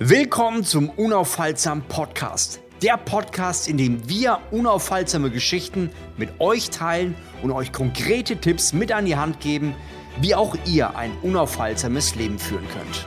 Willkommen 0.00 0.64
zum 0.64 0.90
Unaufhaltsam 0.90 1.82
Podcast. 1.82 2.60
Der 2.82 2.96
Podcast, 2.96 3.68
in 3.68 3.78
dem 3.78 4.08
wir 4.08 4.40
unaufhaltsame 4.50 5.30
Geschichten 5.30 5.88
mit 6.16 6.40
euch 6.40 6.70
teilen 6.70 7.14
und 7.42 7.52
euch 7.52 7.72
konkrete 7.72 8.36
Tipps 8.36 8.72
mit 8.72 8.90
an 8.90 9.04
die 9.06 9.14
Hand 9.14 9.38
geben, 9.38 9.72
wie 10.20 10.34
auch 10.34 10.56
ihr 10.66 10.96
ein 10.96 11.12
unaufhaltsames 11.22 12.16
Leben 12.16 12.40
führen 12.40 12.66
könnt. 12.70 13.06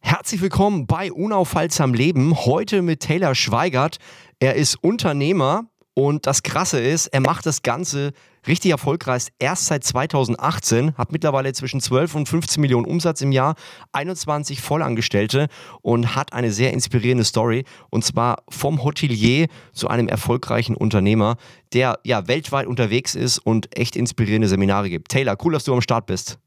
Herzlich 0.00 0.40
willkommen 0.40 0.86
bei 0.86 1.12
Unaufhaltsam 1.12 1.92
Leben. 1.92 2.34
Heute 2.46 2.80
mit 2.80 3.00
Taylor 3.00 3.34
Schweigert. 3.34 3.98
Er 4.40 4.54
ist 4.54 4.82
Unternehmer 4.82 5.66
und 5.92 6.26
das 6.26 6.42
Krasse 6.42 6.80
ist, 6.80 7.08
er 7.08 7.20
macht 7.20 7.44
das 7.44 7.62
Ganze 7.62 8.12
richtig 8.48 8.72
erfolgreich 8.72 9.28
erst 9.38 9.66
seit 9.66 9.84
2018, 9.84 10.94
hat 10.96 11.12
mittlerweile 11.12 11.52
zwischen 11.52 11.80
12 11.80 12.14
und 12.14 12.28
15 12.28 12.60
Millionen 12.60 12.86
Umsatz 12.86 13.20
im 13.20 13.32
Jahr, 13.32 13.54
21 13.92 14.60
Vollangestellte 14.60 15.48
und 15.82 16.16
hat 16.16 16.32
eine 16.32 16.50
sehr 16.50 16.72
inspirierende 16.72 17.24
Story. 17.24 17.64
Und 17.90 18.04
zwar 18.04 18.42
vom 18.48 18.82
Hotelier 18.82 19.46
zu 19.72 19.88
einem 19.88 20.08
erfolgreichen 20.08 20.74
Unternehmer, 20.74 21.36
der 21.72 22.00
ja 22.04 22.26
weltweit 22.26 22.66
unterwegs 22.66 23.14
ist 23.14 23.38
und 23.38 23.76
echt 23.78 23.94
inspirierende 23.94 24.48
Seminare 24.48 24.90
gibt. 24.90 25.10
Taylor, 25.10 25.36
cool, 25.44 25.52
dass 25.52 25.64
du 25.64 25.72
am 25.72 25.80
Start 25.80 26.06
bist. 26.06 26.38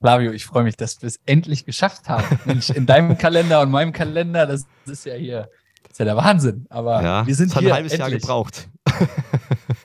Flavio, 0.00 0.32
ich 0.32 0.44
freue 0.44 0.62
mich, 0.62 0.76
dass 0.76 1.00
wir 1.00 1.08
es 1.08 1.18
endlich 1.26 1.64
geschafft 1.64 2.08
haben. 2.08 2.38
Mensch, 2.44 2.70
in 2.70 2.86
deinem 2.86 3.18
Kalender 3.18 3.62
und 3.62 3.70
meinem 3.70 3.92
Kalender, 3.92 4.46
das 4.46 4.66
ist 4.86 5.06
ja 5.06 5.14
hier 5.14 5.48
ist 5.96 6.00
ja 6.00 6.04
der 6.04 6.16
Wahnsinn. 6.16 6.66
Aber 6.68 7.02
ja, 7.02 7.26
wir 7.26 7.34
sind 7.34 7.48
es 7.48 7.54
hat 7.54 7.62
hier. 7.62 7.70
ein 7.70 7.76
halbes 7.76 7.92
endlich. 7.92 8.10
Jahr 8.10 8.20
gebraucht. 8.20 8.68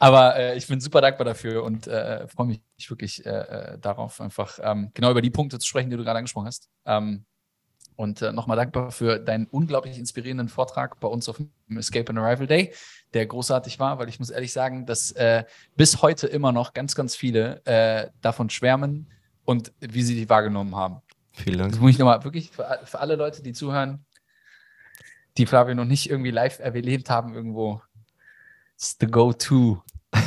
Aber 0.00 0.36
äh, 0.36 0.56
ich 0.56 0.66
bin 0.66 0.80
super 0.80 1.00
dankbar 1.00 1.24
dafür 1.24 1.64
und 1.64 1.86
äh, 1.86 2.26
freue 2.28 2.46
mich 2.46 2.60
wirklich 2.88 3.24
äh, 3.26 3.30
äh, 3.30 3.78
darauf, 3.78 4.20
einfach 4.20 4.58
ähm, 4.62 4.90
genau 4.94 5.10
über 5.10 5.22
die 5.22 5.30
Punkte 5.30 5.58
zu 5.58 5.66
sprechen, 5.66 5.90
die 5.90 5.96
du 5.96 6.04
gerade 6.04 6.18
angesprochen 6.18 6.46
hast. 6.46 6.68
Ähm, 6.84 7.24
und 7.96 8.22
äh, 8.22 8.32
nochmal 8.32 8.56
dankbar 8.56 8.92
für 8.92 9.18
deinen 9.18 9.46
unglaublich 9.46 9.98
inspirierenden 9.98 10.48
Vortrag 10.48 11.00
bei 11.00 11.08
uns 11.08 11.28
auf 11.28 11.36
dem 11.36 11.78
Escape 11.78 12.10
and 12.10 12.18
Arrival 12.20 12.46
Day, 12.46 12.72
der 13.12 13.26
großartig 13.26 13.80
war, 13.80 13.98
weil 13.98 14.08
ich 14.08 14.20
muss 14.20 14.30
ehrlich 14.30 14.52
sagen, 14.52 14.86
dass 14.86 15.10
äh, 15.12 15.44
bis 15.76 16.00
heute 16.00 16.28
immer 16.28 16.52
noch 16.52 16.74
ganz, 16.74 16.94
ganz 16.94 17.16
viele 17.16 17.60
davon 18.20 18.50
schwärmen 18.50 19.10
und 19.44 19.72
wie 19.80 20.02
sie 20.02 20.14
die 20.14 20.28
wahrgenommen 20.28 20.76
haben. 20.76 21.02
Vielen 21.32 21.58
Dank. 21.58 21.72
Das 21.72 21.80
muss 21.80 21.92
ich 21.92 21.98
nochmal 21.98 22.22
wirklich 22.22 22.50
für, 22.50 22.80
für 22.84 23.00
alle 23.00 23.16
Leute, 23.16 23.42
die 23.42 23.52
zuhören, 23.52 24.04
die 25.38 25.46
Flavio 25.46 25.74
noch 25.74 25.84
nicht 25.84 26.10
irgendwie 26.10 26.30
live 26.32 26.58
erlebt 26.58 27.10
haben 27.10 27.32
irgendwo, 27.32 27.80
it's 28.78 28.96
the 29.00 29.08
go-to, 29.08 29.82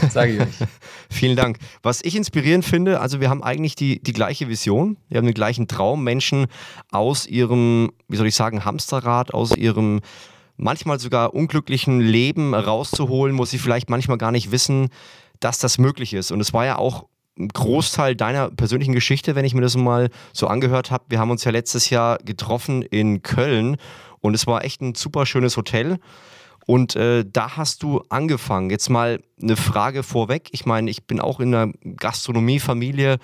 sage 0.09 0.33
ich 0.33 0.41
euch. 0.41 0.67
Vielen 1.09 1.37
Dank. 1.37 1.57
Was 1.83 2.03
ich 2.03 2.17
inspirierend 2.17 2.65
finde, 2.65 2.99
also 2.99 3.21
wir 3.21 3.29
haben 3.29 3.41
eigentlich 3.41 3.75
die, 3.75 4.03
die 4.03 4.11
gleiche 4.11 4.49
Vision, 4.49 4.97
wir 5.07 5.19
haben 5.19 5.25
den 5.25 5.33
gleichen 5.33 5.69
Traum, 5.69 6.03
Menschen 6.03 6.47
aus 6.91 7.25
ihrem, 7.25 7.93
wie 8.09 8.17
soll 8.17 8.27
ich 8.27 8.35
sagen, 8.35 8.65
Hamsterrad, 8.65 9.33
aus 9.33 9.55
ihrem 9.55 10.01
manchmal 10.57 10.99
sogar 10.99 11.33
unglücklichen 11.33 12.01
Leben 12.01 12.53
rauszuholen, 12.53 13.37
wo 13.37 13.45
sie 13.45 13.57
vielleicht 13.57 13.89
manchmal 13.89 14.17
gar 14.17 14.33
nicht 14.33 14.51
wissen, 14.51 14.89
dass 15.39 15.57
das 15.57 15.77
möglich 15.77 16.13
ist. 16.13 16.31
Und 16.31 16.41
es 16.41 16.51
war 16.51 16.65
ja 16.65 16.77
auch 16.77 17.05
ein 17.39 17.47
Großteil 17.47 18.17
deiner 18.17 18.51
persönlichen 18.51 18.93
Geschichte, 18.93 19.33
wenn 19.33 19.45
ich 19.45 19.53
mir 19.53 19.61
das 19.61 19.77
mal 19.77 20.09
so 20.33 20.47
angehört 20.47 20.91
habe. 20.91 21.05
Wir 21.07 21.19
haben 21.19 21.31
uns 21.31 21.45
ja 21.45 21.51
letztes 21.51 21.89
Jahr 21.89 22.17
getroffen 22.17 22.81
in 22.81 23.23
Köln 23.23 23.77
und 24.19 24.33
es 24.33 24.45
war 24.45 24.65
echt 24.65 24.81
ein 24.81 24.93
super 24.93 25.25
schönes 25.25 25.55
Hotel. 25.55 25.99
Und 26.65 26.95
äh, 26.95 27.25
da 27.25 27.57
hast 27.57 27.83
du 27.83 28.03
angefangen. 28.09 28.69
Jetzt 28.69 28.89
mal 28.89 29.21
eine 29.41 29.57
Frage 29.57 30.03
vorweg. 30.03 30.49
Ich 30.51 30.65
meine, 30.65 30.89
ich 30.89 31.05
bin 31.05 31.19
auch 31.19 31.39
in 31.39 31.53
einer 31.53 31.73
Gastronomiefamilie 31.97 33.17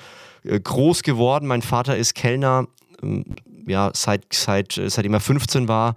äh, 0.43 0.59
groß 0.59 1.03
geworden. 1.03 1.47
Mein 1.47 1.61
Vater 1.61 1.97
ist 1.97 2.15
Kellner, 2.15 2.67
ähm, 3.01 3.25
ja, 3.67 3.91
seit, 3.93 4.33
seit, 4.33 4.77
äh, 4.77 4.89
seitdem 4.89 5.13
er 5.13 5.19
15 5.19 5.67
war, 5.67 5.95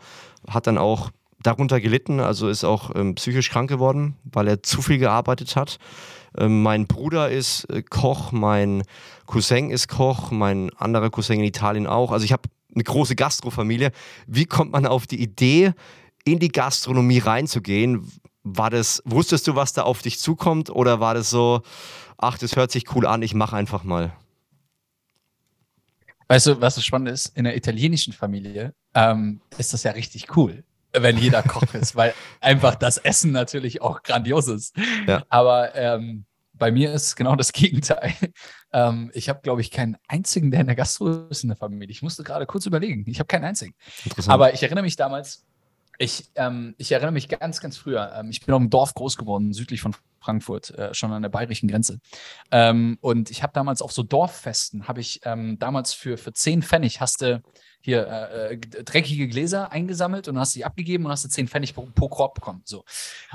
hat 0.48 0.66
dann 0.66 0.78
auch 0.78 1.10
darunter 1.42 1.80
gelitten, 1.80 2.20
also 2.20 2.48
ist 2.48 2.64
auch 2.64 2.94
ähm, 2.94 3.14
psychisch 3.14 3.50
krank 3.50 3.70
geworden, 3.70 4.16
weil 4.24 4.46
er 4.46 4.62
zu 4.62 4.82
viel 4.82 4.98
gearbeitet 4.98 5.56
hat. 5.56 5.78
Ähm, 6.36 6.62
mein 6.62 6.86
Bruder 6.86 7.30
ist 7.30 7.64
äh, 7.70 7.82
Koch, 7.82 8.32
mein 8.32 8.82
Cousin 9.26 9.70
ist 9.70 9.88
Koch, 9.88 10.30
mein 10.30 10.70
anderer 10.76 11.10
Cousin 11.10 11.38
in 11.38 11.44
Italien 11.44 11.86
auch. 11.86 12.12
Also 12.12 12.24
ich 12.24 12.32
habe 12.32 12.42
eine 12.74 12.84
große 12.84 13.16
Gastrofamilie. 13.16 13.90
Wie 14.26 14.44
kommt 14.44 14.72
man 14.72 14.86
auf 14.86 15.06
die 15.06 15.20
Idee, 15.20 15.72
in 16.24 16.38
die 16.38 16.48
Gastronomie 16.48 17.18
reinzugehen? 17.18 18.10
War 18.42 18.70
das, 18.70 19.02
wusstest 19.04 19.46
du, 19.46 19.54
was 19.54 19.72
da 19.72 19.82
auf 19.82 20.02
dich 20.02 20.18
zukommt 20.18 20.70
oder 20.70 21.00
war 21.00 21.14
das 21.14 21.30
so, 21.30 21.62
ach, 22.16 22.38
das 22.38 22.56
hört 22.56 22.70
sich 22.70 22.94
cool 22.94 23.06
an, 23.06 23.22
ich 23.22 23.34
mache 23.34 23.56
einfach 23.56 23.84
mal? 23.84 24.12
Weißt 26.28 26.46
du, 26.46 26.60
was 26.60 26.76
so 26.76 26.80
spannend 26.80 27.08
ist? 27.08 27.36
In 27.36 27.44
der 27.44 27.56
italienischen 27.56 28.12
Familie 28.12 28.72
ähm, 28.94 29.40
ist 29.58 29.72
das 29.72 29.82
ja 29.82 29.90
richtig 29.90 30.36
cool, 30.36 30.62
wenn 30.92 31.18
jeder 31.18 31.42
Koch 31.42 31.74
ist, 31.74 31.96
weil 31.96 32.14
einfach 32.40 32.76
das 32.76 32.98
Essen 32.98 33.32
natürlich 33.32 33.82
auch 33.82 34.02
grandios 34.02 34.48
ist. 34.48 34.76
Ja. 35.06 35.24
Aber 35.28 35.74
ähm, 35.74 36.24
bei 36.52 36.70
mir 36.70 36.92
ist 36.92 37.16
genau 37.16 37.34
das 37.34 37.52
Gegenteil. 37.52 38.14
Ähm, 38.72 39.10
ich 39.14 39.28
habe, 39.28 39.40
glaube 39.42 39.60
ich, 39.60 39.72
keinen 39.72 39.96
einzigen, 40.06 40.52
der 40.52 40.60
in 40.60 40.68
der 40.68 40.76
Gastro 40.76 41.26
ist 41.28 41.42
in 41.42 41.48
der 41.48 41.56
Familie. 41.56 41.90
Ich 41.90 42.02
musste 42.02 42.22
gerade 42.22 42.46
kurz 42.46 42.66
überlegen. 42.66 43.04
Ich 43.08 43.18
habe 43.18 43.26
keinen 43.26 43.44
einzigen. 43.44 43.74
Aber 44.28 44.54
ich 44.54 44.62
erinnere 44.62 44.84
mich 44.84 44.94
damals, 44.94 45.44
ich, 46.00 46.30
ähm, 46.34 46.74
ich 46.78 46.92
erinnere 46.92 47.12
mich 47.12 47.28
ganz, 47.28 47.60
ganz 47.60 47.76
früher. 47.76 48.12
Ähm, 48.16 48.30
ich 48.30 48.40
bin 48.40 48.54
auf 48.54 48.60
einem 48.60 48.70
Dorf 48.70 48.94
groß 48.94 49.18
geworden, 49.18 49.52
südlich 49.52 49.82
von 49.82 49.94
Frankfurt, 50.18 50.70
äh, 50.70 50.94
schon 50.94 51.12
an 51.12 51.20
der 51.20 51.28
bayerischen 51.28 51.68
Grenze. 51.68 52.00
Ähm, 52.50 52.96
und 53.02 53.30
ich 53.30 53.42
habe 53.42 53.52
damals 53.52 53.82
auf 53.82 53.92
so 53.92 54.02
Dorffesten, 54.02 54.88
habe 54.88 55.00
ich 55.00 55.20
ähm, 55.24 55.58
damals 55.58 55.92
für, 55.92 56.16
für 56.16 56.32
10 56.32 56.62
Pfennig 56.62 57.02
hast 57.02 57.20
du 57.20 57.42
hier 57.80 58.06
äh, 58.06 58.58
dreckige 58.58 59.26
Gläser 59.28 59.72
eingesammelt 59.72 60.28
und 60.28 60.38
hast 60.38 60.52
sie 60.52 60.64
abgegeben 60.64 61.06
und 61.06 61.12
hast 61.12 61.24
du 61.24 61.28
10 61.28 61.48
Pfennig 61.48 61.74
pro, 61.74 61.86
pro 61.94 62.08
Korb 62.08 62.34
bekommen. 62.34 62.60
So. 62.64 62.84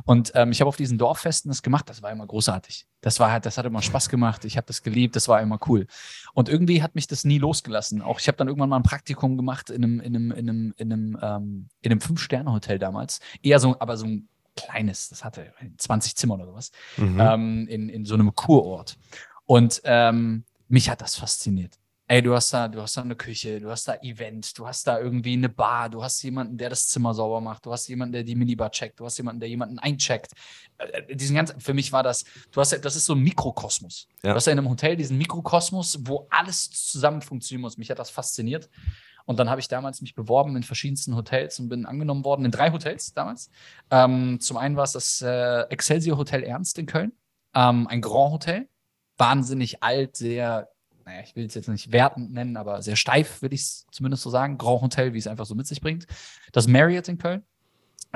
Und 0.06 0.32
ähm, 0.36 0.52
ich 0.52 0.62
habe 0.62 0.68
auf 0.70 0.78
diesen 0.78 0.98
Dorffesten 0.98 1.50
das 1.50 1.62
gemacht, 1.64 1.90
das 1.90 2.02
war 2.02 2.12
immer 2.12 2.28
großartig. 2.28 2.86
Das 3.02 3.20
war 3.20 3.32
halt, 3.32 3.46
das 3.46 3.58
hat 3.58 3.66
immer 3.66 3.82
Spaß 3.82 4.10
gemacht, 4.10 4.46
ich 4.46 4.58
habe 4.58 4.68
das 4.68 4.84
geliebt, 4.84 5.16
das 5.16 5.28
war 5.28 5.42
immer 5.42 5.60
cool. 5.68 5.88
Und 6.34 6.48
irgendwie 6.50 6.84
hat 6.84 6.96
mich 6.96 7.08
das 7.08 7.24
nie 7.24 7.40
losgelassen. 7.40 8.02
Auch 8.02 8.20
ich 8.20 8.28
habe 8.28 8.38
dann 8.38 8.48
irgendwann 8.48 8.70
mal 8.70 8.78
ein 8.78 8.84
Praktikum 8.84 9.36
gemacht 9.38 9.70
in 9.70 9.84
einem, 9.84 10.00
in 10.00 10.16
einem, 10.16 10.32
in 10.32 10.50
einem, 10.50 10.74
in 10.78 10.94
einem, 10.94 11.18
ähm, 11.22 11.70
in 11.82 11.92
einem 11.92 12.02
Fünf-Sterne-Hotel 12.02 12.78
damals. 12.80 13.20
Eher 13.42 13.60
so, 13.60 13.76
aber 13.80 13.98
so 13.98 14.06
ein 14.06 14.28
kleines, 14.56 15.10
das 15.10 15.24
hatte 15.24 15.54
20 15.78 16.16
Zimmer 16.16 16.36
oder 16.36 16.46
sowas, 16.46 16.72
Mhm. 16.98 17.20
ähm, 17.20 17.68
in, 17.68 17.90
in 17.90 18.06
so 18.06 18.14
einem 18.14 18.34
Kurort. 18.36 18.98
Und 19.46 19.82
ähm, 19.84 20.46
mich 20.68 20.90
hat 20.90 21.02
das 21.02 21.16
fasziniert. 21.16 21.78
Ey, 22.08 22.22
du 22.22 22.36
hast 22.36 22.54
da, 22.54 22.68
du 22.68 22.82
hast 22.82 22.98
da 22.98 23.02
eine 23.02 23.16
Küche, 23.16 23.60
du 23.60 23.72
hast 23.72 23.88
da 23.88 23.96
Event, 23.96 24.56
du 24.60 24.68
hast 24.68 24.86
da 24.86 25.00
irgendwie 25.00 25.34
eine 25.34 25.50
Bar, 25.50 25.90
du 25.90 26.04
hast 26.04 26.22
jemanden, 26.22 26.56
der 26.56 26.70
das 26.70 26.88
Zimmer 26.88 27.16
sauber 27.16 27.42
macht, 27.42 27.66
du 27.66 27.72
hast 27.72 27.88
jemanden, 27.88 28.14
der 28.14 28.24
die 28.24 28.36
Minibar 28.36 28.70
checkt, 28.70 29.00
du 29.00 29.06
hast 29.06 29.18
jemanden, 29.18 29.40
der 29.40 29.50
jemanden 29.50 29.80
eincheckt. 29.80 30.32
Äh, 30.78 31.16
diesen 31.16 31.36
ganzen, 31.36 31.60
für 31.60 31.74
mich 31.74 31.92
war 31.92 32.04
das, 32.04 32.24
du 32.52 32.62
hast, 32.62 32.74
das 32.74 32.96
ist 32.96 33.08
so 33.08 33.14
ein 33.14 33.22
Mikrokosmos. 33.22 34.08
Ja. 34.22 34.30
Du 34.32 34.36
hast 34.36 34.46
ja 34.46 34.54
in 34.54 34.60
einem 34.60 34.70
Hotel 34.70 34.96
diesen 34.96 35.18
Mikrokosmos, 35.18 35.98
wo 36.02 36.28
alles 36.30 36.70
zusammen 36.70 37.24
funktionieren 37.24 37.62
muss. 37.62 37.78
Mich 37.78 37.90
hat 37.90 37.98
das 37.98 38.12
fasziniert. 38.12 38.70
Und 39.26 39.40
dann 39.40 39.50
habe 39.50 39.60
ich 39.60 39.68
damals 39.68 40.02
mich 40.02 40.14
beworben 40.14 40.56
in 40.56 40.62
verschiedensten 40.62 41.16
Hotels 41.16 41.60
und 41.60 41.70
bin 41.70 41.88
angenommen 41.88 42.24
worden 42.24 42.46
in 42.46 42.52
drei 42.52 42.72
Hotels 42.72 43.16
damals. 43.16 43.50
Ähm, 43.90 44.40
zum 44.40 44.58
einen 44.58 44.76
war 44.76 44.84
es 44.84 44.92
das 44.92 45.24
äh, 45.24 45.62
Excelsior 45.70 46.20
Hotel 46.20 46.44
Ernst 46.44 46.78
in 46.78 46.86
Köln, 46.86 47.12
ähm, 47.56 47.88
ein 47.88 48.02
Grand 48.02 48.34
Hotel, 48.34 48.70
wahnsinnig 49.18 49.82
alt, 49.82 50.16
sehr, 50.16 50.70
naja, 51.06 51.22
ich 51.24 51.36
will 51.36 51.46
es 51.46 51.54
jetzt 51.54 51.68
nicht 51.70 51.92
wertend 51.92 52.34
nennen, 52.34 52.58
aber 52.58 52.82
sehr 52.82 52.96
steif, 52.96 53.42
würde 53.42 53.56
ich 53.56 53.62
es 53.62 53.86
zumindest 53.92 54.24
so 54.24 54.30
sagen. 54.30 54.58
Grand 54.58 54.82
Hotel, 54.82 55.14
wie 55.14 55.18
es 55.20 55.28
einfach 55.28 55.46
so 55.46 55.54
mit 55.56 55.68
sich 55.68 55.82
bringt. 55.82 56.08
Das 56.52 56.68
Marriott 56.68 57.08
in 57.08 57.18
Köln. 57.18 57.44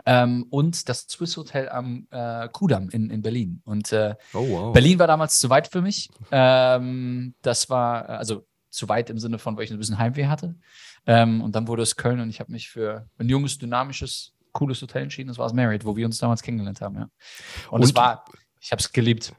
Ähm, 0.06 0.46
und 0.50 0.88
das 0.88 1.02
Swiss 1.10 1.36
Hotel 1.36 1.68
am 1.70 2.08
äh, 2.12 2.48
Kudamm 2.50 2.90
in, 2.90 3.10
in 3.10 3.22
Berlin. 3.22 3.62
Und 3.66 3.92
äh, 3.92 4.16
Oh, 4.34 4.48
wow. 4.50 4.74
Berlin 4.74 4.98
war 4.98 5.08
damals 5.08 5.40
zu 5.40 5.50
weit 5.50 5.68
für 5.68 5.82
mich. 5.82 6.10
Ähm, 6.32 7.36
das 7.42 7.70
war, 7.70 8.08
also 8.10 8.46
zu 8.70 8.88
weit 8.88 9.10
im 9.10 9.20
Sinne 9.20 9.40
von, 9.40 9.58
weil 9.58 9.66
ich 9.66 9.72
ein 9.72 9.78
bisschen 9.78 9.98
Heimweh 10.00 10.28
hatte. 10.28 10.56
Ähm, 11.06 11.42
und 11.42 11.56
dann 11.56 11.68
wurde 11.68 11.84
es 11.84 11.96
Köln 11.96 12.20
und 12.22 12.30
ich 12.30 12.40
habe 12.40 12.52
mich 12.52 12.70
für 12.70 13.08
ein 13.18 13.28
junges, 13.30 13.58
dynamisches, 13.58 14.34
cooles 14.54 14.82
Hotel 14.82 15.04
entschieden. 15.04 15.28
Das 15.28 15.38
war 15.38 15.46
das 15.48 15.54
Marriott, 15.54 15.84
wo 15.86 15.96
wir 15.96 16.06
uns 16.06 16.18
damals 16.18 16.42
kennengelernt 16.44 16.80
haben, 16.82 16.96
ja. 16.96 17.10
Und, 17.70 17.84
es 17.84 17.90
Und- 17.90 17.98
war, 17.98 18.26
ich 18.62 18.72
habe 18.72 18.80
es 18.80 18.92
geliebt. 18.92 19.34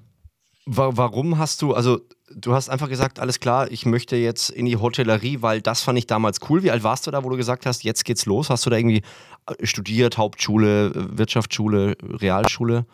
Wa- 0.73 0.93
Warum 0.95 1.37
hast 1.39 1.63
du, 1.63 1.75
also 1.75 2.01
du 2.33 2.55
hast 2.55 2.69
einfach 2.69 2.89
gesagt, 2.89 3.19
alles 3.19 3.41
klar, 3.41 3.71
ich 3.73 3.87
möchte 3.87 4.15
jetzt 4.15 4.51
in 4.51 4.67
die 4.67 4.77
Hotellerie, 4.77 5.43
weil 5.43 5.61
das 5.61 5.83
fand 5.83 5.99
ich 5.99 6.07
damals 6.07 6.39
cool. 6.49 6.63
Wie 6.63 6.71
alt 6.71 6.85
warst 6.85 7.07
du 7.07 7.11
da, 7.11 7.25
wo 7.25 7.29
du 7.29 7.37
gesagt 7.37 7.67
hast, 7.67 7.83
jetzt 7.83 8.05
geht's 8.05 8.25
los? 8.25 8.51
Hast 8.51 8.67
du 8.67 8.71
da 8.71 8.77
irgendwie 8.77 9.03
äh, 9.47 9.67
studiert, 9.67 10.17
Hauptschule, 10.17 10.93
Wirtschaftsschule, 10.95 11.97
Realschule? 12.03 12.87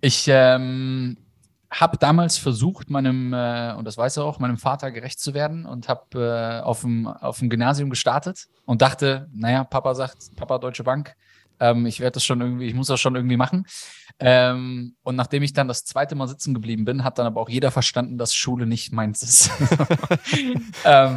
Ich 0.00 0.26
ähm, 0.28 1.16
habe 1.70 1.96
damals 1.98 2.38
versucht, 2.38 2.90
meinem, 2.90 3.32
äh, 3.32 3.74
und 3.76 3.84
das 3.84 3.98
weiß 3.98 4.18
er 4.18 4.24
auch, 4.24 4.38
meinem 4.38 4.58
Vater 4.58 4.92
gerecht 4.92 5.18
zu 5.18 5.34
werden 5.34 5.66
und 5.66 5.88
habe 5.88 6.60
äh, 6.62 6.64
auf 6.64 6.80
dem 6.82 7.50
Gymnasium 7.50 7.90
gestartet 7.90 8.46
und 8.66 8.82
dachte, 8.82 9.28
naja, 9.34 9.64
Papa 9.64 9.96
sagt, 9.96 10.36
Papa 10.36 10.58
Deutsche 10.58 10.84
Bank, 10.84 11.16
Ähm, 11.60 11.86
ich 11.86 12.00
werde 12.00 12.14
das 12.14 12.24
schon 12.24 12.40
irgendwie, 12.40 12.66
ich 12.66 12.74
muss 12.74 12.88
das 12.88 13.00
schon 13.00 13.16
irgendwie 13.16 13.36
machen. 13.36 13.66
Ähm, 14.18 14.96
und 15.02 15.16
nachdem 15.16 15.42
ich 15.42 15.52
dann 15.52 15.68
das 15.68 15.84
zweite 15.84 16.14
Mal 16.14 16.28
sitzen 16.28 16.54
geblieben 16.54 16.84
bin, 16.84 17.04
hat 17.04 17.18
dann 17.18 17.26
aber 17.26 17.40
auch 17.40 17.48
jeder 17.48 17.70
verstanden, 17.70 18.18
dass 18.18 18.34
Schule 18.34 18.66
nicht 18.66 18.92
meins 18.92 19.22
ist. 19.22 19.50
ähm, 20.84 21.16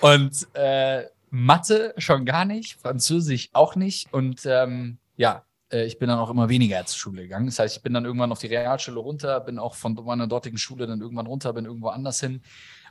und 0.00 0.46
äh, 0.54 1.04
Mathe 1.30 1.94
schon 1.98 2.24
gar 2.24 2.44
nicht, 2.44 2.80
Französisch 2.80 3.50
auch 3.52 3.74
nicht. 3.76 4.12
Und 4.12 4.46
ähm, 4.46 4.98
ja, 5.16 5.44
äh, 5.72 5.86
ich 5.86 5.98
bin 5.98 6.08
dann 6.08 6.18
auch 6.18 6.30
immer 6.30 6.48
weniger 6.48 6.84
zur 6.86 6.98
Schule 6.98 7.22
gegangen. 7.22 7.46
Das 7.46 7.58
heißt, 7.58 7.76
ich 7.76 7.82
bin 7.82 7.94
dann 7.94 8.04
irgendwann 8.04 8.32
auf 8.32 8.38
die 8.38 8.46
Realschule 8.46 9.00
runter, 9.00 9.40
bin 9.40 9.58
auch 9.58 9.74
von 9.74 9.94
meiner 9.94 10.26
dortigen 10.26 10.58
Schule 10.58 10.86
dann 10.86 11.00
irgendwann 11.00 11.26
runter, 11.26 11.52
bin 11.52 11.64
irgendwo 11.64 11.88
anders 11.88 12.20
hin 12.20 12.42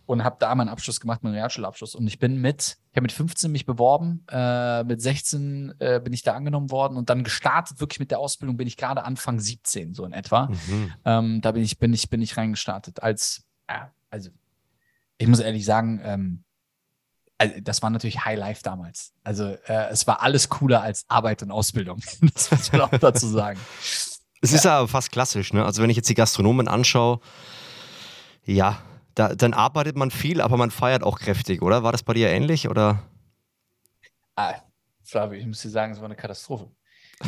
und 0.06 0.24
habe 0.24 0.38
da 0.40 0.54
meinen 0.54 0.70
Abschluss 0.70 1.00
gemacht, 1.00 1.24
meinen 1.24 1.34
Realschulabschluss. 1.34 1.96
Und 1.96 2.08
ich 2.08 2.20
bin 2.20 2.40
mit, 2.40 2.78
ich 2.92 2.96
habe 2.96 3.04
mit 3.04 3.12
15 3.12 3.52
mich 3.52 3.66
beworben, 3.66 4.24
äh, 4.30 4.84
mit 4.84 5.02
16 5.02 5.76
äh, 5.80 6.00
bin 6.04 6.14
ich 6.14 6.24
da 6.24 6.34
angenommen 6.34 6.72
worden 6.72 6.98
und 6.98 7.10
dann 7.10 7.24
gestartet 7.24 7.80
wirklich 7.80 8.00
mit 8.00 8.12
der 8.12 8.20
Ausbildung 8.20 8.58
bin 8.58 8.68
ich 8.68 8.78
gerade 8.78 9.04
Anfang 9.04 9.40
17 9.40 9.94
so 9.94 10.06
in 10.06 10.14
etwa. 10.14 10.48
Mhm. 10.48 10.94
Ähm, 11.06 11.42
da 11.42 11.52
bin 11.52 11.64
ich, 11.64 11.80
bin 11.80 11.94
ich, 11.94 12.10
bin 12.10 12.22
ich 12.22 12.38
reingestartet 12.38 13.02
als, 13.02 13.46
ja, 13.70 13.92
also 14.10 14.30
ich 15.18 15.28
muss 15.28 15.40
ehrlich 15.40 15.66
sagen, 15.66 16.02
ähm, 16.04 16.44
also 17.38 17.56
das 17.62 17.82
war 17.82 17.90
natürlich 17.90 18.24
High 18.24 18.38
Life 18.38 18.62
damals. 18.64 19.14
Also 19.24 19.46
äh, 19.68 19.90
es 19.90 20.08
war 20.08 20.22
alles 20.22 20.50
cooler 20.50 20.82
als 20.82 21.06
Arbeit 21.08 21.44
und 21.44 21.52
Ausbildung. 21.52 22.02
das 22.34 22.52
muss 22.52 22.72
man 22.72 22.82
auch 22.82 22.90
dazu 22.90 23.28
sagen. 23.28 23.60
Es 24.42 24.52
ja. 24.52 24.58
ist 24.58 24.66
ja 24.66 24.88
fast 24.88 25.12
klassisch, 25.12 25.54
ne? 25.54 25.66
Also 25.66 25.82
wenn 25.82 25.90
ich 25.90 25.98
jetzt 25.98 26.10
die 26.10 26.14
Gastronomen 26.14 26.68
anschaue, 26.68 27.20
ja, 28.46 28.78
da, 29.16 29.34
dann 29.34 29.54
arbeitet 29.54 29.96
man 29.96 30.12
viel, 30.12 30.42
aber 30.42 30.58
man 30.58 30.72
feiert 30.72 31.04
auch 31.04 31.20
kräftig, 31.20 31.62
oder? 31.62 31.84
War 31.84 31.92
das 31.92 32.04
bei 32.04 32.14
dir 32.14 32.30
ähnlich, 32.30 32.70
oder? 32.70 33.04
Ah, 34.36 34.56
Flavio, 35.04 35.40
ich 35.40 35.48
muss 35.48 35.62
dir 35.62 35.70
sagen, 35.70 35.94
es 35.94 36.00
war 36.00 36.06
eine 36.06 36.16
Katastrophe. 36.16 36.70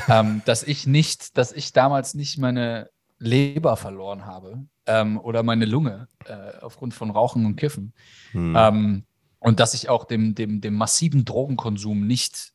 ähm, 0.09 0.41
dass 0.45 0.63
ich 0.63 0.85
nicht, 0.85 1.37
dass 1.37 1.53
ich 1.53 1.71
damals 1.73 2.13
nicht 2.13 2.37
meine 2.37 2.89
Leber 3.19 3.77
verloren 3.77 4.25
habe 4.25 4.65
ähm, 4.85 5.19
oder 5.19 5.43
meine 5.43 5.65
Lunge 5.65 6.07
äh, 6.25 6.57
aufgrund 6.61 6.93
von 6.93 7.09
Rauchen 7.09 7.45
und 7.45 7.55
Kiffen. 7.55 7.93
Hm. 8.31 8.55
Ähm, 8.55 9.03
und 9.39 9.59
dass 9.59 9.73
ich 9.73 9.89
auch 9.89 10.05
dem, 10.05 10.35
dem, 10.35 10.61
dem 10.61 10.73
massiven 10.73 11.23
Drogenkonsum 11.23 12.05
nicht 12.05 12.53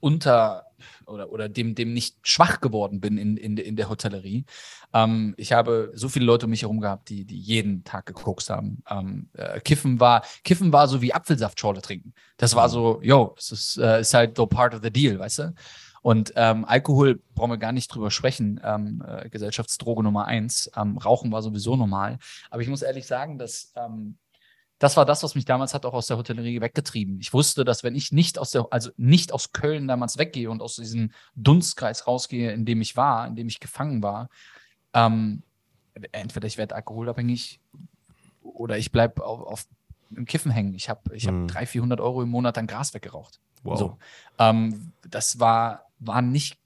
unter 0.00 0.66
oder, 1.06 1.30
oder 1.30 1.48
dem, 1.48 1.74
dem 1.74 1.92
nicht 1.92 2.16
schwach 2.22 2.60
geworden 2.60 3.00
bin 3.00 3.18
in, 3.18 3.36
in, 3.36 3.56
in 3.56 3.76
der 3.76 3.88
Hotellerie. 3.88 4.44
Ähm, 4.92 5.34
ich 5.36 5.52
habe 5.52 5.92
so 5.94 6.08
viele 6.08 6.24
Leute 6.24 6.46
um 6.46 6.50
mich 6.50 6.62
herum 6.62 6.80
gehabt, 6.80 7.08
die, 7.08 7.24
die 7.24 7.38
jeden 7.38 7.84
Tag 7.84 8.06
gekokst 8.06 8.50
haben. 8.50 8.82
Ähm, 8.88 9.28
äh, 9.34 9.60
Kiffen 9.60 10.00
war, 10.00 10.24
Kiffen 10.44 10.72
war 10.72 10.88
so 10.88 11.02
wie 11.02 11.14
Apfelsaftschorle 11.14 11.82
trinken. 11.82 12.14
Das 12.36 12.54
war 12.54 12.68
so, 12.68 13.00
yo, 13.02 13.34
es 13.38 13.52
ist, 13.52 13.78
äh, 13.78 14.00
ist 14.00 14.14
halt 14.14 14.36
so 14.36 14.46
part 14.46 14.74
of 14.74 14.80
the 14.82 14.90
deal, 14.90 15.18
weißt 15.18 15.38
du? 15.40 15.54
Und 16.02 16.32
ähm, 16.34 16.64
Alkohol 16.64 17.22
brauchen 17.34 17.50
wir 17.50 17.58
gar 17.58 17.72
nicht 17.72 17.94
drüber 17.94 18.10
sprechen. 18.10 18.60
Ähm, 18.64 19.02
äh, 19.06 19.28
Gesellschaftsdroge 19.30 20.02
Nummer 20.02 20.24
eins. 20.26 20.68
Ähm, 20.76 20.98
Rauchen 20.98 21.30
war 21.30 21.42
sowieso 21.42 21.76
normal. 21.76 22.18
Aber 22.50 22.60
ich 22.60 22.68
muss 22.68 22.82
ehrlich 22.82 23.06
sagen, 23.06 23.38
dass 23.38 23.72
ähm, 23.76 24.18
das 24.82 24.96
war 24.96 25.04
das, 25.06 25.22
was 25.22 25.36
mich 25.36 25.44
damals 25.44 25.74
hat 25.74 25.86
auch 25.86 25.94
aus 25.94 26.08
der 26.08 26.16
Hotellerie 26.16 26.60
weggetrieben. 26.60 27.20
Ich 27.20 27.32
wusste, 27.32 27.64
dass 27.64 27.84
wenn 27.84 27.94
ich 27.94 28.10
nicht 28.10 28.36
aus 28.36 28.50
der, 28.50 28.66
also 28.72 28.90
nicht 28.96 29.32
aus 29.32 29.52
Köln 29.52 29.86
damals 29.86 30.18
weggehe 30.18 30.50
und 30.50 30.60
aus 30.60 30.74
diesem 30.74 31.12
Dunstkreis 31.36 32.08
rausgehe, 32.08 32.50
in 32.50 32.64
dem 32.64 32.80
ich 32.80 32.96
war, 32.96 33.28
in 33.28 33.36
dem 33.36 33.46
ich 33.46 33.60
gefangen 33.60 34.02
war, 34.02 34.28
ähm, 34.92 35.44
entweder 36.10 36.48
ich 36.48 36.58
werde 36.58 36.74
alkoholabhängig 36.74 37.60
oder 38.42 38.76
ich 38.76 38.90
bleibe 38.90 39.24
auf, 39.24 39.46
auf 39.46 39.66
im 40.16 40.24
Kiffen 40.24 40.50
hängen. 40.50 40.74
Ich 40.74 40.88
habe 40.88 41.14
ich 41.14 41.28
hab 41.28 41.34
hm. 41.34 41.46
300, 41.46 41.68
400 41.68 42.00
Euro 42.00 42.20
im 42.20 42.30
Monat 42.30 42.58
an 42.58 42.66
Gras 42.66 42.92
weggeraucht. 42.92 43.38
Wow. 43.62 43.78
So. 43.78 43.98
Ähm, 44.40 44.90
das 45.08 45.38
war, 45.38 45.86
war 46.00 46.22
nicht 46.22 46.58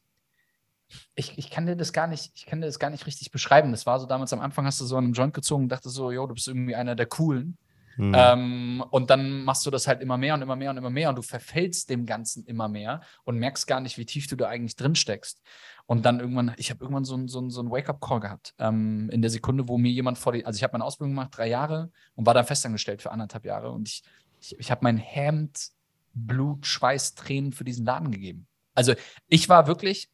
ich, 1.17 1.37
ich 1.37 1.51
kann 1.51 1.67
dir 1.67 1.77
das 1.77 1.93
gar 1.93 2.07
nicht, 2.07 2.33
ich 2.35 2.47
kann 2.47 2.63
dir 2.63 2.67
das 2.67 2.79
gar 2.79 2.89
nicht 2.89 3.05
richtig 3.05 3.31
beschreiben. 3.31 3.73
Das 3.73 3.85
war 3.85 4.01
so 4.01 4.07
damals 4.07 4.33
am 4.33 4.41
Anfang 4.41 4.65
hast 4.65 4.81
du 4.81 4.87
so 4.87 4.97
einen 4.97 5.13
Joint 5.13 5.35
gezogen 5.35 5.65
und 5.65 5.69
dachte 5.69 5.91
so, 5.91 6.11
jo, 6.11 6.27
du 6.27 6.33
bist 6.33 6.49
irgendwie 6.49 6.77
einer 6.77 6.95
der 6.95 7.07
coolen. 7.07 7.59
Mhm. 7.97 8.15
Ähm, 8.15 8.85
und 8.91 9.11
dann 9.11 9.43
machst 9.45 9.65
du 9.67 9.71
das 9.71 9.87
halt 9.87 10.01
immer 10.01 10.17
mehr 10.19 10.35
und 10.35 10.43
immer 10.43 10.57
mehr 10.57 10.71
und 10.71 10.77
immer 10.77 10.91
mehr 10.91 11.09
und 11.09 11.17
du 11.17 11.23
verfällst 11.23 11.91
dem 11.91 12.07
Ganzen 12.07 12.45
immer 12.45 12.69
mehr 12.69 13.01
und 13.25 13.39
merkst 13.39 13.67
gar 13.67 13.81
nicht, 13.81 13.99
wie 13.99 14.07
tief 14.07 14.27
du 14.27 14.37
da 14.37 14.49
eigentlich 14.49 14.77
drin 14.77 14.95
steckst. 14.95 15.43
Und 15.87 16.05
dann 16.05 16.21
irgendwann, 16.21 16.53
ich 16.57 16.71
habe 16.71 16.83
irgendwann 16.83 17.05
so 17.05 17.15
einen 17.15 17.29
so 17.29 17.49
so 17.49 17.63
ein 17.63 17.71
Wake-up-Call 17.71 18.21
gehabt. 18.21 18.55
Ähm, 18.59 19.09
in 19.11 19.23
der 19.23 19.31
Sekunde, 19.31 19.69
wo 19.69 19.79
mir 19.79 19.93
jemand 19.93 20.19
vor 20.19 20.33
die, 20.33 20.45
also 20.45 20.57
ich 20.57 20.63
habe 20.63 20.73
meine 20.73 20.85
Ausbildung 20.85 21.13
gemacht, 21.13 21.31
drei 21.33 21.49
Jahre 21.49 21.91
und 22.15 22.27
war 22.27 22.35
dann 22.35 22.45
festangestellt 22.45 23.03
für 23.03 23.13
anderthalb 23.13 23.45
Jahre. 23.45 23.71
Und 23.71 23.89
ich, 23.89 24.03
ich, 24.41 24.59
ich 24.59 24.71
habe 24.71 24.81
mein 24.83 24.99
Hemd, 24.99 25.69
Blut, 26.13 26.67
Schweiß, 26.67 27.15
Tränen 27.15 27.53
für 27.53 27.65
diesen 27.65 27.87
Laden 27.87 28.11
gegeben. 28.11 28.47
Also 28.75 28.95
ich 29.29 29.49
war 29.49 29.67
wirklich 29.67 30.11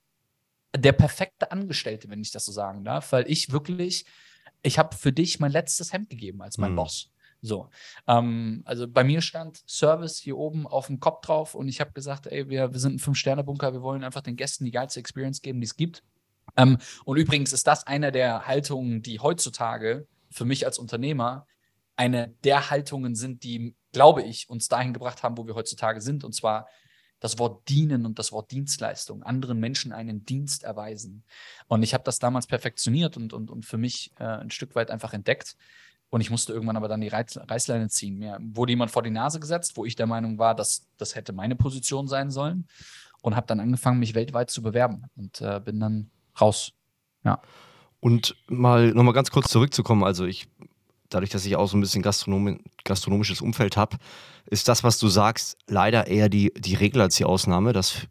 der 0.76 0.92
perfekte 0.92 1.50
Angestellte, 1.52 2.08
wenn 2.08 2.20
ich 2.20 2.30
das 2.30 2.44
so 2.44 2.52
sagen 2.52 2.84
darf, 2.84 3.12
weil 3.12 3.30
ich 3.30 3.52
wirklich, 3.52 4.04
ich 4.62 4.78
habe 4.78 4.96
für 4.96 5.12
dich 5.12 5.40
mein 5.40 5.52
letztes 5.52 5.92
Hemd 5.92 6.10
gegeben 6.10 6.42
als 6.42 6.58
mein 6.58 6.72
mhm. 6.72 6.76
Boss. 6.76 7.11
So. 7.42 7.68
Ähm, 8.06 8.62
also 8.64 8.88
bei 8.88 9.04
mir 9.04 9.20
stand 9.20 9.62
Service 9.66 10.18
hier 10.18 10.38
oben 10.38 10.66
auf 10.66 10.86
dem 10.86 11.00
Kopf 11.00 11.22
drauf 11.22 11.54
und 11.54 11.68
ich 11.68 11.80
habe 11.80 11.92
gesagt, 11.92 12.26
ey, 12.28 12.48
wir, 12.48 12.72
wir 12.72 12.80
sind 12.80 12.94
ein 12.94 12.98
Fünf-Sterne-Bunker, 13.00 13.72
wir 13.72 13.82
wollen 13.82 14.04
einfach 14.04 14.22
den 14.22 14.36
Gästen 14.36 14.64
die 14.64 14.70
geilste 14.70 15.00
Experience 15.00 15.42
geben, 15.42 15.60
die 15.60 15.66
es 15.66 15.76
gibt. 15.76 16.04
Ähm, 16.56 16.78
und 17.04 17.16
übrigens 17.16 17.52
ist 17.52 17.66
das 17.66 17.86
eine 17.86 18.12
der 18.12 18.46
Haltungen, 18.46 19.02
die 19.02 19.18
heutzutage 19.18 20.06
für 20.30 20.44
mich 20.44 20.64
als 20.64 20.78
Unternehmer 20.78 21.46
eine 21.96 22.28
der 22.44 22.70
Haltungen 22.70 23.14
sind, 23.14 23.42
die, 23.42 23.74
glaube 23.92 24.22
ich, 24.22 24.48
uns 24.48 24.68
dahin 24.68 24.92
gebracht 24.92 25.22
haben, 25.22 25.36
wo 25.36 25.46
wir 25.46 25.54
heutzutage 25.54 26.00
sind. 26.00 26.24
Und 26.24 26.34
zwar 26.34 26.68
das 27.20 27.38
Wort 27.38 27.68
dienen 27.68 28.06
und 28.06 28.18
das 28.18 28.32
Wort 28.32 28.50
Dienstleistung, 28.50 29.22
anderen 29.22 29.60
Menschen 29.60 29.92
einen 29.92 30.24
Dienst 30.24 30.64
erweisen. 30.64 31.24
Und 31.68 31.82
ich 31.82 31.94
habe 31.94 32.04
das 32.04 32.18
damals 32.18 32.46
perfektioniert 32.46 33.16
und, 33.16 33.32
und, 33.32 33.50
und 33.50 33.64
für 33.64 33.78
mich 33.78 34.12
äh, 34.18 34.24
ein 34.24 34.50
Stück 34.50 34.74
weit 34.74 34.90
einfach 34.90 35.12
entdeckt. 35.12 35.56
Und 36.12 36.20
ich 36.20 36.30
musste 36.30 36.52
irgendwann 36.52 36.76
aber 36.76 36.88
dann 36.88 37.00
die 37.00 37.08
Reißleine 37.08 37.88
ziehen. 37.88 38.18
Mir 38.18 38.38
wurde 38.38 38.72
jemand 38.72 38.90
vor 38.90 39.02
die 39.02 39.08
Nase 39.08 39.40
gesetzt, 39.40 39.78
wo 39.78 39.86
ich 39.86 39.96
der 39.96 40.06
Meinung 40.06 40.38
war, 40.38 40.54
dass 40.54 40.86
das 40.98 41.14
hätte 41.14 41.32
meine 41.32 41.56
Position 41.56 42.06
sein 42.06 42.30
sollen. 42.30 42.68
Und 43.22 43.34
habe 43.34 43.46
dann 43.46 43.60
angefangen, 43.60 43.98
mich 43.98 44.14
weltweit 44.14 44.50
zu 44.50 44.62
bewerben 44.62 45.04
und 45.16 45.40
äh, 45.40 45.58
bin 45.64 45.80
dann 45.80 46.10
raus. 46.38 46.72
Ja. 47.24 47.40
Und 47.98 48.36
mal 48.46 48.92
nochmal 48.92 49.14
ganz 49.14 49.30
kurz 49.30 49.48
zurückzukommen, 49.48 50.04
also 50.04 50.26
ich, 50.26 50.48
dadurch, 51.08 51.30
dass 51.30 51.46
ich 51.46 51.56
auch 51.56 51.68
so 51.68 51.78
ein 51.78 51.80
bisschen 51.80 52.02
Gastronom 52.02 52.60
gastronomisches 52.84 53.40
Umfeld 53.40 53.78
habe, 53.78 53.96
ist 54.44 54.68
das, 54.68 54.84
was 54.84 54.98
du 54.98 55.08
sagst, 55.08 55.56
leider 55.66 56.08
eher 56.08 56.28
die, 56.28 56.52
die 56.58 56.74
Regel 56.74 57.00
als 57.00 57.16
die 57.16 57.24
Ausnahme, 57.24 57.72
dass 57.72 58.06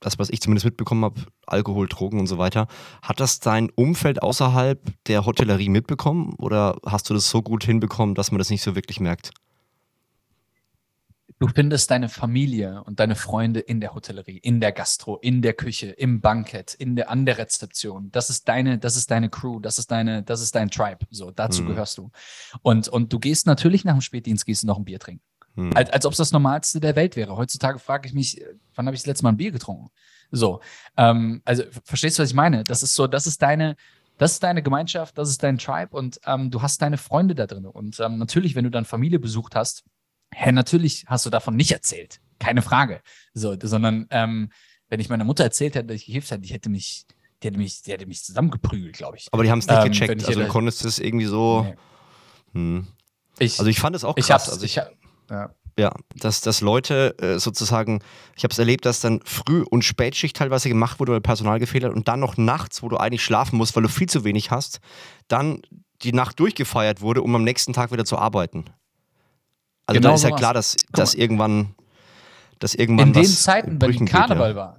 das, 0.00 0.18
was 0.18 0.30
ich 0.30 0.40
zumindest 0.40 0.64
mitbekommen 0.64 1.04
habe, 1.04 1.20
Alkohol, 1.46 1.88
Drogen 1.88 2.20
und 2.20 2.26
so 2.26 2.38
weiter. 2.38 2.68
Hat 3.02 3.20
das 3.20 3.40
dein 3.40 3.70
Umfeld 3.70 4.22
außerhalb 4.22 4.80
der 5.06 5.24
Hotellerie 5.24 5.68
mitbekommen 5.68 6.34
oder 6.38 6.76
hast 6.84 7.08
du 7.10 7.14
das 7.14 7.30
so 7.30 7.42
gut 7.42 7.64
hinbekommen, 7.64 8.14
dass 8.14 8.30
man 8.30 8.38
das 8.38 8.50
nicht 8.50 8.62
so 8.62 8.74
wirklich 8.74 9.00
merkt? 9.00 9.32
Du 11.38 11.48
findest 11.48 11.90
deine 11.90 12.08
Familie 12.08 12.82
und 12.84 12.98
deine 12.98 13.14
Freunde 13.14 13.60
in 13.60 13.78
der 13.78 13.94
Hotellerie, 13.94 14.38
in 14.38 14.58
der 14.58 14.72
Gastro, 14.72 15.18
in 15.18 15.42
der 15.42 15.52
Küche, 15.52 15.88
im 15.88 16.22
Bankett, 16.22 16.72
in 16.72 16.96
der, 16.96 17.10
an 17.10 17.26
der 17.26 17.36
Rezeption. 17.36 18.10
Das 18.10 18.30
ist 18.30 18.48
deine, 18.48 18.78
das 18.78 18.96
ist 18.96 19.10
deine 19.10 19.28
Crew, 19.28 19.60
das 19.60 19.78
ist 19.78 19.90
deine, 19.90 20.22
das 20.22 20.40
ist 20.40 20.54
dein 20.54 20.70
Tribe. 20.70 21.04
So, 21.10 21.30
dazu 21.30 21.62
mhm. 21.62 21.68
gehörst 21.68 21.98
du. 21.98 22.10
Und, 22.62 22.88
und 22.88 23.12
du 23.12 23.18
gehst 23.18 23.46
natürlich 23.46 23.84
nach 23.84 23.92
dem 23.92 24.00
Spätdienst, 24.00 24.46
gehst 24.46 24.62
du 24.62 24.66
noch 24.66 24.78
ein 24.78 24.86
Bier 24.86 24.98
trinken. 24.98 25.22
Hm. 25.56 25.72
Als, 25.74 25.90
als 25.90 26.06
ob 26.06 26.12
es 26.12 26.18
das 26.18 26.32
Normalste 26.32 26.80
der 26.80 26.96
Welt 26.96 27.16
wäre. 27.16 27.36
Heutzutage 27.36 27.78
frage 27.78 28.08
ich 28.08 28.14
mich, 28.14 28.40
wann 28.74 28.86
habe 28.86 28.94
ich 28.94 29.02
das 29.02 29.06
letzte 29.06 29.24
Mal 29.24 29.30
ein 29.30 29.36
Bier 29.36 29.50
getrunken? 29.50 29.90
So, 30.30 30.60
ähm, 30.96 31.42
also 31.44 31.64
verstehst 31.84 32.18
du, 32.18 32.22
was 32.22 32.30
ich 32.30 32.34
meine? 32.34 32.64
Das 32.64 32.82
ist 32.82 32.94
so, 32.94 33.06
das 33.06 33.26
ist 33.26 33.42
deine, 33.42 33.76
das 34.18 34.32
ist 34.32 34.42
deine 34.42 34.62
Gemeinschaft, 34.62 35.16
das 35.18 35.28
ist 35.28 35.42
dein 35.42 35.58
Tribe 35.58 35.96
und 35.96 36.20
ähm, 36.26 36.50
du 36.50 36.62
hast 36.62 36.82
deine 36.82 36.98
Freunde 36.98 37.34
da 37.34 37.46
drin. 37.46 37.66
Und 37.66 38.00
ähm, 38.00 38.18
natürlich, 38.18 38.54
wenn 38.54 38.64
du 38.64 38.70
dann 38.70 38.84
Familie 38.84 39.18
besucht 39.18 39.54
hast, 39.54 39.84
hä, 40.32 40.52
natürlich 40.52 41.04
hast 41.06 41.26
du 41.26 41.30
davon 41.30 41.56
nicht 41.56 41.72
erzählt. 41.72 42.20
Keine 42.38 42.62
Frage. 42.62 43.00
So, 43.34 43.56
sondern 43.60 44.06
ähm, 44.10 44.50
wenn 44.88 45.00
ich 45.00 45.08
meiner 45.08 45.24
Mutter 45.24 45.44
erzählt 45.44 45.74
hätte, 45.74 45.88
dass 45.88 45.96
ich 45.96 46.06
gekifft 46.06 46.30
hätte, 46.30 46.44
ich 46.44 46.52
hätte 46.52 46.68
mich, 46.68 47.06
die 47.42 47.48
hätte 47.48 47.58
mich, 47.58 47.82
die 47.82 47.92
hätte 47.92 48.06
mich 48.06 48.22
zusammengeprügelt, 48.22 48.96
glaube 48.96 49.16
ich. 49.16 49.28
Aber 49.32 49.42
die 49.42 49.50
haben 49.50 49.60
es 49.60 49.66
nicht 49.66 49.76
ähm, 49.76 49.92
gecheckt. 49.92 50.26
Also 50.26 50.40
du 50.40 50.48
konntest 50.48 50.84
es 50.84 50.98
irgendwie 50.98 51.26
so. 51.26 51.62
Nee. 51.62 51.76
Hm. 52.52 52.86
Ich, 53.38 53.58
also 53.58 53.70
ich 53.70 53.78
fand 53.78 53.94
es 53.94 54.04
auch 54.04 54.14
krass. 54.14 54.26
Ich 54.26 54.52
also 54.52 54.64
ich, 54.64 54.76
ich, 54.78 54.82
ja. 55.30 55.50
Ja, 55.78 55.92
dass, 56.14 56.40
dass 56.40 56.62
Leute 56.62 57.18
äh, 57.18 57.38
sozusagen, 57.38 58.00
ich 58.34 58.44
habe 58.44 58.52
es 58.52 58.58
erlebt, 58.58 58.86
dass 58.86 59.00
dann 59.00 59.20
Früh- 59.26 59.62
und 59.62 59.84
Spätschicht 59.84 60.34
teilweise 60.34 60.70
gemacht 60.70 60.98
wurde, 61.00 61.12
weil 61.12 61.20
Personal 61.20 61.58
gefehlt 61.58 61.84
hat 61.84 61.92
und 61.92 62.08
dann 62.08 62.18
noch 62.18 62.38
nachts, 62.38 62.82
wo 62.82 62.88
du 62.88 62.96
eigentlich 62.96 63.22
schlafen 63.22 63.58
musst, 63.58 63.76
weil 63.76 63.82
du 63.82 63.90
viel 63.90 64.08
zu 64.08 64.24
wenig 64.24 64.50
hast, 64.50 64.80
dann 65.28 65.60
die 66.00 66.14
Nacht 66.14 66.40
durchgefeiert 66.40 67.02
wurde, 67.02 67.20
um 67.20 67.34
am 67.34 67.44
nächsten 67.44 67.74
Tag 67.74 67.92
wieder 67.92 68.06
zu 68.06 68.16
arbeiten. 68.16 68.64
Also 69.84 70.00
genau 70.00 70.08
da 70.10 70.14
ist 70.14 70.22
ja 70.22 70.30
klar, 70.30 70.54
dass, 70.54 70.76
dass 70.92 71.12
irgendwann, 71.12 71.74
dass 72.58 72.74
irgendwann 72.74 73.08
In 73.08 73.12
den 73.12 73.26
Zeiten, 73.26 73.80
wenn 73.80 74.06
Karneval 74.06 74.48
geht, 74.48 74.56
ja. 74.56 74.62
war, 74.62 74.76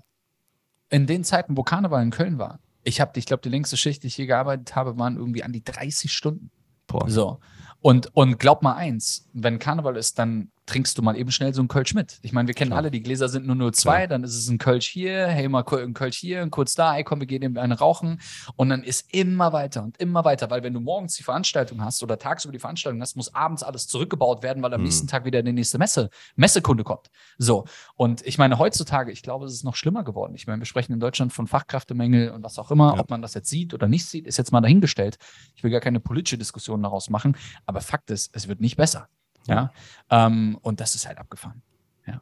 in 0.89 1.06
den 1.06 1.24
Zeiten, 1.24 1.56
wo 1.56 1.62
Karneval 1.62 2.01
in 2.01 2.10
Köln 2.10 2.39
war, 2.39 2.60
ich 2.84 3.01
habe, 3.01 3.20
ich 3.20 3.25
glaube, 3.25 3.42
die 3.44 3.50
längste 3.50 3.77
Schicht, 3.77 4.04
die 4.04 4.08
ich 4.08 4.18
je 4.18 4.25
gearbeitet 4.25 4.75
habe, 4.75 4.98
waren 4.98 5.18
irgendwie 5.18 5.44
an 5.44 5.51
die 5.51 5.63
30 5.63 6.12
Stunden. 6.12 6.50
Boah. 6.88 7.10
So. 7.10 7.39
Und, 7.81 8.15
und 8.15 8.39
glaub 8.39 8.63
mal 8.63 8.75
eins, 8.75 9.27
wenn 9.34 9.60
Karneval 9.60 9.98
ist, 9.98 10.19
dann 10.19 10.51
trinkst 10.68 10.98
du 10.98 11.02
mal 11.02 11.18
eben 11.18 11.32
schnell 11.32 11.54
so 11.54 11.62
einen 11.62 11.70
Kölsch 11.70 11.94
mit. 11.94 12.20
Ich 12.22 12.34
meine, 12.34 12.48
wir 12.48 12.54
kennen 12.54 12.70
Klar. 12.70 12.80
alle, 12.80 12.92
die 12.92 13.02
Gläser 13.02 13.30
sind 13.30 13.48
nur 13.48 13.74
02, 13.74 13.96
Klar. 13.96 14.08
dann 14.08 14.24
ist 14.24 14.36
es 14.36 14.50
ein 14.50 14.58
Kölsch 14.58 14.88
hier, 14.88 15.28
hey, 15.28 15.48
mal 15.48 15.64
ein 15.66 15.94
Kölsch 15.94 16.18
hier, 16.18 16.48
kurz 16.50 16.76
da, 16.76 16.96
ey, 16.96 17.04
komm, 17.04 17.22
wir 17.22 17.28
gehen 17.28 17.42
eben 17.42 17.58
eine 17.58 17.80
rauchen. 17.80 18.20
Und 18.58 18.70
dann 18.70 18.84
ist 18.84 19.12
immer 19.14 19.54
weiter 19.54 19.84
und 19.84 19.98
immer 19.98 20.26
weiter, 20.26 20.50
weil 20.50 20.64
wenn 20.64 20.74
du 20.74 20.82
morgens 20.82 21.16
die 21.16 21.24
Veranstaltung 21.24 21.84
hast 21.84 22.04
oder 22.04 22.20
tagsüber 22.20 22.52
die 22.52 22.60
Veranstaltung 22.60 23.02
hast, 23.02 23.16
muss 23.16 23.34
abends 23.34 23.64
alles 23.64 23.88
zurückgebaut 23.88 24.44
werden, 24.44 24.62
weil 24.62 24.74
am 24.74 24.80
hm. 24.80 24.84
nächsten 24.84 25.08
Tag 25.08 25.26
wieder 25.26 25.42
der 25.42 25.54
nächste 25.54 25.78
Messe, 25.78 26.10
Messekunde 26.36 26.84
kommt. 26.84 27.10
So. 27.38 27.66
Und 27.96 28.26
ich 28.28 28.38
meine, 28.38 28.60
heutzutage, 28.60 29.12
ich 29.12 29.24
glaube, 29.24 29.46
es 29.46 29.54
ist 29.54 29.64
noch 29.64 29.76
schlimmer 29.76 30.04
geworden. 30.04 30.36
Ich 30.36 30.48
meine, 30.48 30.60
wir 30.60 30.66
sprechen 30.66 30.92
in 30.92 31.00
Deutschland 31.00 31.32
von 31.32 31.48
Fachkräftemängel 31.48 32.32
und 32.32 32.44
was 32.44 32.60
auch 32.60 32.72
immer. 32.72 32.94
Ja. 32.96 33.00
Ob 33.00 33.10
man 33.10 33.22
das 33.22 33.34
jetzt 33.34 33.50
sieht 33.50 33.74
oder 33.74 33.88
nicht 33.88 34.06
sieht, 34.06 34.28
ist 34.28 34.38
jetzt 34.38 34.52
mal 34.52 34.62
dahingestellt. 34.62 35.18
Ich 35.56 35.64
will 35.64 35.72
gar 35.72 35.82
keine 35.82 36.02
politische 36.02 36.38
Diskussion 36.38 36.84
daraus 36.84 37.10
machen, 37.10 37.38
aber 37.66 37.80
Fakt 37.80 38.12
ist, 38.12 38.36
es 38.36 38.50
wird 38.50 38.60
nicht 38.60 38.76
besser. 38.76 39.08
Ja. 39.48 39.72
Ähm, 40.10 40.58
und 40.62 40.80
das 40.80 40.96
ist 40.96 41.08
halt 41.08 41.18
abgefahren. 41.18 41.62
Ja. 42.06 42.22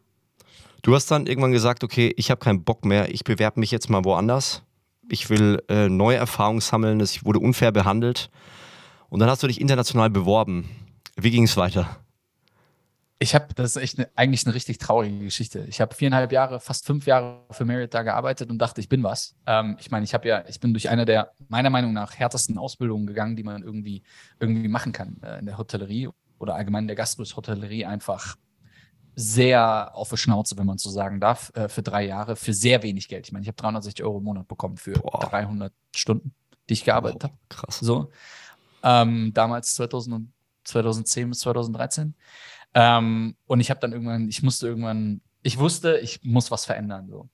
Du 0.82 0.96
hast 0.96 1.10
dann 1.12 1.28
irgendwann 1.28 1.52
gesagt, 1.52 1.84
okay, 1.84 2.14
ich 2.18 2.32
habe 2.32 2.40
keinen 2.40 2.64
Bock 2.64 2.86
mehr, 2.86 3.14
ich 3.14 3.24
bewerbe 3.24 3.60
mich 3.60 3.72
jetzt 3.72 3.90
mal 3.90 4.04
woanders. 4.06 4.64
Ich 5.10 5.30
will 5.30 5.62
äh, 5.70 5.88
neue 5.88 6.18
Erfahrungen 6.18 6.62
sammeln, 6.62 7.00
ich 7.00 7.26
wurde 7.26 7.40
unfair 7.40 7.72
behandelt. 7.72 8.30
Und 9.10 9.20
dann 9.20 9.30
hast 9.30 9.44
du 9.44 9.48
dich 9.48 9.62
international 9.62 10.10
beworben. 10.10 10.70
Wie 11.16 11.32
ging 11.32 11.44
es 11.44 11.58
weiter? 11.58 11.98
Ich 13.18 13.34
habe, 13.34 13.54
das 13.56 13.76
ist 13.76 13.82
echt 13.82 13.98
ne, 13.98 14.10
eigentlich 14.16 14.46
eine 14.46 14.54
richtig 14.54 14.78
traurige 14.78 15.20
Geschichte. 15.20 15.66
Ich 15.70 15.80
habe 15.80 15.96
viereinhalb 15.96 16.34
Jahre, 16.34 16.60
fast 16.60 16.86
fünf 16.86 17.06
Jahre 17.06 17.46
für 17.52 17.64
Merit 17.64 17.94
da 17.94 18.04
gearbeitet 18.04 18.50
und 18.50 18.58
dachte, 18.58 18.82
ich 18.82 18.90
bin 18.90 19.04
was. 19.04 19.36
Ähm, 19.46 19.78
ich 19.80 19.90
meine, 19.90 20.04
ich 20.04 20.14
habe 20.14 20.28
ja, 20.28 20.44
ich 20.50 20.60
bin 20.60 20.74
durch 20.74 20.90
eine 20.90 21.06
der 21.06 21.32
meiner 21.48 21.70
Meinung 21.70 21.94
nach 21.94 22.14
härtesten 22.20 22.58
Ausbildungen 22.58 23.08
gegangen, 23.08 23.38
die 23.38 23.44
man 23.44 23.64
irgendwie, 23.64 24.04
irgendwie 24.40 24.68
machen 24.68 24.92
kann 24.92 25.18
äh, 25.24 25.40
in 25.40 25.46
der 25.46 25.58
Hotellerie 25.58 26.10
oder 26.40 26.56
allgemein 26.56 26.84
in 26.84 26.88
der 26.88 26.96
Gasthotellerie 26.96 27.86
einfach 27.86 28.36
sehr 29.16 29.96
auf 29.96 30.10
die 30.10 30.18
Schnauze, 30.18 30.58
wenn 30.58 30.66
man 30.66 30.78
so 30.78 30.90
sagen 30.90 31.22
darf, 31.22 31.52
äh, 31.56 31.70
für 31.70 31.82
drei 31.82 32.06
Jahre, 32.06 32.36
für 32.36 32.54
sehr 32.54 32.84
wenig 32.84 33.08
Geld. 33.08 33.26
Ich 33.26 33.32
meine, 33.32 33.44
ich 33.44 33.48
habe 33.48 33.56
360 33.56 34.04
Euro 34.04 34.18
im 34.18 34.26
Monat 34.26 34.48
bekommen 34.48 34.78
für 34.78 34.94
Boah. 34.94 35.20
300 35.30 35.74
Stunden, 35.96 36.34
die 36.70 36.74
ich 36.74 36.84
gearbeitet 36.84 37.24
habe. 37.24 37.34
Krass. 37.50 37.80
So. 37.80 38.12
Ähm, 38.84 39.32
damals 39.34 39.74
2000 39.76 40.30
2010 40.66 41.30
bis 41.30 41.40
2013. 41.40 42.16
Ähm, 42.74 43.36
und 43.46 43.60
ich 43.60 43.70
habe 43.70 43.80
dann 43.80 43.94
irgendwann, 43.94 44.28
ich 44.28 44.44
musste 44.44 44.68
irgendwann, 44.68 45.22
ich 45.44 45.58
wusste, 45.58 46.00
ich 46.00 46.24
muss 46.24 46.52
was 46.52 46.66
verändern. 46.66 47.08
So. 47.08 47.30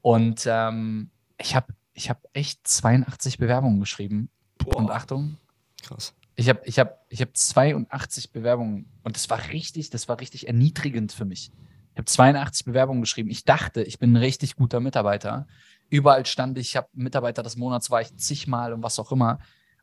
Und 0.00 0.46
ähm, 0.46 1.10
ich 1.38 1.54
habe 1.54 1.74
ich 1.92 2.08
hab 2.10 2.22
echt 2.32 2.66
82 2.66 3.38
Bewerbungen 3.38 3.80
geschrieben. 3.80 4.30
Boah. 4.58 4.76
Und 4.76 4.90
Achtung. 4.90 5.36
Krass. 5.82 6.14
Ich 6.36 6.48
habe 6.50 6.60
ich 6.64 6.78
hab, 6.78 7.04
ich 7.08 7.22
hab 7.22 7.34
82 7.34 8.30
Bewerbungen 8.30 8.90
und 9.02 9.16
das 9.16 9.30
war 9.30 9.48
richtig, 9.48 9.88
das 9.90 10.08
war 10.08 10.20
richtig 10.20 10.46
erniedrigend 10.46 11.12
für 11.12 11.24
mich. 11.24 11.50
Ich 11.92 11.98
habe 11.98 12.04
82 12.04 12.66
Bewerbungen 12.66 13.00
geschrieben. 13.00 13.30
Ich 13.30 13.44
dachte, 13.44 13.82
ich 13.82 13.98
bin 13.98 14.12
ein 14.12 14.16
richtig 14.16 14.56
guter 14.56 14.80
Mitarbeiter. 14.80 15.46
Überall 15.88 16.26
stand 16.26 16.58
ich, 16.58 16.68
ich 16.68 16.76
habe 16.76 16.88
Mitarbeiter 16.92 17.42
des 17.42 17.56
Monats 17.56 17.90
war 17.90 18.02
ich 18.02 18.14
zigmal 18.16 18.74
und 18.74 18.82
was 18.82 18.98
auch 18.98 19.12
immer. 19.12 19.38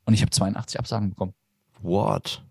Und 0.05 0.13
ich 0.13 0.22
habe 0.22 0.29
82 0.29 0.77
Absagen 0.77 1.10
bekommen. 1.10 1.33
What? 1.81 2.45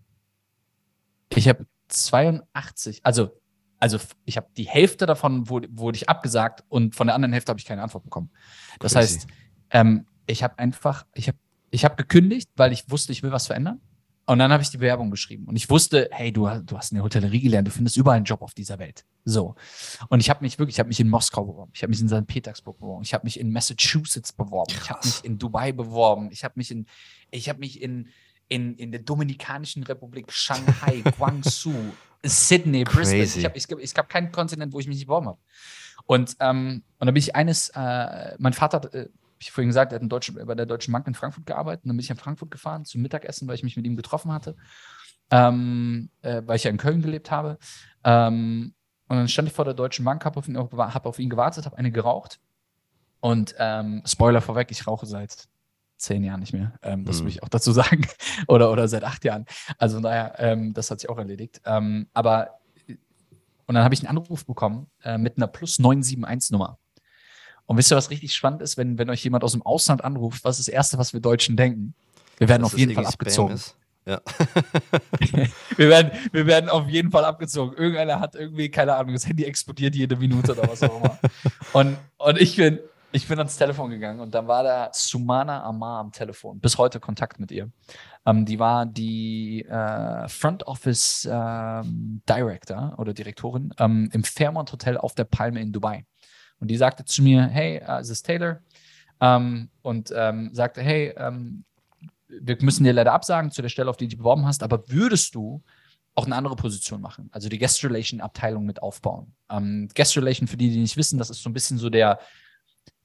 Ich 1.29 1.49
habe 1.49 1.65
82, 1.87 3.05
also, 3.05 3.31
also 3.79 3.99
ich 4.25 4.37
habe 4.37 4.49
die 4.57 4.65
Hälfte 4.65 5.07
davon 5.07 5.49
wurde, 5.49 5.69
wurde 5.71 5.97
ich 5.97 6.09
abgesagt 6.09 6.65
und 6.69 6.97
von 6.97 7.07
der 7.07 7.15
anderen 7.15 7.33
Hälfte 7.33 7.51
habe 7.51 7.61
ich 7.61 7.67
keine 7.67 7.83
Antwort 7.83 8.03
bekommen. 8.03 8.31
Das 8.81 8.95
Crazy. 8.95 9.15
heißt, 9.15 9.27
ähm, 9.71 10.07
ich 10.27 10.43
habe 10.43 10.59
einfach, 10.59 11.07
ich 11.15 11.29
habe 11.29 11.39
ich 11.71 11.85
hab 11.85 11.97
gekündigt, 11.97 12.51
weil 12.57 12.73
ich 12.73 12.91
wusste, 12.91 13.13
ich 13.13 13.23
will 13.23 13.33
was 13.33 13.47
verändern. 13.47 13.81
Und 14.25 14.39
dann 14.39 14.53
habe 14.53 14.63
ich 14.63 14.71
die 14.71 14.77
Bewerbung 14.77 15.11
geschrieben. 15.11 15.47
Und 15.47 15.57
ich 15.57 15.69
wusste, 15.69 16.09
hey, 16.13 16.33
du, 16.33 16.49
du 16.65 16.77
hast 16.77 16.93
in 16.93 16.97
der 16.97 17.05
Hotellerie 17.05 17.41
gelernt, 17.41 17.67
du 17.67 17.73
findest 17.73 17.97
überall 17.97 18.17
einen 18.17 18.25
Job 18.25 18.41
auf 18.43 18.55
dieser 18.55 18.79
Welt. 18.79 19.05
So. 19.25 19.57
Und 20.09 20.21
ich 20.21 20.31
habe 20.31 20.45
mich 20.45 20.59
wirklich, 20.59 20.77
ich 20.77 20.79
habe 20.79 20.89
mich 20.89 21.01
in 21.01 21.09
Moskau 21.09 21.45
beworben, 21.45 21.73
ich 21.75 21.83
habe 21.83 21.91
mich 21.91 22.01
in 22.01 22.09
St. 22.09 22.27
Petersburg 22.27 22.79
beworben, 22.79 23.03
ich 23.03 23.15
habe 23.15 23.25
mich 23.25 23.39
in 23.39 23.53
Massachusetts 23.53 24.33
beworben, 24.33 24.75
ich 24.81 24.91
habe 24.91 25.01
mich 25.05 25.25
in 25.25 25.39
Dubai 25.39 25.73
beworben, 25.73 26.31
ich 26.31 26.45
habe 26.45 26.55
mich 26.57 26.71
in, 26.71 26.87
ich 27.33 27.49
habe 27.49 27.59
mich 27.59 27.83
in, 27.83 28.09
in, 28.49 28.77
in 28.77 28.93
der 28.93 29.01
Dominikanischen 29.01 29.83
Republik, 29.83 30.31
Shanghai, 30.31 31.03
Guangzhou, 31.19 31.75
Sydney, 32.25 32.85
Brisbane. 32.85 33.25
Ich, 33.25 33.45
hab, 33.45 33.57
ich, 33.57 33.67
es 33.83 33.95
gab 33.95 34.09
keinen 34.09 34.31
Kontinent, 34.31 34.73
wo 34.73 34.79
ich 34.79 34.87
mich 34.87 34.99
nicht 34.99 35.07
beworben 35.07 35.27
habe. 35.27 35.39
Und, 36.07 36.37
ähm, 36.41 36.85
und 36.99 37.07
dann 37.07 37.15
bin 37.15 37.21
ich 37.21 37.35
eines, 37.35 37.71
äh, 37.71 38.37
mein 38.39 38.53
Vater, 38.53 38.93
äh, 38.95 39.09
ich 39.43 39.53
vorhin 39.53 39.69
gesagt, 39.69 39.93
er 39.93 40.01
hat 40.01 40.13
Deutschen, 40.13 40.35
bei 40.47 40.55
der 40.55 40.67
Deutschen 40.67 40.93
Bank 40.93 41.07
in 41.07 41.15
Frankfurt 41.15 41.47
gearbeitet. 41.47 41.85
Und 41.85 41.89
dann 41.89 41.97
bin 41.97 42.05
ich 42.05 42.11
in 42.11 42.17
Frankfurt 42.17 42.51
gefahren 42.51 42.85
zum 42.85 43.03
Mittagessen, 43.03 43.49
weil 43.49 43.55
ich 43.55 43.63
mich 43.63 43.77
mit 43.77 43.87
ihm 43.87 43.97
getroffen 43.97 44.33
hatte, 44.33 44.57
ähm, 45.31 46.11
äh, 46.23 46.43
weil 46.47 46.57
ich 46.57 46.65
ja 46.65 46.71
in 46.71 46.79
Köln 46.79 47.03
gelebt 47.03 47.31
habe. 47.31 47.59
Ähm, 48.05 48.75
und 49.09 49.17
dann 49.17 49.29
stand 49.29 49.49
ich 49.49 49.55
vor 49.55 49.65
der 49.65 49.75
Deutschen 49.75 50.05
Bank, 50.05 50.25
habe 50.25 50.39
auf, 50.39 50.49
ihn, 50.49 50.57
hab 50.57 51.07
auf 51.07 51.19
ihn 51.19 51.31
gewartet, 51.31 51.67
habe 51.67 51.77
eine 51.77 51.91
geraucht. 51.91 52.41
Und 53.21 53.55
ähm, 53.59 54.03
Spoiler 54.07 54.41
vorweg, 54.41 54.71
ich 54.71 54.87
rauche 54.87 55.07
seit 55.07 55.49
zehn 55.97 56.25
Jahren 56.25 56.41
nicht 56.41 56.53
mehr. 56.53 56.73
Ähm, 56.83 57.05
das 57.05 57.21
mhm. 57.21 57.25
will 57.25 57.33
ich 57.33 57.43
auch 57.43 57.49
dazu 57.49 57.73
sagen. 57.73 58.07
oder, 58.49 58.71
oder 58.71 58.89
seit 58.89 59.05
acht 59.05 59.25
Jahren. 59.25 59.47
Also 59.79 60.01
daher, 60.01 60.39
ähm, 60.39 60.73
das 60.75 60.91
hat 60.91 61.01
sich 61.01 61.11
auch 61.11 61.19
erledigt. 61.19 61.61
Ähm, 61.65 62.09
aber 62.13 62.59
und 63.67 63.77
dann 63.77 63.85
habe 63.85 63.95
ich 63.95 64.01
einen 64.07 64.19
Anruf 64.19 64.45
bekommen 64.45 64.89
äh, 65.03 65.19
mit 65.19 65.37
einer 65.37 65.47
Plus 65.47 65.79
971-Nummer. 65.79 66.79
Und 67.73 67.79
wisst 67.79 67.91
ihr, 67.91 67.97
was 67.97 68.11
richtig 68.11 68.35
spannend 68.35 68.61
ist, 68.61 68.77
wenn, 68.77 68.99
wenn 68.99 69.09
euch 69.09 69.25
jemand 69.25 69.45
aus 69.45 69.53
dem 69.53 69.63
Ausland 69.63 70.05
anruft, 70.05 70.45
was 70.45 70.59
ist 70.59 70.69
das 70.69 70.75
Erste, 70.75 70.99
was 70.99 71.15
wir 71.15 71.21
Deutschen 71.21 71.57
denken? 71.57 71.95
Wir 72.37 72.47
werden 72.51 72.65
Dass 72.65 72.75
auf 72.75 72.79
jeden 72.79 72.93
Fall 72.93 73.07
abgezogen. 73.07 73.59
Ja. 74.05 74.21
wir, 75.79 75.89
werden, 75.89 76.11
wir 76.33 76.47
werden 76.47 76.69
auf 76.69 76.87
jeden 76.87 77.11
Fall 77.11 77.25
abgezogen. 77.25 77.75
Irgendeiner 77.75 78.21
hat 78.21 78.35
irgendwie, 78.35 78.71
keine 78.71 78.95
Ahnung, 78.95 79.15
das 79.15 79.27
Handy 79.27 79.45
explodiert 79.45 79.95
jede 79.95 80.17
Minute 80.17 80.53
oder 80.53 80.69
was 80.69 80.83
auch 80.83 80.99
immer. 80.99 81.19
und, 81.73 81.97
und 82.19 82.39
ich 82.43 82.57
bin, 82.57 82.79
ich 83.11 83.27
bin 83.27 83.39
ans 83.39 83.57
Telefon 83.57 83.89
gegangen 83.89 84.21
und 84.21 84.35
dann 84.35 84.47
war 84.47 84.63
da 84.63 84.91
Sumana 84.93 85.63
Amar 85.63 86.01
am 86.01 86.13
Telefon. 86.13 86.61
Bis 86.61 86.77
heute 86.77 87.01
Kontakt 87.01 87.41
mit 87.41 87.51
ihr. 87.53 87.71
Ähm, 88.27 88.45
die 88.45 88.59
war 88.59 88.85
die 88.85 89.65
äh, 89.65 90.29
Front 90.29 90.67
Office 90.67 91.27
ähm, 91.33 92.21
Director 92.29 92.97
oder 92.99 93.15
Direktorin 93.15 93.73
ähm, 93.79 94.11
im 94.13 94.25
Fairmont 94.25 94.71
Hotel 94.73 94.99
auf 94.99 95.15
der 95.15 95.25
Palme 95.25 95.63
in 95.63 95.73
Dubai. 95.73 96.05
Und 96.63 96.69
die 96.69 96.77
sagte 96.77 97.05
zu 97.05 97.23
mir, 97.23 97.43
hey, 97.49 97.83
uh, 97.85 97.99
es 97.99 98.09
ist 98.09 98.23
Taylor. 98.23 98.61
Ähm, 99.21 99.69
und 99.83 100.13
ähm, 100.15 100.51
sagte, 100.53 100.81
hey, 100.81 101.13
ähm, 101.17 101.65
wir 102.29 102.57
müssen 102.61 102.85
dir 102.85 102.93
leider 102.93 103.13
absagen 103.13 103.51
zu 103.51 103.63
der 103.63 103.69
Stelle, 103.69 103.91
auf 103.91 103.97
die 103.97 104.07
du 104.07 104.17
beworben 104.17 104.47
hast, 104.47 104.63
aber 104.63 104.89
würdest 104.89 105.35
du 105.35 105.61
auch 106.15 106.25
eine 106.25 106.37
andere 106.37 106.55
Position 106.55 107.01
machen, 107.01 107.29
also 107.33 107.49
die 107.49 107.59
Guest 107.59 107.83
Relation 107.83 108.21
Abteilung 108.21 108.65
mit 108.65 108.81
aufbauen. 108.81 109.35
Ähm, 109.51 109.89
Guest 109.93 110.17
Relation, 110.17 110.47
für 110.47 110.57
die, 110.57 110.71
die 110.71 110.79
nicht 110.79 110.97
wissen, 110.97 111.19
das 111.19 111.31
ist 111.31 111.43
so 111.43 111.51
ein 111.51 111.53
bisschen 111.53 111.79
so 111.79 111.91
der, 111.91 112.21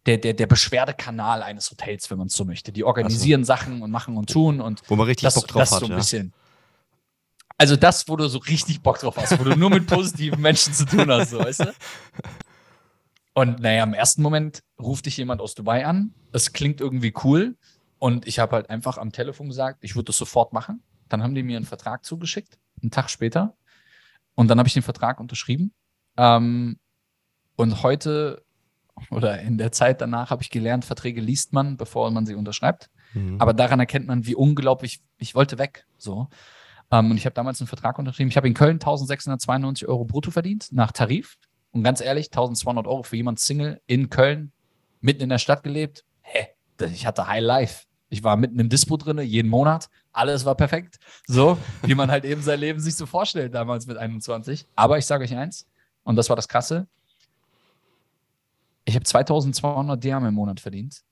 der, 0.06 0.20
der, 0.20 0.34
der 0.34 0.46
Beschwerdekanal 0.46 1.42
eines 1.42 1.72
Hotels, 1.72 2.12
wenn 2.12 2.20
man 2.20 2.28
es 2.28 2.34
so 2.34 2.46
möchte. 2.46 2.72
Die 2.72 2.84
organisieren 2.84 3.42
also, 3.42 3.48
Sachen 3.48 3.82
und 3.82 3.90
machen 3.90 4.18
und 4.18 4.30
tun 4.30 4.62
und 4.62 4.84
wo 4.88 4.96
man 4.96 5.08
richtig 5.08 5.24
das, 5.24 5.34
Bock 5.34 5.48
drauf 5.48 5.62
das 5.62 5.72
hat. 5.72 5.80
So 5.80 5.86
ein 5.88 5.92
ja. 5.92 5.98
bisschen. 5.98 6.34
Also 7.58 7.76
das, 7.76 8.08
wo 8.08 8.16
du 8.18 8.28
so 8.28 8.38
richtig 8.38 8.84
Bock 8.84 9.00
drauf 9.00 9.18
hast, 9.18 9.40
wo 9.40 9.44
du 9.44 9.56
nur 9.56 9.72
mit 9.72 9.88
positiven 9.88 10.40
Menschen 10.40 10.74
zu 10.74 10.86
tun 10.86 11.10
hast, 11.10 11.32
so, 11.32 11.40
weißt 11.40 11.62
du? 11.62 11.74
Und 13.38 13.60
naja, 13.60 13.84
im 13.84 13.94
ersten 13.94 14.24
Moment 14.24 14.63
ruft 14.82 15.06
dich 15.06 15.15
jemand 15.15 15.41
aus 15.41 15.53
Dubai 15.53 15.86
an. 15.86 16.12
Es 16.32 16.53
klingt 16.53 16.82
irgendwie 16.82 17.13
cool. 17.24 17.56
Und 18.00 18.25
ich 18.25 18.39
habe 18.39 18.56
halt 18.56 18.72
einfach 18.72 18.98
am 18.98 19.12
Telefon 19.12 19.48
gesagt, 19.50 19.84
ich 19.84 19.96
würde 19.96 20.06
das 20.06 20.17
sofort 20.17 20.53
machen. 20.53 20.82
Dann 21.08 21.22
haben 21.22 21.36
die 21.36 21.44
mir 21.44 21.56
einen 21.58 21.67
Vertrag 21.67 22.03
zugeschickt, 22.03 22.58
einen 22.82 22.89
Tag 22.89 23.12
später. 23.12 23.56
Und 24.34 24.48
dann 24.48 24.58
habe 24.58 24.65
ich 24.65 24.74
den 24.74 24.82
Vertrag 24.82 25.20
unterschrieben. 25.20 25.72
Ähm, 26.17 26.79
und 27.58 27.84
heute 27.84 28.44
oder 29.12 29.39
in 29.39 29.60
der 29.60 29.72
Zeit 29.72 30.01
danach 30.01 30.32
habe 30.32 30.41
ich 30.41 30.50
gelernt, 30.50 30.84
Verträge 30.84 31.22
liest 31.22 31.53
man, 31.53 31.77
bevor 31.77 32.10
man 32.10 32.25
sie 32.25 32.34
unterschreibt. 32.34 32.89
Mhm. 33.13 33.39
Aber 33.39 33.53
daran 33.53 33.79
erkennt 33.79 34.08
man, 34.08 34.25
wie 34.25 34.34
unglaublich 34.34 35.00
ich 35.20 35.36
wollte 35.36 35.60
weg. 35.60 35.86
So. 36.00 36.27
Ähm, 36.89 37.12
und 37.12 37.17
ich 37.17 37.25
habe 37.27 37.36
damals 37.36 37.62
einen 37.62 37.67
Vertrag 37.67 38.00
unterschrieben. 38.00 38.32
Ich 38.32 38.38
habe 38.38 38.48
in 38.48 38.56
Köln 38.56 38.77
1692 38.77 39.88
Euro 39.88 40.06
brutto 40.06 40.32
verdient 40.32 40.70
nach 40.72 40.91
Tarif. 40.91 41.38
Und 41.78 41.84
ganz 41.84 42.02
ehrlich, 42.02 42.30
1200 42.30 42.88
Euro 42.88 43.04
für 43.04 43.18
jemand 43.18 43.40
Single 43.40 43.80
in 43.86 44.10
Köln, 44.10 44.52
mitten 45.00 45.22
in 45.22 45.30
der 45.30 45.38
Stadt 45.38 45.62
gelebt. 45.62 46.06
Hä? 46.22 46.48
Ich 46.92 47.06
hatte 47.06 47.28
High 47.28 47.44
Life. 47.44 47.86
Ich 48.10 48.24
war 48.24 48.36
mitten 48.36 48.58
im 48.58 48.68
Dispo 48.68 48.98
drin, 48.98 49.20
jeden 49.20 49.48
Monat. 49.48 49.88
Alles 50.12 50.44
war 50.44 50.56
perfekt. 50.56 50.98
So, 51.28 51.56
wie 51.84 51.94
man 51.94 52.10
halt 52.10 52.26
eben 52.26 52.42
sein 52.42 52.60
Leben 52.60 52.80
sich 52.80 52.96
so 52.96 53.06
vorstellt, 53.06 53.54
damals 53.54 53.86
mit 53.86 53.96
21. 53.96 54.66
Aber 54.76 54.98
ich 54.98 55.06
sage 55.06 55.24
euch 55.24 55.36
eins, 55.36 55.68
und 56.02 56.16
das 56.16 56.30
war 56.30 56.36
das 56.36 56.48
Krasse. 56.48 56.88
Ich 58.84 58.96
habe 58.96 59.06
2200 59.06 60.04
Dirham 60.04 60.26
im 60.26 60.34
Monat 60.34 60.60
verdient. 60.60 61.04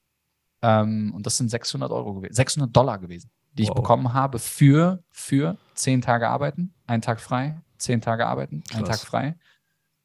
Ähm, 0.63 1.13
und 1.13 1.27
das 1.27 1.37
sind 1.37 1.51
600 1.51 1.91
Euro 1.91 2.15
gewesen, 2.15 2.33
600 2.33 2.75
Dollar 2.75 2.97
gewesen, 2.97 3.29
die 3.53 3.63
wow. 3.63 3.69
ich 3.69 3.75
bekommen 3.75 4.13
habe 4.13 4.39
für, 4.39 5.03
für 5.11 5.57
10 5.75 6.01
Tage 6.01 6.27
arbeiten, 6.27 6.73
ein 6.87 7.03
Tag 7.03 7.19
frei, 7.21 7.61
10 7.77 8.01
Tage 8.01 8.25
arbeiten, 8.25 8.63
Krass. 8.63 8.79
ein 8.79 8.85
Tag 8.85 8.99
frei. 9.01 9.35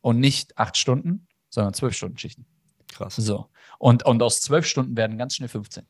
Und 0.01 0.19
nicht 0.19 0.57
8 0.59 0.77
Stunden, 0.77 1.27
sondern 1.51 1.75
12 1.75 1.95
Stunden 1.95 2.19
Schichten. 2.19 2.47
Krass. 2.89 3.17
So. 3.17 3.51
Und, 3.79 4.05
und 4.05 4.23
aus 4.23 4.41
12 4.41 4.67
Stunden 4.67 4.97
werden 4.97 5.19
ganz 5.19 5.37
schnell 5.37 5.49
15. 5.49 5.87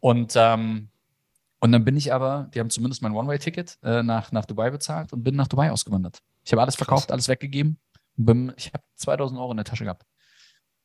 Und, 0.00 0.34
ähm, 0.36 0.88
und 1.60 1.72
dann 1.72 1.84
bin 1.84 1.96
ich 1.96 2.12
aber, 2.12 2.50
die 2.54 2.60
haben 2.60 2.70
zumindest 2.70 3.02
mein 3.02 3.12
One-Way-Ticket 3.12 3.78
äh, 3.82 4.02
nach, 4.02 4.32
nach 4.32 4.46
Dubai 4.46 4.70
bezahlt 4.70 5.12
und 5.12 5.22
bin 5.22 5.36
nach 5.36 5.48
Dubai 5.48 5.70
ausgewandert. 5.70 6.22
Ich 6.44 6.52
habe 6.52 6.62
alles 6.62 6.76
verkauft, 6.76 7.08
Krass. 7.08 7.12
alles 7.12 7.28
weggegeben. 7.28 7.78
Bin, 8.16 8.52
ich 8.56 8.68
habe 8.68 8.82
2000 8.96 9.38
Euro 9.38 9.50
in 9.50 9.58
der 9.58 9.64
Tasche 9.64 9.84
gehabt. 9.84 10.04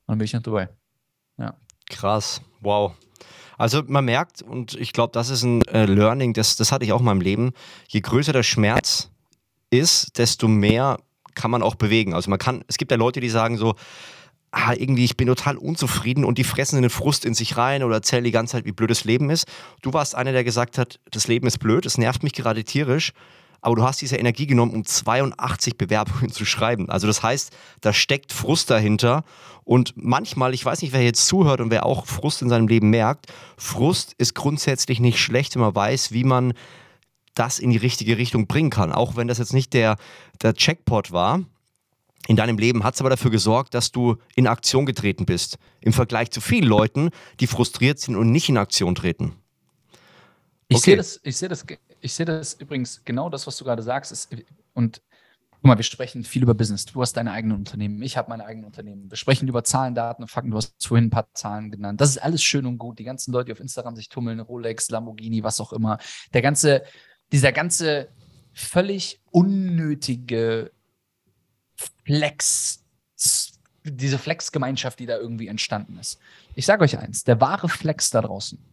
Und 0.06 0.14
dann 0.14 0.18
bin 0.18 0.26
ich 0.26 0.34
nach 0.34 0.42
Dubai. 0.42 0.70
Ja. 1.38 1.58
Krass, 1.90 2.42
wow. 2.60 2.94
Also 3.58 3.84
man 3.88 4.06
merkt, 4.06 4.42
und 4.42 4.74
ich 4.74 4.92
glaube, 4.92 5.12
das 5.14 5.30
ist 5.30 5.44
ein 5.44 5.62
äh, 5.64 5.86
Learning, 5.86 6.34
das, 6.34 6.58
das 6.58 6.72
hatte 6.72 6.84
ich 6.84 6.92
auch 6.92 7.00
in 7.00 7.06
meinem 7.06 7.22
Leben, 7.22 7.54
je 7.88 8.02
größer 8.02 8.34
der 8.34 8.44
Schmerz 8.44 9.12
ist, 9.70 10.18
desto 10.18 10.48
mehr 10.48 11.00
kann 11.36 11.52
man 11.52 11.62
auch 11.62 11.76
bewegen. 11.76 12.14
Also 12.14 12.30
man 12.30 12.40
kann, 12.40 12.64
es 12.68 12.78
gibt 12.78 12.92
ja 12.92 12.98
Leute, 12.98 13.20
die 13.20 13.30
sagen 13.30 13.58
so, 13.58 13.76
ah, 14.52 14.74
irgendwie, 14.74 15.06
ich 15.06 15.18
bin 15.18 15.28
total 15.28 15.58
unzufrieden 15.58 16.24
und 16.24 16.38
die 16.38 16.44
fressen 16.44 16.82
den 16.82 16.90
Frust 16.90 17.26
in 17.26 17.34
sich 17.34 17.58
rein 17.58 17.84
oder 17.84 17.96
erzählen 17.96 18.24
die 18.24 18.32
ganze 18.32 18.54
Zeit, 18.54 18.66
wie 18.66 18.72
blöd 18.72 18.90
das 18.90 19.04
Leben 19.04 19.30
ist. 19.30 19.48
Du 19.82 19.94
warst 19.94 20.16
einer, 20.16 20.32
der 20.32 20.44
gesagt 20.44 20.78
hat, 20.78 21.00
das 21.12 21.28
Leben 21.28 21.46
ist 21.48 21.60
blöd, 21.60 21.86
es 21.86 21.98
nervt 21.98 22.24
mich 22.24 22.34
gerade 22.34 22.64
tierisch 22.64 23.12
aber 23.66 23.76
du 23.76 23.84
hast 23.84 24.00
diese 24.00 24.18
Energie 24.18 24.46
genommen, 24.46 24.76
um 24.76 24.86
82 24.86 25.76
Bewerbungen 25.76 26.30
zu 26.32 26.46
schreiben. 26.46 26.88
Also 26.88 27.08
das 27.08 27.24
heißt, 27.24 27.52
da 27.82 27.94
steckt 27.94 28.32
Frust 28.32 28.70
dahinter. 28.70 29.24
Und 29.64 29.94
manchmal, 29.96 30.54
ich 30.54 30.64
weiß 30.64 30.84
nicht, 30.84 30.94
wer 30.94 31.04
jetzt 31.04 31.26
zuhört 31.26 31.62
und 31.62 31.72
wer 31.72 31.84
auch 31.84 32.06
Frust 32.06 32.44
in 32.44 32.50
seinem 32.50 32.68
Leben 32.68 32.92
merkt, 32.92 33.26
Frust 33.58 34.14
ist 34.20 34.36
grundsätzlich 34.36 35.00
nicht 35.00 35.20
schlecht, 35.20 35.56
wenn 35.56 35.64
man 35.64 35.74
weiß, 35.74 36.12
wie 36.12 36.24
man 36.24 36.54
das 37.36 37.60
in 37.60 37.70
die 37.70 37.78
richtige 37.78 38.18
Richtung 38.18 38.48
bringen 38.48 38.70
kann. 38.70 38.92
Auch 38.92 39.16
wenn 39.16 39.28
das 39.28 39.38
jetzt 39.38 39.54
nicht 39.54 39.74
der, 39.74 39.98
der 40.42 40.54
Checkpot 40.54 41.12
war, 41.12 41.42
in 42.28 42.36
deinem 42.36 42.58
Leben 42.58 42.84
hat 42.84 42.96
es 42.96 43.02
aber 43.02 43.10
dafür 43.10 43.30
gesorgt, 43.30 43.74
dass 43.74 43.92
du 43.92 44.18
in 44.36 44.48
Aktion 44.48 44.86
getreten 44.86 45.26
bist. 45.26 45.58
Im 45.82 45.94
Vergleich 45.94 46.32
zu 46.32 46.42
vielen 46.42 46.66
Leuten, 46.66 47.12
die 47.40 47.48
frustriert 47.48 48.00
sind 48.00 48.16
und 48.16 48.32
nicht 48.32 48.50
in 48.50 48.58
Aktion 48.58 48.96
treten. 48.96 49.34
Ich 50.68 50.80
sehe 50.80 50.98
das, 50.98 51.20
seh 51.24 51.48
das 51.48 51.64
ich 52.02 52.14
sehe 52.14 52.26
das 52.26 52.56
übrigens 52.56 53.04
genau 53.06 53.30
das, 53.30 53.46
was 53.46 53.58
du 53.58 53.66
gerade 53.66 53.84
sagst. 53.84 54.12
Ist, 54.12 54.36
und 54.74 55.02
guck 55.52 55.66
mal, 55.66 55.78
wir 55.78 55.84
sprechen 55.84 56.24
viel 56.24 56.42
über 56.42 56.56
Business. 56.56 56.86
Du 56.86 57.00
hast 57.02 57.14
deine 57.14 57.32
eigenen 57.32 57.58
Unternehmen, 57.58 58.02
ich 58.02 58.18
habe 58.18 58.30
meine 58.30 58.46
eigenen 58.46 58.66
Unternehmen. 58.66 59.10
Wir 59.10 59.18
sprechen 59.18 59.48
über 59.48 59.64
Zahlen, 59.64 59.94
Daten 59.94 60.24
und 60.24 60.30
Fakten. 60.30 60.50
Du 60.50 60.58
hast 60.58 60.76
vorhin 60.84 61.06
ein 61.06 61.10
paar 61.12 61.28
Zahlen 61.34 61.70
genannt. 61.70 62.02
Das 62.02 62.10
ist 62.10 62.18
alles 62.18 62.44
schön 62.44 62.66
und 62.66 62.80
gut. 62.80 62.98
Die 62.98 63.04
ganzen 63.04 63.32
Leute, 63.32 63.46
die 63.46 63.52
auf 63.52 63.60
Instagram 63.60 63.96
sich 63.96 64.10
tummeln, 64.10 64.40
Rolex, 64.40 64.90
Lamborghini, 64.90 65.44
was 65.44 65.60
auch 65.60 65.74
immer. 65.74 66.00
Der 66.34 66.42
ganze, 66.42 66.84
dieser 67.32 67.52
ganze 67.52 68.10
völlig 68.54 69.22
unnötige 69.32 70.72
Flex, 72.06 72.84
diese 73.84 74.18
Flex-Gemeinschaft, 74.18 75.00
die 75.00 75.06
da 75.06 75.18
irgendwie 75.18 75.48
entstanden 75.48 75.98
ist. 76.00 76.20
Ich 76.56 76.66
sage 76.66 76.84
euch 76.84 76.98
eins, 76.98 77.24
der 77.24 77.42
wahre 77.42 77.70
Flex 77.70 78.10
da 78.10 78.22
draußen 78.22 78.64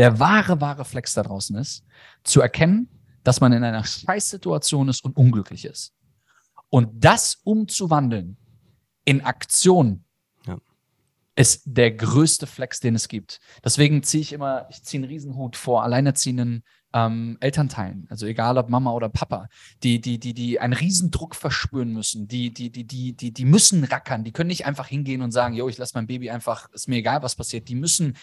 der 0.00 0.18
wahre, 0.18 0.62
wahre 0.62 0.86
Flex 0.86 1.12
da 1.12 1.22
draußen 1.22 1.56
ist, 1.56 1.84
zu 2.24 2.40
erkennen, 2.40 2.88
dass 3.22 3.42
man 3.42 3.52
in 3.52 3.62
einer 3.62 3.84
Scheißsituation 3.84 4.88
ist 4.88 5.04
und 5.04 5.14
unglücklich 5.14 5.66
ist. 5.66 5.92
Und 6.70 7.04
das 7.04 7.38
umzuwandeln 7.44 8.38
in 9.04 9.20
Aktion 9.20 10.04
ja. 10.46 10.56
ist 11.36 11.64
der 11.66 11.90
größte 11.90 12.46
Flex, 12.46 12.80
den 12.80 12.94
es 12.94 13.08
gibt. 13.08 13.40
Deswegen 13.62 14.02
ziehe 14.02 14.22
ich 14.22 14.32
immer, 14.32 14.66
ich 14.70 14.82
ziehe 14.84 15.02
einen 15.02 15.10
Riesenhut 15.10 15.54
vor 15.54 15.84
alleinerziehenden 15.84 16.64
ähm, 16.92 17.36
Elternteilen, 17.40 18.06
also 18.10 18.26
egal 18.26 18.58
ob 18.58 18.68
Mama 18.68 18.92
oder 18.92 19.08
Papa, 19.08 19.48
die, 19.82 20.00
die, 20.00 20.18
die, 20.18 20.34
die 20.34 20.58
einen 20.60 20.72
Riesendruck 20.72 21.34
verspüren 21.34 21.92
müssen, 21.92 22.26
die, 22.26 22.52
die, 22.52 22.70
die, 22.70 22.84
die, 22.84 23.12
die, 23.12 23.32
die 23.32 23.44
müssen 23.44 23.84
rackern, 23.84 24.24
die 24.24 24.32
können 24.32 24.48
nicht 24.48 24.66
einfach 24.66 24.88
hingehen 24.88 25.22
und 25.22 25.30
sagen, 25.30 25.54
yo, 25.54 25.68
ich 25.68 25.78
lasse 25.78 25.92
mein 25.94 26.06
Baby 26.06 26.30
einfach, 26.30 26.68
ist 26.72 26.88
mir 26.88 26.96
egal, 26.96 27.22
was 27.22 27.36
passiert. 27.36 27.68
Die 27.68 27.74
müssen 27.74 28.16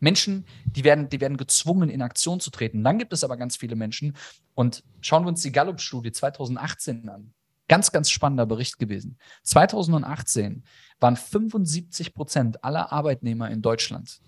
Menschen, 0.00 0.44
die 0.64 0.84
werden, 0.84 1.08
die 1.08 1.20
werden 1.20 1.36
gezwungen, 1.36 1.88
in 1.88 2.02
Aktion 2.02 2.40
zu 2.40 2.50
treten. 2.50 2.84
Dann 2.84 2.98
gibt 2.98 3.12
es 3.12 3.24
aber 3.24 3.36
ganz 3.36 3.56
viele 3.56 3.76
Menschen. 3.76 4.16
Und 4.54 4.84
schauen 5.00 5.24
wir 5.24 5.28
uns 5.28 5.42
die 5.42 5.52
Gallup-Studie 5.52 6.12
2018 6.12 7.08
an. 7.08 7.32
Ganz, 7.66 7.90
ganz 7.92 8.10
spannender 8.10 8.44
Bericht 8.44 8.78
gewesen. 8.78 9.16
2018 9.42 10.64
waren 11.00 11.16
75 11.16 12.12
Prozent 12.12 12.62
aller 12.62 12.92
Arbeitnehmer 12.92 13.50
in 13.50 13.62
Deutschland 13.62 14.20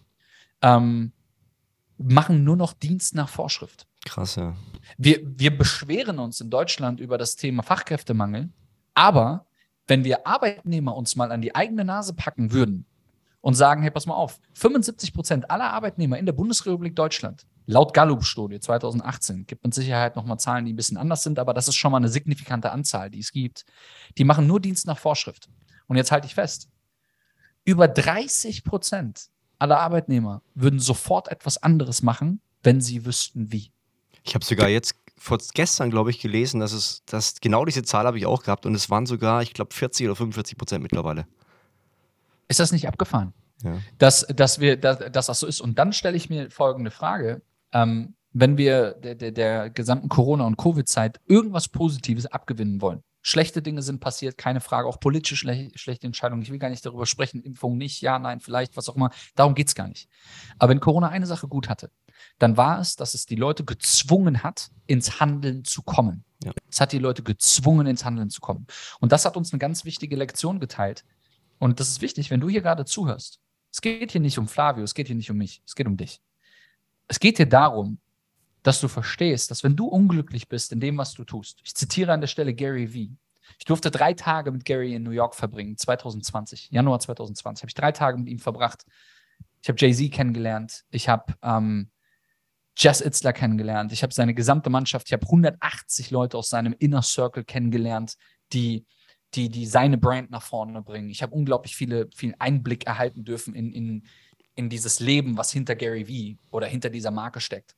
ähm, 0.62 1.12
machen 1.98 2.44
nur 2.44 2.56
noch 2.56 2.72
Dienst 2.72 3.14
nach 3.14 3.28
Vorschrift. 3.28 3.86
Krass, 4.04 4.36
ja. 4.36 4.54
Wir, 4.98 5.20
wir 5.24 5.56
beschweren 5.56 6.18
uns 6.18 6.40
in 6.40 6.50
Deutschland 6.50 7.00
über 7.00 7.18
das 7.18 7.36
Thema 7.36 7.62
Fachkräftemangel, 7.62 8.50
aber 8.94 9.46
wenn 9.86 10.04
wir 10.04 10.26
Arbeitnehmer 10.26 10.96
uns 10.96 11.16
mal 11.16 11.32
an 11.32 11.42
die 11.42 11.54
eigene 11.54 11.84
Nase 11.84 12.14
packen 12.14 12.52
würden 12.52 12.86
und 13.40 13.54
sagen, 13.54 13.82
hey, 13.82 13.90
pass 13.90 14.06
mal 14.06 14.14
auf, 14.14 14.40
75 14.54 15.12
Prozent 15.12 15.50
aller 15.50 15.72
Arbeitnehmer 15.72 16.18
in 16.18 16.26
der 16.26 16.32
Bundesrepublik 16.32 16.96
Deutschland, 16.96 17.46
laut 17.66 17.94
Gallup-Studie 17.94 18.60
2018, 18.60 19.46
gibt 19.46 19.64
mit 19.64 19.74
Sicherheit 19.74 20.16
nochmal 20.16 20.38
Zahlen, 20.38 20.64
die 20.64 20.72
ein 20.72 20.76
bisschen 20.76 20.96
anders 20.96 21.22
sind, 21.22 21.38
aber 21.38 21.54
das 21.54 21.68
ist 21.68 21.76
schon 21.76 21.92
mal 21.92 21.98
eine 21.98 22.08
signifikante 22.08 22.70
Anzahl, 22.70 23.10
die 23.10 23.20
es 23.20 23.32
gibt, 23.32 23.64
die 24.18 24.24
machen 24.24 24.46
nur 24.46 24.60
Dienst 24.60 24.86
nach 24.86 24.98
Vorschrift. 24.98 25.48
Und 25.86 25.96
jetzt 25.96 26.10
halte 26.10 26.26
ich 26.26 26.34
fest, 26.34 26.68
über 27.64 27.88
30 27.88 28.64
Prozent 28.64 29.28
aller 29.58 29.78
Arbeitnehmer 29.78 30.42
würden 30.54 30.78
sofort 30.78 31.28
etwas 31.28 31.62
anderes 31.62 32.02
machen, 32.02 32.40
wenn 32.62 32.80
sie 32.80 33.04
wüssten, 33.04 33.52
wie. 33.52 33.70
Ich 34.22 34.34
habe 34.34 34.44
sogar 34.44 34.68
jetzt 34.68 34.94
vor 35.16 35.38
gestern, 35.54 35.90
glaube 35.90 36.10
ich, 36.10 36.20
gelesen, 36.20 36.60
dass 36.60 36.72
es, 36.72 37.02
dass 37.06 37.40
genau 37.40 37.64
diese 37.64 37.82
Zahl 37.82 38.06
habe 38.06 38.18
ich 38.18 38.26
auch 38.26 38.42
gehabt 38.42 38.66
und 38.66 38.74
es 38.74 38.90
waren 38.90 39.06
sogar, 39.06 39.42
ich 39.42 39.54
glaube, 39.54 39.74
40 39.74 40.06
oder 40.06 40.16
45 40.16 40.58
Prozent 40.58 40.82
mittlerweile. 40.82 41.26
Ist 42.48 42.60
das 42.60 42.72
nicht 42.72 42.86
abgefahren? 42.86 43.32
Ja. 43.62 43.78
Dass, 43.98 44.26
dass, 44.28 44.60
wir, 44.60 44.76
dass, 44.76 44.98
dass 45.10 45.26
das 45.26 45.40
so 45.40 45.46
ist. 45.46 45.60
Und 45.60 45.78
dann 45.78 45.92
stelle 45.92 46.16
ich 46.16 46.28
mir 46.28 46.50
folgende 46.50 46.90
Frage. 46.90 47.42
Ähm, 47.72 48.14
wenn 48.32 48.58
wir 48.58 48.92
der, 48.92 49.14
der, 49.14 49.32
der 49.32 49.70
gesamten 49.70 50.08
Corona- 50.08 50.46
und 50.46 50.58
Covid-Zeit 50.58 51.20
irgendwas 51.26 51.68
Positives 51.68 52.26
abgewinnen 52.26 52.82
wollen. 52.82 53.02
Schlechte 53.28 53.60
Dinge 53.60 53.82
sind 53.82 53.98
passiert, 53.98 54.38
keine 54.38 54.60
Frage, 54.60 54.86
auch 54.86 55.00
politische 55.00 55.34
schle 55.34 55.72
schlechte 55.74 56.06
Entscheidungen. 56.06 56.42
Ich 56.42 56.52
will 56.52 56.60
gar 56.60 56.70
nicht 56.70 56.86
darüber 56.86 57.06
sprechen, 57.06 57.42
Impfung 57.42 57.76
nicht, 57.76 58.00
ja, 58.00 58.20
nein, 58.20 58.38
vielleicht, 58.38 58.76
was 58.76 58.88
auch 58.88 58.94
immer. 58.94 59.10
Darum 59.34 59.56
geht 59.56 59.66
es 59.66 59.74
gar 59.74 59.88
nicht. 59.88 60.08
Aber 60.60 60.70
wenn 60.70 60.78
Corona 60.78 61.08
eine 61.08 61.26
Sache 61.26 61.48
gut 61.48 61.68
hatte, 61.68 61.90
dann 62.38 62.56
war 62.56 62.78
es, 62.78 62.94
dass 62.94 63.14
es 63.14 63.26
die 63.26 63.34
Leute 63.34 63.64
gezwungen 63.64 64.44
hat, 64.44 64.70
ins 64.86 65.18
Handeln 65.18 65.64
zu 65.64 65.82
kommen. 65.82 66.22
Ja. 66.44 66.52
Es 66.70 66.80
hat 66.80 66.92
die 66.92 67.00
Leute 67.00 67.24
gezwungen, 67.24 67.88
ins 67.88 68.04
Handeln 68.04 68.30
zu 68.30 68.40
kommen. 68.40 68.68
Und 69.00 69.10
das 69.10 69.24
hat 69.24 69.36
uns 69.36 69.52
eine 69.52 69.58
ganz 69.58 69.84
wichtige 69.84 70.14
Lektion 70.14 70.60
geteilt. 70.60 71.04
Und 71.58 71.80
das 71.80 71.88
ist 71.88 72.02
wichtig, 72.02 72.30
wenn 72.30 72.38
du 72.38 72.48
hier 72.48 72.62
gerade 72.62 72.84
zuhörst. 72.84 73.40
Es 73.72 73.80
geht 73.80 74.12
hier 74.12 74.20
nicht 74.20 74.38
um 74.38 74.46
Flavio, 74.46 74.84
es 74.84 74.94
geht 74.94 75.08
hier 75.08 75.16
nicht 75.16 75.32
um 75.32 75.36
mich, 75.36 75.62
es 75.66 75.74
geht 75.74 75.88
um 75.88 75.96
dich. 75.96 76.20
Es 77.08 77.18
geht 77.18 77.38
hier 77.38 77.48
darum, 77.48 77.98
dass 78.66 78.80
du 78.80 78.88
verstehst, 78.88 79.50
dass 79.50 79.62
wenn 79.62 79.76
du 79.76 79.86
unglücklich 79.86 80.48
bist 80.48 80.72
in 80.72 80.80
dem, 80.80 80.98
was 80.98 81.14
du 81.14 81.24
tust, 81.24 81.60
ich 81.62 81.74
zitiere 81.74 82.12
an 82.12 82.20
der 82.20 82.28
Stelle 82.28 82.52
Gary 82.52 82.92
Vee, 82.92 83.12
ich 83.58 83.64
durfte 83.64 83.92
drei 83.92 84.12
Tage 84.12 84.50
mit 84.50 84.64
Gary 84.64 84.94
in 84.94 85.04
New 85.04 85.12
York 85.12 85.36
verbringen, 85.36 85.76
2020, 85.76 86.70
Januar 86.72 86.98
2020, 86.98 87.62
habe 87.62 87.70
ich 87.70 87.74
drei 87.74 87.92
Tage 87.92 88.18
mit 88.18 88.28
ihm 88.28 88.40
verbracht. 88.40 88.84
Ich 89.62 89.68
habe 89.68 89.78
Jay-Z 89.78 90.12
kennengelernt, 90.12 90.84
ich 90.90 91.08
habe 91.08 91.34
ähm, 91.42 91.90
Jess 92.76 93.00
Itzler 93.00 93.32
kennengelernt, 93.32 93.92
ich 93.92 94.02
habe 94.02 94.12
seine 94.12 94.34
gesamte 94.34 94.68
Mannschaft, 94.68 95.06
ich 95.06 95.12
habe 95.12 95.24
180 95.24 96.10
Leute 96.10 96.36
aus 96.36 96.48
seinem 96.48 96.74
Inner 96.76 97.02
Circle 97.02 97.44
kennengelernt, 97.44 98.16
die 98.52 98.84
die, 99.34 99.48
die 99.48 99.66
seine 99.66 99.98
Brand 99.98 100.30
nach 100.30 100.42
vorne 100.42 100.82
bringen. 100.82 101.10
Ich 101.10 101.22
habe 101.22 101.34
unglaublich 101.34 101.76
viele, 101.76 102.08
viel 102.14 102.34
Einblick 102.38 102.86
erhalten 102.86 103.24
dürfen 103.24 103.54
in, 103.54 103.72
in, 103.72 104.06
in 104.54 104.68
dieses 104.70 105.00
Leben, 105.00 105.36
was 105.36 105.52
hinter 105.52 105.76
Gary 105.76 106.08
Vee 106.08 106.38
oder 106.50 106.66
hinter 106.66 106.90
dieser 106.90 107.10
Marke 107.10 107.40
steckt. 107.40 107.76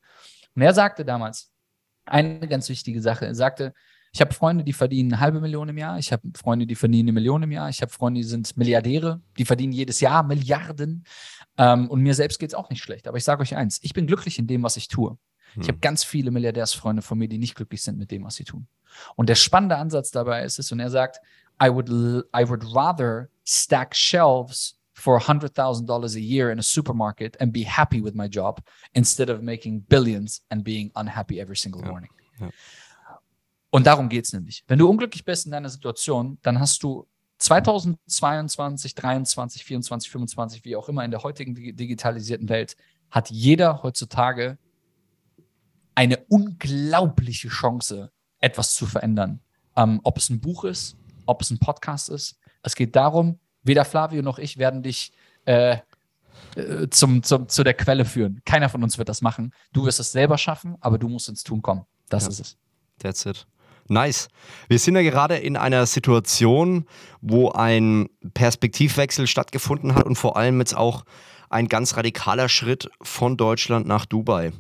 Und 0.59 0.63
er 0.63 0.75
sagte 0.75 1.05
damals 1.05 1.53
eine 2.05 2.49
ganz 2.49 2.69
wichtige 2.69 3.01
Sache. 3.01 3.25
Er 3.25 3.37
sagte, 3.37 3.73
ich 4.13 4.21
habe 4.21 4.35
Freunde, 4.35 4.65
die 4.65 4.73
verdienen 4.73 5.13
eine 5.13 5.21
halbe 5.21 5.41
Million 5.41 5.69
im 5.69 5.79
Jahr. 5.79 6.01
Ich 6.01 6.11
habe 6.11 6.23
Freunde, 6.37 6.67
die 6.67 6.75
verdienen 6.75 7.05
eine 7.05 7.13
Million 7.13 7.45
im 7.45 7.53
Jahr. 7.53 7.69
Ich 7.69 7.81
habe 7.81 7.93
Freunde, 7.93 8.19
die 8.19 8.27
sind 8.27 8.57
Milliardäre, 8.57 9.21
die 9.39 9.45
verdienen 9.45 9.73
jedes 9.73 10.01
Jahr 10.01 10.25
Milliarden. 10.25 11.05
Ähm, 11.59 11.89
und 11.89 12.01
mir 12.01 12.13
selbst 12.13 12.41
geht 12.41 12.51
es 12.51 12.55
auch 12.55 12.71
nicht 12.71 12.83
schlecht. 12.83 13.07
Aber 13.07 13.17
ich 13.17 13.23
sage 13.23 13.41
euch 13.41 13.55
eins, 13.55 13.79
ich 13.83 13.93
bin 13.93 14.09
glücklich 14.09 14.41
in 14.41 14.49
dem, 14.49 14.65
was 14.65 14.77
ich 14.77 14.89
tue. 14.89 15.17
Hm. 15.55 15.63
Ich 15.63 15.69
habe 15.69 15.79
ganz 15.79 16.03
viele 16.03 16.33
Milliardärsfreunde 16.33 17.03
von 17.03 17.19
mir, 17.19 17.29
die 17.29 17.39
nicht 17.39 17.55
glücklich 17.55 17.83
sind 17.83 17.97
mit 17.97 18.11
dem, 18.11 18.25
was 18.25 18.35
sie 18.35 18.45
tun. 18.45 18.67
Und 19.15 19.29
der 19.29 19.37
spannende 19.37 19.77
Ansatz 19.77 20.11
dabei 20.11 20.43
ist 20.43 20.59
es, 20.59 20.73
und 20.73 20.81
er 20.81 20.91
sagt, 20.91 21.21
I 21.63 21.69
would 21.69 21.89
I 21.89 22.49
would 22.49 22.65
rather 22.75 23.29
stack 23.45 23.95
shelves 23.95 24.77
for 24.99 25.21
$100,000 25.21 26.17
a 26.17 26.21
year 26.21 26.51
in 26.51 26.59
a 26.59 26.63
supermarket 26.63 27.37
and 27.41 27.53
be 27.53 27.63
happy 27.63 28.03
with 28.03 28.15
my 28.15 28.29
job 28.29 28.61
instead 28.95 29.31
of 29.31 29.43
making 29.43 29.81
billions 29.89 30.43
and 30.51 30.65
being 30.65 30.91
unhappy 30.95 31.41
every 31.41 31.57
single 31.57 31.83
morning. 31.83 32.11
Ja. 32.41 32.51
Und 33.71 33.87
darum 33.87 34.09
geht 34.09 34.25
es 34.25 34.33
nämlich. 34.33 34.65
Wenn 34.67 34.79
du 34.79 34.89
unglücklich 34.89 35.25
bist 35.25 35.47
in 35.47 35.53
deiner 35.53 35.69
Situation, 35.69 36.39
dann 36.43 36.59
hast 36.59 36.83
du 36.83 37.07
2022, 37.39 38.95
23, 38.95 39.65
24, 39.65 40.11
25, 40.11 40.65
wie 40.65 40.75
auch 40.75 40.89
immer 40.89 41.05
in 41.05 41.13
der 41.13 41.23
heutigen 41.23 41.55
digitalisierten 41.55 42.49
Welt, 42.49 42.77
hat 43.11 43.31
jeder 43.31 43.83
heutzutage 43.83 44.59
eine 45.95 46.19
unglaubliche 46.29 47.49
Chance, 47.49 48.11
etwas 48.41 48.75
zu 48.75 48.87
verändern. 48.87 49.41
Ähm, 49.77 50.01
ob 50.03 50.17
es 50.19 50.31
ein 50.31 50.41
Buch 50.41 50.65
ist, 50.65 50.97
ob 51.27 51.43
es 51.43 51.51
ein 51.51 51.59
Podcast 51.59 52.09
ist. 52.09 52.39
Es 52.63 52.75
geht 52.75 52.97
darum, 52.97 53.39
weder 53.63 53.85
Flavio 53.85 54.23
noch 54.23 54.39
ich 54.39 54.59
werden 54.59 54.83
dich 54.83 55.13
äh, 55.45 55.79
äh, 56.57 56.89
zum, 56.91 57.23
zum, 57.23 57.49
zu 57.49 57.65
der 57.65 57.75
Quelle 57.75 58.05
führen. 58.05 58.41
Keiner 58.45 58.69
von 58.69 58.83
uns 58.83 58.99
wird 58.99 59.09
das 59.09 59.23
machen. 59.23 59.53
Du 59.73 59.87
wirst 59.87 60.01
es 60.01 60.13
selber 60.13 60.39
schaffen, 60.39 60.77
aber 60.81 60.99
du 60.99 61.09
musst 61.09 61.29
ins 61.29 61.45
Tun 61.45 61.63
kommen. 61.63 61.85
Das 62.09 62.25
ja. 62.25 62.31
ist 62.31 62.41
es. 62.41 62.57
That's 62.99 63.27
it. 63.27 63.47
Nice. 63.89 64.29
Wir 64.69 64.79
sind 64.79 64.97
ja 64.97 65.03
gerade 65.03 65.37
in 65.37 65.57
einer 65.57 65.87
Situation, 65.87 66.85
wo 67.23 67.51
ein 67.53 68.09
Perspektivwechsel 68.35 69.27
stattgefunden 69.27 69.95
hat 69.95 70.05
und 70.05 70.17
vor 70.17 70.37
allem 70.37 70.59
jetzt 70.59 70.77
auch 70.77 71.05
ein 71.49 71.69
ganz 71.69 71.97
radikaler 71.97 72.51
Schritt 72.51 72.91
von 73.01 73.39
Deutschland 73.39 73.87
nach 73.87 74.05
Dubai. 74.05 74.53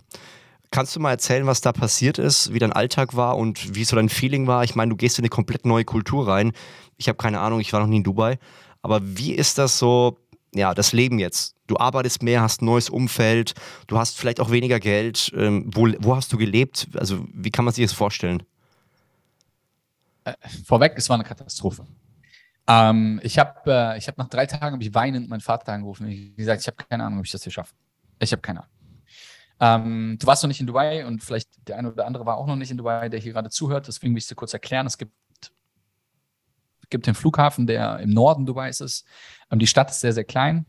Kannst 0.70 0.96
du 0.96 1.00
mal 1.00 1.10
erzählen, 1.10 1.46
was 1.46 1.60
da 1.60 1.72
passiert 1.72 2.18
ist, 2.18 2.52
wie 2.52 2.58
dein 2.58 2.72
Alltag 2.72 3.16
war 3.16 3.36
und 3.36 3.74
wie 3.74 3.84
so 3.84 3.96
dein 3.96 4.08
Feeling 4.08 4.46
war? 4.46 4.64
Ich 4.64 4.74
meine, 4.74 4.90
du 4.90 4.96
gehst 4.96 5.18
in 5.18 5.22
eine 5.22 5.30
komplett 5.30 5.64
neue 5.64 5.84
Kultur 5.84 6.28
rein. 6.28 6.52
Ich 6.96 7.08
habe 7.08 7.16
keine 7.16 7.40
Ahnung, 7.40 7.60
ich 7.60 7.72
war 7.72 7.80
noch 7.80 7.86
nie 7.86 7.98
in 7.98 8.04
Dubai. 8.04 8.38
Aber 8.82 9.00
wie 9.02 9.32
ist 9.32 9.58
das 9.58 9.78
so, 9.78 10.18
ja, 10.54 10.74
das 10.74 10.92
Leben 10.92 11.18
jetzt? 11.18 11.54
Du 11.66 11.76
arbeitest 11.76 12.22
mehr, 12.22 12.40
hast 12.40 12.62
ein 12.62 12.66
neues 12.66 12.88
Umfeld, 12.88 13.54
du 13.86 13.98
hast 13.98 14.18
vielleicht 14.18 14.40
auch 14.40 14.50
weniger 14.50 14.80
Geld. 14.80 15.32
Ähm, 15.36 15.70
wo, 15.74 15.88
wo 15.98 16.16
hast 16.16 16.32
du 16.32 16.38
gelebt? 16.38 16.88
Also, 16.94 17.26
wie 17.32 17.50
kann 17.50 17.64
man 17.64 17.74
sich 17.74 17.84
das 17.84 17.92
vorstellen? 17.92 18.42
Äh, 20.24 20.34
vorweg, 20.64 20.94
es 20.96 21.08
war 21.08 21.14
eine 21.14 21.24
Katastrophe. 21.24 21.86
Ähm, 22.66 23.20
ich 23.22 23.38
habe 23.38 23.70
äh, 23.70 24.00
hab 24.00 24.18
nach 24.18 24.28
drei 24.28 24.46
Tagen 24.46 24.80
ich 24.80 24.94
weinend 24.94 25.28
meinen 25.28 25.40
Vater 25.40 25.72
angerufen. 25.72 26.06
Ich 26.08 26.36
gesagt, 26.36 26.60
ich 26.60 26.66
habe 26.66 26.76
keine 26.76 27.04
Ahnung, 27.04 27.20
ob 27.20 27.24
ich 27.24 27.32
das 27.32 27.42
hier 27.42 27.52
schaffe. 27.52 27.74
Ich 28.18 28.32
habe 28.32 28.42
keine 28.42 28.60
Ahnung. 28.60 28.72
Ähm, 29.60 30.18
du 30.20 30.26
warst 30.26 30.42
noch 30.42 30.48
nicht 30.48 30.60
in 30.60 30.66
Dubai 30.66 31.04
und 31.06 31.22
vielleicht 31.22 31.48
der 31.66 31.78
eine 31.78 31.90
oder 31.90 32.06
andere 32.06 32.26
war 32.26 32.36
auch 32.36 32.46
noch 32.46 32.56
nicht 32.56 32.70
in 32.70 32.76
Dubai, 32.76 33.08
der 33.08 33.18
hier 33.18 33.32
gerade 33.32 33.50
zuhört. 33.50 33.88
Deswegen 33.88 34.12
will 34.12 34.18
ich 34.18 34.24
es 34.24 34.28
dir 34.28 34.34
kurz 34.34 34.52
erklären. 34.52 34.86
Es 34.86 34.98
gibt, 34.98 35.12
gibt 36.90 37.06
den 37.06 37.14
Flughafen, 37.14 37.66
der 37.66 37.98
im 38.00 38.10
Norden 38.10 38.46
Dubais 38.46 38.80
ist. 38.80 39.06
Und 39.50 39.60
die 39.60 39.66
Stadt 39.66 39.90
ist 39.90 40.00
sehr, 40.00 40.12
sehr 40.12 40.24
klein. 40.24 40.66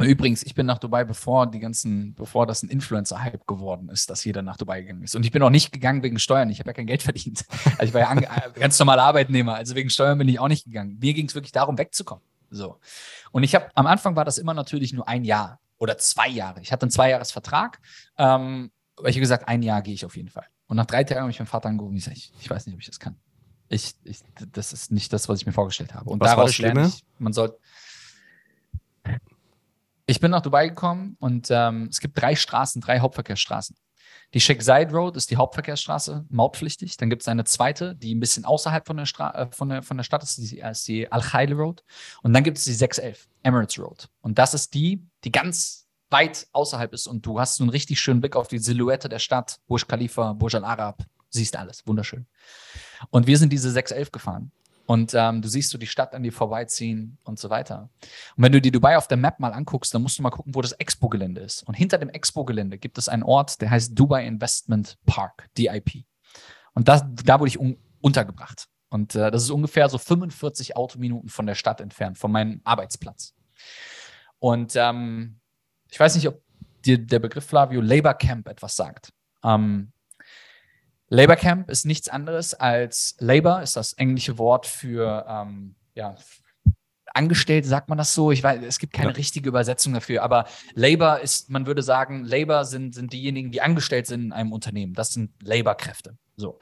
Übrigens, 0.00 0.44
ich 0.44 0.54
bin 0.54 0.66
nach 0.66 0.78
Dubai, 0.78 1.02
bevor 1.02 1.48
die 1.50 1.58
ganzen, 1.58 2.14
bevor 2.14 2.46
das 2.46 2.62
ein 2.62 2.68
Influencer-Hype 2.68 3.48
geworden 3.48 3.88
ist, 3.88 4.08
dass 4.10 4.24
jeder 4.24 4.42
nach 4.42 4.56
Dubai 4.56 4.82
gegangen 4.82 5.02
ist. 5.02 5.16
Und 5.16 5.24
ich 5.24 5.32
bin 5.32 5.42
auch 5.42 5.50
nicht 5.50 5.72
gegangen 5.72 6.04
wegen 6.04 6.20
Steuern. 6.20 6.50
Ich 6.50 6.60
habe 6.60 6.70
ja 6.70 6.74
kein 6.74 6.86
Geld 6.86 7.02
verdient. 7.02 7.44
Also 7.78 7.84
ich 7.84 7.94
war 7.94 8.00
ja 8.02 8.14
ganz 8.54 8.78
normaler 8.78 9.02
Arbeitnehmer. 9.02 9.56
Also 9.56 9.74
wegen 9.74 9.90
Steuern 9.90 10.18
bin 10.18 10.28
ich 10.28 10.38
auch 10.38 10.46
nicht 10.46 10.66
gegangen. 10.66 10.98
Mir 11.00 11.14
ging 11.14 11.26
es 11.26 11.34
wirklich 11.34 11.50
darum, 11.50 11.78
wegzukommen. 11.78 12.22
So. 12.50 12.78
Und 13.32 13.42
ich 13.42 13.56
habe, 13.56 13.68
am 13.74 13.86
Anfang 13.86 14.14
war 14.14 14.24
das 14.24 14.38
immer 14.38 14.54
natürlich 14.54 14.92
nur 14.92 15.08
ein 15.08 15.24
Jahr 15.24 15.58
oder 15.78 15.98
zwei 15.98 16.28
Jahre. 16.28 16.60
Ich 16.60 16.70
hatte 16.70 16.82
einen 16.84 16.92
Zweijahresvertrag. 16.92 17.80
Ähm, 18.18 18.70
ich 19.00 19.16
habe 19.16 19.20
gesagt, 19.20 19.48
ein 19.48 19.62
Jahr 19.62 19.82
gehe 19.82 19.94
ich 19.94 20.04
auf 20.04 20.16
jeden 20.16 20.28
Fall. 20.28 20.46
Und 20.68 20.76
nach 20.76 20.86
drei 20.86 21.02
Tagen 21.02 21.22
habe 21.22 21.30
ich 21.30 21.38
meinen 21.40 21.46
Vater 21.46 21.68
angerufen 21.68 21.94
und 21.94 22.00
sage, 22.00 22.16
ich, 22.16 22.32
ich 22.40 22.48
weiß 22.48 22.66
nicht, 22.66 22.74
ob 22.74 22.80
ich 22.80 22.86
das 22.86 23.00
kann. 23.00 23.16
Ich, 23.68 23.94
ich, 24.04 24.20
das 24.52 24.72
ist 24.72 24.90
nicht 24.90 25.12
das, 25.12 25.28
was 25.28 25.40
ich 25.40 25.46
mir 25.46 25.52
vorgestellt 25.52 25.94
habe. 25.94 26.08
Und 26.10 26.20
was 26.20 26.30
daraus 26.30 26.58
lerne 26.58 26.88
ich, 26.88 27.04
man 27.18 27.32
soll, 27.32 27.58
ich 30.06 30.20
bin 30.20 30.30
nach 30.30 30.40
Dubai 30.40 30.68
gekommen 30.68 31.16
und 31.20 31.48
ähm, 31.50 31.88
es 31.90 32.00
gibt 32.00 32.20
drei 32.20 32.34
Straßen, 32.34 32.80
drei 32.80 33.00
Hauptverkehrsstraßen. 33.00 33.76
Die 34.34 34.40
Sheikh 34.40 34.62
Zayed 34.62 34.92
Road 34.92 35.16
ist 35.16 35.30
die 35.30 35.36
Hauptverkehrsstraße, 35.36 36.26
mautpflichtig. 36.28 36.98
Dann 36.98 37.08
gibt 37.08 37.22
es 37.22 37.28
eine 37.28 37.44
zweite, 37.44 37.94
die 37.94 38.14
ein 38.14 38.20
bisschen 38.20 38.44
außerhalb 38.44 38.86
von 38.86 38.98
der, 38.98 39.06
Stra 39.06 39.30
äh, 39.34 39.48
von 39.50 39.70
der, 39.70 39.82
von 39.82 39.96
der 39.96 40.04
Stadt 40.04 40.22
ist, 40.22 40.36
die, 40.36 40.58
ist 40.58 40.88
die 40.88 41.10
Al-Khail 41.10 41.52
Road. 41.54 41.82
Und 42.22 42.34
dann 42.34 42.44
gibt 42.44 42.58
es 42.58 42.64
die 42.64 42.74
611, 42.74 43.28
Emirates 43.42 43.78
Road. 43.78 44.08
Und 44.20 44.38
das 44.38 44.52
ist 44.52 44.74
die, 44.74 45.06
die 45.24 45.32
ganz 45.32 45.88
weit 46.10 46.46
außerhalb 46.52 46.92
ist. 46.92 47.06
Und 47.06 47.24
du 47.24 47.40
hast 47.40 47.56
so 47.56 47.64
einen 47.64 47.70
richtig 47.70 48.00
schönen 48.00 48.20
Blick 48.20 48.36
auf 48.36 48.48
die 48.48 48.58
Silhouette 48.58 49.08
der 49.08 49.18
Stadt, 49.18 49.60
Burj 49.66 49.86
Khalifa, 49.86 50.34
Burj 50.34 50.56
Al 50.56 50.64
Arab. 50.64 51.04
Siehst 51.30 51.56
alles, 51.56 51.86
wunderschön. 51.86 52.26
Und 53.10 53.26
wir 53.26 53.38
sind 53.38 53.52
diese 53.52 53.70
611 53.70 54.12
gefahren. 54.12 54.52
Und 54.86 55.12
ähm, 55.14 55.42
du 55.42 55.48
siehst 55.48 55.68
so 55.68 55.76
die 55.76 55.86
Stadt 55.86 56.14
an 56.14 56.22
dir 56.22 56.32
vorbeiziehen 56.32 57.18
und 57.24 57.38
so 57.38 57.50
weiter. 57.50 57.90
Und 58.36 58.42
wenn 58.42 58.52
du 58.52 58.60
die 58.60 58.70
Dubai 58.70 58.96
auf 58.96 59.06
der 59.06 59.18
Map 59.18 59.38
mal 59.38 59.52
anguckst, 59.52 59.92
dann 59.92 60.00
musst 60.00 60.18
du 60.18 60.22
mal 60.22 60.30
gucken, 60.30 60.54
wo 60.54 60.62
das 60.62 60.72
Expo-Gelände 60.72 61.42
ist. 61.42 61.62
Und 61.64 61.74
hinter 61.74 61.98
dem 61.98 62.08
Expo-Gelände 62.08 62.78
gibt 62.78 62.96
es 62.96 63.10
einen 63.10 63.22
Ort, 63.22 63.60
der 63.60 63.70
heißt 63.70 63.98
Dubai 63.98 64.26
Investment 64.26 64.96
Park, 65.04 65.50
DIP. 65.58 66.04
Und 66.72 66.88
das, 66.88 67.04
da 67.22 67.38
wurde 67.38 67.48
ich 67.48 67.60
un 67.60 67.76
untergebracht. 68.00 68.68
Und 68.88 69.14
äh, 69.14 69.30
das 69.30 69.42
ist 69.42 69.50
ungefähr 69.50 69.90
so 69.90 69.98
45 69.98 70.76
Autominuten 70.76 71.28
von 71.28 71.44
der 71.44 71.54
Stadt 71.54 71.82
entfernt, 71.82 72.16
von 72.16 72.32
meinem 72.32 72.62
Arbeitsplatz. 72.64 73.34
Und 74.38 74.74
ähm, 74.76 75.40
ich 75.90 76.00
weiß 76.00 76.14
nicht, 76.14 76.28
ob 76.28 76.40
dir 76.86 76.96
der 76.96 77.18
Begriff 77.18 77.44
Flavio 77.44 77.80
Labor 77.80 78.14
Camp 78.14 78.48
etwas 78.48 78.76
sagt. 78.76 79.12
Ähm, 79.44 79.92
Labor 81.08 81.36
Camp 81.36 81.70
ist 81.70 81.86
nichts 81.86 82.08
anderes 82.08 82.54
als 82.54 83.16
Labor, 83.18 83.62
ist 83.62 83.76
das 83.76 83.94
englische 83.94 84.38
Wort 84.38 84.66
für 84.66 85.24
ähm, 85.28 85.74
ja, 85.94 86.16
angestellt, 87.14 87.66
sagt 87.66 87.88
man 87.88 87.98
das 87.98 88.14
so? 88.14 88.30
Ich 88.30 88.42
weiß, 88.42 88.62
es 88.62 88.78
gibt 88.78 88.92
keine 88.92 89.10
ja. 89.10 89.16
richtige 89.16 89.48
Übersetzung 89.48 89.94
dafür, 89.94 90.22
aber 90.22 90.46
Labor 90.74 91.20
ist, 91.20 91.50
man 91.50 91.66
würde 91.66 91.82
sagen, 91.82 92.24
Labor 92.24 92.64
sind, 92.64 92.94
sind 92.94 93.12
diejenigen, 93.12 93.50
die 93.50 93.60
angestellt 93.60 94.06
sind 94.06 94.26
in 94.26 94.32
einem 94.32 94.52
Unternehmen. 94.52 94.94
Das 94.94 95.12
sind 95.12 95.32
Labor-Kräfte. 95.42 96.16
So. 96.36 96.58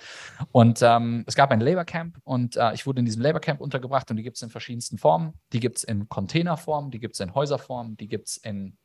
Und 0.52 0.80
ähm, 0.80 1.24
es 1.26 1.35
gab 1.35 1.50
ein 1.50 1.61
Labor 1.61 1.85
Camp 1.85 2.18
und 2.24 2.56
äh, 2.56 2.72
ich 2.72 2.87
wurde 2.87 3.00
in 3.00 3.04
diesem 3.04 3.20
Labor 3.20 3.40
Camp 3.40 3.61
untergebracht 3.61 4.11
und 4.11 4.16
die 4.16 4.22
gibt 4.22 4.37
es 4.37 4.42
in 4.42 4.48
verschiedensten 4.48 4.96
Formen. 4.96 5.35
Die 5.52 5.61
gibt 5.61 5.78
es 5.78 5.85
in 5.85 6.09
Containerform, 6.09 6.90
die 6.90 6.98
gibt 6.98 7.14
es 7.14 7.20
in 7.20 7.35
Häuserform, 7.35 7.96
die 7.96 8.09
gibt 8.09 8.28
es 8.28 8.37
in 8.38 8.78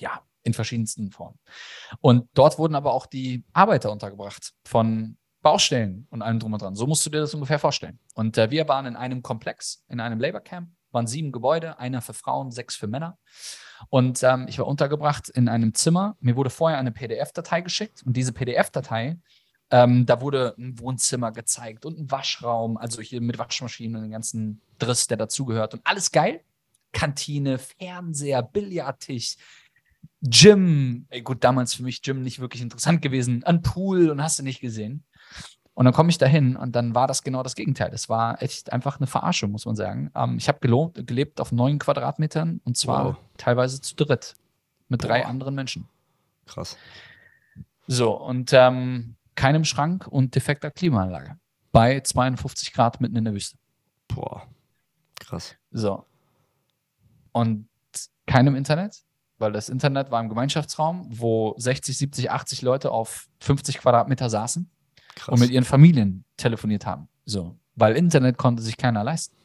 ja, 0.00 0.22
in 0.48 0.54
verschiedensten 0.54 1.10
Formen. 1.12 1.38
Und 2.00 2.28
dort 2.34 2.58
wurden 2.58 2.74
aber 2.74 2.92
auch 2.92 3.06
die 3.06 3.44
Arbeiter 3.52 3.92
untergebracht 3.92 4.52
von 4.64 5.16
Baustellen 5.42 6.06
und 6.10 6.22
allem 6.22 6.40
drum 6.40 6.52
und 6.52 6.62
dran. 6.62 6.74
So 6.74 6.86
musst 6.86 7.06
du 7.06 7.10
dir 7.10 7.20
das 7.20 7.34
ungefähr 7.34 7.58
vorstellen. 7.58 8.00
Und 8.14 8.36
äh, 8.36 8.50
wir 8.50 8.66
waren 8.66 8.86
in 8.86 8.96
einem 8.96 9.22
Komplex, 9.22 9.84
in 9.88 10.00
einem 10.00 10.18
Labor 10.18 10.40
Camp, 10.40 10.70
waren 10.90 11.06
sieben 11.06 11.32
Gebäude, 11.32 11.78
einer 11.78 12.02
für 12.02 12.14
Frauen, 12.14 12.50
sechs 12.50 12.74
für 12.74 12.88
Männer. 12.88 13.18
Und 13.90 14.22
ähm, 14.22 14.46
ich 14.48 14.58
war 14.58 14.66
untergebracht 14.66 15.28
in 15.28 15.48
einem 15.48 15.74
Zimmer. 15.74 16.16
Mir 16.20 16.34
wurde 16.34 16.50
vorher 16.50 16.78
eine 16.78 16.90
PDF-Datei 16.90 17.60
geschickt 17.60 18.02
und 18.04 18.16
diese 18.16 18.32
PDF-Datei, 18.32 19.18
ähm, 19.70 20.06
da 20.06 20.20
wurde 20.20 20.54
ein 20.58 20.78
Wohnzimmer 20.78 21.30
gezeigt 21.30 21.84
und 21.84 21.98
ein 21.98 22.10
Waschraum, 22.10 22.76
also 22.76 23.02
hier 23.02 23.20
mit 23.20 23.38
Waschmaschinen 23.38 23.96
und 23.96 24.02
den 24.02 24.12
ganzen 24.12 24.62
Driss, 24.78 25.06
der 25.06 25.18
dazugehört 25.18 25.74
und 25.74 25.82
alles 25.84 26.10
geil. 26.10 26.42
Kantine, 26.92 27.58
Fernseher, 27.58 28.42
Billardtisch, 28.42 29.36
Gym, 30.22 31.06
ey, 31.10 31.22
gut, 31.22 31.44
damals 31.44 31.74
für 31.74 31.82
mich 31.82 32.02
Gym 32.02 32.22
nicht 32.22 32.40
wirklich 32.40 32.62
interessant 32.62 33.02
gewesen, 33.02 33.44
ein 33.44 33.62
Pool 33.62 34.10
und 34.10 34.22
hast 34.22 34.38
du 34.38 34.42
nicht 34.42 34.60
gesehen. 34.60 35.04
Und 35.74 35.84
dann 35.84 35.94
komme 35.94 36.10
ich 36.10 36.18
dahin 36.18 36.56
und 36.56 36.74
dann 36.74 36.96
war 36.96 37.06
das 37.06 37.22
genau 37.22 37.44
das 37.44 37.54
Gegenteil. 37.54 37.90
Es 37.92 38.08
war 38.08 38.42
echt 38.42 38.72
einfach 38.72 38.98
eine 38.98 39.06
Verarschung, 39.06 39.52
muss 39.52 39.64
man 39.64 39.76
sagen. 39.76 40.10
Ähm, 40.16 40.36
ich 40.36 40.48
habe 40.48 40.58
gelebt 40.58 41.40
auf 41.40 41.52
neun 41.52 41.78
Quadratmetern 41.78 42.60
und 42.64 42.76
zwar 42.76 43.04
wow. 43.04 43.16
teilweise 43.36 43.80
zu 43.80 43.94
dritt 43.94 44.34
mit 44.88 45.02
Boah. 45.02 45.06
drei 45.06 45.24
anderen 45.24 45.54
Menschen. 45.54 45.88
Krass. 46.46 46.76
So, 47.86 48.10
und 48.12 48.52
ähm, 48.52 49.14
keinem 49.36 49.64
Schrank 49.64 50.08
und 50.08 50.34
defekter 50.34 50.72
Klimaanlage. 50.72 51.38
Bei 51.70 52.00
52 52.00 52.72
Grad 52.72 53.00
mitten 53.00 53.14
in 53.14 53.24
der 53.24 53.34
Wüste. 53.34 53.56
Boah, 54.08 54.48
krass. 55.20 55.54
So. 55.70 56.04
Und 57.30 57.68
keinem 58.26 58.56
Internet, 58.56 59.04
weil 59.38 59.52
das 59.52 59.68
Internet 59.68 60.10
war 60.10 60.20
im 60.20 60.28
Gemeinschaftsraum, 60.28 61.06
wo 61.08 61.54
60, 61.58 61.96
70, 61.96 62.30
80 62.30 62.62
Leute 62.62 62.90
auf 62.90 63.28
50 63.40 63.78
Quadratmeter 63.78 64.28
saßen 64.30 64.70
Krass. 65.14 65.32
und 65.32 65.40
mit 65.40 65.50
ihren 65.50 65.64
Familien 65.64 66.24
telefoniert 66.36 66.86
haben. 66.86 67.08
So, 67.24 67.56
weil 67.74 67.96
Internet 67.96 68.36
konnte 68.36 68.62
sich 68.62 68.76
keiner 68.76 69.04
leisten. 69.04 69.36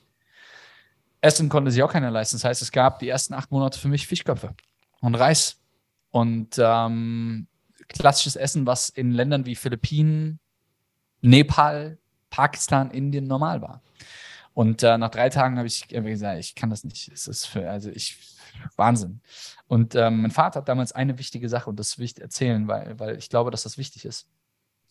Essen 1.21 1.47
konnte 1.47 1.71
sich 1.71 1.81
auch 1.83 1.91
keiner 1.91 2.11
leisten. 2.11 2.35
Das 2.35 2.43
heißt, 2.43 2.61
es 2.61 2.71
gab 2.71 2.99
die 2.99 3.07
ersten 3.07 3.33
acht 3.33 3.51
Monate 3.51 3.79
für 3.79 3.87
mich 3.87 4.07
Fischköpfe 4.07 4.53
und 4.99 5.15
Reis 5.15 5.57
und 6.11 6.57
ähm, 6.57 7.47
klassisches 7.87 8.35
Essen, 8.35 8.65
was 8.65 8.89
in 8.89 9.11
Ländern 9.11 9.45
wie 9.45 9.55
Philippinen, 9.55 10.39
Nepal, 11.21 11.97
Pakistan, 12.29 12.91
Indien 12.91 13.27
normal 13.27 13.61
war. 13.61 13.81
Und 14.53 14.83
äh, 14.83 14.97
nach 14.97 15.09
drei 15.09 15.29
Tagen 15.29 15.57
habe 15.57 15.67
ich 15.67 15.87
gesagt, 15.87 16.39
ich 16.39 16.55
kann 16.55 16.69
das 16.69 16.83
nicht. 16.83 17.09
Es 17.11 17.27
ist 17.27 17.45
für, 17.45 17.69
also 17.69 17.89
ich, 17.89 18.17
Wahnsinn. 18.75 19.21
Und 19.67 19.95
ähm, 19.95 20.21
mein 20.21 20.31
Vater 20.31 20.59
hat 20.59 20.69
damals 20.69 20.91
eine 20.91 21.17
wichtige 21.17 21.49
Sache, 21.49 21.69
und 21.69 21.79
das 21.79 21.97
will 21.97 22.05
ich 22.05 22.19
erzählen, 22.19 22.67
weil, 22.67 22.99
weil 22.99 23.17
ich 23.17 23.29
glaube, 23.29 23.51
dass 23.51 23.63
das 23.63 23.77
wichtig 23.77 24.05
ist. 24.05 24.27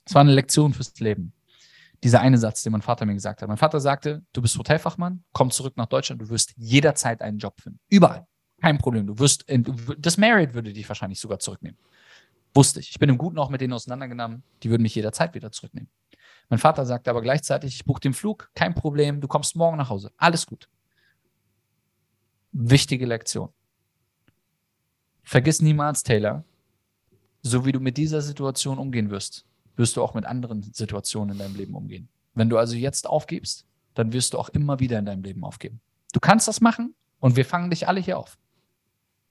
Es 0.05 0.15
war 0.15 0.21
eine 0.23 0.33
Lektion 0.33 0.75
fürs 0.75 0.99
Leben. 1.01 1.33
Dieser 2.03 2.21
eine 2.21 2.37
Satz, 2.39 2.63
den 2.63 2.73
mein 2.73 2.83
Vater 2.83 3.07
mir 3.07 3.15
gesagt 3.15 3.43
hat. 3.43 3.49
Mein 3.49 3.57
Vater 3.59 3.79
sagte, 3.79 4.23
du 4.33 4.43
bist 4.43 4.59
Hotelfachmann, 4.59 5.23
komm 5.33 5.51
zurück 5.51 5.77
nach 5.77 5.87
Deutschland, 5.87 6.21
du 6.21 6.29
wirst 6.29 6.53
jederzeit 6.57 7.23
einen 7.23 7.39
Job 7.39 7.61
finden. 7.61 7.79
Überall. 7.89 8.27
Kein 8.61 8.79
Problem. 8.79 9.07
Du 9.07 9.19
wirst, 9.19 9.45
das 9.99 10.17
Marriott 10.17 10.55
würde 10.55 10.73
dich 10.73 10.89
wahrscheinlich 10.89 11.21
sogar 11.21 11.39
zurücknehmen. 11.39 11.79
Wusste 12.55 12.81
ich. 12.81 12.91
Ich 12.91 12.99
bin 12.99 13.09
im 13.09 13.19
Guten 13.19 13.39
auch 13.39 13.51
mit 13.51 13.61
denen 13.61 13.73
auseinandergenommen. 13.73 14.43
Die 14.63 14.71
würden 14.71 14.83
mich 14.83 14.95
jederzeit 14.95 15.35
wieder 15.35 15.53
zurücknehmen. 15.53 15.91
Mein 16.49 16.59
Vater 16.59 16.85
sagte 16.85 17.11
aber 17.11 17.23
gleichzeitig, 17.23 17.75
ich 17.77 17.85
buche 17.85 18.01
den 18.01 18.13
Flug, 18.13 18.51
kein 18.55 18.75
Problem, 18.75 19.21
du 19.21 19.29
kommst 19.29 19.57
morgen 19.57 19.79
nach 19.79 19.89
Hause. 19.89 20.13
Alles 20.17 20.47
gut. 20.47 20.69
Wichtige 22.53 23.07
Lektion. 23.07 23.49
Vergiss 25.23 25.63
niemals, 25.63 26.03
Taylor, 26.03 26.45
so 27.43 27.65
wie 27.65 27.73
du 27.73 27.81
mit 27.81 27.97
dieser 27.97 28.21
Situation 28.21 28.79
umgehen 28.79 29.11
wirst, 29.11 29.47
wirst 29.77 29.97
du 29.97 30.03
auch 30.03 30.15
mit 30.15 30.27
anderen 30.27 30.63
Situationen 30.63 31.33
in 31.33 31.39
deinem 31.39 31.57
Leben 31.57 31.75
umgehen. 31.75 32.09
Wenn 32.35 32.51
du 32.51 32.59
also 32.59 32.77
jetzt 32.77 33.07
aufgibst, 33.07 33.67
dann 33.95 34.13
wirst 34.13 34.35
du 34.35 34.39
auch 34.39 34.49
immer 34.51 34.81
wieder 34.81 34.99
in 34.99 35.07
deinem 35.07 35.23
Leben 35.23 35.45
aufgeben. 35.45 35.81
Du 36.13 36.21
kannst 36.21 36.47
das 36.47 36.61
machen 36.61 36.95
und 37.21 37.37
wir 37.37 37.45
fangen 37.45 37.71
dich 37.71 37.89
alle 37.89 38.01
hier 38.01 38.19
auf. 38.19 38.39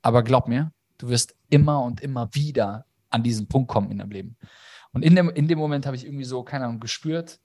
Aber 0.02 0.24
glaub 0.24 0.48
mir, 0.48 0.72
du 0.98 1.10
wirst 1.10 1.36
immer 1.50 1.84
und 1.84 2.02
immer 2.02 2.34
wieder 2.34 2.86
an 3.10 3.24
diesen 3.24 3.48
Punkt 3.48 3.70
kommen 3.70 3.92
in 3.92 4.00
deinem 4.00 4.12
Leben. 4.12 4.38
Und 4.94 5.04
in 5.04 5.16
dem, 5.16 5.30
in 5.30 5.48
dem 5.48 5.60
Moment 5.60 5.86
habe 5.86 5.96
ich 5.96 6.06
irgendwie 6.06 6.24
so, 6.24 6.44
keine 6.44 6.66
Ahnung, 6.66 6.80
gespürt, 6.80 7.40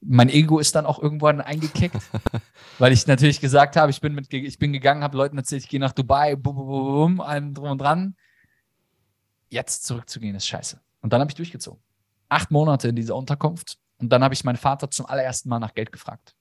mein 0.00 0.28
Ego 0.28 0.58
ist 0.58 0.74
dann 0.74 0.86
auch 0.86 0.98
irgendwann 0.98 1.40
eingekickt, 1.40 1.96
weil 2.78 2.92
ich 2.92 3.06
natürlich 3.06 3.40
gesagt 3.40 3.76
habe, 3.76 3.90
ich 3.90 4.00
bin, 4.00 4.14
mit, 4.14 4.32
ich 4.32 4.58
bin 4.58 4.72
gegangen, 4.72 5.02
habe 5.02 5.16
Leuten 5.16 5.36
erzählt, 5.36 5.62
ich 5.62 5.68
gehe 5.68 5.80
nach 5.80 5.92
Dubai, 5.92 6.36
bum, 6.36 6.56
bum, 6.56 6.66
bum, 6.66 7.20
allem 7.20 7.54
drum 7.54 7.70
und 7.70 7.78
dran. 7.80 8.16
Jetzt 9.48 9.84
zurückzugehen 9.84 10.34
ist 10.36 10.46
scheiße. 10.46 10.80
Und 11.02 11.12
dann 11.12 11.20
habe 11.20 11.30
ich 11.30 11.34
durchgezogen. 11.34 11.82
Acht 12.28 12.50
Monate 12.50 12.88
in 12.88 12.96
dieser 12.96 13.16
Unterkunft 13.16 13.78
und 13.98 14.10
dann 14.10 14.24
habe 14.24 14.34
ich 14.34 14.44
meinen 14.44 14.56
Vater 14.56 14.90
zum 14.90 15.06
allerersten 15.06 15.48
Mal 15.48 15.58
nach 15.58 15.74
Geld 15.74 15.92
gefragt, 15.92 16.34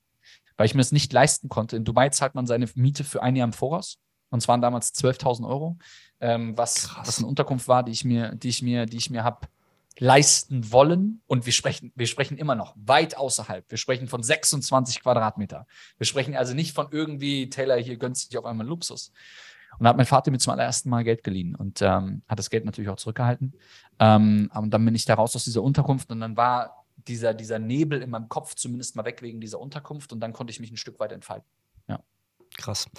weil 0.55 0.65
ich 0.65 0.75
mir 0.75 0.81
es 0.81 0.91
nicht 0.91 1.11
leisten 1.11 1.49
konnte. 1.49 1.75
In 1.75 1.83
Dubai 1.83 2.09
zahlt 2.09 2.35
man 2.35 2.45
seine 2.45 2.67
Miete 2.75 3.03
für 3.03 3.21
ein 3.21 3.35
Jahr 3.35 3.47
im 3.47 3.53
Voraus. 3.53 3.97
Und 4.29 4.41
zwar 4.41 4.53
waren 4.53 4.61
damals 4.61 4.93
12.000 4.93 5.47
Euro, 5.47 5.77
ähm, 6.19 6.55
was, 6.55 6.95
was 6.97 7.17
eine 7.17 7.27
Unterkunft 7.27 7.67
war, 7.67 7.83
die 7.83 7.91
ich 7.91 8.05
mir, 8.05 8.35
die 8.35 8.49
ich 8.49 8.61
mir, 8.61 8.85
die 8.85 8.97
ich 8.97 9.09
mir 9.09 9.23
habe 9.23 9.47
leisten 9.97 10.71
wollen. 10.71 11.21
Und 11.27 11.45
wir 11.45 11.53
sprechen, 11.53 11.91
wir 11.95 12.07
sprechen 12.07 12.37
immer 12.37 12.55
noch 12.55 12.75
weit 12.77 13.17
außerhalb. 13.17 13.69
Wir 13.69 13.77
sprechen 13.77 14.07
von 14.07 14.23
26 14.23 15.01
Quadratmeter. 15.01 15.65
Wir 15.97 16.05
sprechen 16.05 16.35
also 16.35 16.53
nicht 16.53 16.73
von 16.73 16.87
irgendwie, 16.91 17.49
Taylor 17.49 17.77
hier 17.77 17.97
gönnt 17.97 18.17
sich 18.17 18.37
auf 18.37 18.45
einmal 18.45 18.67
Luxus. 18.67 19.11
Und 19.77 19.83
da 19.83 19.89
hat 19.89 19.97
mein 19.97 20.05
Vater 20.05 20.31
mir 20.31 20.39
zum 20.39 20.53
allerersten 20.53 20.89
Mal 20.89 21.03
Geld 21.03 21.23
geliehen 21.23 21.55
und 21.55 21.81
ähm, 21.81 22.23
hat 22.27 22.39
das 22.39 22.49
Geld 22.49 22.65
natürlich 22.65 22.89
auch 22.89 22.97
zurückgehalten. 22.97 23.53
Ähm, 23.99 24.51
und 24.53 24.71
dann 24.71 24.83
bin 24.83 24.95
ich 24.95 25.05
da 25.05 25.13
raus 25.13 25.35
aus 25.35 25.43
dieser 25.43 25.61
Unterkunft 25.61 26.11
und 26.11 26.19
dann 26.19 26.35
war 26.35 26.85
dieser, 27.07 27.33
dieser 27.33 27.59
Nebel 27.59 28.01
in 28.01 28.09
meinem 28.09 28.29
Kopf 28.29 28.55
zumindest 28.55 28.95
mal 28.95 29.05
weg 29.05 29.21
wegen 29.21 29.39
dieser 29.39 29.59
Unterkunft 29.59 30.11
und 30.11 30.19
dann 30.19 30.33
konnte 30.33 30.51
ich 30.51 30.59
mich 30.59 30.71
ein 30.71 30.77
Stück 30.77 30.99
weit 30.99 31.11
entfalten. 31.11 31.47
Ja. 31.87 31.99
Krass. 32.57 32.89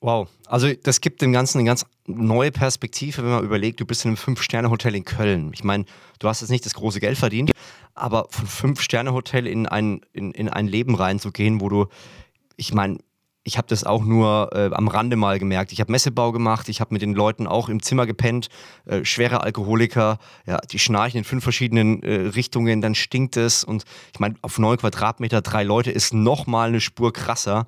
Wow, 0.00 0.28
also 0.46 0.72
das 0.72 1.00
gibt 1.00 1.22
dem 1.22 1.32
Ganzen 1.32 1.58
eine 1.58 1.66
ganz 1.66 1.86
neue 2.06 2.52
Perspektive, 2.52 3.22
wenn 3.22 3.30
man 3.30 3.44
überlegt, 3.44 3.80
du 3.80 3.86
bist 3.86 4.04
in 4.04 4.10
einem 4.10 4.16
Fünf-Sterne-Hotel 4.18 4.94
in 4.94 5.04
Köln. 5.04 5.50
Ich 5.54 5.64
meine, 5.64 5.86
du 6.18 6.28
hast 6.28 6.42
jetzt 6.42 6.50
nicht 6.50 6.66
das 6.66 6.74
große 6.74 7.00
Geld 7.00 7.16
verdient, 7.16 7.50
aber 7.94 8.26
von 8.30 8.46
Fünf-Sterne-Hotel 8.46 9.46
in 9.46 9.66
ein, 9.66 10.02
in, 10.12 10.32
in 10.32 10.48
ein 10.50 10.66
Leben 10.66 10.94
reinzugehen, 10.94 11.60
wo 11.60 11.70
du, 11.70 11.86
ich 12.56 12.74
meine, 12.74 12.98
ich 13.42 13.56
habe 13.56 13.68
das 13.68 13.84
auch 13.84 14.04
nur 14.04 14.50
äh, 14.52 14.74
am 14.74 14.88
Rande 14.88 15.14
mal 15.14 15.38
gemerkt. 15.38 15.70
Ich 15.72 15.80
habe 15.80 15.92
Messebau 15.92 16.32
gemacht, 16.32 16.68
ich 16.68 16.80
habe 16.80 16.92
mit 16.92 17.00
den 17.00 17.14
Leuten 17.14 17.46
auch 17.46 17.68
im 17.68 17.80
Zimmer 17.80 18.04
gepennt, 18.04 18.48
äh, 18.86 19.04
schwere 19.04 19.42
Alkoholiker, 19.44 20.18
ja, 20.46 20.58
die 20.58 20.80
schnarchen 20.80 21.18
in 21.18 21.24
fünf 21.24 21.44
verschiedenen 21.44 22.02
äh, 22.02 22.14
Richtungen, 22.28 22.80
dann 22.80 22.96
stinkt 22.96 23.36
es 23.36 23.62
und 23.62 23.84
ich 24.12 24.18
meine, 24.18 24.34
auf 24.42 24.58
neun 24.58 24.76
Quadratmeter 24.76 25.42
drei 25.42 25.62
Leute 25.62 25.92
ist 25.92 26.12
nochmal 26.12 26.68
eine 26.68 26.80
Spur 26.80 27.12
krasser. 27.12 27.66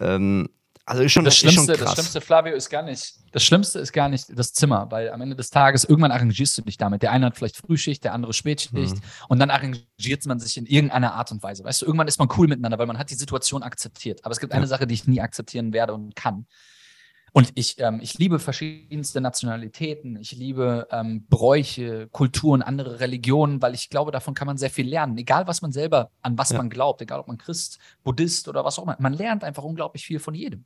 Ähm, 0.00 0.48
also 0.88 1.02
ist 1.02 1.12
schon, 1.12 1.24
das 1.24 1.36
Schlimmste, 1.36 1.60
ist 1.60 1.66
schon 1.66 1.76
krass. 1.76 1.94
Das 1.96 2.04
Schlimmste, 2.04 2.20
Flavio, 2.22 2.54
ist 2.54 2.70
gar 2.70 2.82
nicht, 2.82 3.14
das 3.32 3.44
Schlimmste 3.44 3.78
ist 3.78 3.92
gar 3.92 4.08
nicht 4.08 4.26
das 4.34 4.54
Zimmer, 4.54 4.90
weil 4.90 5.10
am 5.10 5.20
Ende 5.20 5.36
des 5.36 5.50
Tages 5.50 5.84
irgendwann 5.84 6.12
arrangierst 6.12 6.56
du 6.56 6.62
dich 6.62 6.78
damit. 6.78 7.02
Der 7.02 7.12
eine 7.12 7.26
hat 7.26 7.36
vielleicht 7.36 7.58
Frühschicht, 7.58 8.04
der 8.04 8.14
andere 8.14 8.32
Spätschicht 8.32 8.74
mhm. 8.74 9.00
und 9.28 9.38
dann 9.38 9.50
arrangiert 9.50 10.24
man 10.24 10.40
sich 10.40 10.56
in 10.56 10.64
irgendeiner 10.64 11.14
Art 11.14 11.30
und 11.30 11.42
Weise. 11.42 11.62
Weißt 11.62 11.82
du, 11.82 11.86
irgendwann 11.86 12.08
ist 12.08 12.18
man 12.18 12.28
cool 12.38 12.48
miteinander, 12.48 12.78
weil 12.78 12.86
man 12.86 12.98
hat 12.98 13.10
die 13.10 13.16
Situation 13.16 13.62
akzeptiert. 13.62 14.24
Aber 14.24 14.32
es 14.32 14.40
gibt 14.40 14.54
ja. 14.54 14.56
eine 14.56 14.66
Sache, 14.66 14.86
die 14.86 14.94
ich 14.94 15.06
nie 15.06 15.20
akzeptieren 15.20 15.74
werde 15.74 15.92
und 15.92 16.16
kann. 16.16 16.46
Und 17.32 17.52
ich, 17.54 17.78
ähm, 17.78 18.00
ich 18.02 18.18
liebe 18.18 18.38
verschiedenste 18.38 19.20
Nationalitäten, 19.20 20.16
ich 20.16 20.32
liebe 20.32 20.88
ähm, 20.90 21.26
Bräuche, 21.28 22.08
Kulturen, 22.08 22.62
andere 22.62 23.00
Religionen, 23.00 23.60
weil 23.60 23.74
ich 23.74 23.90
glaube, 23.90 24.10
davon 24.10 24.34
kann 24.34 24.46
man 24.46 24.56
sehr 24.56 24.70
viel 24.70 24.88
lernen. 24.88 25.16
Egal, 25.18 25.46
was 25.46 25.62
man 25.62 25.72
selber, 25.72 26.10
an 26.22 26.38
was 26.38 26.50
ja. 26.50 26.58
man 26.58 26.70
glaubt, 26.70 27.02
egal 27.02 27.20
ob 27.20 27.28
man 27.28 27.38
Christ, 27.38 27.78
Buddhist 28.02 28.48
oder 28.48 28.64
was 28.64 28.78
auch 28.78 28.84
immer. 28.84 28.96
Man 28.98 29.12
lernt 29.12 29.44
einfach 29.44 29.62
unglaublich 29.62 30.04
viel 30.04 30.18
von 30.18 30.34
jedem. 30.34 30.64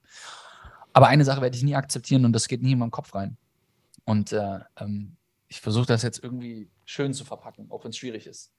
Aber 0.93 1.09
eine 1.09 1.25
Sache 1.25 1.41
werde 1.41 1.57
ich 1.57 1.63
nie 1.63 1.75
akzeptieren 1.75 2.25
und 2.25 2.33
das 2.33 2.49
geht 2.49 2.63
nie 2.63 2.73
in 2.73 2.79
meinen 2.79 2.91
Kopf 2.91 3.15
rein. 3.15 3.37
Und 4.05 4.33
äh, 4.33 4.61
ähm, 4.79 5.17
ich 5.49 5.61
versuche 5.61 5.87
das 5.87 6.03
jetzt 6.03 6.23
irgendwie 6.23 6.71
schön 6.85 7.15
zu 7.15 7.25
verpacken, 7.25 7.71
auch 7.71 7.85
wenn 7.85 7.91
es 7.91 7.97
schwierig 7.97 8.27
ist. 8.27 8.53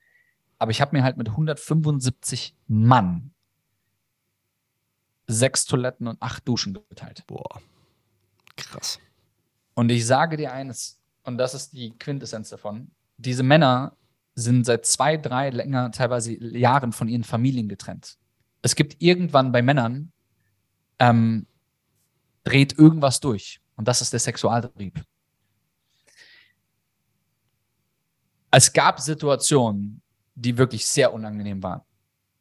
Aber 0.58 0.70
ich 0.70 0.80
habe 0.80 0.96
mir 0.96 1.02
halt 1.02 1.16
mit 1.16 1.28
175 1.28 2.56
Mann 2.68 3.32
sechs 5.26 5.64
Toiletten 5.64 6.06
und 6.06 6.20
acht 6.22 6.46
Duschen 6.46 6.78
geteilt. 6.88 7.24
Boah. 7.26 7.60
Krass. 8.56 8.98
Und 9.74 9.90
ich 9.90 10.06
sage 10.06 10.36
dir 10.36 10.52
eines, 10.52 11.00
und 11.24 11.38
das 11.38 11.54
ist 11.54 11.72
die 11.72 11.90
Quintessenz 11.98 12.50
davon: 12.50 12.90
diese 13.16 13.42
Männer 13.42 13.96
sind 14.34 14.66
seit 14.66 14.86
zwei, 14.86 15.16
drei, 15.16 15.50
länger, 15.50 15.90
teilweise 15.92 16.32
Jahren 16.32 16.92
von 16.92 17.08
ihren 17.08 17.24
Familien 17.24 17.68
getrennt. 17.68 18.16
Es 18.62 18.74
gibt 18.74 19.00
irgendwann 19.00 19.52
bei 19.52 19.62
Männern, 19.62 20.12
ähm, 20.98 21.46
dreht 22.44 22.78
irgendwas 22.78 23.20
durch. 23.20 23.60
Und 23.76 23.88
das 23.88 24.00
ist 24.00 24.12
der 24.12 24.20
Sexualtrieb. 24.20 25.04
Es 28.50 28.72
gab 28.72 29.00
Situationen, 29.00 30.00
die 30.34 30.56
wirklich 30.56 30.86
sehr 30.86 31.12
unangenehm 31.12 31.62
waren. 31.62 31.82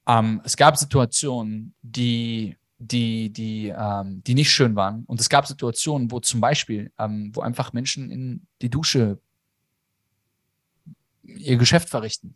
Ähm, 0.07 0.41
es 0.43 0.55
gab 0.55 0.77
Situationen, 0.77 1.73
die 1.81 2.55
die, 2.91 3.31
die, 3.31 3.73
ähm, 3.75 4.23
die 4.23 4.33
nicht 4.33 4.51
schön 4.51 4.75
waren. 4.75 5.03
Und 5.05 5.19
es 5.19 5.29
gab 5.29 5.47
Situationen, 5.47 6.11
wo 6.11 6.19
zum 6.19 6.41
Beispiel, 6.41 6.91
ähm, 6.97 7.31
wo 7.33 7.41
einfach 7.41 7.73
Menschen 7.73 8.11
in 8.11 8.47
die 8.61 8.69
Dusche 8.69 9.19
ihr 11.23 11.57
Geschäft 11.57 11.89
verrichten. 11.89 12.35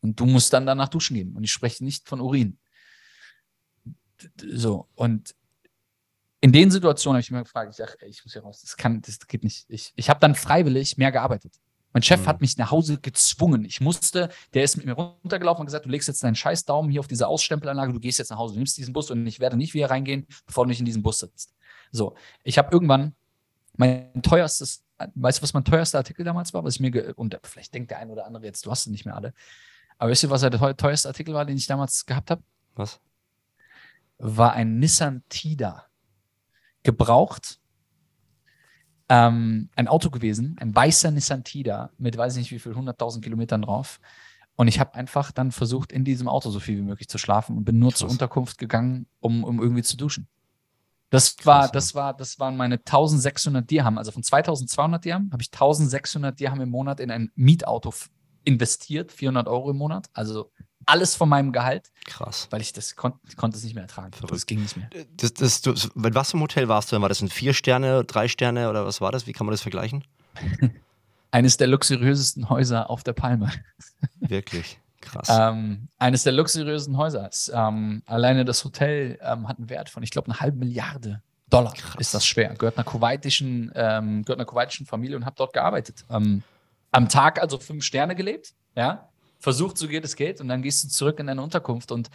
Und 0.00 0.20
du 0.20 0.26
musst 0.26 0.52
dann 0.52 0.66
danach 0.66 0.88
duschen 0.88 1.14
gehen. 1.14 1.34
Und 1.34 1.44
ich 1.44 1.52
spreche 1.52 1.84
nicht 1.84 2.08
von 2.08 2.20
Urin. 2.20 2.58
So, 4.36 4.88
und 4.94 5.34
in 6.40 6.52
den 6.52 6.70
Situationen 6.70 7.16
habe 7.16 7.22
ich 7.22 7.30
mir 7.30 7.42
gefragt, 7.42 7.70
ich 7.72 7.76
dachte, 7.78 8.06
ich 8.06 8.24
muss 8.24 8.32
hier 8.32 8.42
raus, 8.42 8.60
das 8.60 8.76
kann, 8.76 9.00
das 9.02 9.26
geht 9.26 9.42
nicht. 9.42 9.64
Ich, 9.68 9.92
ich 9.96 10.10
habe 10.10 10.20
dann 10.20 10.34
freiwillig 10.34 10.96
mehr 10.96 11.10
gearbeitet. 11.10 11.54
Mein 11.96 12.02
Chef 12.02 12.20
mhm. 12.20 12.26
hat 12.26 12.42
mich 12.42 12.58
nach 12.58 12.70
Hause 12.70 12.98
gezwungen. 12.98 13.64
Ich 13.64 13.80
musste, 13.80 14.28
der 14.52 14.64
ist 14.64 14.76
mit 14.76 14.84
mir 14.84 14.92
runtergelaufen 14.92 15.60
und 15.60 15.64
gesagt, 15.64 15.86
du 15.86 15.88
legst 15.88 16.08
jetzt 16.08 16.22
deinen 16.22 16.34
scheiß 16.34 16.66
Daumen 16.66 16.90
hier 16.90 17.00
auf 17.00 17.06
diese 17.06 17.26
Ausstempelanlage, 17.26 17.94
du 17.94 18.00
gehst 18.00 18.18
jetzt 18.18 18.28
nach 18.28 18.36
Hause, 18.36 18.52
du 18.52 18.58
nimmst 18.58 18.76
diesen 18.76 18.92
Bus 18.92 19.10
und 19.10 19.26
ich 19.26 19.40
werde 19.40 19.56
nicht 19.56 19.72
wieder 19.72 19.88
reingehen, 19.88 20.26
bevor 20.44 20.66
du 20.66 20.68
nicht 20.68 20.78
in 20.78 20.84
diesem 20.84 21.02
Bus 21.02 21.20
sitzt. 21.20 21.54
So, 21.92 22.14
ich 22.44 22.58
habe 22.58 22.70
irgendwann 22.70 23.14
mein 23.78 24.12
teuerstes, 24.20 24.84
weißt 25.14 25.38
du, 25.38 25.42
was 25.42 25.54
mein 25.54 25.64
teuerster 25.64 25.96
Artikel 25.96 26.22
damals 26.22 26.52
war, 26.52 26.62
was 26.64 26.74
ich 26.74 26.80
mir, 26.80 27.14
und 27.16 27.40
vielleicht 27.44 27.72
denkt 27.72 27.90
der 27.90 28.00
ein 28.00 28.10
oder 28.10 28.26
andere 28.26 28.44
jetzt, 28.44 28.66
du 28.66 28.70
hast 28.70 28.80
es 28.80 28.88
nicht 28.88 29.06
mehr 29.06 29.16
alle. 29.16 29.32
Aber 29.96 30.10
weißt 30.10 30.24
du, 30.24 30.28
was 30.28 30.42
der 30.42 30.76
teuerste 30.76 31.08
Artikel 31.08 31.32
war, 31.32 31.46
den 31.46 31.56
ich 31.56 31.66
damals 31.66 32.04
gehabt 32.04 32.30
habe? 32.30 32.42
Was? 32.74 33.00
War 34.18 34.52
ein 34.52 34.80
Nissan 34.80 35.22
Tida. 35.30 35.86
Gebraucht 36.82 37.58
ähm, 39.08 39.70
ein 39.76 39.88
Auto 39.88 40.10
gewesen, 40.10 40.56
ein 40.60 40.74
weißer 40.74 41.10
Nissan 41.10 41.44
Tida 41.44 41.90
mit 41.98 42.16
weiß 42.16 42.34
ich 42.34 42.40
nicht 42.40 42.52
wie 42.52 42.58
viel, 42.58 42.72
100.000 42.72 43.20
Kilometern 43.20 43.62
drauf. 43.62 44.00
Und 44.56 44.68
ich 44.68 44.80
habe 44.80 44.94
einfach 44.94 45.32
dann 45.32 45.52
versucht, 45.52 45.92
in 45.92 46.04
diesem 46.04 46.28
Auto 46.28 46.50
so 46.50 46.60
viel 46.60 46.78
wie 46.78 46.82
möglich 46.82 47.08
zu 47.08 47.18
schlafen 47.18 47.56
und 47.56 47.64
bin 47.64 47.78
nur 47.78 47.90
Krass. 47.90 48.00
zur 48.00 48.10
Unterkunft 48.10 48.58
gegangen, 48.58 49.06
um, 49.20 49.44
um 49.44 49.60
irgendwie 49.60 49.82
zu 49.82 49.96
duschen. 49.96 50.28
Das 51.10 51.36
war, 51.44 51.68
das 51.68 51.94
war, 51.94 52.14
das 52.14 52.40
waren 52.40 52.56
meine 52.56 52.76
1600 52.76 53.70
Dirham. 53.70 53.98
Also 53.98 54.10
von 54.10 54.22
2200 54.22 55.04
Dirham 55.04 55.30
habe 55.30 55.42
ich 55.42 55.48
1600 55.52 56.38
Dirham 56.40 56.60
im 56.60 56.70
Monat 56.70 57.00
in 57.00 57.10
ein 57.10 57.30
Mietauto 57.36 57.92
investiert, 58.44 59.12
400 59.12 59.46
Euro 59.46 59.70
im 59.70 59.76
Monat. 59.76 60.08
Also 60.14 60.50
alles 60.86 61.14
von 61.14 61.28
meinem 61.28 61.52
Gehalt. 61.52 61.90
Krass. 62.04 62.48
Weil 62.50 62.60
ich 62.60 62.72
das 62.72 62.96
kon 62.96 63.14
konnte 63.36 63.58
es 63.58 63.64
nicht 63.64 63.74
mehr 63.74 63.82
ertragen. 63.82 64.12
Verrückt. 64.12 64.32
Das 64.32 64.46
ging 64.46 64.62
nicht 64.62 64.76
mehr. 64.76 64.88
Das, 65.16 65.34
das, 65.34 65.60
du, 65.60 65.74
mit 65.94 66.14
was 66.14 66.32
einem 66.32 66.42
Hotel 66.42 66.68
warst 66.68 66.90
du 66.90 66.96
denn? 66.96 67.02
War 67.02 67.08
das 67.08 67.20
ein 67.20 67.28
Vier 67.28 67.52
Sterne, 67.52 68.04
drei 68.04 68.28
Sterne 68.28 68.70
oder 68.70 68.86
was 68.86 69.00
war 69.00 69.12
das? 69.12 69.26
Wie 69.26 69.32
kann 69.32 69.46
man 69.46 69.52
das 69.52 69.62
vergleichen? 69.62 70.04
eines 71.30 71.56
der 71.56 71.66
luxuriösesten 71.66 72.48
Häuser 72.48 72.88
auf 72.88 73.02
der 73.02 73.12
Palme. 73.12 73.52
Wirklich. 74.20 74.78
Krass. 75.00 75.28
Ähm, 75.30 75.88
eines 75.98 76.22
der 76.22 76.32
luxuriösen 76.32 76.96
Häuser. 76.96 77.28
Ähm, 77.52 78.02
alleine 78.06 78.44
das 78.44 78.64
Hotel 78.64 79.18
ähm, 79.22 79.46
hat 79.48 79.58
einen 79.58 79.68
Wert 79.68 79.90
von, 79.90 80.02
ich 80.02 80.10
glaube, 80.10 80.30
eine 80.30 80.40
halbe 80.40 80.58
Milliarde 80.58 81.22
Dollar. 81.48 81.74
Krass. 81.74 81.96
Ist 82.00 82.14
das 82.14 82.26
schwer. 82.26 82.54
Gehört 82.54 82.76
einer 82.76 82.84
kuwaitischen, 82.84 83.70
ähm, 83.74 84.24
gehört 84.24 84.40
einer 84.40 84.46
kuwaitischen 84.46 84.86
Familie 84.86 85.16
und 85.16 85.24
habe 85.24 85.36
dort 85.36 85.52
gearbeitet. 85.52 86.04
Ähm, 86.10 86.42
am 86.90 87.08
Tag 87.08 87.40
also 87.40 87.58
fünf 87.58 87.84
Sterne 87.84 88.16
gelebt. 88.16 88.54
Ja, 88.74 89.08
versucht, 89.46 89.78
so 89.78 89.86
geht 89.86 90.04
es 90.04 90.16
geht, 90.16 90.40
und 90.40 90.48
dann 90.48 90.60
gehst 90.60 90.82
du 90.82 90.88
zurück 90.88 91.20
in 91.20 91.28
deine 91.28 91.40
Unterkunft 91.40 91.92
und 91.92 92.10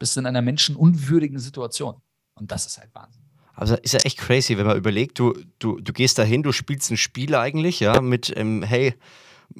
bist 0.00 0.16
in 0.16 0.26
einer 0.26 0.42
menschenunwürdigen 0.42 1.38
Situation. 1.38 1.94
Und 2.34 2.50
das 2.50 2.66
ist 2.66 2.76
halt 2.76 2.92
Wahnsinn. 2.92 3.22
Also 3.54 3.76
ist 3.76 3.94
ja 3.94 4.00
echt 4.00 4.18
crazy, 4.18 4.58
wenn 4.58 4.66
man 4.66 4.76
überlegt, 4.76 5.16
du, 5.20 5.32
du, 5.60 5.78
du 5.78 5.92
gehst 5.92 6.18
dahin, 6.18 6.42
du 6.42 6.50
spielst 6.50 6.90
ein 6.90 6.96
Spiel 6.96 7.36
eigentlich, 7.36 7.78
ja, 7.78 8.00
mit, 8.00 8.36
ähm, 8.36 8.64
hey, 8.64 8.94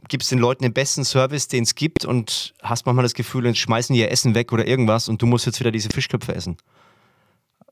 gibst 0.08 0.32
den 0.32 0.40
Leuten 0.40 0.64
den 0.64 0.72
besten 0.72 1.04
Service, 1.04 1.46
den 1.46 1.62
es 1.62 1.76
gibt 1.76 2.04
und 2.04 2.54
hast 2.60 2.86
manchmal 2.86 3.04
das 3.04 3.14
Gefühl, 3.14 3.44
dann 3.44 3.54
schmeißen 3.54 3.94
die 3.94 4.00
ihr 4.00 4.10
Essen 4.10 4.34
weg 4.34 4.52
oder 4.52 4.66
irgendwas 4.66 5.08
und 5.08 5.22
du 5.22 5.26
musst 5.26 5.46
jetzt 5.46 5.60
wieder 5.60 5.70
diese 5.70 5.90
Fischköpfe 5.90 6.34
essen. 6.34 6.56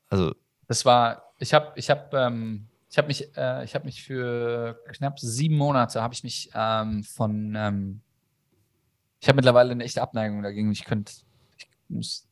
Also. 0.09 0.33
Das 0.69 0.85
war, 0.85 1.33
ich 1.39 1.53
habe 1.53 1.73
ich 1.75 1.89
hab, 1.89 2.13
ähm, 2.13 2.67
hab 2.95 3.07
mich, 3.07 3.35
äh, 3.35 3.67
hab 3.67 3.83
mich 3.83 4.01
für 4.01 4.79
knapp 4.93 5.19
sieben 5.19 5.57
Monate, 5.57 6.01
habe 6.01 6.13
ich 6.13 6.23
mich 6.23 6.51
ähm, 6.55 7.03
von, 7.03 7.53
ähm, 7.57 8.01
ich 9.21 9.27
habe 9.27 9.35
mittlerweile 9.35 9.71
eine 9.71 9.83
echte 9.83 10.01
Abneigung 10.01 10.41
dagegen. 10.41 10.71
Ich 10.71 10.83
könnte, 10.83 11.13
ich 11.57 11.67
muss, 11.89 12.27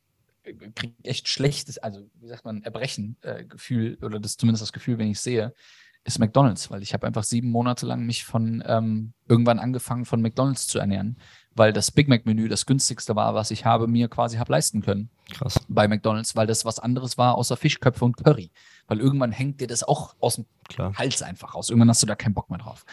kriege 0.74 0.94
echt 1.04 1.28
schlechtes, 1.28 1.78
also 1.78 2.02
wie 2.20 2.26
sagt 2.26 2.44
man, 2.44 2.62
Erbrechen-Gefühl 2.62 3.98
äh, 4.00 4.04
oder 4.04 4.18
das 4.18 4.36
zumindest 4.36 4.62
das 4.62 4.72
Gefühl, 4.72 4.98
wenn 4.98 5.10
ich 5.10 5.20
sehe, 5.20 5.54
ist 6.02 6.18
McDonalds, 6.18 6.70
weil 6.70 6.82
ich 6.82 6.92
habe 6.94 7.06
einfach 7.06 7.24
sieben 7.24 7.50
Monate 7.50 7.86
lang 7.86 8.06
mich 8.06 8.24
von 8.24 8.64
ähm, 8.66 9.12
irgendwann 9.28 9.58
angefangen 9.58 10.04
von 10.04 10.20
McDonalds 10.20 10.66
zu 10.66 10.78
ernähren, 10.78 11.16
weil 11.54 11.72
das 11.72 11.90
Big 11.90 12.08
Mac-Menü 12.08 12.48
das 12.48 12.66
günstigste 12.66 13.14
war, 13.14 13.34
was 13.34 13.50
ich 13.50 13.66
habe, 13.66 13.86
mir 13.86 14.08
quasi 14.08 14.38
habe 14.38 14.50
leisten 14.50 14.80
können. 14.80 15.10
Krass. 15.30 15.60
Bei 15.68 15.86
McDonalds, 15.86 16.34
weil 16.34 16.46
das 16.46 16.64
was 16.64 16.78
anderes 16.78 17.18
war 17.18 17.36
außer 17.36 17.56
Fischköpfe 17.56 18.04
und 18.04 18.16
Curry. 18.16 18.50
Weil 18.88 18.98
irgendwann 18.98 19.30
hängt 19.30 19.60
dir 19.60 19.68
das 19.68 19.84
auch 19.84 20.16
aus 20.20 20.36
dem 20.36 20.46
Klar. 20.68 20.94
Hals 20.96 21.22
einfach 21.22 21.54
raus. 21.54 21.68
Irgendwann 21.68 21.90
hast 21.90 22.02
du 22.02 22.06
da 22.06 22.16
keinen 22.16 22.34
Bock 22.34 22.50
mehr 22.50 22.58
drauf. 22.58 22.84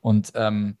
Und 0.00 0.30
ähm, 0.34 0.76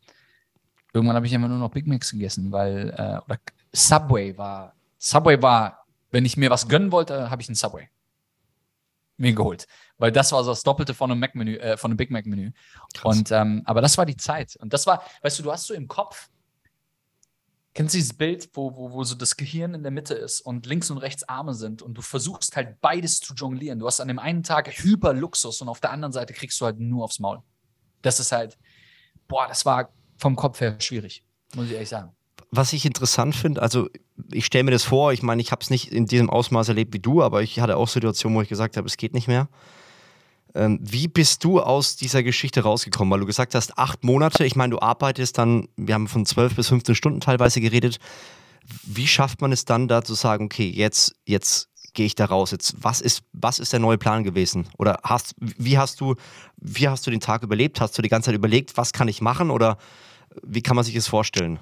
irgendwann 0.92 1.16
habe 1.16 1.26
ich 1.26 1.32
immer 1.32 1.48
nur 1.48 1.58
noch 1.58 1.70
Big 1.70 1.86
Macs 1.86 2.10
gegessen, 2.10 2.52
weil 2.52 2.90
äh, 2.90 3.24
oder 3.24 3.38
Subway 3.72 4.36
war. 4.36 4.74
Subway 4.98 5.40
war, 5.40 5.84
wenn 6.10 6.24
ich 6.24 6.36
mir 6.36 6.50
was 6.50 6.68
gönnen 6.68 6.92
wollte, 6.92 7.30
habe 7.30 7.42
ich 7.42 7.48
ein 7.48 7.54
Subway 7.54 7.88
mir 9.16 9.34
geholt. 9.34 9.66
Weil 9.98 10.12
das 10.12 10.32
war 10.32 10.42
so 10.42 10.50
das 10.50 10.62
Doppelte 10.62 10.94
von 10.94 11.10
einem 11.10 11.20
Mac-Menü, 11.20 11.56
äh, 11.56 11.76
von 11.76 11.90
einem 11.90 11.98
Big 11.98 12.10
Mac-Menü. 12.10 12.52
Und 13.02 13.30
ähm, 13.30 13.62
aber 13.66 13.82
das 13.82 13.98
war 13.98 14.06
die 14.06 14.16
Zeit. 14.16 14.56
Und 14.56 14.72
das 14.72 14.86
war, 14.86 15.02
weißt 15.22 15.38
du, 15.38 15.42
du 15.42 15.52
hast 15.52 15.66
so 15.66 15.74
im 15.74 15.88
Kopf, 15.88 16.30
Kennst 17.72 17.94
du 17.94 17.98
dieses 17.98 18.14
Bild, 18.14 18.50
wo, 18.54 18.74
wo, 18.74 18.90
wo 18.90 19.04
so 19.04 19.14
das 19.14 19.36
Gehirn 19.36 19.74
in 19.74 19.82
der 19.82 19.92
Mitte 19.92 20.14
ist 20.14 20.40
und 20.40 20.66
links 20.66 20.90
und 20.90 20.98
rechts 20.98 21.28
Arme 21.28 21.54
sind 21.54 21.82
und 21.82 21.94
du 21.94 22.02
versuchst 22.02 22.56
halt 22.56 22.80
beides 22.80 23.20
zu 23.20 23.32
jonglieren. 23.32 23.78
Du 23.78 23.86
hast 23.86 24.00
an 24.00 24.08
dem 24.08 24.18
einen 24.18 24.42
Tag 24.42 24.68
Hyperluxus 24.68 25.62
und 25.62 25.68
auf 25.68 25.78
der 25.78 25.92
anderen 25.92 26.12
Seite 26.12 26.32
kriegst 26.32 26.60
du 26.60 26.64
halt 26.64 26.80
nur 26.80 27.04
aufs 27.04 27.20
Maul. 27.20 27.42
Das 28.02 28.18
ist 28.18 28.32
halt, 28.32 28.58
boah, 29.28 29.46
das 29.46 29.64
war 29.64 29.90
vom 30.20 30.36
Kopf 30.36 30.60
her 30.60 30.76
schwierig, 30.78 31.22
muss 31.56 31.66
ich 31.66 31.72
ehrlich 31.72 31.88
sagen. 31.88 32.12
Was 32.52 32.72
ich 32.72 32.84
interessant 32.84 33.34
finde, 33.34 33.62
also 33.62 33.88
ich 34.32 34.46
stelle 34.46 34.64
mir 34.64 34.70
das 34.72 34.84
vor, 34.84 35.12
ich 35.12 35.22
meine, 35.22 35.40
ich 35.40 35.52
habe 35.52 35.62
es 35.62 35.70
nicht 35.70 35.92
in 35.92 36.06
diesem 36.06 36.28
Ausmaß 36.28 36.68
erlebt 36.68 36.92
wie 36.92 36.98
du, 36.98 37.22
aber 37.22 37.42
ich 37.42 37.60
hatte 37.60 37.76
auch 37.76 37.88
Situationen, 37.88 38.36
wo 38.36 38.42
ich 38.42 38.48
gesagt 38.48 38.76
habe, 38.76 38.86
es 38.86 38.96
geht 38.96 39.14
nicht 39.14 39.28
mehr. 39.28 39.48
Ähm, 40.54 40.80
wie 40.82 41.06
bist 41.06 41.44
du 41.44 41.60
aus 41.60 41.96
dieser 41.96 42.22
Geschichte 42.22 42.62
rausgekommen? 42.62 43.12
Weil 43.12 43.20
du 43.20 43.26
gesagt 43.26 43.54
hast, 43.54 43.78
acht 43.78 44.02
Monate, 44.02 44.44
ich 44.44 44.56
meine, 44.56 44.72
du 44.72 44.80
arbeitest 44.80 45.38
dann, 45.38 45.68
wir 45.76 45.94
haben 45.94 46.08
von 46.08 46.26
zwölf 46.26 46.56
bis 46.56 46.68
15 46.68 46.94
Stunden 46.94 47.20
teilweise 47.20 47.60
geredet. 47.60 47.98
Wie 48.84 49.06
schafft 49.06 49.40
man 49.40 49.52
es 49.52 49.64
dann 49.64 49.86
da 49.86 50.02
zu 50.02 50.14
sagen, 50.14 50.46
okay, 50.46 50.68
jetzt, 50.68 51.14
jetzt 51.24 51.68
gehe 51.94 52.06
ich 52.06 52.16
da 52.16 52.24
raus? 52.24 52.50
Jetzt, 52.50 52.74
was 52.80 53.00
ist, 53.00 53.22
was 53.32 53.60
ist 53.60 53.72
der 53.72 53.80
neue 53.80 53.98
Plan 53.98 54.24
gewesen? 54.24 54.68
Oder 54.76 54.98
hast, 55.04 55.34
wie 55.38 55.78
hast 55.78 56.00
du, 56.00 56.16
wie 56.56 56.88
hast 56.88 57.06
du 57.06 57.10
den 57.10 57.20
Tag 57.20 57.44
überlebt? 57.44 57.80
Hast 57.80 57.96
du 57.96 58.02
die 58.02 58.08
ganze 58.08 58.26
Zeit 58.26 58.34
überlegt, 58.34 58.76
was 58.76 58.92
kann 58.92 59.08
ich 59.08 59.20
machen? 59.20 59.50
Oder 59.50 59.78
wie 60.42 60.62
kann 60.62 60.76
man 60.76 60.84
sich 60.84 60.94
das 60.94 61.06
vorstellen? 61.06 61.58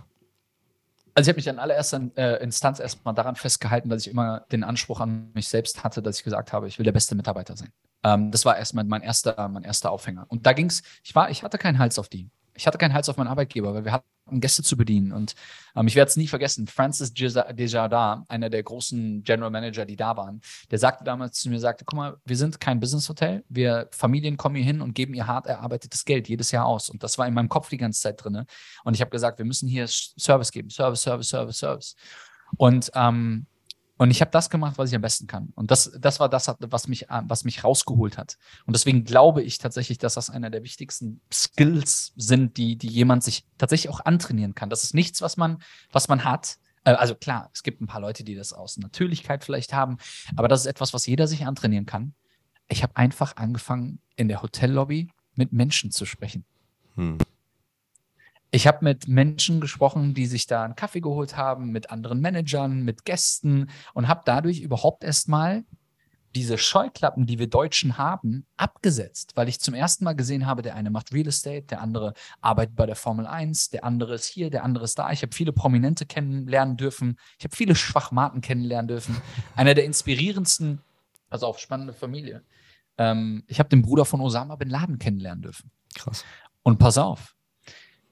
Also 1.14 1.28
ich 1.28 1.32
habe 1.32 1.38
mich 1.38 1.46
in 1.48 1.58
allererster 1.58 2.10
äh, 2.16 2.42
Instanz 2.42 2.78
erstmal 2.78 3.14
daran 3.14 3.34
festgehalten, 3.34 3.88
dass 3.88 4.06
ich 4.06 4.12
immer 4.12 4.46
den 4.52 4.62
Anspruch 4.62 5.00
an 5.00 5.32
mich 5.34 5.48
selbst 5.48 5.82
hatte, 5.82 6.00
dass 6.00 6.18
ich 6.18 6.24
gesagt 6.24 6.52
habe, 6.52 6.68
ich 6.68 6.78
will 6.78 6.84
der 6.84 6.92
beste 6.92 7.16
Mitarbeiter 7.16 7.56
sein. 7.56 7.72
Ähm, 8.04 8.30
das 8.30 8.44
war 8.44 8.56
erstmal 8.56 8.84
mein 8.84 9.02
erster, 9.02 9.48
mein 9.48 9.64
erster 9.64 9.90
Aufhänger. 9.90 10.26
Und 10.28 10.46
da 10.46 10.52
ging 10.52 10.66
es, 10.66 10.82
ich 11.02 11.14
war, 11.14 11.30
ich 11.30 11.42
hatte 11.42 11.58
keinen 11.58 11.78
Hals 11.78 11.98
auf 11.98 12.08
die. 12.08 12.30
Ich 12.58 12.66
hatte 12.66 12.78
keinen 12.78 12.92
Hals 12.92 13.08
auf 13.08 13.16
meinen 13.16 13.28
Arbeitgeber, 13.28 13.72
weil 13.72 13.84
wir 13.84 13.92
hatten 13.92 14.40
Gäste 14.40 14.62
zu 14.62 14.76
bedienen. 14.76 15.12
Und 15.12 15.34
ähm, 15.76 15.86
ich 15.86 15.94
werde 15.94 16.08
es 16.08 16.16
nie 16.16 16.26
vergessen, 16.26 16.66
Francis 16.66 17.12
Desjardins, 17.14 18.24
einer 18.28 18.50
der 18.50 18.62
großen 18.62 19.22
General 19.22 19.50
Manager, 19.50 19.86
die 19.86 19.96
da 19.96 20.16
waren, 20.16 20.40
der 20.70 20.78
sagte 20.78 21.04
damals 21.04 21.38
zu 21.38 21.48
mir, 21.50 21.60
sagte, 21.60 21.84
guck 21.84 21.96
mal, 21.96 22.16
wir 22.24 22.36
sind 22.36 22.60
kein 22.60 22.80
Business 22.80 23.08
Hotel. 23.08 23.44
Wir 23.48 23.88
Familien 23.92 24.36
kommen 24.36 24.56
hier 24.56 24.64
hin 24.64 24.80
und 24.80 24.94
geben 24.94 25.14
ihr 25.14 25.26
hart 25.26 25.46
erarbeitetes 25.46 26.04
Geld 26.04 26.28
jedes 26.28 26.50
Jahr 26.50 26.66
aus. 26.66 26.90
Und 26.90 27.02
das 27.02 27.16
war 27.16 27.26
in 27.26 27.34
meinem 27.34 27.48
Kopf 27.48 27.68
die 27.68 27.78
ganze 27.78 28.00
Zeit 28.00 28.22
drin. 28.22 28.44
Und 28.84 28.94
ich 28.94 29.00
habe 29.00 29.10
gesagt, 29.10 29.38
wir 29.38 29.46
müssen 29.46 29.68
hier 29.68 29.86
Service 29.88 30.50
geben. 30.50 30.70
Service, 30.70 31.02
Service, 31.02 31.28
Service, 31.28 31.58
Service. 31.58 31.96
Und 32.56 32.90
ähm, 32.94 33.46
und 33.98 34.12
ich 34.12 34.20
habe 34.20 34.30
das 34.30 34.48
gemacht, 34.48 34.78
was 34.78 34.90
ich 34.90 34.96
am 34.96 35.02
besten 35.02 35.26
kann. 35.26 35.52
Und 35.56 35.72
das, 35.72 35.92
das 35.98 36.20
war 36.20 36.28
das, 36.28 36.54
was 36.60 36.86
mich, 36.86 37.06
was 37.08 37.44
mich 37.44 37.64
rausgeholt 37.64 38.16
hat. 38.16 38.38
Und 38.64 38.74
deswegen 38.74 39.04
glaube 39.04 39.42
ich 39.42 39.58
tatsächlich, 39.58 39.98
dass 39.98 40.14
das 40.14 40.30
einer 40.30 40.50
der 40.50 40.62
wichtigsten 40.62 41.20
Skills 41.32 42.12
sind, 42.16 42.56
die, 42.56 42.76
die 42.76 42.88
jemand 42.88 43.24
sich 43.24 43.44
tatsächlich 43.58 43.92
auch 43.92 44.04
antrainieren 44.04 44.54
kann. 44.54 44.70
Das 44.70 44.84
ist 44.84 44.94
nichts, 44.94 45.20
was 45.20 45.36
man, 45.36 45.58
was 45.90 46.06
man 46.06 46.24
hat. 46.24 46.58
Äh, 46.84 46.92
also 46.92 47.16
klar, 47.16 47.50
es 47.52 47.64
gibt 47.64 47.80
ein 47.80 47.88
paar 47.88 48.00
Leute, 48.00 48.22
die 48.22 48.36
das 48.36 48.52
aus 48.52 48.78
Natürlichkeit 48.78 49.44
vielleicht 49.44 49.72
haben, 49.72 49.98
aber 50.36 50.46
das 50.46 50.60
ist 50.60 50.66
etwas, 50.66 50.94
was 50.94 51.06
jeder 51.06 51.26
sich 51.26 51.44
antrainieren 51.44 51.86
kann. 51.86 52.14
Ich 52.68 52.84
habe 52.84 52.96
einfach 52.96 53.36
angefangen, 53.36 54.00
in 54.14 54.28
der 54.28 54.42
Hotellobby 54.42 55.08
mit 55.34 55.52
Menschen 55.52 55.90
zu 55.90 56.04
sprechen. 56.04 56.44
Hm. 56.94 57.18
Ich 58.50 58.66
habe 58.66 58.78
mit 58.82 59.08
Menschen 59.08 59.60
gesprochen, 59.60 60.14
die 60.14 60.26
sich 60.26 60.46
da 60.46 60.64
einen 60.64 60.76
Kaffee 60.76 61.00
geholt 61.00 61.36
haben, 61.36 61.70
mit 61.70 61.90
anderen 61.90 62.20
Managern, 62.20 62.82
mit 62.82 63.04
Gästen 63.04 63.68
und 63.92 64.08
habe 64.08 64.22
dadurch 64.24 64.60
überhaupt 64.60 65.04
erstmal 65.04 65.64
diese 66.34 66.58
Scheuklappen, 66.58 67.26
die 67.26 67.38
wir 67.38 67.48
Deutschen 67.48 67.98
haben, 67.98 68.46
abgesetzt, 68.56 69.32
weil 69.34 69.48
ich 69.48 69.60
zum 69.60 69.74
ersten 69.74 70.04
Mal 70.04 70.14
gesehen 70.14 70.46
habe, 70.46 70.62
der 70.62 70.74
eine 70.74 70.90
macht 70.90 71.12
Real 71.12 71.26
Estate, 71.26 71.62
der 71.62 71.80
andere 71.80 72.14
arbeitet 72.40 72.76
bei 72.76 72.86
der 72.86 72.96
Formel 72.96 73.26
1, 73.26 73.70
der 73.70 73.84
andere 73.84 74.14
ist 74.14 74.26
hier, 74.26 74.50
der 74.50 74.64
andere 74.64 74.84
ist 74.84 74.98
da. 74.98 75.10
Ich 75.10 75.22
habe 75.22 75.34
viele 75.34 75.52
Prominente 75.52 76.06
kennenlernen 76.06 76.76
dürfen, 76.76 77.18
ich 77.38 77.44
habe 77.44 77.56
viele 77.56 77.74
Schwachmaten 77.74 78.40
kennenlernen 78.40 78.88
dürfen. 78.88 79.16
Einer 79.56 79.74
der 79.74 79.84
inspirierendsten, 79.84 80.80
also 81.30 81.46
auch 81.46 81.58
spannende 81.58 81.92
Familie. 81.92 82.42
Ähm, 82.98 83.44
ich 83.46 83.58
habe 83.58 83.68
den 83.68 83.82
Bruder 83.82 84.04
von 84.04 84.20
Osama 84.20 84.56
bin 84.56 84.68
Laden 84.68 84.98
kennenlernen 84.98 85.42
dürfen. 85.42 85.70
Krass. 85.94 86.24
Und 86.62 86.78
pass 86.78 86.98
auf, 86.98 87.34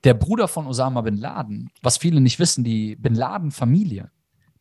der 0.04 0.14
Bruder 0.14 0.48
von 0.48 0.66
Osama 0.66 1.00
bin 1.00 1.16
Laden, 1.16 1.70
was 1.82 1.96
viele 1.96 2.20
nicht 2.20 2.38
wissen, 2.38 2.64
die 2.64 2.96
Bin 2.96 3.14
Laden-Familie, 3.14 4.10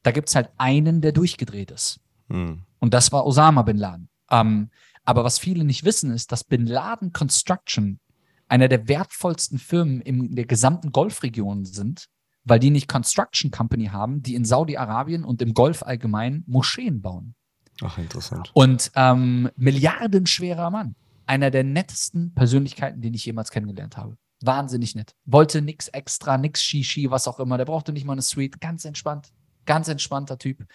da 0.04 0.12
gibt 0.12 0.30
es 0.30 0.36
halt 0.36 0.50
einen, 0.58 1.02
der 1.02 1.12
durchgedreht 1.12 1.71
ist. 1.71 2.00
Hm. 2.30 2.63
Und 2.80 2.93
das 2.93 3.12
war 3.12 3.26
Osama 3.26 3.63
bin 3.63 3.78
Laden. 3.78 4.10
Ähm, 4.30 4.69
aber 5.04 5.24
was 5.24 5.38
viele 5.38 5.63
nicht 5.63 5.84
wissen, 5.84 6.12
ist, 6.12 6.32
dass 6.32 6.43
Bin 6.43 6.65
Laden 6.65 7.13
Construction 7.13 8.00
einer 8.48 8.67
der 8.67 8.88
wertvollsten 8.88 9.58
Firmen 9.58 10.02
in 10.02 10.36
der 10.36 10.45
gesamten 10.45 10.91
Golfregion 10.91 11.65
sind, 11.65 12.08
weil 12.43 12.60
die 12.60 12.69
nicht 12.69 12.88
Construction 12.88 13.52
Company 13.52 13.88
haben, 13.88 14.21
die 14.21 14.36
in 14.36 14.45
Saudi-Arabien 14.45 15.24
und 15.24 15.41
im 15.41 15.54
Golf 15.54 15.84
allgemein 15.84 16.43
Moscheen 16.45 17.02
bauen. 17.02 17.36
Ach, 17.82 17.98
interessant. 17.98 18.52
Und 18.54 18.91
ähm, 18.95 19.50
milliardenschwerer 19.56 20.69
Mann. 20.69 20.95
Einer 21.26 21.50
der 21.50 21.63
nettesten 21.63 22.34
Persönlichkeiten, 22.36 23.02
den 23.02 23.15
ich 23.15 23.26
jemals 23.26 23.50
kennengelernt 23.50 23.98
habe. 23.98 24.15
Wahnsinnig 24.41 24.95
nett. 24.95 25.15
Wollte 25.26 25.62
nichts 25.62 25.88
extra, 25.89 26.38
nichts 26.38 26.62
Shishi, 26.62 27.10
was 27.12 27.28
auch 27.28 27.39
immer. 27.39 27.58
Der 27.58 27.65
brauchte 27.65 27.93
nicht 27.93 28.06
mal 28.06 28.13
eine 28.13 28.21
Suite. 28.21 28.60
Ganz 28.60 28.86
entspannt. 28.86 29.32
Ganz 29.65 29.88
entspannter 29.88 30.38
Typ. 30.38 30.65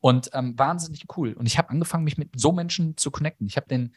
Und 0.00 0.30
ähm, 0.32 0.58
wahnsinnig 0.58 1.04
cool. 1.16 1.32
Und 1.34 1.46
ich 1.46 1.58
habe 1.58 1.70
angefangen, 1.70 2.04
mich 2.04 2.16
mit 2.16 2.30
so 2.36 2.52
Menschen 2.52 2.96
zu 2.96 3.10
connecten. 3.10 3.46
Ich 3.46 3.56
habe 3.56 3.68
den, 3.68 3.94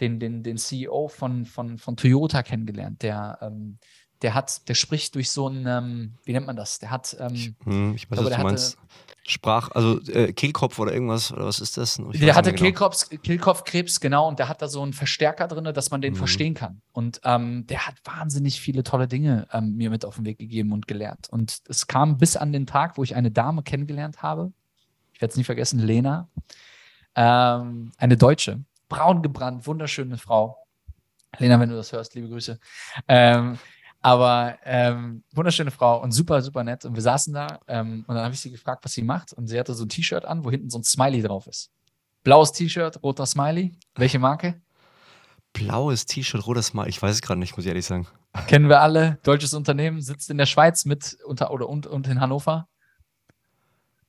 den, 0.00 0.18
den, 0.18 0.42
den 0.42 0.58
CEO 0.58 1.08
von, 1.08 1.44
von, 1.44 1.78
von 1.78 1.96
Toyota 1.96 2.42
kennengelernt, 2.42 3.02
der, 3.02 3.38
ähm, 3.40 3.78
der 4.22 4.34
hat, 4.34 4.68
der 4.68 4.74
spricht 4.74 5.14
durch 5.14 5.30
so 5.30 5.48
ein, 5.48 5.66
ähm, 5.66 6.14
wie 6.24 6.32
nennt 6.32 6.46
man 6.46 6.56
das? 6.56 6.78
Der 6.78 6.90
hat, 6.90 7.16
ähm, 7.20 7.34
ich, 7.34 7.54
hm, 7.64 7.94
ich 7.94 8.10
weiß, 8.10 8.18
glaube, 8.18 8.30
was 8.30 8.36
du 8.36 8.42
meinst. 8.42 8.78
Sprach, 9.24 9.70
also 9.70 10.00
äh, 10.10 10.32
Kehlkopf 10.32 10.80
oder 10.80 10.92
irgendwas, 10.92 11.32
oder 11.32 11.44
was 11.44 11.60
ist 11.60 11.76
das? 11.76 12.00
der 12.12 12.34
hatte 12.34 12.50
genau. 12.50 12.62
Kehlkopf, 12.62 13.08
Kehlkopfkrebs, 13.22 14.00
genau, 14.00 14.26
und 14.26 14.40
der 14.40 14.48
hat 14.48 14.60
da 14.62 14.66
so 14.66 14.82
einen 14.82 14.92
Verstärker 14.92 15.46
drin, 15.46 15.64
dass 15.72 15.92
man 15.92 16.00
den 16.00 16.14
mhm. 16.14 16.18
verstehen 16.18 16.54
kann. 16.54 16.82
Und 16.90 17.20
ähm, 17.22 17.64
der 17.68 17.86
hat 17.86 17.94
wahnsinnig 18.04 18.60
viele 18.60 18.82
tolle 18.82 19.06
Dinge 19.06 19.46
ähm, 19.52 19.76
mir 19.76 19.90
mit 19.90 20.04
auf 20.04 20.16
den 20.16 20.24
Weg 20.24 20.38
gegeben 20.38 20.72
und 20.72 20.88
gelehrt. 20.88 21.28
Und 21.30 21.60
es 21.68 21.86
kam 21.86 22.18
bis 22.18 22.36
an 22.36 22.52
den 22.52 22.66
Tag, 22.66 22.98
wo 22.98 23.04
ich 23.04 23.14
eine 23.14 23.30
Dame 23.30 23.62
kennengelernt 23.62 24.22
habe. 24.22 24.52
Ich 25.12 25.22
werde 25.22 25.30
es 25.30 25.36
nie 25.36 25.44
vergessen, 25.44 25.78
Lena. 25.78 26.28
Ähm, 27.14 27.92
eine 27.98 28.16
Deutsche, 28.16 28.64
braun 28.88 29.22
gebrannt, 29.22 29.68
wunderschöne 29.68 30.18
Frau. 30.18 30.58
Lena, 31.38 31.60
wenn 31.60 31.70
du 31.70 31.76
das 31.76 31.92
hörst, 31.92 32.16
liebe 32.16 32.28
Grüße. 32.28 32.58
Ähm, 33.06 33.56
aber 34.02 34.58
ähm, 34.64 35.22
wunderschöne 35.32 35.70
Frau 35.70 36.02
und 36.02 36.10
super, 36.10 36.42
super 36.42 36.64
nett. 36.64 36.84
Und 36.84 36.94
wir 36.94 37.02
saßen 37.02 37.32
da 37.32 37.60
ähm, 37.68 38.04
und 38.08 38.14
dann 38.14 38.24
habe 38.24 38.34
ich 38.34 38.40
sie 38.40 38.50
gefragt, 38.50 38.84
was 38.84 38.92
sie 38.92 39.02
macht. 39.02 39.32
Und 39.32 39.46
sie 39.46 39.58
hatte 39.58 39.74
so 39.74 39.84
ein 39.84 39.88
T-Shirt 39.88 40.24
an, 40.24 40.44
wo 40.44 40.50
hinten 40.50 40.70
so 40.70 40.78
ein 40.78 40.84
Smiley 40.84 41.22
drauf 41.22 41.46
ist. 41.46 41.70
Blaues 42.24 42.52
T-Shirt, 42.52 43.02
roter 43.02 43.26
Smiley. 43.26 43.72
Welche 43.94 44.18
Marke? 44.18 44.60
Blaues 45.52 46.04
T-Shirt, 46.04 46.44
roter 46.46 46.62
Smiley. 46.62 46.88
Ich 46.88 47.00
weiß 47.00 47.14
es 47.14 47.22
gerade 47.22 47.38
nicht, 47.38 47.56
muss 47.56 47.64
ich 47.64 47.68
ehrlich 47.68 47.86
sagen. 47.86 48.08
Kennen 48.48 48.68
wir 48.68 48.80
alle. 48.80 49.18
Deutsches 49.22 49.54
Unternehmen, 49.54 50.00
sitzt 50.00 50.30
in 50.30 50.38
der 50.38 50.46
Schweiz 50.46 50.84
mit 50.84 51.18
unter 51.24 51.52
oder 51.52 51.68
und, 51.68 51.86
und 51.86 52.08
in 52.08 52.20
Hannover. 52.20 52.68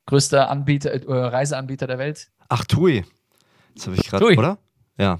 Größter 0.07 0.49
Anbieter, 0.49 0.91
äh, 0.91 1.25
Reiseanbieter 1.27 1.87
der 1.87 1.99
Welt. 1.99 2.31
Ach, 2.49 2.65
Tui. 2.65 3.05
Das 3.75 3.87
habe 3.87 3.95
ich 3.95 4.03
gerade, 4.03 4.25
oder? 4.25 4.57
Ja. 4.97 5.19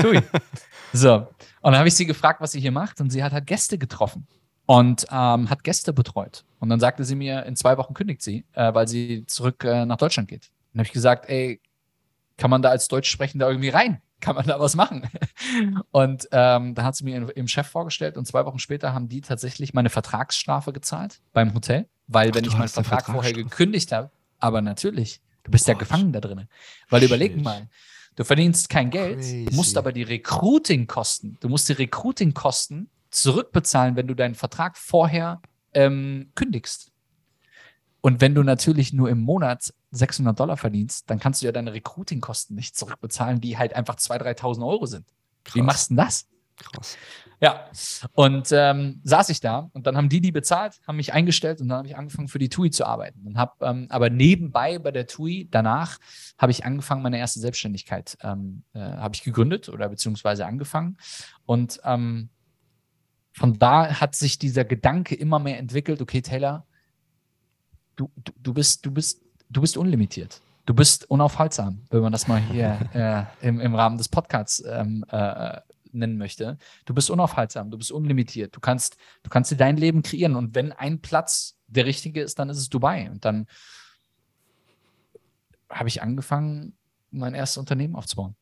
Tui. 0.00 0.20
So, 0.92 1.14
und 1.14 1.72
dann 1.72 1.78
habe 1.78 1.88
ich 1.88 1.94
sie 1.94 2.06
gefragt, 2.06 2.40
was 2.40 2.52
sie 2.52 2.60
hier 2.60 2.72
macht. 2.72 3.00
Und 3.00 3.10
sie 3.10 3.22
hat 3.22 3.32
halt 3.32 3.46
Gäste 3.46 3.78
getroffen 3.78 4.26
und 4.66 5.06
ähm, 5.10 5.50
hat 5.50 5.64
Gäste 5.64 5.92
betreut. 5.92 6.44
Und 6.58 6.68
dann 6.68 6.80
sagte 6.80 7.04
sie 7.04 7.14
mir, 7.14 7.44
in 7.44 7.56
zwei 7.56 7.78
Wochen 7.78 7.94
kündigt 7.94 8.22
sie, 8.22 8.44
äh, 8.52 8.72
weil 8.74 8.88
sie 8.88 9.26
zurück 9.26 9.64
äh, 9.64 9.84
nach 9.84 9.96
Deutschland 9.96 10.28
geht. 10.28 10.50
Dann 10.72 10.80
habe 10.80 10.86
ich 10.86 10.92
gesagt, 10.92 11.28
ey, 11.28 11.60
kann 12.36 12.50
man 12.50 12.62
da 12.62 12.70
als 12.70 12.88
Deutschsprechender 12.88 13.48
irgendwie 13.48 13.68
rein? 13.68 14.00
Kann 14.20 14.36
man 14.36 14.46
da 14.46 14.58
was 14.60 14.76
machen? 14.76 15.08
und 15.90 16.28
ähm, 16.30 16.74
da 16.74 16.84
hat 16.84 16.96
sie 16.96 17.04
mir 17.04 17.36
im 17.36 17.48
Chef 17.48 17.66
vorgestellt 17.66 18.16
und 18.16 18.26
zwei 18.26 18.44
Wochen 18.46 18.58
später 18.58 18.94
haben 18.94 19.08
die 19.08 19.20
tatsächlich 19.20 19.74
meine 19.74 19.90
Vertragsstrafe 19.90 20.72
gezahlt 20.72 21.20
beim 21.32 21.54
Hotel, 21.54 21.88
weil 22.06 22.30
Ach, 22.30 22.34
wenn 22.36 22.44
ich 22.44 22.56
meinen 22.56 22.68
Vertrag 22.68 23.06
vorher 23.06 23.32
gekündigt 23.32 23.90
habe, 23.90 24.10
aber 24.38 24.60
natürlich, 24.60 25.20
du 25.42 25.50
bist 25.50 25.66
Gott. 25.66 25.74
ja 25.74 25.78
gefangen 25.78 26.12
da 26.12 26.20
drin. 26.20 26.46
Weil 26.88 27.00
Shit. 27.00 27.10
überleg 27.10 27.42
mal, 27.42 27.68
Du 28.16 28.24
verdienst 28.24 28.68
kein 28.68 28.90
Geld, 28.90 29.18
Crazy. 29.18 29.48
musst 29.52 29.76
aber 29.76 29.92
die 29.92 30.02
Recruiting-Kosten, 30.02 31.38
du 31.40 31.48
musst 31.48 31.68
die 31.68 31.72
Recruiting-Kosten 31.72 32.90
zurückbezahlen, 33.10 33.96
wenn 33.96 34.06
du 34.06 34.14
deinen 34.14 34.34
Vertrag 34.34 34.76
vorher 34.76 35.40
ähm, 35.74 36.30
kündigst. 36.34 36.92
Und 38.02 38.20
wenn 38.20 38.34
du 38.34 38.42
natürlich 38.42 38.92
nur 38.92 39.08
im 39.08 39.20
Monat 39.20 39.72
600 39.92 40.38
Dollar 40.38 40.56
verdienst, 40.56 41.08
dann 41.08 41.20
kannst 41.20 41.40
du 41.40 41.46
ja 41.46 41.52
deine 41.52 41.72
Recruiting-Kosten 41.72 42.54
nicht 42.54 42.76
zurückbezahlen, 42.76 43.40
die 43.40 43.56
halt 43.56 43.74
einfach 43.74 43.96
2.000, 43.96 44.38
3.000 44.38 44.66
Euro 44.66 44.86
sind. 44.86 45.06
Krass. 45.44 45.54
Wie 45.54 45.62
machst 45.62 45.90
du 45.90 45.94
denn 45.94 46.04
das? 46.04 46.26
Krass. 46.56 46.96
Ja, 47.40 47.68
und 48.14 48.50
ähm, 48.52 49.00
saß 49.02 49.30
ich 49.30 49.40
da 49.40 49.68
und 49.72 49.86
dann 49.86 49.96
haben 49.96 50.08
die 50.08 50.20
die 50.20 50.30
bezahlt, 50.30 50.80
haben 50.86 50.96
mich 50.96 51.12
eingestellt 51.12 51.60
und 51.60 51.68
dann 51.68 51.78
habe 51.78 51.88
ich 51.88 51.96
angefangen 51.96 52.28
für 52.28 52.38
die 52.38 52.48
TUI 52.48 52.70
zu 52.70 52.86
arbeiten. 52.86 53.26
Und 53.26 53.36
hab, 53.36 53.60
ähm, 53.62 53.88
aber 53.90 54.10
nebenbei 54.10 54.78
bei 54.78 54.92
der 54.92 55.08
TUI, 55.08 55.48
danach 55.50 55.98
habe 56.38 56.52
ich 56.52 56.64
angefangen, 56.64 57.02
meine 57.02 57.18
erste 57.18 57.40
Selbstständigkeit 57.40 58.16
ähm, 58.22 58.62
äh, 58.74 58.78
habe 58.78 59.16
ich 59.16 59.24
gegründet 59.24 59.68
oder 59.68 59.88
beziehungsweise 59.88 60.46
angefangen. 60.46 60.98
Und 61.44 61.80
ähm, 61.84 62.28
von 63.32 63.58
da 63.58 64.00
hat 64.00 64.14
sich 64.14 64.38
dieser 64.38 64.64
Gedanke 64.64 65.16
immer 65.16 65.40
mehr 65.40 65.58
entwickelt, 65.58 66.00
okay, 66.00 66.22
Taylor, 66.22 66.64
du, 67.96 68.08
du, 68.16 68.32
du 68.36 68.54
bist, 68.54 68.86
du 68.86 68.92
bist, 68.92 69.20
du 69.50 69.60
bist 69.60 69.76
unlimitiert. 69.76 70.40
Du 70.64 70.74
bist 70.74 71.10
unaufhaltsam, 71.10 71.82
wenn 71.90 72.02
man 72.02 72.12
das 72.12 72.28
mal 72.28 72.40
hier 72.40 72.78
äh, 73.40 73.46
im, 73.46 73.58
im 73.58 73.74
Rahmen 73.74 73.98
des 73.98 74.08
Podcasts 74.08 74.62
ähm, 74.64 75.04
äh, 75.08 75.58
nennen 75.92 76.18
möchte. 76.18 76.58
Du 76.84 76.94
bist 76.94 77.10
unaufhaltsam, 77.10 77.70
du 77.70 77.78
bist 77.78 77.92
unlimitiert. 77.92 78.54
Du 78.54 78.60
kannst, 78.60 78.96
du 79.22 79.30
kannst 79.30 79.50
dir 79.50 79.56
dein 79.56 79.76
Leben 79.76 80.02
kreieren. 80.02 80.36
Und 80.36 80.54
wenn 80.54 80.72
ein 80.72 81.00
Platz 81.00 81.58
der 81.66 81.86
richtige 81.86 82.22
ist, 82.22 82.38
dann 82.38 82.48
ist 82.48 82.58
es 82.58 82.68
Dubai. 82.68 83.10
Und 83.10 83.24
dann 83.24 83.46
habe 85.70 85.88
ich 85.88 86.02
angefangen, 86.02 86.76
mein 87.10 87.34
erstes 87.34 87.58
Unternehmen 87.58 87.94
aufzubauen. 87.94 88.34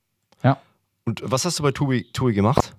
Ja. 0.43 0.61
Und 1.05 1.23
was 1.25 1.45
hast 1.45 1.59
du 1.59 1.63
bei 1.63 1.73
TUI, 1.73 2.11
TUI 2.13 2.33
gemacht? 2.33 2.77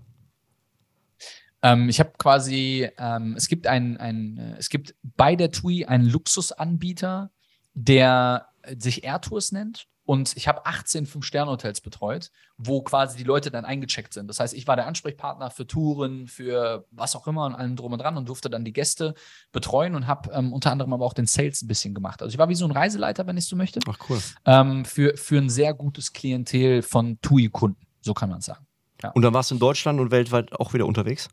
Ähm, 1.62 1.90
ich 1.90 2.00
habe 2.00 2.14
quasi, 2.18 2.90
ähm, 2.98 3.36
es 3.38 3.48
gibt 3.48 3.68
ein, 3.68 3.98
ein, 3.98 4.38
äh, 4.38 4.58
es 4.58 4.70
gibt 4.70 4.96
bei 5.04 5.36
der 5.36 5.52
TUI 5.52 5.86
einen 5.86 6.06
Luxusanbieter, 6.06 7.32
der 7.74 8.48
sich 8.78 9.04
Air 9.04 9.22
Tours 9.22 9.52
nennt. 9.52 9.88
Und 10.12 10.36
ich 10.36 10.49
habe 10.49 10.66
18 10.66 11.05
Fünf-Sterne-Hotels 11.05 11.80
betreut, 11.80 12.32
wo 12.57 12.82
quasi 12.82 13.18
die 13.18 13.24
Leute 13.24 13.49
dann 13.49 13.64
eingecheckt 13.64 14.14
sind. 14.14 14.28
Das 14.28 14.41
heißt, 14.41 14.53
ich 14.53 14.68
war 14.68 14.76
der 14.76 14.86
Ansprechpartner 14.86 15.51
für 15.51 15.66
Touren, 15.66 16.28
für 16.28 16.86
was 16.91 17.16
auch 17.16 17.28
immer 17.28 17.45
und 17.45 17.55
allem 17.55 17.78
drum 17.78 17.93
und 17.93 17.99
dran 17.99 18.18
und 18.18 18.28
durfte 18.28 18.49
dann 18.49 18.66
die 18.66 18.74
Gäste 18.74 19.16
betreuen 19.53 19.95
und 19.95 20.07
habe 20.07 20.30
ähm, 20.34 20.51
unter 20.51 20.70
anderem 20.70 20.91
aber 20.91 21.05
auch 21.05 21.14
den 21.14 21.28
Sales 21.28 21.62
ein 21.62 21.70
bisschen 21.70 21.93
gemacht. 21.93 22.22
Also 22.22 22.34
ich 22.34 22.38
war 22.38 22.49
wie 22.49 22.55
so 22.55 22.66
ein 22.66 22.72
Reiseleiter, 22.72 23.26
wenn 23.26 23.38
ich 23.38 23.45
so 23.45 23.55
möchte. 23.55 23.80
Ach 23.88 23.97
cool. 24.09 24.20
Ähm, 24.43 24.84
für, 24.84 25.16
für 25.16 25.38
ein 25.38 25.49
sehr 25.49 25.74
gutes 25.74 26.12
Klientel 26.12 26.82
von 26.82 27.18
TUI-Kunden, 27.22 27.88
so 28.01 28.14
kann 28.14 28.30
man 28.30 28.41
sagen. 28.41 28.68
Ja. 29.01 29.12
Und 29.12 29.22
dann 29.22 29.34
warst 29.34 29.51
du 29.51 29.55
in 29.55 29.59
Deutschland 29.59 30.01
und 30.01 30.12
weltweit 30.12 30.51
auch 30.59 30.74
wieder 30.74 30.88
unterwegs? 30.88 31.30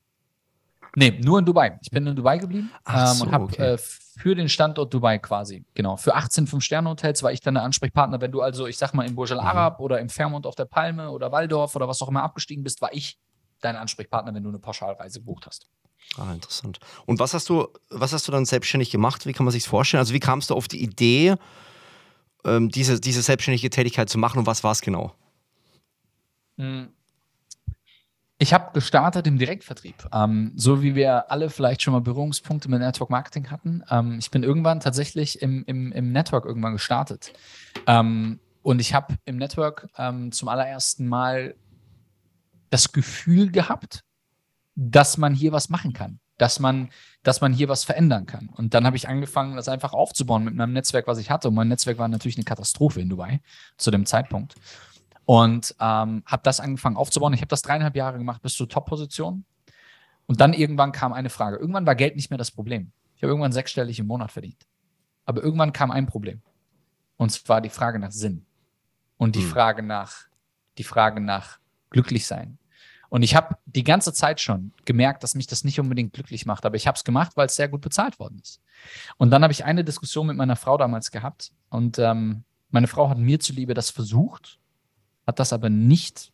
Nee, 0.98 1.16
nur 1.22 1.38
in 1.38 1.44
Dubai. 1.44 1.78
Ich 1.80 1.90
bin 1.92 2.04
in 2.06 2.16
Dubai 2.16 2.38
geblieben 2.38 2.72
ähm, 2.88 3.06
so, 3.06 3.24
und 3.24 3.32
habe 3.32 3.44
okay. 3.44 3.74
äh, 3.74 3.78
für 3.78 4.34
den 4.34 4.48
Standort 4.48 4.92
Dubai 4.92 5.18
quasi, 5.18 5.64
genau, 5.74 5.96
für 5.96 6.16
18 6.16 6.48
Fünf-Sterne-Hotels 6.48 7.22
war 7.22 7.30
ich 7.30 7.40
dann 7.40 7.54
der 7.54 7.62
Ansprechpartner. 7.62 8.20
Wenn 8.20 8.32
du 8.32 8.40
also, 8.40 8.66
ich 8.66 8.76
sag 8.76 8.94
mal, 8.94 9.06
in 9.06 9.14
Burj 9.14 9.32
Al 9.32 9.40
mhm. 9.40 9.46
Arab 9.46 9.78
mhm. 9.78 9.84
oder 9.84 10.00
im 10.00 10.08
Fairmont 10.08 10.44
auf 10.44 10.56
der 10.56 10.64
Palme 10.64 11.10
oder 11.10 11.30
Waldorf 11.30 11.76
oder 11.76 11.86
was 11.86 12.02
auch 12.02 12.08
immer 12.08 12.24
abgestiegen 12.24 12.64
bist, 12.64 12.82
war 12.82 12.92
ich 12.92 13.16
dein 13.60 13.76
Ansprechpartner, 13.76 14.34
wenn 14.34 14.42
du 14.42 14.48
eine 14.48 14.58
Pauschalreise 14.58 15.20
gebucht 15.20 15.46
hast. 15.46 15.68
Ah, 16.16 16.32
interessant. 16.32 16.80
Und 17.06 17.20
was 17.20 17.32
hast 17.32 17.48
du, 17.48 17.68
was 17.90 18.12
hast 18.12 18.26
du 18.26 18.32
dann 18.32 18.44
selbstständig 18.44 18.90
gemacht? 18.90 19.24
Wie 19.24 19.32
kann 19.32 19.44
man 19.44 19.52
sich 19.52 19.62
das 19.62 19.70
vorstellen? 19.70 20.00
Also 20.00 20.14
wie 20.14 20.20
kamst 20.20 20.50
du 20.50 20.54
auf 20.54 20.66
die 20.66 20.82
Idee, 20.82 21.36
ähm, 22.44 22.70
diese, 22.70 23.00
diese 23.00 23.22
selbstständige 23.22 23.70
Tätigkeit 23.70 24.08
zu 24.08 24.18
machen 24.18 24.40
und 24.40 24.46
was 24.46 24.64
war 24.64 24.72
es 24.72 24.80
genau? 24.80 25.14
Mhm. 26.56 26.88
Ich 28.40 28.54
habe 28.54 28.72
gestartet 28.72 29.26
im 29.26 29.36
Direktvertrieb, 29.36 30.08
ähm, 30.12 30.52
so 30.54 30.80
wie 30.80 30.94
wir 30.94 31.30
alle 31.32 31.50
vielleicht 31.50 31.82
schon 31.82 31.92
mal 31.92 32.00
Berührungspunkte 32.00 32.70
mit 32.70 32.78
Network 32.78 33.10
Marketing 33.10 33.50
hatten. 33.50 33.82
Ähm, 33.90 34.18
ich 34.20 34.30
bin 34.30 34.44
irgendwann 34.44 34.78
tatsächlich 34.78 35.42
im, 35.42 35.64
im, 35.66 35.90
im 35.90 36.12
Network 36.12 36.44
irgendwann 36.44 36.74
gestartet. 36.74 37.32
Ähm, 37.88 38.38
und 38.62 38.80
ich 38.80 38.94
habe 38.94 39.18
im 39.24 39.38
Network 39.38 39.88
ähm, 39.98 40.30
zum 40.30 40.48
allerersten 40.48 41.08
Mal 41.08 41.56
das 42.70 42.92
Gefühl 42.92 43.50
gehabt, 43.50 44.04
dass 44.76 45.18
man 45.18 45.34
hier 45.34 45.50
was 45.50 45.68
machen 45.68 45.92
kann, 45.92 46.20
dass 46.36 46.60
man, 46.60 46.90
dass 47.24 47.40
man 47.40 47.52
hier 47.52 47.68
was 47.68 47.82
verändern 47.82 48.26
kann. 48.26 48.50
Und 48.50 48.72
dann 48.72 48.86
habe 48.86 48.96
ich 48.96 49.08
angefangen, 49.08 49.56
das 49.56 49.68
einfach 49.68 49.92
aufzubauen 49.92 50.44
mit 50.44 50.54
meinem 50.54 50.74
Netzwerk, 50.74 51.08
was 51.08 51.18
ich 51.18 51.30
hatte. 51.30 51.48
Und 51.48 51.54
mein 51.54 51.66
Netzwerk 51.66 51.98
war 51.98 52.06
natürlich 52.06 52.36
eine 52.36 52.44
Katastrophe 52.44 53.00
in 53.00 53.08
Dubai 53.08 53.40
zu 53.78 53.90
dem 53.90 54.06
Zeitpunkt. 54.06 54.54
Und 55.28 55.74
ähm, 55.78 56.22
habe 56.24 56.42
das 56.42 56.58
angefangen 56.58 56.96
aufzubauen. 56.96 57.34
Ich 57.34 57.42
habe 57.42 57.48
das 57.48 57.60
dreieinhalb 57.60 57.94
Jahre 57.94 58.16
gemacht 58.16 58.40
bis 58.40 58.54
zur 58.54 58.66
Top-Position. 58.66 59.44
Und 60.24 60.40
dann 60.40 60.54
irgendwann 60.54 60.90
kam 60.90 61.12
eine 61.12 61.28
Frage. 61.28 61.58
Irgendwann 61.58 61.84
war 61.84 61.94
Geld 61.96 62.16
nicht 62.16 62.30
mehr 62.30 62.38
das 62.38 62.50
Problem. 62.50 62.92
Ich 63.14 63.22
habe 63.22 63.32
irgendwann 63.32 63.52
sechsstellig 63.52 63.98
im 63.98 64.06
Monat 64.06 64.32
verdient. 64.32 64.66
Aber 65.26 65.42
irgendwann 65.42 65.74
kam 65.74 65.90
ein 65.90 66.06
Problem. 66.06 66.40
Und 67.18 67.28
zwar 67.28 67.60
die 67.60 67.68
Frage 67.68 67.98
nach 67.98 68.10
Sinn. 68.10 68.46
Und 69.18 69.36
die 69.36 69.42
hm. 69.42 69.50
Frage 69.50 69.82
nach, 69.82 70.14
die 70.78 70.84
Frage 70.84 71.20
nach 71.20 71.58
glücklich 71.90 72.26
sein. 72.26 72.56
Und 73.10 73.20
ich 73.22 73.36
habe 73.36 73.58
die 73.66 73.84
ganze 73.84 74.14
Zeit 74.14 74.40
schon 74.40 74.72
gemerkt, 74.86 75.22
dass 75.22 75.34
mich 75.34 75.46
das 75.46 75.62
nicht 75.62 75.78
unbedingt 75.78 76.14
glücklich 76.14 76.46
macht. 76.46 76.64
Aber 76.64 76.76
ich 76.76 76.86
habe 76.86 76.96
es 76.96 77.04
gemacht, 77.04 77.32
weil 77.34 77.48
es 77.48 77.56
sehr 77.56 77.68
gut 77.68 77.82
bezahlt 77.82 78.18
worden 78.18 78.38
ist. 78.42 78.62
Und 79.18 79.28
dann 79.28 79.42
habe 79.42 79.52
ich 79.52 79.66
eine 79.66 79.84
Diskussion 79.84 80.28
mit 80.28 80.38
meiner 80.38 80.56
Frau 80.56 80.78
damals 80.78 81.10
gehabt. 81.10 81.52
Und 81.68 81.98
ähm, 81.98 82.44
meine 82.70 82.86
Frau 82.86 83.10
hat 83.10 83.18
mir 83.18 83.38
zuliebe 83.40 83.74
das 83.74 83.90
versucht 83.90 84.58
hat 85.28 85.38
das 85.38 85.52
aber 85.52 85.68
nicht 85.68 86.32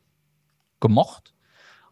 gemocht. 0.78 1.34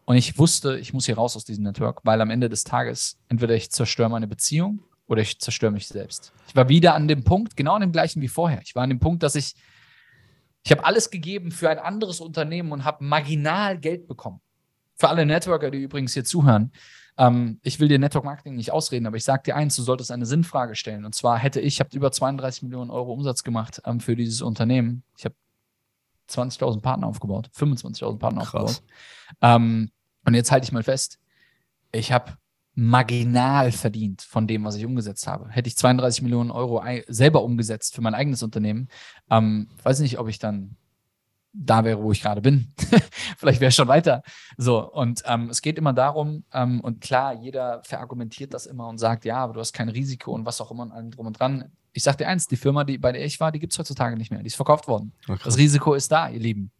Und 0.05 0.15
ich 0.15 0.39
wusste, 0.39 0.77
ich 0.79 0.93
muss 0.93 1.05
hier 1.05 1.15
raus 1.15 1.35
aus 1.35 1.43
diesem 1.43 1.65
Network, 1.65 1.99
weil 2.03 2.21
am 2.21 2.29
Ende 2.29 2.47
des 2.47 2.63
Tages 2.63 3.19
entweder 3.27 3.55
ich 3.55 3.71
zerstöre 3.71 4.09
meine 4.09 4.25
Beziehung 4.25 4.79
oder 5.05 5.21
ich 5.21 5.37
zerstöre 5.39 5.73
mich 5.73 5.87
selbst. 5.87 6.31
Ich 6.47 6.55
war 6.55 6.69
wieder 6.69 6.95
an 6.95 7.09
dem 7.09 7.25
Punkt, 7.25 7.57
genau 7.57 7.73
an 7.73 7.81
dem 7.81 7.91
gleichen 7.91 8.21
wie 8.21 8.29
vorher. 8.29 8.61
Ich 8.63 8.73
war 8.73 8.83
an 8.83 8.89
dem 8.89 9.01
Punkt, 9.01 9.21
dass 9.21 9.35
ich, 9.35 9.53
ich 10.63 10.71
habe 10.71 10.85
alles 10.85 11.09
gegeben 11.09 11.51
für 11.51 11.69
ein 11.69 11.77
anderes 11.77 12.21
Unternehmen 12.21 12.71
und 12.71 12.85
habe 12.85 13.03
marginal 13.03 13.77
Geld 13.77 14.07
bekommen. 14.07 14.39
Für 14.95 15.09
alle 15.09 15.25
Networker, 15.25 15.71
die 15.71 15.79
übrigens 15.79 16.13
hier 16.13 16.23
zuhören, 16.23 16.71
ähm, 17.17 17.59
ich 17.63 17.81
will 17.81 17.89
dir 17.89 17.99
Network 17.99 18.23
Marketing 18.23 18.55
nicht 18.55 18.71
ausreden, 18.71 19.07
aber 19.07 19.17
ich 19.17 19.25
sage 19.25 19.43
dir 19.43 19.57
eins, 19.57 19.75
du 19.75 19.81
solltest 19.81 20.09
eine 20.09 20.25
Sinnfrage 20.25 20.75
stellen. 20.75 21.03
Und 21.03 21.15
zwar 21.15 21.37
hätte 21.37 21.59
ich, 21.59 21.75
ich 21.75 21.79
habe 21.81 21.95
über 21.95 22.13
32 22.13 22.63
Millionen 22.63 22.91
Euro 22.91 23.11
Umsatz 23.11 23.43
gemacht 23.43 23.81
ähm, 23.85 23.99
für 23.99 24.15
dieses 24.15 24.41
Unternehmen. 24.41 25.03
Ich 25.17 25.25
habe 25.25 25.35
20.000 26.29 26.81
Partner 26.81 27.07
aufgebaut, 27.07 27.49
25.000 27.55 28.17
Partner 28.17 28.41
Krass. 28.41 28.53
aufgebaut. 28.53 28.83
Ähm, 29.41 29.91
und 30.25 30.33
jetzt 30.33 30.51
halte 30.51 30.65
ich 30.65 30.71
mal 30.71 30.83
fest, 30.83 31.19
ich 31.91 32.11
habe 32.11 32.37
marginal 32.75 33.71
verdient 33.71 34.21
von 34.21 34.47
dem, 34.47 34.63
was 34.63 34.75
ich 34.75 34.85
umgesetzt 34.85 35.27
habe. 35.27 35.49
Hätte 35.49 35.67
ich 35.67 35.77
32 35.77 36.23
Millionen 36.23 36.49
Euro 36.49 36.83
selber 37.07 37.43
umgesetzt 37.43 37.93
für 37.93 38.01
mein 38.01 38.15
eigenes 38.15 38.41
Unternehmen, 38.41 38.87
ähm, 39.29 39.69
weiß 39.83 39.99
nicht, 39.99 40.17
ob 40.17 40.27
ich 40.27 40.39
dann 40.39 40.75
da 41.53 41.83
wäre, 41.83 42.01
wo 42.01 42.11
ich 42.11 42.21
gerade 42.21 42.41
bin. 42.41 42.73
Vielleicht 43.37 43.61
wäre 43.61 43.69
ich 43.69 43.75
schon 43.75 43.87
weiter. 43.87 44.23
So, 44.57 44.91
und 44.91 45.21
ähm, 45.27 45.49
es 45.49 45.61
geht 45.61 45.77
immer 45.77 45.93
darum, 45.93 46.45
ähm, 46.51 46.81
und 46.81 46.99
klar, 46.99 47.33
jeder 47.33 47.83
verargumentiert 47.83 48.55
das 48.55 48.65
immer 48.65 48.87
und 48.87 48.97
sagt, 48.97 49.23
ja, 49.23 49.37
aber 49.37 49.53
du 49.53 49.59
hast 49.59 49.73
kein 49.73 49.89
Risiko 49.89 50.31
und 50.31 50.47
was 50.47 50.59
auch 50.61 50.71
immer 50.71 50.83
und 50.83 50.91
allem 50.91 51.11
drum 51.11 51.27
und 51.27 51.39
dran 51.39 51.71
ich 51.93 52.03
sag 52.03 52.17
dir 52.17 52.27
eins, 52.27 52.47
die 52.47 52.57
Firma, 52.57 52.83
die, 52.83 52.97
bei 52.97 53.11
der 53.11 53.23
ich 53.23 53.39
war, 53.39 53.51
die 53.51 53.59
gibt 53.59 53.73
es 53.73 53.79
heutzutage 53.79 54.17
nicht 54.17 54.31
mehr. 54.31 54.41
Die 54.41 54.47
ist 54.47 54.55
verkauft 54.55 54.87
worden. 54.87 55.13
Okay. 55.27 55.41
Das 55.45 55.57
Risiko 55.57 55.93
ist 55.93 56.11
da, 56.11 56.27
ihr 56.27 56.39
Lieben. 56.39 56.71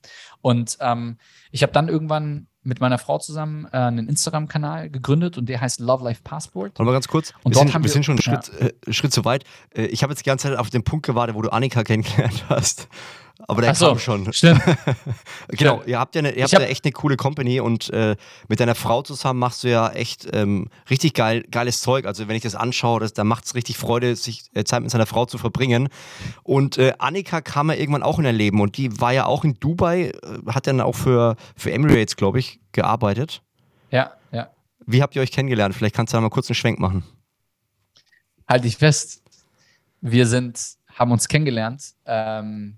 Und 0.42 0.78
ähm, 0.82 1.18
ich 1.52 1.62
habe 1.62 1.72
dann 1.72 1.88
irgendwann 1.88 2.48
mit 2.64 2.80
meiner 2.80 2.98
Frau 2.98 3.20
zusammen 3.20 3.66
äh, 3.72 3.78
einen 3.78 4.08
Instagram-Kanal 4.08 4.90
gegründet 4.90 5.38
und 5.38 5.48
der 5.48 5.62
heißt 5.62 5.80
Love 5.80 6.04
Life 6.04 6.22
Passport. 6.24 6.72
Warte 6.72 6.84
mal 6.84 6.94
ganz 6.94 7.08
kurz. 7.08 7.34
Und 7.44 7.54
wir, 7.54 7.60
sind, 7.60 7.74
wir, 7.74 7.84
wir 7.84 7.90
sind 7.90 8.06
schon 8.06 8.14
einen 8.14 8.22
Schritt, 8.22 8.50
äh, 8.60 8.74
Schritt 8.92 9.14
zu 9.14 9.24
weit. 9.26 9.44
Äh, 9.76 9.86
ich 9.86 10.02
habe 10.02 10.12
jetzt 10.14 10.22
die 10.22 10.30
ganze 10.30 10.50
Zeit 10.50 10.58
auf 10.58 10.70
den 10.70 10.84
Punkt 10.84 11.06
gewartet, 11.06 11.36
wo 11.36 11.42
du 11.42 11.52
Annika 11.52 11.84
kennengelernt 11.84 12.46
hast. 12.50 12.88
Aber 13.40 13.62
der 13.62 13.72
Ach 13.72 13.80
kam 13.80 13.96
so, 13.96 14.00
schon. 14.00 14.32
Stimmt. 14.32 14.62
genau, 15.50 15.82
ihr 15.86 16.00
habt 16.00 16.14
ja, 16.16 16.20
eine, 16.20 16.34
ihr 16.34 16.44
habt 16.44 16.52
ja 16.52 16.62
echt 16.62 16.86
eine 16.86 16.92
coole 16.92 17.18
Company 17.18 17.60
und 17.60 17.90
äh, 17.90 18.16
mit 18.48 18.60
deiner 18.60 18.76
Frau 18.76 19.02
zusammen 19.02 19.40
machst 19.40 19.64
du 19.64 19.70
ja 19.70 19.90
echt 19.90 20.28
ähm, 20.34 20.70
richtig 20.90 21.16
geil, 21.16 21.44
geiles 21.50 21.82
Zeug. 21.82 22.06
Also 22.06 22.28
wenn 22.28 22.36
ich 22.36 22.44
das 22.44 22.56
anschaue, 22.56 23.00
das, 23.00 23.14
da 23.14 23.24
macht 23.24 23.46
es 23.46 23.56
richtig 23.56 23.78
Freude, 23.78 24.16
sich 24.16 24.46
äh, 24.54 24.64
Zeit 24.64 24.84
mit 24.84 24.92
seiner 24.92 25.08
Frau 25.08 25.26
zu 25.26 25.40
verbringen. 25.40 25.90
Und 26.44 26.78
äh, 26.78 26.94
Annika 27.00 27.42
kam 27.42 27.70
ja 27.70 27.76
irgendwann 27.76 28.04
auch 28.04 28.20
in 28.20 28.26
dein 28.26 28.36
Leben 28.36 28.62
und 28.62 28.78
die 28.78 29.02
war 29.02 29.12
ja 29.12 29.26
auch 29.26 29.44
in 29.44 29.56
Dubai, 29.60 30.10
äh, 30.10 30.14
hat 30.52 30.68
dann 30.68 30.80
auch 30.80 30.96
für, 30.96 31.36
für 31.56 31.72
Emirates, 31.72 32.16
glaube 32.16 32.40
ich, 32.40 32.60
gearbeitet. 32.72 33.42
Ja, 33.90 34.14
ja. 34.32 34.50
Wie 34.86 35.02
habt 35.02 35.16
ihr 35.16 35.22
euch 35.24 35.32
kennengelernt? 35.32 35.76
Vielleicht 35.76 35.96
kannst 35.96 36.14
du 36.14 36.18
da 36.18 36.22
mal 36.22 36.30
kurz 36.30 36.50
einen 36.50 36.56
Schwenk 36.56 36.80
machen. 36.80 37.04
Halt 38.48 38.64
dich 38.64 38.78
fest. 38.78 39.24
Wir 40.02 40.28
sind, 40.28 40.60
haben 40.94 41.12
uns 41.12 41.28
kennengelernt. 41.28 41.94
Ähm, 42.06 42.78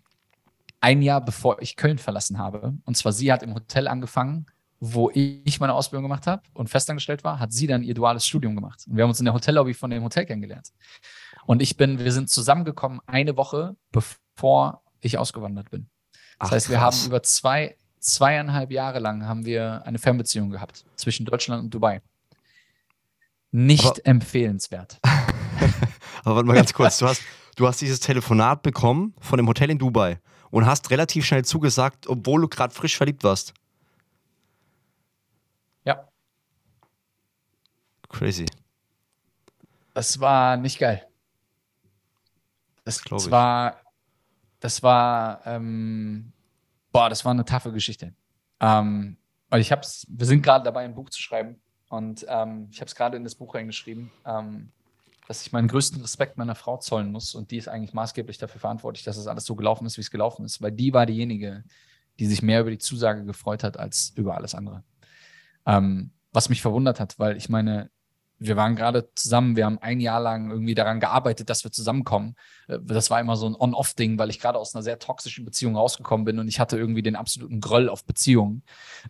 ein 0.81 1.01
Jahr 1.01 1.23
bevor 1.23 1.61
ich 1.61 1.75
Köln 1.75 1.97
verlassen 1.97 2.37
habe. 2.37 2.73
Und 2.85 2.95
zwar 2.95 3.11
sie 3.11 3.31
hat 3.31 3.43
im 3.43 3.53
Hotel 3.53 3.87
angefangen, 3.87 4.45
wo 4.79 5.09
ich 5.13 5.59
meine 5.59 5.73
Ausbildung 5.73 6.03
gemacht 6.03 6.27
habe 6.27 6.43
und 6.53 6.69
festangestellt 6.69 7.23
war, 7.23 7.39
hat 7.39 7.51
sie 7.53 7.67
dann 7.67 7.83
ihr 7.83 7.93
duales 7.93 8.25
Studium 8.25 8.55
gemacht. 8.55 8.83
Und 8.87 8.97
wir 8.97 9.03
haben 9.03 9.09
uns 9.09 9.19
in 9.19 9.25
der 9.25 9.33
Hotellobby 9.33 9.73
von 9.73 9.89
dem 9.89 10.03
Hotel 10.03 10.25
kennengelernt. 10.25 10.71
Und 11.45 11.61
ich 11.61 11.77
bin, 11.77 11.99
wir 11.99 12.11
sind 12.11 12.29
zusammengekommen 12.29 12.99
eine 13.05 13.37
Woche, 13.37 13.75
bevor 13.91 14.83
ich 15.01 15.17
ausgewandert 15.17 15.71
bin. 15.71 15.87
Das 16.39 16.49
Ach, 16.49 16.51
heißt, 16.51 16.69
wir 16.69 16.77
krass. 16.77 17.01
haben 17.01 17.07
über 17.07 17.23
zwei, 17.23 17.77
zweieinhalb 17.99 18.71
Jahre 18.71 18.99
lang 18.99 19.25
haben 19.25 19.45
wir 19.45 19.83
eine 19.85 19.97
Fernbeziehung 19.97 20.49
gehabt 20.49 20.85
zwischen 20.95 21.25
Deutschland 21.25 21.63
und 21.63 21.73
Dubai. 21.73 22.01
Nicht 23.51 23.85
Aber 23.85 24.05
empfehlenswert. 24.05 24.99
Aber 26.23 26.35
warte 26.35 26.47
mal 26.47 26.55
ganz 26.55 26.73
kurz, 26.73 26.97
du 26.97 27.07
hast, 27.07 27.21
du 27.55 27.67
hast 27.67 27.81
dieses 27.81 27.99
Telefonat 27.99 28.61
bekommen 28.61 29.13
von 29.21 29.37
dem 29.37 29.47
Hotel 29.47 29.69
in 29.69 29.79
Dubai 29.79 30.19
und 30.51 30.65
hast 30.65 30.89
relativ 30.91 31.25
schnell 31.25 31.45
zugesagt, 31.45 32.07
obwohl 32.07 32.41
du 32.41 32.47
gerade 32.47 32.73
frisch 32.73 32.97
verliebt 32.97 33.23
warst. 33.23 33.53
Ja. 35.83 36.07
Crazy. 38.09 38.45
Das 39.93 40.19
war 40.19 40.57
nicht 40.57 40.79
geil. 40.79 41.07
Das, 42.83 43.01
das 43.01 43.31
war, 43.31 43.81
das 44.59 44.83
war, 44.83 45.45
ähm, 45.45 46.31
boah, 46.91 47.09
das 47.09 47.25
war 47.25 47.31
eine 47.31 47.45
taffe 47.45 47.71
Geschichte. 47.71 48.13
Ähm, 48.59 49.17
weil 49.49 49.61
ich 49.61 49.71
hab's, 49.71 50.05
wir 50.09 50.25
sind 50.25 50.41
gerade 50.41 50.63
dabei, 50.63 50.85
ein 50.85 50.95
Buch 50.95 51.09
zu 51.09 51.21
schreiben 51.21 51.59
und 51.89 52.25
ähm, 52.27 52.67
ich 52.71 52.81
habe 52.81 52.87
es 52.87 52.95
gerade 52.95 53.17
in 53.17 53.23
das 53.23 53.35
Buch 53.35 53.55
reingeschrieben, 53.55 54.11
ähm, 54.25 54.71
dass 55.27 55.45
ich 55.45 55.51
meinen 55.51 55.67
größten 55.67 56.01
Respekt 56.01 56.37
meiner 56.37 56.55
Frau 56.55 56.77
zollen 56.77 57.11
muss 57.11 57.35
und 57.35 57.51
die 57.51 57.57
ist 57.57 57.67
eigentlich 57.67 57.93
maßgeblich 57.93 58.37
dafür 58.37 58.61
verantwortlich, 58.61 59.03
dass 59.03 59.17
es 59.17 59.27
alles 59.27 59.45
so 59.45 59.55
gelaufen 59.55 59.85
ist, 59.85 59.97
wie 59.97 60.01
es 60.01 60.11
gelaufen 60.11 60.45
ist, 60.45 60.61
weil 60.61 60.71
die 60.71 60.93
war 60.93 61.05
diejenige, 61.05 61.63
die 62.19 62.25
sich 62.27 62.41
mehr 62.41 62.61
über 62.61 62.71
die 62.71 62.77
Zusage 62.77 63.25
gefreut 63.25 63.63
hat 63.63 63.77
als 63.77 64.13
über 64.15 64.35
alles 64.35 64.55
andere. 64.55 64.83
Ähm, 65.65 66.11
was 66.31 66.49
mich 66.49 66.61
verwundert 66.61 66.99
hat, 66.99 67.17
weil 67.17 67.37
ich 67.37 67.49
meine, 67.49 67.89
wir 68.37 68.57
waren 68.57 68.75
gerade 68.75 69.09
zusammen, 69.15 69.55
wir 69.55 69.65
haben 69.65 69.79
ein 69.79 69.99
Jahr 69.99 70.19
lang 70.19 70.51
irgendwie 70.51 70.75
daran 70.75 70.99
gearbeitet, 70.99 71.49
dass 71.49 71.63
wir 71.63 71.71
zusammenkommen. 71.71 72.35
Äh, 72.67 72.79
das 72.83 73.09
war 73.09 73.19
immer 73.19 73.37
so 73.37 73.47
ein 73.47 73.55
On-Off-Ding, 73.55 74.17
weil 74.17 74.29
ich 74.29 74.39
gerade 74.39 74.59
aus 74.59 74.75
einer 74.75 74.83
sehr 74.83 74.99
toxischen 74.99 75.45
Beziehung 75.45 75.75
rausgekommen 75.75 76.25
bin 76.25 76.39
und 76.39 76.47
ich 76.47 76.59
hatte 76.59 76.77
irgendwie 76.77 77.01
den 77.01 77.15
absoluten 77.15 77.61
Groll 77.61 77.89
auf 77.89 78.05
Beziehungen 78.05 78.63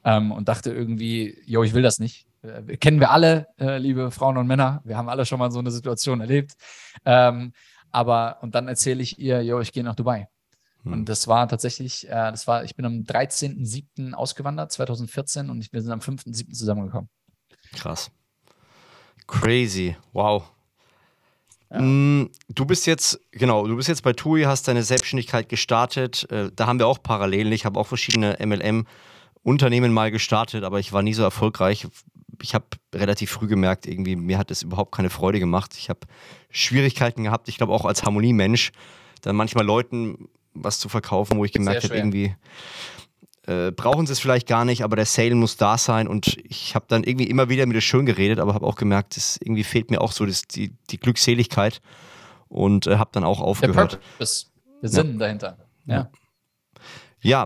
ähm, 0.04 0.32
und 0.32 0.48
dachte 0.48 0.72
irgendwie, 0.72 1.42
yo, 1.46 1.64
ich 1.64 1.74
will 1.74 1.84
das 1.84 2.00
nicht. 2.00 2.28
Äh, 2.68 2.78
kennen 2.78 3.00
wir 3.00 3.12
alle, 3.12 3.48
äh, 3.60 3.78
liebe 3.78 4.12
Frauen 4.12 4.38
und 4.38 4.48
Männer. 4.48 4.82
Wir 4.86 4.98
haben 4.98 5.10
alle 5.10 5.26
schon 5.26 5.40
mal 5.40 5.52
so 5.52 5.60
eine 5.60 5.72
Situation 5.72 6.22
erlebt. 6.22 6.54
Ähm, 7.06 7.54
aber, 7.92 8.40
und 8.42 8.56
dann 8.56 8.68
erzähle 8.68 9.02
ich 9.02 9.20
ihr, 9.20 9.42
yo, 9.42 9.60
ich 9.60 9.72
gehe 9.72 9.84
nach 9.84 9.96
Dubai. 9.96 10.28
Hm. 10.84 10.94
Und 10.94 11.10
das 11.10 11.28
war 11.28 11.48
tatsächlich, 11.48 12.08
äh, 12.08 12.32
das 12.32 12.48
war, 12.48 12.64
ich 12.64 12.76
bin 12.76 12.86
am 12.86 13.04
13.07. 13.04 14.14
ausgewandert, 14.14 14.72
2014, 14.72 15.50
und 15.50 15.72
wir 15.72 15.82
sind 15.82 15.92
am 15.92 16.00
5.07. 16.00 16.52
zusammengekommen. 16.52 17.10
Krass. 17.74 18.12
Crazy, 19.28 19.96
wow. 20.14 20.44
Ja. 21.72 21.82
Mm, 21.82 22.30
du 22.50 22.66
bist 22.66 22.86
jetzt, 22.86 23.20
genau, 23.32 23.68
du 23.68 23.76
bist 23.76 23.88
jetzt 23.88 24.04
bei 24.04 24.14
TUI, 24.14 24.44
hast 24.44 24.68
deine 24.68 24.84
Selbstständigkeit 24.84 25.50
gestartet. 25.50 26.30
Äh, 26.32 26.52
da 26.56 26.68
haben 26.68 26.80
wir 26.80 26.88
auch 26.88 27.02
Parallelen. 27.02 27.52
Ich 27.52 27.66
habe 27.66 27.80
auch 27.80 27.88
verschiedene 27.88 28.38
MLM-Unternehmen 28.40 29.92
mal 29.92 30.12
gestartet, 30.12 30.64
aber 30.64 30.80
ich 30.80 30.94
war 30.94 31.02
nie 31.02 31.14
so 31.14 31.24
erfolgreich. 31.24 31.88
Ich 32.42 32.54
habe 32.54 32.66
relativ 32.94 33.32
früh 33.32 33.48
gemerkt, 33.48 33.88
irgendwie, 33.88 34.16
mir 34.16 34.38
hat 34.38 34.52
es 34.52 34.64
überhaupt 34.64 34.94
keine 34.94 35.10
Freude 35.10 35.40
gemacht. 35.40 35.74
Ich 35.78 35.90
habe 35.90 36.02
Schwierigkeiten 36.50 37.24
gehabt, 37.24 37.48
ich 37.50 37.58
glaube 37.58 37.74
auch 37.74 37.86
als 37.86 38.04
Harmoniemensch, 38.04 38.72
dann 39.22 39.36
manchmal 39.36 39.66
Leuten 39.66 40.30
was 40.54 40.80
zu 40.80 40.90
verkaufen, 40.90 41.38
wo 41.38 41.46
ich 41.46 41.52
gemerkt 41.52 41.84
habe, 41.84 41.96
irgendwie, 41.96 42.36
äh, 43.48 43.72
brauchen 43.72 44.08
sie 44.08 44.14
es 44.14 44.20
vielleicht 44.20 44.48
gar 44.48 44.66
nicht, 44.66 44.84
aber 44.84 44.96
der 44.96 45.06
Sale 45.06 45.36
muss 45.36 45.58
da 45.58 45.78
sein. 45.78 46.08
Und 46.08 46.38
ich 46.44 46.76
habe 46.76 46.86
dann 46.88 47.04
irgendwie 47.04 47.28
immer 47.28 47.50
wieder 47.50 47.66
mit 47.66 47.78
das 47.78 47.84
schön 47.84 48.06
geredet, 48.06 48.40
aber 48.40 48.54
habe 48.54 48.66
auch 48.66 48.76
gemerkt, 48.76 49.18
dass 49.18 49.38
irgendwie 49.38 49.64
fehlt 49.64 49.92
mir 49.92 50.02
auch 50.02 50.12
so 50.12 50.26
das, 50.26 50.44
die, 50.44 50.74
die 50.90 50.98
Glückseligkeit 50.98 51.82
und 52.48 52.88
äh, 52.88 52.98
habe 52.98 53.12
dann 53.14 53.24
auch 53.24 53.42
aufgehört. 53.42 53.94
Der 53.94 53.98
Purpose, 53.98 54.46
der 54.82 54.90
Sinn 54.90 55.14
ja. 55.14 55.18
dahinter. 55.18 55.58
Ja. 55.86 55.96
Ja, 55.96 56.10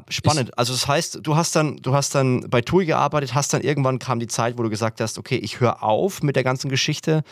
spannend. 0.09 0.49
Ich, 0.49 0.59
also 0.59 0.73
das 0.73 0.87
heißt, 0.87 1.19
du 1.23 1.35
hast 1.35 1.55
dann, 1.55 1.77
du 1.77 1.93
hast 1.93 2.13
dann 2.15 2.49
bei 2.49 2.61
TUI 2.61 2.85
gearbeitet, 2.85 3.33
hast 3.33 3.53
dann 3.53 3.61
irgendwann 3.61 3.99
kam 3.99 4.19
die 4.19 4.27
Zeit, 4.27 4.57
wo 4.57 4.63
du 4.63 4.69
gesagt 4.69 4.99
hast, 4.99 5.17
okay, 5.17 5.37
ich 5.37 5.59
höre 5.59 5.83
auf 5.83 6.21
mit 6.21 6.35
der 6.35 6.43
ganzen 6.43 6.69
Geschichte. 6.69 7.23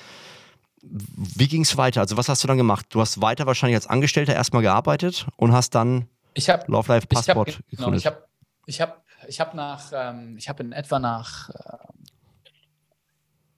Wie 0.82 1.48
ging 1.48 1.64
es 1.64 1.76
weiter? 1.76 2.02
Also 2.02 2.16
was 2.16 2.30
hast 2.30 2.44
du 2.44 2.48
dann 2.48 2.58
gemacht? 2.58 2.86
Du 2.90 3.02
hast 3.02 3.22
weiter 3.22 3.46
wahrscheinlich 3.46 3.76
als 3.76 3.88
Angestellter 3.88 4.34
erstmal 4.34 4.62
gearbeitet 4.62 5.28
und 5.36 5.52
hast 5.52 5.76
dann 5.76 6.08
ich 6.34 6.50
hab, 6.50 6.68
Love 6.68 6.94
Life 6.94 7.08
Passport 7.08 7.50
ich 7.50 7.56
hab, 7.56 7.68
genau, 7.70 7.78
gegründet. 7.78 8.00
Ich 8.00 8.06
habe 8.06 8.24
ich 8.66 8.82
habe 8.82 8.94
ich 9.28 9.40
hab 9.40 9.54
nach, 9.54 9.92
ähm, 9.94 10.38
ich 10.38 10.48
habe 10.48 10.64
in 10.64 10.72
etwa 10.72 11.00
nach 11.00 11.50
äh, 11.50 11.54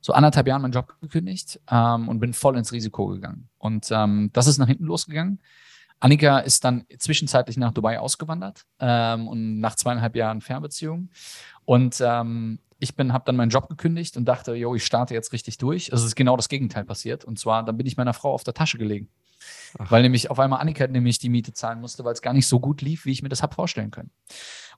so 0.02 0.14
anderthalb 0.14 0.48
Jahren 0.48 0.62
meinen 0.62 0.72
Job 0.72 0.96
gekündigt 1.02 1.60
ähm, 1.70 2.08
und 2.08 2.20
bin 2.20 2.34
voll 2.34 2.58
ins 2.58 2.72
Risiko 2.72 3.08
gegangen. 3.08 3.50
Und 3.58 3.90
ähm, 3.92 4.32
das 4.34 4.48
ist 4.48 4.58
nach 4.58 4.68
hinten 4.68 4.86
losgegangen. 4.86 5.40
Annika 6.00 6.40
ist 6.40 6.64
dann 6.64 6.86
zwischenzeitlich 6.98 7.58
nach 7.58 7.72
Dubai 7.72 8.00
ausgewandert 8.00 8.66
ähm, 8.80 9.28
und 9.28 9.60
nach 9.60 9.76
zweieinhalb 9.76 10.16
Jahren 10.16 10.42
Fernbeziehung. 10.42 11.10
Und 11.66 12.02
ähm, 12.02 12.60
ich 12.80 12.96
bin, 12.96 13.12
habe 13.12 13.26
dann 13.26 13.36
meinen 13.36 13.50
Job 13.50 13.68
gekündigt 13.68 14.16
und 14.16 14.26
dachte, 14.26 14.54
yo, 14.56 14.74
ich 14.74 14.86
starte 14.86 15.14
jetzt 15.14 15.34
richtig 15.34 15.58
durch. 15.58 15.92
Also 15.92 16.04
es 16.04 16.12
ist 16.12 16.16
genau 16.16 16.38
das 16.38 16.48
Gegenteil 16.48 16.86
passiert. 16.86 17.26
Und 17.26 17.38
zwar, 17.38 17.64
dann 17.64 17.78
bin 17.78 17.86
ich 17.86 17.98
meiner 17.98 18.14
Frau 18.14 18.34
auf 18.34 18.44
der 18.44 18.54
Tasche 18.54 18.78
gelegen. 18.78 19.10
Ach. 19.78 19.92
Weil 19.92 20.02
nämlich 20.02 20.30
auf 20.30 20.40
einmal 20.40 20.60
Annika 20.60 20.88
nämlich 20.88 21.20
die 21.20 21.30
Miete 21.30 21.54
zahlen 21.54 21.82
musste, 21.82 22.04
weil 22.04 22.14
es 22.14 22.22
gar 22.22 22.34
nicht 22.34 22.48
so 22.48 22.60
gut 22.60 22.82
lief, 22.82 23.06
wie 23.06 23.12
ich 23.12 23.22
mir 23.22 23.30
das 23.30 23.42
habe 23.44 23.56
vorstellen 23.56 23.92
können. 23.92 24.12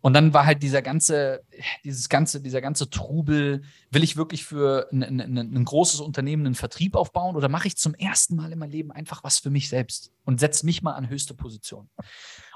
Und 0.02 0.14
dann 0.14 0.34
war 0.34 0.46
halt 0.46 0.64
dieser 0.64 0.82
ganze, 0.82 1.44
dieses 1.84 2.10
ganze, 2.10 2.42
dieser 2.42 2.60
ganze 2.60 2.90
Trubel, 2.90 3.62
will 3.92 4.04
ich 4.04 4.18
wirklich 4.18 4.44
für 4.46 4.88
ein, 4.92 5.04
ein, 5.04 5.38
ein 5.38 5.66
großes 5.66 6.00
Unternehmen 6.00 6.46
einen 6.48 6.56
Vertrieb 6.56 6.96
aufbauen 6.96 7.36
oder 7.36 7.50
mache 7.50 7.68
ich 7.68 7.78
zum 7.78 7.94
ersten 7.94 8.36
Mal 8.36 8.52
in 8.52 8.60
meinem 8.60 8.72
Leben 8.72 8.92
einfach 8.92 9.24
was 9.24 9.38
für 9.38 9.52
mich 9.52 9.70
selbst 9.70 10.12
und 10.26 10.40
setze 10.40 10.66
mich 10.66 10.82
mal 10.82 10.94
an 10.94 11.08
höchste 11.08 11.36
Position? 11.36 11.88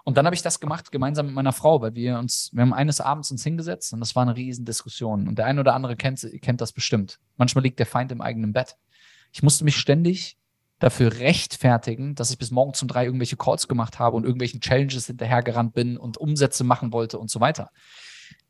Und 0.03 0.17
dann 0.17 0.25
habe 0.25 0.35
ich 0.35 0.41
das 0.41 0.59
gemacht, 0.59 0.91
gemeinsam 0.91 1.27
mit 1.27 1.35
meiner 1.35 1.53
Frau, 1.53 1.81
weil 1.81 1.95
wir 1.95 2.19
uns, 2.19 2.51
wir 2.53 2.61
haben 2.61 2.73
eines 2.73 3.01
Abends 3.01 3.31
uns 3.31 3.43
hingesetzt 3.43 3.93
und 3.93 3.99
das 3.99 4.15
war 4.15 4.23
eine 4.23 4.35
Riesendiskussion. 4.35 5.27
Und 5.27 5.37
der 5.37 5.45
ein 5.45 5.59
oder 5.59 5.73
andere 5.73 5.95
kennt, 5.95 6.25
kennt 6.41 6.61
das 6.61 6.73
bestimmt. 6.73 7.19
Manchmal 7.37 7.63
liegt 7.63 7.79
der 7.79 7.87
Feind 7.87 8.11
im 8.11 8.21
eigenen 8.21 8.53
Bett. 8.53 8.77
Ich 9.33 9.43
musste 9.43 9.65
mich 9.65 9.77
ständig 9.77 10.37
dafür 10.79 11.13
rechtfertigen, 11.19 12.15
dass 12.15 12.31
ich 12.31 12.37
bis 12.37 12.51
morgen 12.51 12.73
um 12.79 12.87
drei 12.87 13.05
irgendwelche 13.05 13.37
Calls 13.37 13.67
gemacht 13.67 13.99
habe 13.99 14.17
und 14.17 14.23
irgendwelchen 14.23 14.59
Challenges 14.59 15.07
hinterhergerannt 15.07 15.73
bin 15.73 15.97
und 15.97 16.17
Umsätze 16.17 16.63
machen 16.63 16.91
wollte 16.91 17.17
und 17.17 17.29
so 17.29 17.39
weiter. 17.39 17.71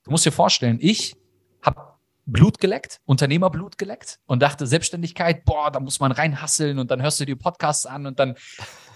Du 0.03 0.11
musst 0.11 0.25
dir 0.25 0.31
vorstellen, 0.31 0.77
ich 0.81 1.15
habe 1.61 1.95
Blut 2.25 2.59
geleckt, 2.59 3.01
Unternehmerblut 3.05 3.77
geleckt 3.77 4.19
und 4.25 4.41
dachte, 4.41 4.65
Selbstständigkeit, 4.65 5.45
boah, 5.45 5.69
da 5.71 5.79
muss 5.79 5.99
man 5.99 6.11
reinhasseln 6.11 6.79
und 6.79 6.89
dann 6.89 7.01
hörst 7.01 7.19
du 7.19 7.25
dir 7.25 7.35
Podcasts 7.35 7.85
an 7.85 8.07
und 8.07 8.19
dann 8.19 8.35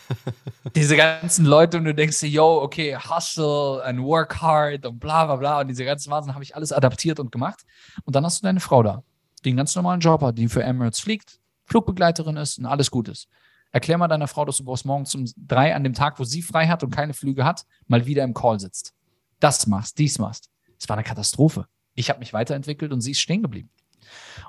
diese 0.76 0.98
ganzen 0.98 1.46
Leute 1.46 1.78
und 1.78 1.86
du 1.86 1.94
denkst 1.94 2.20
dir, 2.20 2.30
yo, 2.30 2.62
okay, 2.62 2.98
hustle 2.98 3.84
and 3.84 4.02
work 4.02 4.42
hard 4.42 4.86
und 4.88 5.00
bla 5.00 5.26
bla 5.26 5.36
bla 5.36 5.62
und 5.62 5.68
diese 5.68 5.86
ganzen 5.86 6.10
Wahnsinn 6.12 6.34
habe 6.34 6.44
ich 6.44 6.56
alles 6.56 6.72
adaptiert 6.72 7.20
und 7.20 7.32
gemacht. 7.32 7.62
Und 8.06 8.16
dann 8.16 8.26
hast 8.26 8.42
du 8.42 8.44
deine 8.46 8.60
Frau 8.60 8.82
da, 8.82 9.04
die 9.46 9.50
einen 9.50 9.58
ganz 9.58 9.76
normalen 9.76 10.00
Job 10.00 10.22
hat, 10.22 10.38
die 10.38 10.48
für 10.48 10.64
Emirates 10.64 11.00
fliegt, 11.00 11.40
Flugbegleiterin 11.70 12.38
ist 12.38 12.58
und 12.60 12.66
alles 12.66 12.92
gut 12.92 13.08
ist. 13.08 13.28
Erklär 13.72 13.98
mal 13.98 14.08
deiner 14.08 14.28
Frau, 14.28 14.46
dass 14.46 14.58
du 14.58 14.66
bloß 14.66 14.86
morgens 14.86 15.14
um 15.14 15.26
drei 15.38 15.76
an 15.76 15.84
dem 15.84 15.94
Tag, 15.94 16.20
wo 16.20 16.24
sie 16.24 16.42
frei 16.42 16.68
hat 16.68 16.84
und 16.84 16.90
keine 16.90 17.14
Flüge 17.14 17.46
hat, 17.46 17.66
mal 17.88 18.06
wieder 18.06 18.24
im 18.24 18.34
Call 18.34 18.60
sitzt. 18.60 18.94
Das 19.40 19.68
machst, 19.68 20.00
dies 20.00 20.18
machst. 20.18 20.50
Es 20.80 20.90
war 20.90 20.98
eine 20.98 21.04
Katastrophe. 21.04 21.68
Ich 21.94 22.10
habe 22.10 22.20
mich 22.20 22.34
weiterentwickelt 22.34 22.92
und 22.92 23.02
sie 23.02 23.12
ist 23.12 23.20
stehen 23.20 23.44
geblieben. 23.44 23.70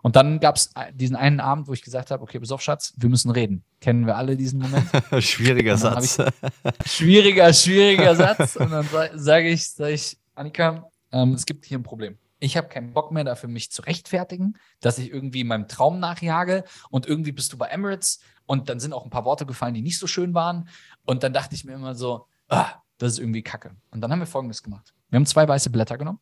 Und 0.03 0.17
dann 0.17 0.41
gab 0.41 0.57
es 0.57 0.73
diesen 0.95 1.17
einen 1.17 1.41
Abend, 1.41 1.69
wo 1.69 1.75
ich 1.75 1.83
gesagt 1.83 2.11
habe, 2.11 2.23
okay, 2.23 2.41
pass 2.41 2.51
auf, 2.51 2.63
Schatz, 2.63 2.95
wir 2.97 3.11
müssen 3.11 3.31
reden. 3.31 3.63
Kennen 3.81 4.07
wir 4.07 4.17
alle 4.17 4.37
diesen 4.37 4.61
Moment? 4.61 4.89
schwieriger 5.23 5.77
Satz. 5.77 6.19
Ich, 6.19 6.91
schwieriger, 6.91 7.53
schwieriger 7.53 8.17
Satz. 8.17 8.57
Und 8.57 8.71
dann 8.71 8.87
sage 9.15 9.51
ich, 9.51 9.69
sag 9.69 9.91
ich, 9.91 10.17
Annika, 10.35 10.89
ähm, 11.13 11.35
es 11.35 11.45
gibt 11.45 11.67
hier 11.67 11.79
ein 11.79 11.83
Problem 11.83 12.17
ich 12.41 12.57
habe 12.57 12.69
keinen 12.69 12.93
Bock 12.93 13.13
mehr 13.13 13.25
dafür, 13.25 13.49
mich 13.49 13.71
zu 13.71 13.83
rechtfertigen, 13.83 14.59
dass 14.81 14.99
ich 14.99 15.11
irgendwie 15.11 15.45
meinem 15.45 15.69
Traum 15.69 16.01
nachjage 16.01 16.65
und 16.91 17.07
irgendwie 17.07 17.33
bist 17.33 17.53
du 17.53 17.59
bei 17.59 17.69
Emirates 17.69 18.21
und 18.47 18.69
dann 18.69 18.81
sind 18.81 18.93
auch 18.93 19.05
ein 19.05 19.11
paar 19.11 19.25
Worte 19.25 19.47
gefallen, 19.47 19.75
die 19.75 19.83
nicht 19.83 19.99
so 19.99 20.07
schön 20.07 20.35
waren. 20.35 20.69
Und 21.05 21.23
dann 21.23 21.33
dachte 21.33 21.55
ich 21.55 21.65
mir 21.65 21.75
immer 21.75 21.95
so, 21.95 22.27
ah, 22.49 22.83
das 22.99 23.13
ist 23.13 23.19
irgendwie 23.19 23.43
Kacke. 23.43 23.77
Und 23.91 24.01
dann 24.01 24.11
haben 24.11 24.19
wir 24.19 24.27
Folgendes 24.27 24.63
gemacht. 24.63 24.95
Wir 25.11 25.19
haben 25.19 25.27
zwei 25.27 25.47
weiße 25.47 25.71
Blätter 25.71 25.99
genommen, 25.99 26.19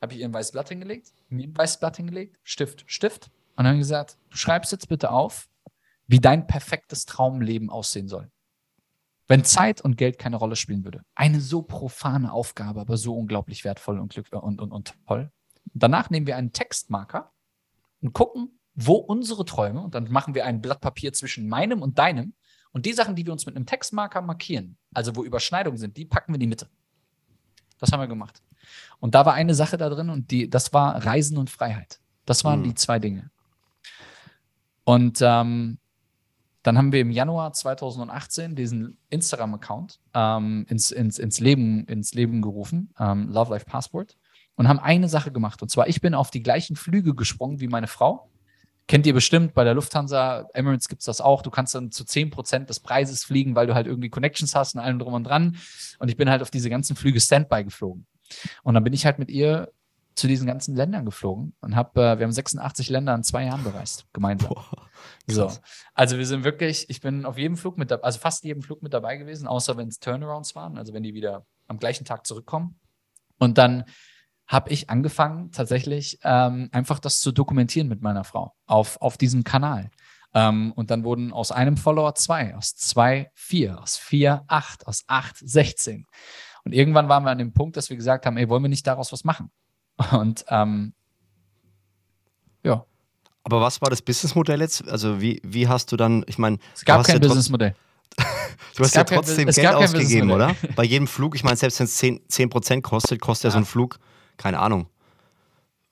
habe 0.00 0.14
ich 0.14 0.20
ihr 0.20 0.26
ein 0.26 0.34
weißes 0.34 0.52
Blatt 0.52 0.68
hingelegt, 0.68 1.12
mir 1.28 1.46
ein 1.46 1.56
weißes 1.56 1.78
Blatt 1.78 1.96
hingelegt, 1.96 2.38
Stift, 2.42 2.84
Stift 2.86 3.30
und 3.56 3.64
dann 3.64 3.78
gesagt, 3.78 4.18
du 4.30 4.36
schreibst 4.36 4.72
jetzt 4.72 4.88
bitte 4.88 5.10
auf, 5.10 5.48
wie 6.06 6.20
dein 6.20 6.46
perfektes 6.46 7.06
Traumleben 7.06 7.70
aussehen 7.70 8.08
soll. 8.08 8.30
Wenn 9.28 9.44
Zeit 9.44 9.80
und 9.80 9.96
Geld 9.96 10.18
keine 10.18 10.36
Rolle 10.36 10.56
spielen 10.56 10.84
würde. 10.84 11.02
Eine 11.14 11.40
so 11.40 11.62
profane 11.62 12.32
Aufgabe, 12.32 12.80
aber 12.80 12.96
so 12.96 13.16
unglaublich 13.16 13.64
wertvoll 13.64 13.98
und, 13.98 14.12
glück 14.12 14.32
und, 14.32 14.60
und, 14.60 14.70
und 14.70 14.94
toll. 15.06 15.32
Danach 15.74 16.10
nehmen 16.10 16.26
wir 16.26 16.36
einen 16.36 16.52
Textmarker 16.52 17.32
und 18.00 18.12
gucken, 18.12 18.58
wo 18.74 18.94
unsere 18.94 19.44
Träume, 19.44 19.80
und 19.80 19.94
dann 19.94 20.10
machen 20.10 20.34
wir 20.34 20.44
ein 20.44 20.60
Blatt 20.60 20.80
Papier 20.80 21.12
zwischen 21.12 21.48
meinem 21.48 21.82
und 21.82 21.98
deinem, 21.98 22.34
und 22.72 22.84
die 22.86 22.92
Sachen, 22.92 23.16
die 23.16 23.24
wir 23.24 23.32
uns 23.32 23.46
mit 23.46 23.56
einem 23.56 23.66
Textmarker 23.66 24.20
markieren, 24.20 24.76
also 24.92 25.16
wo 25.16 25.24
Überschneidungen 25.24 25.78
sind, 25.78 25.96
die 25.96 26.04
packen 26.04 26.32
wir 26.32 26.36
in 26.36 26.40
die 26.40 26.46
Mitte. 26.46 26.68
Das 27.78 27.90
haben 27.90 28.00
wir 28.00 28.06
gemacht. 28.06 28.42
Und 29.00 29.14
da 29.14 29.24
war 29.26 29.34
eine 29.34 29.54
Sache 29.54 29.76
da 29.76 29.88
drin 29.88 30.10
und 30.10 30.30
die, 30.30 30.48
das 30.48 30.72
war 30.72 31.04
Reisen 31.04 31.38
und 31.38 31.50
Freiheit. 31.50 32.00
Das 32.26 32.44
waren 32.44 32.60
mhm. 32.60 32.64
die 32.64 32.74
zwei 32.74 32.98
Dinge. 32.98 33.30
Und 34.84 35.18
ähm, 35.22 35.78
dann 36.66 36.76
haben 36.76 36.90
wir 36.90 37.00
im 37.00 37.10
Januar 37.10 37.52
2018 37.52 38.56
diesen 38.56 38.98
Instagram-Account 39.10 40.00
ähm, 40.14 40.66
ins, 40.68 40.90
ins, 40.90 41.18
ins, 41.18 41.38
Leben, 41.38 41.84
ins 41.86 42.12
Leben 42.14 42.42
gerufen, 42.42 42.92
ähm, 42.98 43.28
Love 43.28 43.52
Life 43.52 43.66
Passport, 43.66 44.16
und 44.56 44.66
haben 44.66 44.80
eine 44.80 45.08
Sache 45.08 45.30
gemacht. 45.30 45.62
Und 45.62 45.70
zwar, 45.70 45.86
ich 45.86 46.00
bin 46.00 46.14
auf 46.14 46.30
die 46.30 46.42
gleichen 46.42 46.74
Flüge 46.74 47.14
gesprungen 47.14 47.60
wie 47.60 47.68
meine 47.68 47.86
Frau. 47.86 48.30
Kennt 48.88 49.06
ihr 49.06 49.14
bestimmt 49.14 49.54
bei 49.54 49.62
der 49.62 49.74
Lufthansa, 49.74 50.48
Emirates 50.54 50.88
gibt 50.88 51.02
es 51.02 51.06
das 51.06 51.20
auch. 51.20 51.42
Du 51.42 51.50
kannst 51.50 51.74
dann 51.74 51.92
zu 51.92 52.04
10% 52.04 52.66
des 52.66 52.80
Preises 52.80 53.22
fliegen, 53.22 53.54
weil 53.54 53.66
du 53.66 53.74
halt 53.74 53.86
irgendwie 53.86 54.10
Connections 54.10 54.54
hast 54.56 54.74
und 54.74 54.80
allem 54.80 54.98
drum 54.98 55.14
und 55.14 55.24
dran. 55.24 55.56
Und 55.98 56.08
ich 56.08 56.16
bin 56.16 56.30
halt 56.30 56.42
auf 56.42 56.50
diese 56.50 56.70
ganzen 56.70 56.96
Flüge 56.96 57.20
Standby 57.20 57.64
geflogen. 57.64 58.06
Und 58.64 58.74
dann 58.74 58.82
bin 58.82 58.92
ich 58.92 59.06
halt 59.06 59.18
mit 59.18 59.30
ihr 59.30 59.72
zu 60.16 60.26
diesen 60.26 60.46
ganzen 60.46 60.74
Ländern 60.74 61.04
geflogen 61.04 61.54
und 61.60 61.76
habe, 61.76 62.00
äh, 62.00 62.18
wir 62.18 62.24
haben 62.24 62.32
86 62.32 62.88
Länder 62.88 63.14
in 63.14 63.22
zwei 63.22 63.44
Jahren 63.44 63.62
bereist, 63.62 64.06
gemeinsam. 64.12 64.48
Boah, 64.48 64.88
so. 65.26 65.52
Also 65.94 66.16
wir 66.16 66.26
sind 66.26 66.42
wirklich, 66.42 66.88
ich 66.88 67.00
bin 67.00 67.26
auf 67.26 67.36
jedem 67.36 67.56
Flug 67.56 67.76
mit, 67.76 67.92
also 67.92 68.18
fast 68.18 68.42
jedem 68.42 68.62
Flug 68.62 68.82
mit 68.82 68.94
dabei 68.94 69.18
gewesen, 69.18 69.46
außer 69.46 69.76
wenn 69.76 69.88
es 69.88 69.98
Turnarounds 70.00 70.54
waren, 70.54 70.78
also 70.78 70.94
wenn 70.94 71.02
die 71.02 71.14
wieder 71.14 71.46
am 71.68 71.78
gleichen 71.78 72.04
Tag 72.04 72.26
zurückkommen. 72.26 72.80
Und 73.38 73.58
dann 73.58 73.84
habe 74.46 74.70
ich 74.70 74.88
angefangen, 74.88 75.50
tatsächlich 75.52 76.18
ähm, 76.22 76.70
einfach 76.72 76.98
das 76.98 77.20
zu 77.20 77.32
dokumentieren 77.32 77.88
mit 77.88 78.00
meiner 78.00 78.24
Frau 78.24 78.54
auf, 78.66 79.00
auf 79.02 79.18
diesem 79.18 79.44
Kanal. 79.44 79.90
Ähm, 80.32 80.72
und 80.72 80.90
dann 80.90 81.04
wurden 81.04 81.32
aus 81.32 81.52
einem 81.52 81.76
Follower 81.76 82.14
zwei, 82.14 82.54
aus 82.54 82.74
zwei 82.74 83.30
vier, 83.34 83.80
aus 83.82 83.96
vier 83.96 84.44
acht, 84.46 84.86
aus 84.86 85.04
acht 85.08 85.36
16. 85.38 86.06
Und 86.64 86.72
irgendwann 86.72 87.08
waren 87.08 87.24
wir 87.24 87.30
an 87.30 87.38
dem 87.38 87.52
Punkt, 87.52 87.76
dass 87.76 87.90
wir 87.90 87.96
gesagt 87.96 88.24
haben, 88.24 88.36
ey, 88.36 88.48
wollen 88.48 88.62
wir 88.62 88.68
nicht 88.68 88.86
daraus 88.86 89.12
was 89.12 89.24
machen? 89.24 89.50
Und 90.12 90.44
ähm, 90.48 90.92
ja. 92.62 92.84
Aber 93.44 93.60
was 93.60 93.80
war 93.80 93.90
das 93.90 94.02
Businessmodell 94.02 94.60
jetzt? 94.60 94.86
Also 94.88 95.20
wie, 95.20 95.40
wie 95.44 95.68
hast 95.68 95.92
du 95.92 95.96
dann, 95.96 96.24
ich 96.26 96.38
meine, 96.38 96.58
es 96.74 96.84
gab 96.84 97.04
kein 97.04 97.16
ja 97.16 97.20
Businessmodell. 97.20 97.74
du 98.76 98.84
hast 98.84 98.94
ja 98.94 99.04
trotzdem 99.04 99.48
Geld 99.48 99.74
ausgegeben, 99.74 100.30
oder? 100.30 100.54
Bei 100.76 100.84
jedem 100.84 101.06
Flug, 101.06 101.34
ich 101.34 101.44
meine, 101.44 101.56
selbst 101.56 101.80
wenn 101.80 101.86
es 101.86 102.02
10%, 102.02 102.62
10 102.62 102.82
kostet, 102.82 103.20
kostet 103.20 103.44
ja. 103.44 103.48
ja 103.48 103.52
so 103.52 103.58
ein 103.58 103.64
Flug 103.64 103.98
keine 104.36 104.58
Ahnung, 104.58 104.86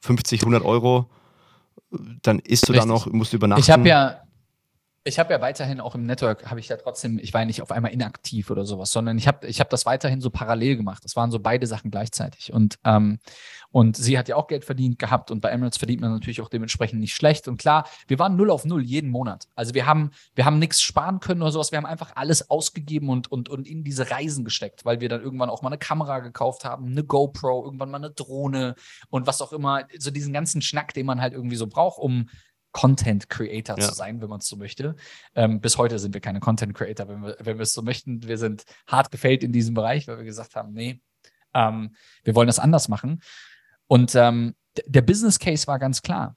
50, 0.01 0.43
100 0.43 0.65
Euro, 0.65 1.09
dann 2.23 2.39
isst 2.41 2.69
du 2.69 2.73
Richtig. 2.73 2.89
da 2.89 2.95
noch, 2.95 3.07
musst 3.07 3.33
du 3.33 3.37
übernachten. 3.37 3.61
Ich 3.61 3.71
habe 3.71 3.89
ja, 3.89 4.24
ich 5.07 5.19
habe 5.19 5.35
ja 5.35 5.41
weiterhin 5.43 5.81
auch 5.81 5.95
im 5.95 6.05
Network, 6.05 6.51
habe 6.51 6.61
ich 6.61 6.69
ja 6.69 6.79
trotzdem, 6.79 7.19
ich 7.19 7.35
war 7.35 7.43
ja 7.43 7.45
nicht 7.47 7.61
auf 7.61 7.71
einmal 7.71 7.93
inaktiv 7.93 8.51
oder 8.51 8.65
sowas, 8.65 8.91
sondern 8.91 9.19
ich 9.19 9.29
habe 9.29 9.47
ich 9.47 9.61
hab 9.61 9.69
das 9.69 9.85
weiterhin 9.85 10.23
so 10.23 10.31
parallel 10.31 10.79
gemacht. 10.79 11.05
Das 11.05 11.15
waren 11.15 11.31
so 11.31 11.39
beide 11.39 11.67
Sachen 11.67 11.91
gleichzeitig. 11.91 12.55
Und, 12.55 12.79
ähm, 12.85 13.19
und 13.71 13.99
sie 13.99 14.19
hat 14.19 14.29
ja 14.29 14.37
auch 14.37 14.47
Geld 14.47 14.65
verdient 14.65 14.99
gehabt 14.99 15.31
und 15.31 15.43
bei 15.43 15.51
Emirates 15.51 15.77
verdient 15.77 16.01
man 16.01 16.11
natürlich 16.11 16.41
auch 16.41 16.49
dementsprechend 16.49 17.01
nicht 17.01 17.15
schlecht. 17.15 17.49
Und 17.49 17.59
klar, 17.59 17.87
wir 18.09 18.19
waren 18.19 18.35
null 18.35 18.51
auf 18.51 18.65
null 18.65 18.83
jeden 18.83 19.11
Monat. 19.11 19.47
Also 19.55 19.75
wir 19.75 19.85
haben, 19.85 20.11
wir 20.37 20.47
haben 20.47 20.59
nichts 20.59 20.81
sparen 20.81 21.21
können 21.21 21.43
oder 21.43 21.53
sowas. 21.53 21.71
Wir 21.71 21.77
haben 21.77 21.87
einfach 21.87 22.13
alles 22.17 22.49
ausgegeben 22.49 23.11
und, 23.11 23.31
und, 23.31 23.51
und 23.51 23.69
in 23.69 23.85
diese 23.85 24.11
Reisen 24.11 24.43
gesteckt, 24.43 24.87
weil 24.87 25.03
wir 25.03 25.11
dann 25.11 25.21
irgendwann 25.21 25.51
auch 25.51 25.61
mal 25.61 25.69
eine 25.69 25.79
Kamera 25.79 26.21
gekauft 26.21 26.65
haben, 26.65 26.87
eine 26.87 27.05
GoPro, 27.05 27.63
irgendwann 27.67 27.91
mal 27.91 27.99
eine 27.99 28.11
Drohne 28.11 28.75
und 29.11 29.27
was 29.27 29.43
auch 29.43 29.53
immer. 29.53 29.83
So 29.99 30.11
diesen 30.11 30.33
ganzen 30.33 30.63
Schnack, 30.63 30.95
den 30.95 31.05
man 31.05 31.21
halt 31.21 31.35
irgendwie 31.35 31.57
so 31.57 31.67
braucht, 31.67 31.99
um 31.99 32.31
Content 32.75 33.31
Creator 33.31 33.79
ja. 33.79 33.89
zu 33.89 33.95
sein, 33.95 34.21
wenn 34.21 34.29
man 34.29 34.41
es 34.41 34.49
so 34.49 34.57
möchte. 34.57 34.97
Ähm, 35.37 35.61
bis 35.61 35.79
heute 35.79 35.99
sind 36.01 36.13
wir 36.13 36.21
keine 36.21 36.41
Content 36.41 36.75
Creator, 36.75 37.09
wenn 37.09 37.23
wir, 37.23 37.37
wenn 37.39 37.57
wir 37.57 37.63
es 37.63 37.73
so 37.73 37.83
möchten. 37.83 38.27
Wir 38.27 38.37
sind 38.37 38.65
hart 38.89 39.13
gefällt 39.13 39.45
in 39.45 39.53
diesem 39.53 39.75
Bereich, 39.75 40.09
weil 40.09 40.19
wir 40.19 40.25
gesagt 40.25 40.57
haben, 40.57 40.73
nee, 40.73 41.01
ähm, 41.55 41.95
wir 42.25 42.35
wollen 42.35 42.49
das 42.49 42.59
anders 42.59 42.89
machen. 42.89 43.23
Und 43.87 44.17
ähm, 44.17 44.57
der 44.87 45.03
Business 45.03 45.39
Case 45.39 45.69
war 45.69 45.79
ganz 45.79 46.03
klar. 46.03 46.37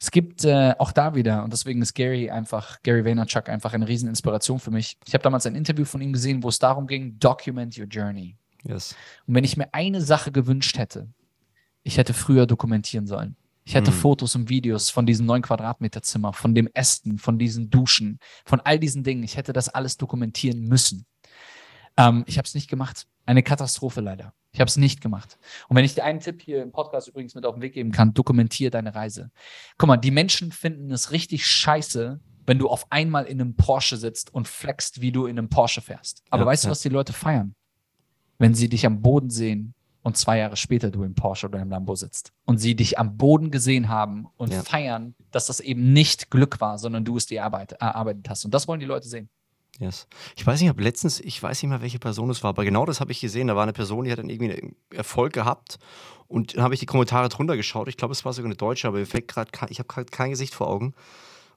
Es 0.00 0.10
gibt 0.10 0.44
äh, 0.44 0.74
auch 0.78 0.92
da 0.92 1.14
wieder, 1.14 1.44
und 1.44 1.52
deswegen 1.52 1.82
ist 1.82 1.94
Gary 1.94 2.30
einfach, 2.30 2.82
Gary 2.82 3.04
Vaynerchuk 3.04 3.50
einfach 3.50 3.74
eine 3.74 3.86
Rieseninspiration 3.86 4.58
für 4.58 4.70
mich. 4.70 4.96
Ich 5.06 5.12
habe 5.12 5.22
damals 5.22 5.44
ein 5.44 5.54
Interview 5.54 5.84
von 5.84 6.00
ihm 6.00 6.14
gesehen, 6.14 6.42
wo 6.42 6.48
es 6.48 6.58
darum 6.58 6.86
ging, 6.86 7.18
document 7.18 7.78
your 7.78 7.86
journey. 7.86 8.38
Yes. 8.62 8.96
Und 9.26 9.34
wenn 9.34 9.44
ich 9.44 9.58
mir 9.58 9.72
eine 9.72 10.00
Sache 10.00 10.32
gewünscht 10.32 10.78
hätte, 10.78 11.08
ich 11.82 11.98
hätte 11.98 12.14
früher 12.14 12.46
dokumentieren 12.46 13.06
sollen. 13.06 13.36
Ich 13.64 13.74
hätte 13.74 13.90
mhm. 13.90 13.96
Fotos 13.96 14.34
und 14.34 14.48
Videos 14.48 14.90
von 14.90 15.06
diesem 15.06 15.26
neun 15.26 15.42
Quadratmeter 15.42 16.02
Zimmer, 16.02 16.32
von 16.32 16.54
dem 16.54 16.68
Essen, 16.74 17.18
von 17.18 17.38
diesen 17.38 17.70
Duschen, 17.70 18.18
von 18.44 18.60
all 18.60 18.78
diesen 18.78 19.04
Dingen. 19.04 19.22
Ich 19.22 19.36
hätte 19.36 19.52
das 19.52 19.68
alles 19.68 19.96
dokumentieren 19.96 20.60
müssen. 20.60 21.06
Ähm, 21.96 22.24
ich 22.26 22.36
habe 22.36 22.46
es 22.46 22.54
nicht 22.54 22.68
gemacht. 22.68 23.06
Eine 23.26 23.42
Katastrophe 23.42 24.00
leider. 24.00 24.34
Ich 24.52 24.60
habe 24.60 24.68
es 24.68 24.76
nicht 24.76 25.00
gemacht. 25.00 25.38
Und 25.68 25.76
wenn 25.76 25.84
ich 25.84 25.94
dir 25.94 26.04
einen 26.04 26.20
Tipp 26.20 26.42
hier 26.42 26.62
im 26.62 26.72
Podcast 26.72 27.08
übrigens 27.08 27.34
mit 27.34 27.46
auf 27.46 27.54
den 27.54 27.62
Weg 27.62 27.72
geben 27.72 27.90
kann, 27.90 28.14
dokumentiere 28.14 28.70
deine 28.70 28.94
Reise. 28.94 29.30
Guck 29.78 29.88
mal, 29.88 29.96
die 29.96 30.10
Menschen 30.10 30.52
finden 30.52 30.90
es 30.92 31.10
richtig 31.10 31.46
scheiße, 31.46 32.20
wenn 32.46 32.58
du 32.58 32.68
auf 32.68 32.86
einmal 32.90 33.24
in 33.24 33.40
einem 33.40 33.56
Porsche 33.56 33.96
sitzt 33.96 34.32
und 34.32 34.46
flexst, 34.46 35.00
wie 35.00 35.10
du 35.10 35.26
in 35.26 35.38
einem 35.38 35.48
Porsche 35.48 35.80
fährst. 35.80 36.22
Aber 36.30 36.42
ja, 36.42 36.46
weißt 36.46 36.66
du, 36.66 36.68
was 36.68 36.82
die 36.82 36.90
Leute 36.90 37.12
feiern? 37.12 37.54
Wenn 38.38 38.54
sie 38.54 38.68
dich 38.68 38.84
am 38.84 39.00
Boden 39.00 39.30
sehen, 39.30 39.74
und 40.04 40.18
zwei 40.18 40.38
Jahre 40.38 40.56
später 40.56 40.90
du 40.90 41.02
im 41.02 41.14
Porsche 41.14 41.48
oder 41.48 41.60
im 41.60 41.70
Lambo 41.70 41.96
sitzt 41.96 42.32
und 42.44 42.58
sie 42.58 42.76
dich 42.76 42.98
am 42.98 43.16
Boden 43.16 43.50
gesehen 43.50 43.88
haben 43.88 44.28
und 44.36 44.52
ja. 44.52 44.62
feiern, 44.62 45.14
dass 45.32 45.46
das 45.46 45.60
eben 45.60 45.92
nicht 45.92 46.30
Glück 46.30 46.60
war, 46.60 46.78
sondern 46.78 47.04
du 47.04 47.16
es 47.16 47.26
dir 47.26 47.40
erarbeitet 47.40 48.28
hast. 48.28 48.44
Und 48.44 48.52
das 48.52 48.68
wollen 48.68 48.80
die 48.80 48.86
Leute 48.86 49.08
sehen. 49.08 49.30
Yes. 49.80 50.06
Ich 50.36 50.46
weiß 50.46 50.60
nicht, 50.60 50.70
ob 50.70 50.78
letztens, 50.78 51.18
ich 51.20 51.42
weiß 51.42 51.62
nicht 51.62 51.70
mehr, 51.70 51.80
welche 51.80 51.98
Person 51.98 52.30
es 52.30 52.44
war, 52.44 52.50
aber 52.50 52.64
genau 52.64 52.84
das 52.84 53.00
habe 53.00 53.10
ich 53.10 53.20
gesehen. 53.20 53.48
Da 53.48 53.56
war 53.56 53.64
eine 53.64 53.72
Person, 53.72 54.04
die 54.04 54.12
hat 54.12 54.18
dann 54.18 54.28
irgendwie 54.28 54.76
Erfolg 54.90 55.32
gehabt 55.32 55.78
und 56.28 56.54
dann 56.54 56.62
habe 56.62 56.74
ich 56.74 56.80
die 56.80 56.86
Kommentare 56.86 57.30
drunter 57.30 57.56
geschaut. 57.56 57.88
Ich 57.88 57.96
glaube, 57.96 58.12
es 58.12 58.24
war 58.26 58.32
sogar 58.34 58.46
eine 58.46 58.56
Deutsche, 58.56 58.86
aber 58.86 59.00
ich 59.00 59.12
habe 59.12 59.22
gerade 59.22 60.10
kein 60.10 60.30
Gesicht 60.30 60.54
vor 60.54 60.68
Augen. 60.68 60.94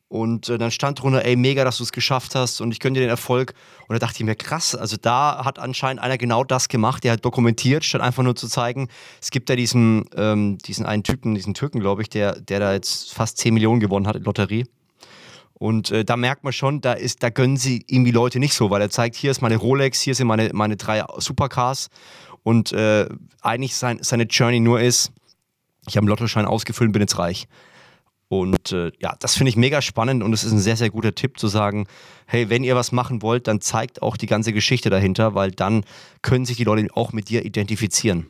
Und 0.09 0.47
äh, 0.47 0.57
dann 0.57 0.71
stand 0.71 1.01
drunter, 1.01 1.25
ey, 1.25 1.35
mega, 1.35 1.65
dass 1.65 1.77
du 1.77 1.83
es 1.83 1.91
geschafft 1.91 2.33
hast 2.33 2.61
und 2.61 2.71
ich 2.71 2.79
gönne 2.79 2.93
dir 2.93 3.01
den 3.01 3.09
Erfolg. 3.09 3.53
Und 3.87 3.93
da 3.93 3.99
dachte 3.99 4.19
ich 4.19 4.25
mir, 4.25 4.35
krass, 4.35 4.73
also 4.73 4.95
da 4.95 5.43
hat 5.43 5.59
anscheinend 5.59 6.01
einer 6.01 6.17
genau 6.17 6.45
das 6.45 6.69
gemacht, 6.69 7.03
der 7.03 7.13
hat 7.13 7.25
dokumentiert, 7.25 7.83
statt 7.83 8.01
einfach 8.01 8.23
nur 8.23 8.35
zu 8.35 8.47
zeigen, 8.47 8.87
es 9.21 9.31
gibt 9.31 9.49
ja 9.49 9.57
diesen, 9.57 10.05
ähm, 10.15 10.57
diesen 10.59 10.85
einen 10.85 11.03
Typen, 11.03 11.35
diesen 11.35 11.53
Türken, 11.53 11.81
glaube 11.81 12.03
ich, 12.03 12.09
der, 12.09 12.39
der 12.39 12.59
da 12.59 12.73
jetzt 12.73 13.13
fast 13.13 13.37
10 13.37 13.53
Millionen 13.53 13.81
gewonnen 13.81 14.07
hat 14.07 14.15
in 14.15 14.23
Lotterie. 14.23 14.65
Und 15.59 15.91
äh, 15.91 16.05
da 16.05 16.15
merkt 16.15 16.43
man 16.43 16.53
schon, 16.53 16.81
da, 16.81 16.93
ist, 16.93 17.23
da 17.23 17.29
gönnen 17.29 17.57
sie 17.57 17.83
irgendwie 17.87 18.11
Leute 18.11 18.39
nicht 18.39 18.53
so, 18.53 18.69
weil 18.69 18.81
er 18.81 18.89
zeigt, 18.89 19.15
hier 19.15 19.31
ist 19.31 19.41
meine 19.41 19.57
Rolex, 19.57 19.99
hier 20.01 20.15
sind 20.15 20.27
meine, 20.27 20.51
meine 20.53 20.77
drei 20.77 21.03
Supercars. 21.17 21.89
Und 22.43 22.71
äh, 22.71 23.09
eigentlich 23.41 23.75
sein, 23.75 23.97
seine 24.01 24.23
Journey 24.23 24.59
nur 24.59 24.79
ist, 24.79 25.11
ich 25.87 25.97
habe 25.97 26.03
einen 26.03 26.09
Lottoschein 26.09 26.45
ausgefüllt 26.45 26.89
und 26.89 26.93
bin 26.93 27.01
jetzt 27.01 27.17
reich. 27.17 27.47
Und 28.29 28.73
äh, 28.73 28.91
ja, 28.99 29.15
das 29.19 29.35
finde 29.35 29.49
ich 29.49 29.55
mega 29.55 29.81
spannend 29.81 30.21
und 30.21 30.33
es 30.33 30.43
ist 30.43 30.51
ein 30.51 30.59
sehr, 30.59 30.75
sehr 30.75 30.89
guter 30.89 31.15
Tipp 31.15 31.39
zu 31.39 31.47
sagen, 31.47 31.87
hey, 32.25 32.49
wenn 32.49 32.63
ihr 32.63 32.75
was 32.75 32.91
machen 32.91 33.21
wollt, 33.21 33.47
dann 33.47 33.61
zeigt 33.61 34.01
auch 34.01 34.17
die 34.17 34.27
ganze 34.27 34.51
Geschichte 34.51 34.89
dahinter, 34.89 35.33
weil 35.33 35.51
dann 35.51 35.85
können 36.21 36.45
sich 36.45 36.57
die 36.57 36.65
Leute 36.65 36.87
auch 36.93 37.13
mit 37.13 37.29
dir 37.29 37.45
identifizieren. 37.45 38.27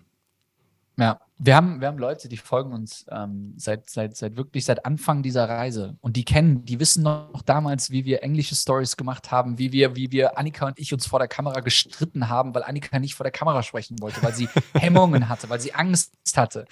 Ja, 0.99 1.19
wir 1.37 1.55
haben, 1.55 1.79
wir 1.79 1.87
haben 1.87 1.99
Leute, 1.99 2.27
die 2.27 2.37
folgen 2.37 2.73
uns 2.73 3.05
ähm, 3.11 3.53
seit, 3.57 3.87
seit, 3.87 4.17
seit 4.17 4.35
wirklich 4.35 4.65
seit 4.65 4.83
Anfang 4.83 5.21
dieser 5.21 5.47
Reise 5.47 5.95
und 6.01 6.17
die 6.17 6.25
kennen, 6.25 6.65
die 6.65 6.79
wissen 6.79 7.03
noch 7.03 7.43
damals, 7.45 7.91
wie 7.91 8.03
wir 8.05 8.23
englische 8.23 8.55
Stories 8.55 8.97
gemacht 8.97 9.29
haben, 9.29 9.59
wie 9.59 9.71
wir, 9.71 9.95
wie 9.95 10.11
wir 10.11 10.39
Annika 10.39 10.65
und 10.65 10.79
ich 10.79 10.91
uns 10.95 11.05
vor 11.05 11.19
der 11.19 11.27
Kamera 11.27 11.59
gestritten 11.59 12.29
haben, 12.29 12.55
weil 12.55 12.63
Annika 12.63 12.97
nicht 12.97 13.13
vor 13.13 13.23
der 13.23 13.31
Kamera 13.31 13.61
sprechen 13.61 14.01
wollte, 14.01 14.23
weil 14.23 14.33
sie 14.33 14.49
Hemmungen 14.73 15.29
hatte, 15.29 15.47
weil 15.51 15.59
sie 15.59 15.75
Angst 15.75 16.11
hatte. 16.35 16.65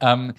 Ähm, 0.00 0.32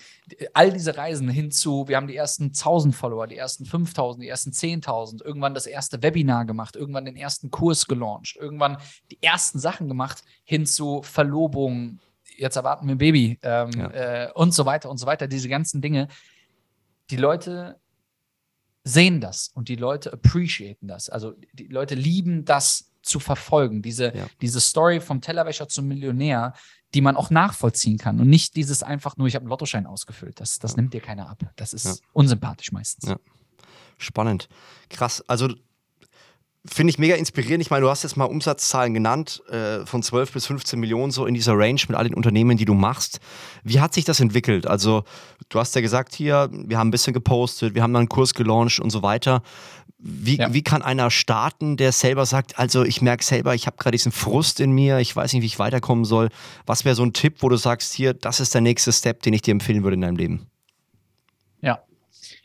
all 0.54 0.74
diese 0.74 0.98
Reisen 0.98 1.30
hinzu, 1.30 1.88
wir 1.88 1.98
haben 1.98 2.08
die 2.08 2.16
ersten 2.16 2.46
1000 2.46 2.96
Follower, 2.96 3.28
die 3.28 3.38
ersten 3.38 3.66
5000, 3.66 4.24
die 4.24 4.30
ersten 4.30 4.50
10.000, 4.50 5.24
irgendwann 5.24 5.54
das 5.54 5.68
erste 5.68 6.02
Webinar 6.02 6.46
gemacht, 6.46 6.76
irgendwann 6.76 7.06
den 7.06 7.16
ersten 7.16 7.52
Kurs 7.52 7.86
gelauncht, 7.88 8.38
irgendwann 8.38 8.78
die 9.12 9.22
ersten 9.22 9.60
Sachen 9.60 9.88
gemacht, 9.88 10.24
hin 10.44 10.66
zu 10.66 11.04
Verlobung, 11.04 12.00
jetzt 12.40 12.56
erwarten 12.56 12.88
wir 12.88 12.96
ein 12.96 12.98
Baby 12.98 13.40
ähm, 13.44 13.72
ja. 13.72 13.90
äh, 13.92 14.32
und 14.34 14.54
so 14.54 14.66
weiter 14.66 14.90
und 14.90 14.98
so 14.98 15.06
weiter, 15.06 15.28
diese 15.28 15.50
ganzen 15.50 15.82
Dinge. 15.82 16.08
Die 17.10 17.18
Leute 17.18 17.80
sehen 18.84 19.22
das 19.22 19.50
und 19.54 19.70
die 19.70 19.76
Leute 19.76 20.14
appreciaten 20.14 20.88
das. 20.88 21.10
Also 21.10 21.34
die 21.54 21.68
Leute 21.68 21.96
lieben 21.96 22.46
das 22.46 22.92
zu 23.02 23.20
verfolgen, 23.20 23.82
diese, 23.82 24.16
ja. 24.16 24.28
diese 24.42 24.60
Story 24.60 25.00
vom 25.00 25.22
Tellerwäscher 25.22 25.68
zum 25.68 25.88
Millionär, 25.88 26.54
die 26.94 27.02
man 27.02 27.16
auch 27.16 27.30
nachvollziehen 27.30 27.98
kann 27.98 28.20
und 28.20 28.30
nicht 28.30 28.56
dieses 28.56 28.84
einfach 28.84 29.16
nur, 29.18 29.28
ich 29.28 29.36
habe 29.36 29.44
einen 29.44 29.50
Lottoschein 29.50 29.86
ausgefüllt. 29.86 30.40
Das, 30.40 30.60
das 30.60 30.72
ja. 30.72 30.78
nimmt 30.78 30.94
dir 30.94 31.02
keiner 31.02 31.30
ab. 31.30 31.44
Das 31.56 31.74
ist 31.74 32.02
unsympathisch 32.14 32.72
meistens. 32.72 33.16
Spannend. 33.98 34.50
Krass. 34.90 35.24
Also 35.28 35.50
Finde 36.66 36.92
ich 36.92 37.00
mega 37.00 37.16
inspirierend. 37.16 37.62
Ich 37.62 37.70
meine, 37.70 37.84
du 37.84 37.90
hast 37.90 38.04
jetzt 38.04 38.18
mal 38.18 38.26
Umsatzzahlen 38.26 38.94
genannt, 38.94 39.42
äh, 39.50 39.86
von 39.86 40.04
12 40.04 40.34
bis 40.34 40.46
15 40.48 40.78
Millionen 40.78 41.10
so 41.10 41.26
in 41.26 41.34
dieser 41.34 41.58
Range 41.58 41.80
mit 41.88 41.96
all 41.96 42.04
den 42.04 42.14
Unternehmen, 42.14 42.58
die 42.58 42.66
du 42.66 42.74
machst. 42.74 43.20
Wie 43.64 43.80
hat 43.80 43.94
sich 43.94 44.04
das 44.04 44.20
entwickelt? 44.20 44.68
Also, 44.68 45.06
du 45.48 45.58
hast 45.58 45.74
ja 45.76 45.82
gesagt 45.82 46.14
hier, 46.14 46.50
wir 46.52 46.78
haben 46.78 46.90
ein 46.90 46.92
bisschen 46.92 47.14
gepostet, 47.14 47.76
wir 47.76 47.82
haben 47.82 47.94
dann 47.94 48.02
einen 48.02 48.10
Kurs 48.10 48.34
gelauncht 48.34 48.82
und 48.82 48.90
so 48.90 49.02
weiter. 49.04 49.42
Wie, 50.00 50.38
ja. 50.38 50.54
wie 50.54 50.62
kann 50.62 50.82
einer 50.82 51.12
starten, 51.12 51.78
der 51.78 51.94
selber 51.94 52.26
sagt, 52.26 52.60
also 52.60 52.84
ich 52.84 53.02
merke 53.02 53.24
selber, 53.24 53.56
ich 53.56 53.66
habe 53.66 53.78
gerade 53.78 53.96
diesen 53.96 54.12
Frust 54.12 54.60
in 54.60 54.72
mir, 54.72 55.00
ich 55.00 55.16
weiß 55.16 55.32
nicht, 55.32 55.42
wie 55.42 55.48
ich 55.48 55.60
weiterkommen 55.60 56.04
soll. 56.04 56.28
Was 56.66 56.84
wäre 56.84 56.96
so 56.96 57.04
ein 57.04 57.14
Tipp, 57.14 57.38
wo 57.40 57.48
du 57.48 57.56
sagst, 57.56 57.94
hier, 57.94 58.14
das 58.14 58.42
ist 58.42 58.54
der 58.54 58.62
nächste 58.62 58.92
Step, 58.92 59.22
den 59.24 59.34
ich 59.34 59.42
dir 59.42 59.52
empfehlen 59.52 59.84
würde 59.84 59.96
in 59.96 60.02
deinem 60.02 60.18
Leben? 60.18 60.48
Ja. 61.62 61.84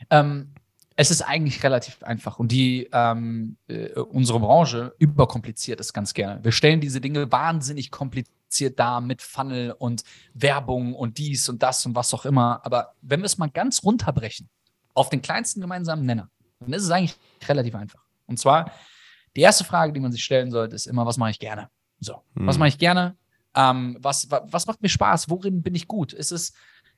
Ähm, 0.09 0.54
es 0.95 1.11
ist 1.11 1.21
eigentlich 1.21 1.63
relativ 1.63 2.01
einfach 2.03 2.39
und 2.39 2.51
die 2.51 2.89
ähm, 2.93 3.57
äh, 3.67 3.89
unsere 3.99 4.39
Branche 4.39 4.95
überkompliziert 4.97 5.79
ist 5.79 5.93
ganz 5.93 6.13
gerne. 6.13 6.43
Wir 6.43 6.51
stellen 6.51 6.79
diese 6.79 7.01
Dinge 7.01 7.31
wahnsinnig 7.31 7.91
kompliziert 7.91 8.79
dar 8.79 9.01
mit 9.01 9.21
Funnel 9.21 9.75
und 9.77 10.03
Werbung 10.33 10.93
und 10.93 11.17
dies 11.17 11.49
und 11.49 11.61
das 11.61 11.85
und 11.85 11.95
was 11.95 12.13
auch 12.13 12.25
immer. 12.25 12.61
Aber 12.65 12.93
wenn 13.01 13.19
wir 13.19 13.25
es 13.25 13.37
mal 13.37 13.49
ganz 13.49 13.83
runterbrechen, 13.83 14.49
auf 14.95 15.09
den 15.09 15.21
kleinsten 15.21 15.61
gemeinsamen 15.61 16.05
Nenner. 16.05 16.29
Dann 16.59 16.73
ist 16.73 16.83
es 16.83 16.89
eigentlich 16.89 17.15
relativ 17.47 17.75
einfach. 17.75 18.01
Und 18.25 18.39
zwar, 18.39 18.71
die 19.35 19.41
erste 19.41 19.65
Frage, 19.65 19.93
die 19.93 19.99
man 19.99 20.11
sich 20.11 20.23
stellen 20.23 20.49
sollte, 20.49 20.75
ist 20.75 20.87
immer, 20.87 21.05
was 21.05 21.17
mache 21.17 21.31
ich 21.31 21.39
gerne? 21.39 21.69
So, 21.99 22.23
mhm. 22.33 22.47
was 22.47 22.57
mache 22.57 22.69
ich 22.69 22.77
gerne? 22.79 23.15
Ähm, 23.53 23.97
was, 23.99 24.31
was, 24.31 24.41
was 24.47 24.67
macht 24.67 24.81
mir 24.81 24.89
Spaß? 24.89 25.29
Worin 25.29 25.61
bin 25.61 25.75
ich 25.75 25.87
gut? 25.87 26.13
Ist 26.13 26.31
es, 26.31 26.53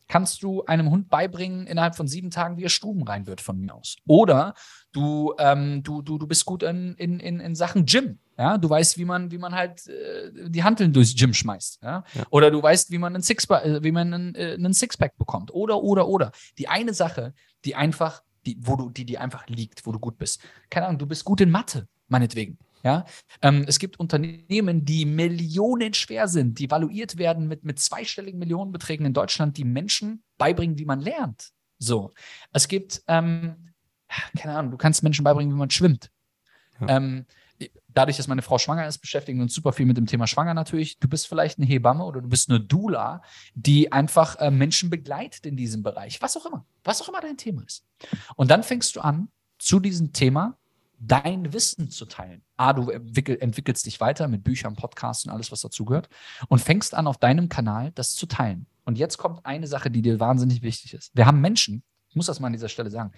kannst 0.07 0.43
du 0.43 0.63
einem 0.65 0.89
Hund 0.89 1.09
beibringen 1.09 1.67
innerhalb 1.67 1.95
von 1.95 2.07
sieben 2.07 2.31
Tagen, 2.31 2.57
wie 2.57 2.63
er 2.63 2.69
Stuben 2.69 3.03
rein 3.03 3.27
wird 3.27 3.41
von 3.41 3.59
mir 3.59 3.73
aus? 3.73 3.97
Oder 4.05 4.53
du, 4.91 5.33
ähm, 5.37 5.83
du, 5.83 6.01
du, 6.01 6.17
du 6.17 6.27
bist 6.27 6.45
gut 6.45 6.63
in, 6.63 6.95
in, 6.95 7.19
in, 7.19 7.39
in 7.39 7.55
Sachen 7.55 7.85
Gym. 7.85 8.19
Ja, 8.37 8.57
du 8.57 8.69
weißt, 8.69 8.99
wie 8.99 9.05
man, 9.05 9.31
wie 9.31 9.39
man 9.39 9.55
halt 9.55 9.87
äh, 9.87 10.49
die 10.49 10.63
Hanteln 10.63 10.93
durchs 10.93 11.15
Gym 11.15 11.33
schmeißt. 11.33 11.79
Ja? 11.81 12.03
ja. 12.13 12.23
Oder 12.29 12.51
du 12.51 12.61
weißt, 12.61 12.91
wie 12.91 12.99
man 12.99 13.15
einen 13.15 13.23
Sixpack, 13.23 13.65
äh, 13.65 13.83
wie 13.83 13.91
man 13.91 14.13
einen, 14.13 14.35
äh, 14.35 14.53
einen 14.53 14.73
Sixpack 14.73 15.17
bekommt. 15.17 15.51
Oder, 15.51 15.81
oder, 15.81 16.07
oder. 16.07 16.31
Die 16.59 16.67
eine 16.67 16.93
Sache, 16.93 17.33
die 17.65 17.73
einfach, 17.75 18.21
die, 18.45 18.57
wo 18.61 18.75
du, 18.75 18.89
die 18.91 19.05
dir 19.05 19.21
einfach 19.21 19.47
liegt, 19.47 19.85
wo 19.87 19.91
du 19.91 19.99
gut 19.99 20.19
bist. 20.19 20.41
Keine 20.69 20.85
Ahnung, 20.85 20.99
du 20.99 21.07
bist 21.07 21.25
gut 21.25 21.41
in 21.41 21.49
Mathe, 21.49 21.87
meinetwegen. 22.09 22.59
Ja, 22.83 23.05
ähm, 23.41 23.65
es 23.67 23.79
gibt 23.79 23.99
Unternehmen, 23.99 24.85
die 24.85 25.05
millionenschwer 25.05 26.27
sind, 26.27 26.59
die 26.59 26.69
valuiert 26.69 27.17
werden 27.17 27.47
mit, 27.47 27.63
mit 27.63 27.79
zweistelligen 27.79 28.39
Millionenbeträgen 28.39 29.05
in 29.05 29.13
Deutschland, 29.13 29.57
die 29.57 29.65
Menschen 29.65 30.23
beibringen, 30.37 30.77
wie 30.77 30.85
man 30.85 31.01
lernt. 31.01 31.51
So. 31.79 32.13
Es 32.53 32.67
gibt, 32.67 33.03
ähm, 33.07 33.73
keine 34.37 34.55
Ahnung, 34.55 34.71
du 34.71 34.77
kannst 34.77 35.03
Menschen 35.03 35.23
beibringen, 35.23 35.53
wie 35.53 35.59
man 35.59 35.69
schwimmt. 35.69 36.11
Ja. 36.79 36.97
Ähm, 36.97 37.25
dadurch, 37.97 38.17
dass 38.17 38.27
meine 38.27 38.43
Frau 38.43 38.57
schwanger 38.57 38.87
ist, 38.87 38.99
beschäftigen 38.99 39.39
wir 39.39 39.43
uns 39.43 39.53
super 39.53 39.73
viel 39.73 39.85
mit 39.85 39.97
dem 39.97 40.05
Thema 40.05 40.27
Schwanger 40.27 40.53
natürlich. 40.53 40.99
Du 40.99 41.07
bist 41.07 41.27
vielleicht 41.27 41.57
eine 41.57 41.67
Hebamme 41.67 42.03
oder 42.03 42.21
du 42.21 42.29
bist 42.29 42.49
eine 42.49 42.59
Doula, 42.59 43.21
die 43.55 43.91
einfach 43.91 44.35
äh, 44.37 44.51
Menschen 44.51 44.89
begleitet 44.89 45.45
in 45.45 45.57
diesem 45.57 45.81
Bereich. 45.83 46.21
Was 46.21 46.37
auch 46.37 46.45
immer. 46.45 46.65
Was 46.83 47.01
auch 47.01 47.09
immer 47.09 47.21
dein 47.21 47.37
Thema 47.37 47.63
ist. 47.63 47.85
Und 48.35 48.51
dann 48.51 48.63
fängst 48.63 48.95
du 48.95 49.01
an, 49.01 49.29
zu 49.57 49.79
diesem 49.79 50.13
Thema 50.13 50.57
dein 50.99 51.53
Wissen 51.53 51.89
zu 51.89 52.05
teilen. 52.05 52.41
A, 52.55 52.73
du 52.73 52.89
entwickelst 52.89 53.85
dich 53.85 53.99
weiter 53.99 54.27
mit 54.27 54.43
Büchern, 54.43 54.75
Podcasts 54.75 55.25
und 55.25 55.31
alles, 55.31 55.51
was 55.51 55.61
dazugehört 55.61 56.09
und 56.49 56.59
fängst 56.59 56.93
an, 56.95 57.07
auf 57.07 57.17
deinem 57.17 57.49
Kanal 57.49 57.91
das 57.93 58.15
zu 58.15 58.25
teilen. 58.25 58.65
Und 58.85 58.97
jetzt 58.97 59.17
kommt 59.17 59.45
eine 59.45 59.67
Sache, 59.67 59.91
die 59.91 60.01
dir 60.01 60.19
wahnsinnig 60.19 60.61
wichtig 60.61 60.93
ist. 60.93 61.11
Wir 61.15 61.25
haben 61.25 61.41
Menschen, 61.41 61.83
ich 62.09 62.15
muss 62.15 62.27
das 62.27 62.39
mal 62.39 62.47
an 62.47 62.53
dieser 62.53 62.69
Stelle 62.69 62.89
sagen, 62.89 63.11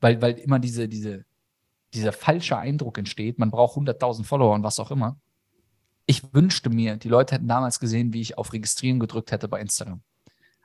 weil, 0.00 0.20
weil 0.22 0.38
immer 0.38 0.58
diese, 0.58 0.88
diese, 0.88 1.24
dieser 1.94 2.12
falsche 2.12 2.56
Eindruck 2.56 2.98
entsteht, 2.98 3.38
man 3.38 3.50
braucht 3.50 3.76
100.000 3.76 4.24
Follower 4.24 4.54
und 4.54 4.62
was 4.62 4.80
auch 4.80 4.90
immer. 4.90 5.18
Ich 6.06 6.34
wünschte 6.34 6.70
mir, 6.70 6.96
die 6.96 7.08
Leute 7.08 7.34
hätten 7.34 7.48
damals 7.48 7.78
gesehen, 7.78 8.12
wie 8.12 8.20
ich 8.20 8.38
auf 8.38 8.52
Registrieren 8.52 8.98
gedrückt 8.98 9.30
hätte 9.30 9.46
bei 9.46 9.60
Instagram. 9.60 10.02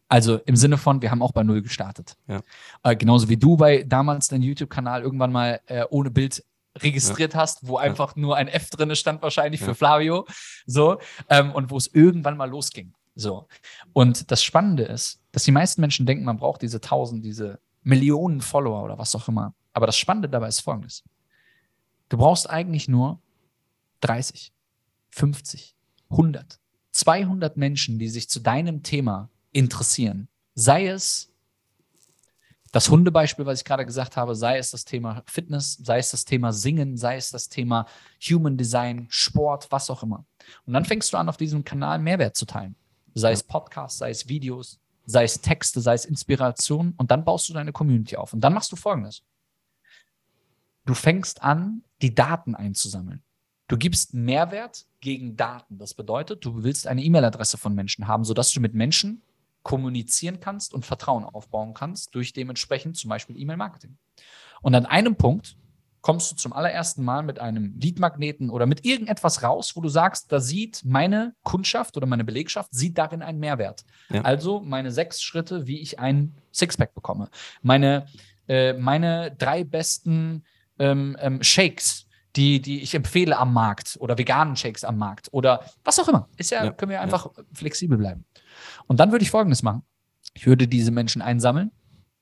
Also 0.07 0.38
im 0.38 0.55
Sinne 0.55 0.78
von, 0.78 1.01
wir 1.01 1.11
haben 1.11 1.22
auch 1.22 1.32
bei 1.32 1.43
Null 1.43 1.61
gestartet. 1.61 2.16
Ja. 2.28 2.41
Äh, 2.84 2.95
genauso 2.95 3.28
wie 3.28 3.38
du 3.38 3.57
bei 3.57 3.84
damals 3.84 4.28
deinen 4.28 4.43
YouTube-Kanal 4.43 5.01
irgendwann 5.01 5.32
mal 5.32 5.59
äh, 5.66 5.84
ohne 5.89 6.11
Bild 6.11 6.43
registriert 6.78 7.34
ja. 7.34 7.39
hast, 7.39 7.67
wo 7.67 7.78
einfach 7.78 8.15
nur 8.15 8.36
ein 8.36 8.47
F 8.47 8.69
drin 8.69 8.95
stand, 8.95 9.21
wahrscheinlich 9.21 9.61
für 9.61 9.76
Flavio. 9.76 10.26
So, 10.65 10.99
ähm, 11.30 11.51
und 11.51 11.69
wo 11.71 11.78
es 11.78 11.88
irgendwann 11.88 12.38
mal 12.38 12.49
losging. 12.49 12.93
So. 13.15 13.47
Und 13.93 14.30
das 14.32 14.43
Spannende 14.43 14.84
ist, 14.84 15.21
dass 15.32 15.43
die 15.43 15.51
meisten 15.51 15.82
Menschen 15.82 16.05
denken, 16.05 16.26
man 16.26 16.38
braucht 16.38 16.61
diese 16.61 16.82
tausend, 16.82 17.23
diese 17.23 17.59
Millionen 17.84 18.41
Follower 18.41 18.84
oder 18.84 18.97
was 18.97 19.15
auch 19.15 19.28
immer. 19.28 19.53
Aber 19.73 19.86
das 19.86 19.97
Spannende 19.97 20.30
dabei 20.30 20.47
ist 20.47 20.61
folgendes. 20.61 21.03
Du 22.09 22.17
brauchst 22.17 22.49
eigentlich 22.49 22.88
nur 22.88 23.21
30, 24.01 24.53
50, 25.11 25.76
100, 26.09 26.59
200 26.91 27.57
Menschen, 27.57 27.99
die 27.99 28.09
sich 28.09 28.30
zu 28.30 28.39
deinem 28.39 28.84
Thema 28.84 29.30
interessieren. 29.51 30.28
Sei 30.53 30.88
es 30.88 31.32
das 32.76 32.89
Hundebeispiel, 32.89 33.45
was 33.45 33.59
ich 33.59 33.63
gerade 33.63 33.86
gesagt 33.86 34.17
habe, 34.17 34.36
sei 34.36 34.57
es 34.57 34.71
das 34.71 34.84
Thema 34.84 35.23
Fitness, 35.28 35.78
sei 35.82 35.97
es 35.97 36.11
das 36.11 36.26
Thema 36.26 36.51
Singen, 36.51 36.97
sei 36.97 37.15
es 37.15 37.32
das 37.32 37.47
Thema 37.47 37.86
Human 38.30 38.57
Design, 38.57 39.07
Sport, 39.07 39.71
was 39.71 39.89
auch 39.89 40.03
immer. 40.03 40.26
Und 40.65 40.73
dann 40.73 40.84
fängst 40.84 41.13
du 41.13 41.17
an, 41.17 41.30
auf 41.30 41.38
diesem 41.38 41.63
Kanal 41.63 41.99
Mehrwert 41.99 42.36
zu 42.36 42.45
teilen. 42.45 42.76
Sei 43.13 43.32
es 43.32 43.43
Podcasts, 43.43 43.99
sei 43.99 44.09
es 44.09 44.28
Videos, 44.28 44.78
sei 45.05 45.23
es 45.23 45.39
Texte, 45.39 45.80
sei 45.80 45.93
es 45.93 46.03
Inspiration. 46.03 46.93
Und 46.97 47.11
dann 47.11 47.23
baust 47.23 47.47
du 47.47 47.53
deine 47.53 47.71
Community 47.71 48.17
auf. 48.17 48.34
Und 48.34 48.41
dann 48.41 48.53
machst 48.53 48.73
du 48.73 48.76
Folgendes. 48.76 49.23
Du 50.84 50.95
fängst 50.95 51.43
an, 51.43 51.82
die 52.01 52.13
Daten 52.13 52.55
einzusammeln. 52.55 53.23
Du 53.69 53.78
gibst 53.78 54.13
Mehrwert 54.13 54.86
gegen 54.99 55.38
Daten. 55.38 55.78
Das 55.78 55.93
bedeutet, 55.93 56.43
du 56.43 56.61
willst 56.63 56.88
eine 56.88 57.01
E-Mail-Adresse 57.01 57.57
von 57.57 57.73
Menschen 57.73 58.05
haben, 58.05 58.26
sodass 58.26 58.51
du 58.51 58.59
mit 58.59 58.73
Menschen 58.73 59.21
kommunizieren 59.66 60.39
kannst 60.39 60.76
und 60.76 60.86
Vertrauen 60.86 61.26
aufbauen 61.26 61.74
kannst 61.74 62.13
durch 62.13 62.34
dementsprechend 62.34 62.97
zum 62.97 63.09
Beispiel 63.09 63.36
E-Mail-Marketing. 63.38 63.97
Und 64.61 64.76
an 64.76 64.86
einem 64.86 65.16
Punkt 65.16 65.57
kommst 66.01 66.32
du 66.32 66.36
zum 66.36 66.53
allerersten 66.53 67.03
Mal 67.03 67.24
mit 67.24 67.39
einem 67.39 67.74
Lead-Magneten 67.80 68.51
oder 68.51 68.68
mit 68.68 68.86
irgendetwas 68.86 69.41
raus, 69.41 69.76
wo 69.76 69.82
du 69.82 69.89
sagst, 69.89 70.32
da 70.32 70.39
sieht 70.39 70.84
meine 70.86 71.34
Kundschaft 71.41 71.97
oder 71.97 72.05
meine 72.05 72.24
Belegschaft, 72.24 72.76
sieht 72.76 72.95
darin 72.99 73.24
einen 73.24 73.39
Mehrwert. 73.39 73.84
Ja. 74.09 74.22
Also 74.22 74.61
meine 74.61 74.91
sechs 74.91 75.24
Schritte, 75.24 75.66
wie 75.66 75.82
ich 75.82 75.97
ein 75.99 76.36
Sixpack 76.53 76.93
bekomme. 76.93 77.30
Meine, 77.63 78.05
äh, 78.47 78.74
meine 78.74 79.36
drei 79.36 79.63
besten 79.63 80.43
ähm, 80.78 81.18
ähm, 81.20 81.41
Shakes, 81.41 82.05
die, 82.36 82.61
die 82.61 82.84
ich 82.84 82.93
empfehle 82.93 83.36
am 83.36 83.51
Markt 83.51 83.97
oder 83.99 84.16
veganen 84.16 84.55
Shakes 84.55 84.84
am 84.84 84.99
Markt 84.99 85.30
oder 85.32 85.66
was 85.84 85.97
auch 85.97 86.07
immer. 86.07 86.30
Ist 86.38 86.51
ja, 86.51 86.66
ja 86.66 86.72
können 86.72 86.91
wir 86.91 87.01
einfach 87.01 87.36
ja. 87.36 87.43
flexibel 87.51 87.97
bleiben. 87.97 88.26
Und 88.88 88.99
dann 88.99 89.11
würde 89.11 89.23
ich 89.23 89.31
Folgendes 89.31 89.63
machen. 89.63 89.83
Ich 90.33 90.47
würde 90.47 90.67
diese 90.67 90.91
Menschen 90.91 91.21
einsammeln 91.21 91.71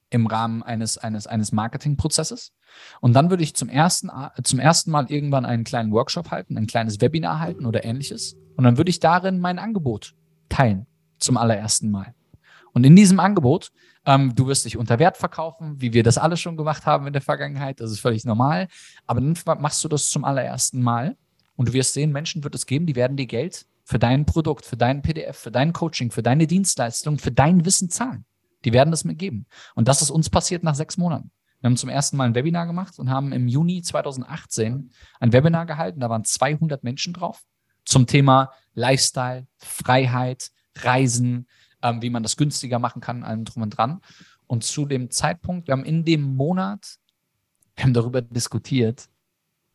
im 0.09 0.28
Rahmen 0.28 0.61
eines, 0.64 0.97
eines, 0.97 1.28
eines 1.28 1.51
Marketingprozesses. 1.51 2.53
Und 3.01 3.14
dann 3.14 3.30
würde 3.30 3.43
ich 3.43 3.55
zum 3.55 3.70
ersten, 3.70 4.11
zum 4.43 4.59
ersten 4.59 4.91
Mal 4.91 5.09
irgendwann 5.09 5.45
einen 5.45 5.64
kleinen 5.64 5.91
Workshop 5.91 6.32
halten, 6.32 6.57
ein 6.57 6.68
kleines 6.68 7.01
Webinar 7.01 7.39
halten 7.39 7.66
oder 7.66 7.84
ähnliches. 7.84 8.36
Und 8.55 8.64
dann 8.64 8.78
würde 8.78 8.89
ich 8.89 8.99
darin 8.99 9.39
mein 9.39 9.59
Angebot 9.59 10.16
teilen 10.49 10.86
zum 11.18 11.38
allerersten 11.38 11.89
Mal. 11.89 12.14
Und 12.74 12.86
in 12.86 12.95
diesem 12.95 13.20
Angebot, 13.20 13.72
ähm, 14.05 14.34
du 14.36 14.47
wirst 14.47 14.66
dich 14.66 14.78
unter 14.78 14.99
Wert 14.99 15.18
verkaufen, 15.18 15.80
wie 15.80 15.93
wir 15.93 16.03
das 16.03 16.18
alle 16.18 16.38
schon 16.38 16.57
gemacht 16.57 16.86
haben 16.86 17.07
in 17.07 17.14
der 17.14 17.22
Vergangenheit. 17.22 17.80
Das 17.80 17.91
ist 17.91 17.99
völlig 17.99 18.26
normal. 18.26 18.68
Aber 19.05 19.22
dann 19.22 19.36
machst 19.59 19.84
du 19.84 19.88
das 19.88 20.09
zum 20.09 20.26
allerersten 20.26 20.82
Mal. 20.82 21.16
Und 21.55 21.70
du 21.70 21.74
wirst 21.74 21.93
sehen, 21.93 22.11
Menschen 22.11 22.43
wird 22.43 22.55
es 22.55 22.66
geben, 22.66 22.88
die 22.88 22.95
werden 22.95 23.16
dir 23.16 23.28
Geld 23.28 23.68
für 23.84 24.00
dein 24.00 24.26
Produkt, 24.26 24.66
für 24.66 24.78
dein 24.78 25.02
PDF, 25.02 25.38
für 25.38 25.52
dein 25.52 25.74
Coaching, 25.74 26.12
für 26.12 26.24
deine 26.24 26.48
Dienstleistung, 26.48 27.18
für 27.18 27.32
dein 27.32 27.66
Wissen 27.66 27.90
zahlen. 27.90 28.26
Die 28.66 28.74
werden 28.74 28.92
das 28.92 29.04
mitgeben. 29.04 29.46
Und 29.76 29.88
das 29.88 30.02
ist 30.02 30.10
uns 30.10 30.30
passiert 30.30 30.64
nach 30.64 30.76
sechs 30.76 30.98
Monaten. 30.98 31.32
Wir 31.60 31.70
haben 31.70 31.78
zum 31.78 31.90
ersten 31.90 32.18
Mal 32.18 32.26
ein 32.26 32.36
Webinar 32.36 32.66
gemacht 32.66 33.00
und 33.00 33.10
haben 33.10 33.32
im 33.32 33.48
Juni 33.48 33.82
2018 33.82 34.92
ein 35.20 35.34
Webinar 35.34 35.66
gehalten. 35.66 36.00
Da 36.00 36.10
waren 36.10 36.26
200 36.26 36.84
Menschen 36.84 37.14
drauf 37.14 37.42
zum 37.86 38.08
Thema 38.08 38.52
Lifestyle, 38.74 39.48
Freiheit, 39.58 40.52
Reisen, 40.78 41.48
ähm, 41.82 42.02
wie 42.02 42.10
man 42.10 42.24
das 42.24 42.38
günstiger 42.38 42.80
machen 42.80 43.02
kann, 43.02 43.24
allem 43.24 43.46
drum 43.46 43.64
und 43.64 43.70
dran. 43.72 44.02
Und 44.48 44.64
zu 44.64 44.86
dem 44.86 45.10
Zeitpunkt, 45.10 45.68
wir 45.68 45.74
haben 45.74 45.86
in 45.86 46.04
dem 46.04 46.36
Monat, 46.36 46.98
wir 47.76 47.86
haben 47.86 47.94
darüber 47.94 48.22
diskutiert, 48.22 49.08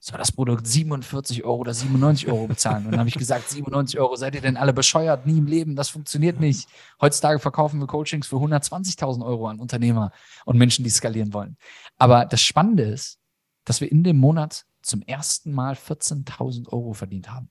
soll 0.00 0.18
das 0.18 0.32
Produkt 0.32 0.66
47 0.66 1.44
Euro 1.44 1.56
oder 1.56 1.74
97 1.74 2.28
Euro 2.28 2.46
bezahlen? 2.46 2.86
Und 2.86 2.92
dann 2.92 3.00
habe 3.00 3.08
ich 3.08 3.16
gesagt, 3.16 3.48
97 3.50 3.98
Euro, 3.98 4.14
seid 4.16 4.34
ihr 4.34 4.40
denn 4.40 4.56
alle 4.56 4.72
bescheuert? 4.72 5.26
Nie 5.26 5.38
im 5.38 5.46
Leben, 5.46 5.74
das 5.74 5.88
funktioniert 5.88 6.38
nicht. 6.40 6.68
Heutzutage 7.00 7.38
verkaufen 7.38 7.80
wir 7.80 7.86
Coachings 7.86 8.28
für 8.28 8.36
120.000 8.36 9.24
Euro 9.24 9.48
an 9.48 9.58
Unternehmer 9.58 10.12
und 10.44 10.56
Menschen, 10.56 10.84
die 10.84 10.90
skalieren 10.90 11.32
wollen. 11.32 11.56
Aber 11.96 12.24
das 12.26 12.42
Spannende 12.42 12.84
ist, 12.84 13.18
dass 13.64 13.80
wir 13.80 13.90
in 13.90 14.04
dem 14.04 14.18
Monat 14.18 14.66
zum 14.82 15.02
ersten 15.02 15.52
Mal 15.52 15.74
14.000 15.74 16.68
Euro 16.68 16.92
verdient 16.92 17.30
haben. 17.30 17.50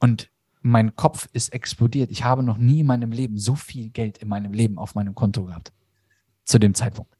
Und 0.00 0.30
mein 0.62 0.96
Kopf 0.96 1.28
ist 1.32 1.52
explodiert. 1.52 2.10
Ich 2.10 2.24
habe 2.24 2.42
noch 2.42 2.56
nie 2.56 2.80
in 2.80 2.86
meinem 2.86 3.12
Leben 3.12 3.38
so 3.38 3.54
viel 3.54 3.90
Geld 3.90 4.18
in 4.18 4.28
meinem 4.28 4.52
Leben 4.52 4.78
auf 4.78 4.94
meinem 4.94 5.14
Konto 5.14 5.44
gehabt. 5.44 5.72
Zu 6.44 6.58
dem 6.58 6.74
Zeitpunkt. 6.74 7.19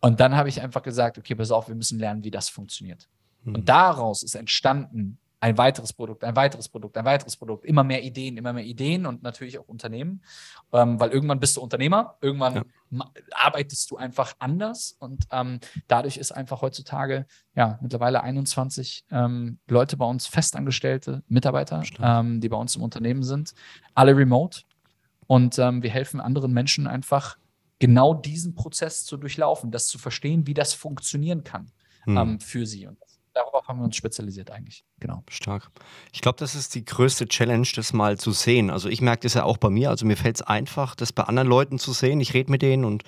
Und 0.00 0.20
dann 0.20 0.36
habe 0.36 0.48
ich 0.48 0.60
einfach 0.60 0.82
gesagt, 0.82 1.18
okay, 1.18 1.34
pass 1.34 1.50
auf, 1.50 1.68
wir 1.68 1.74
müssen 1.74 1.98
lernen, 1.98 2.24
wie 2.24 2.30
das 2.30 2.48
funktioniert. 2.48 3.08
Mhm. 3.44 3.56
Und 3.56 3.68
daraus 3.68 4.22
ist 4.22 4.34
entstanden 4.34 5.18
ein 5.40 5.58
weiteres 5.58 5.92
Produkt, 5.92 6.24
ein 6.24 6.34
weiteres 6.34 6.68
Produkt, 6.68 6.96
ein 6.96 7.04
weiteres 7.04 7.36
Produkt, 7.36 7.64
immer 7.64 7.84
mehr 7.84 8.02
Ideen, 8.02 8.36
immer 8.36 8.52
mehr 8.52 8.64
Ideen 8.64 9.06
und 9.06 9.22
natürlich 9.22 9.58
auch 9.58 9.68
Unternehmen, 9.68 10.22
ähm, 10.72 10.98
weil 10.98 11.10
irgendwann 11.10 11.40
bist 11.40 11.56
du 11.56 11.60
Unternehmer, 11.60 12.16
irgendwann 12.20 12.64
ja. 12.90 13.04
arbeitest 13.32 13.90
du 13.90 13.96
einfach 13.96 14.34
anders 14.38 14.96
und 14.98 15.24
ähm, 15.30 15.60
dadurch 15.88 16.16
ist 16.16 16.32
einfach 16.32 16.62
heutzutage 16.62 17.26
ja 17.54 17.78
mittlerweile 17.82 18.22
21 18.22 19.04
ähm, 19.10 19.58
Leute 19.68 19.96
bei 19.96 20.06
uns, 20.06 20.26
festangestellte 20.26 21.22
Mitarbeiter, 21.28 21.82
ähm, 22.00 22.40
die 22.40 22.48
bei 22.48 22.56
uns 22.56 22.74
im 22.76 22.82
Unternehmen 22.82 23.22
sind, 23.22 23.54
alle 23.94 24.16
remote 24.16 24.62
und 25.26 25.58
ähm, 25.58 25.82
wir 25.82 25.90
helfen 25.90 26.20
anderen 26.20 26.52
Menschen 26.52 26.86
einfach 26.86 27.36
genau 27.78 28.14
diesen 28.14 28.54
Prozess 28.54 29.04
zu 29.04 29.16
durchlaufen, 29.16 29.70
das 29.70 29.86
zu 29.86 29.98
verstehen, 29.98 30.46
wie 30.46 30.54
das 30.54 30.74
funktionieren 30.74 31.44
kann 31.44 31.70
hm. 32.02 32.16
ähm, 32.16 32.40
für 32.40 32.66
sie. 32.66 32.86
Und 32.86 32.98
darauf 33.34 33.68
haben 33.68 33.78
wir 33.80 33.84
uns 33.84 33.96
spezialisiert 33.96 34.50
eigentlich. 34.50 34.84
Genau. 34.98 35.22
Stark. 35.28 35.70
Ich 36.12 36.22
glaube, 36.22 36.38
das 36.38 36.54
ist 36.54 36.74
die 36.74 36.84
größte 36.84 37.28
Challenge, 37.28 37.68
das 37.74 37.92
mal 37.92 38.18
zu 38.18 38.32
sehen. 38.32 38.70
Also 38.70 38.88
ich 38.88 39.00
merke 39.00 39.22
das 39.22 39.34
ja 39.34 39.44
auch 39.44 39.58
bei 39.58 39.70
mir. 39.70 39.90
Also 39.90 40.06
mir 40.06 40.16
fällt 40.16 40.36
es 40.36 40.42
einfach, 40.42 40.94
das 40.94 41.12
bei 41.12 41.24
anderen 41.24 41.48
Leuten 41.48 41.78
zu 41.78 41.92
sehen. 41.92 42.20
Ich 42.20 42.34
rede 42.34 42.50
mit 42.50 42.62
denen 42.62 42.84
und 42.84 43.04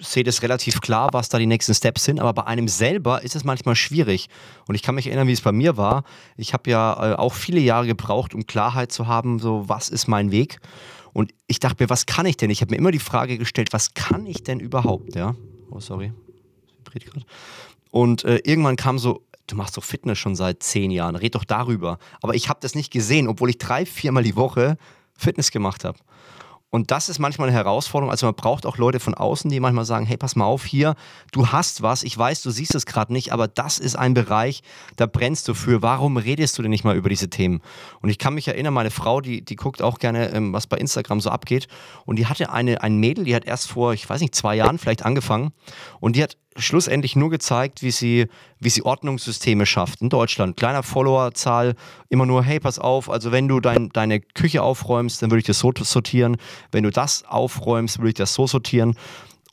sehe 0.00 0.24
das 0.24 0.42
relativ 0.42 0.80
klar, 0.80 1.08
was 1.12 1.28
da 1.28 1.38
die 1.38 1.46
nächsten 1.46 1.74
Steps 1.74 2.04
sind, 2.04 2.20
aber 2.20 2.32
bei 2.32 2.44
einem 2.44 2.68
selber 2.68 3.22
ist 3.22 3.34
es 3.34 3.44
manchmal 3.44 3.74
schwierig. 3.74 4.28
Und 4.68 4.74
ich 4.74 4.82
kann 4.82 4.94
mich 4.94 5.06
erinnern, 5.06 5.28
wie 5.28 5.32
es 5.32 5.40
bei 5.40 5.52
mir 5.52 5.76
war. 5.76 6.04
Ich 6.36 6.52
habe 6.52 6.70
ja 6.70 7.12
äh, 7.12 7.14
auch 7.16 7.32
viele 7.32 7.60
Jahre 7.60 7.86
gebraucht, 7.86 8.34
um 8.34 8.46
Klarheit 8.46 8.92
zu 8.92 9.06
haben, 9.06 9.38
so 9.38 9.68
was 9.68 9.88
ist 9.88 10.08
mein 10.08 10.30
Weg. 10.30 10.60
Und 11.12 11.32
ich 11.46 11.60
dachte 11.60 11.82
mir, 11.82 11.90
was 11.90 12.06
kann 12.06 12.26
ich 12.26 12.36
denn? 12.36 12.50
Ich 12.50 12.60
habe 12.60 12.70
mir 12.70 12.78
immer 12.78 12.90
die 12.90 12.98
Frage 12.98 13.38
gestellt, 13.38 13.72
was 13.72 13.94
kann 13.94 14.26
ich 14.26 14.42
denn 14.42 14.60
überhaupt? 14.60 15.14
Ja, 15.14 15.34
oh 15.70 15.80
sorry, 15.80 16.12
und 17.90 18.24
äh, 18.24 18.40
irgendwann 18.44 18.76
kam 18.76 18.98
so, 18.98 19.22
du 19.46 19.54
machst 19.54 19.76
doch 19.76 19.84
Fitness 19.84 20.18
schon 20.18 20.34
seit 20.34 20.62
zehn 20.62 20.90
Jahren, 20.90 21.14
red 21.14 21.34
doch 21.34 21.44
darüber. 21.44 21.98
Aber 22.22 22.34
ich 22.34 22.48
habe 22.48 22.60
das 22.62 22.74
nicht 22.74 22.90
gesehen, 22.90 23.28
obwohl 23.28 23.50
ich 23.50 23.58
drei, 23.58 23.84
viermal 23.86 24.22
die 24.22 24.34
Woche 24.34 24.78
Fitness 25.14 25.50
gemacht 25.50 25.84
habe. 25.84 25.98
Und 26.74 26.90
das 26.90 27.10
ist 27.10 27.18
manchmal 27.18 27.48
eine 27.48 27.56
Herausforderung. 27.56 28.10
Also 28.10 28.24
man 28.24 28.34
braucht 28.34 28.64
auch 28.64 28.78
Leute 28.78 28.98
von 28.98 29.12
außen, 29.12 29.50
die 29.50 29.60
manchmal 29.60 29.84
sagen, 29.84 30.06
hey, 30.06 30.16
pass 30.16 30.36
mal 30.36 30.46
auf 30.46 30.64
hier, 30.64 30.94
du 31.30 31.48
hast 31.48 31.82
was, 31.82 32.02
ich 32.02 32.16
weiß, 32.16 32.40
du 32.40 32.50
siehst 32.50 32.74
es 32.74 32.86
gerade 32.86 33.12
nicht, 33.12 33.30
aber 33.30 33.46
das 33.46 33.78
ist 33.78 33.94
ein 33.94 34.14
Bereich, 34.14 34.62
da 34.96 35.04
brennst 35.04 35.46
du 35.48 35.54
für. 35.54 35.82
Warum 35.82 36.16
redest 36.16 36.56
du 36.56 36.62
denn 36.62 36.70
nicht 36.70 36.82
mal 36.82 36.96
über 36.96 37.10
diese 37.10 37.28
Themen? 37.28 37.60
Und 38.00 38.08
ich 38.08 38.16
kann 38.18 38.32
mich 38.32 38.48
erinnern, 38.48 38.72
meine 38.72 38.90
Frau, 38.90 39.20
die, 39.20 39.44
die 39.44 39.56
guckt 39.56 39.82
auch 39.82 39.98
gerne, 39.98 40.32
ähm, 40.32 40.54
was 40.54 40.66
bei 40.66 40.78
Instagram 40.78 41.20
so 41.20 41.28
abgeht. 41.28 41.68
Und 42.06 42.18
die 42.18 42.26
hatte 42.26 42.50
eine, 42.50 42.82
ein 42.82 42.96
Mädel, 42.96 43.26
die 43.26 43.36
hat 43.36 43.44
erst 43.44 43.68
vor, 43.68 43.92
ich 43.92 44.08
weiß 44.08 44.22
nicht, 44.22 44.34
zwei 44.34 44.56
Jahren 44.56 44.78
vielleicht 44.78 45.04
angefangen. 45.04 45.52
Und 46.00 46.16
die 46.16 46.22
hat 46.22 46.38
schlussendlich 46.56 47.16
nur 47.16 47.30
gezeigt, 47.30 47.82
wie 47.82 47.90
sie, 47.90 48.26
wie 48.58 48.70
sie 48.70 48.84
Ordnungssysteme 48.84 49.66
schafft 49.66 50.00
in 50.00 50.08
Deutschland. 50.08 50.56
Kleiner 50.56 50.82
Followerzahl, 50.82 51.74
immer 52.08 52.26
nur, 52.26 52.42
hey, 52.42 52.60
pass 52.60 52.78
auf, 52.78 53.10
also 53.10 53.32
wenn 53.32 53.48
du 53.48 53.60
dein, 53.60 53.88
deine 53.90 54.20
Küche 54.20 54.62
aufräumst, 54.62 55.22
dann 55.22 55.30
würde 55.30 55.40
ich 55.40 55.46
das 55.46 55.58
so 55.58 55.72
sortieren. 55.76 56.36
Wenn 56.70 56.84
du 56.84 56.90
das 56.90 57.24
aufräumst, 57.24 57.98
würde 57.98 58.10
ich 58.10 58.14
das 58.14 58.34
so 58.34 58.46
sortieren. 58.46 58.96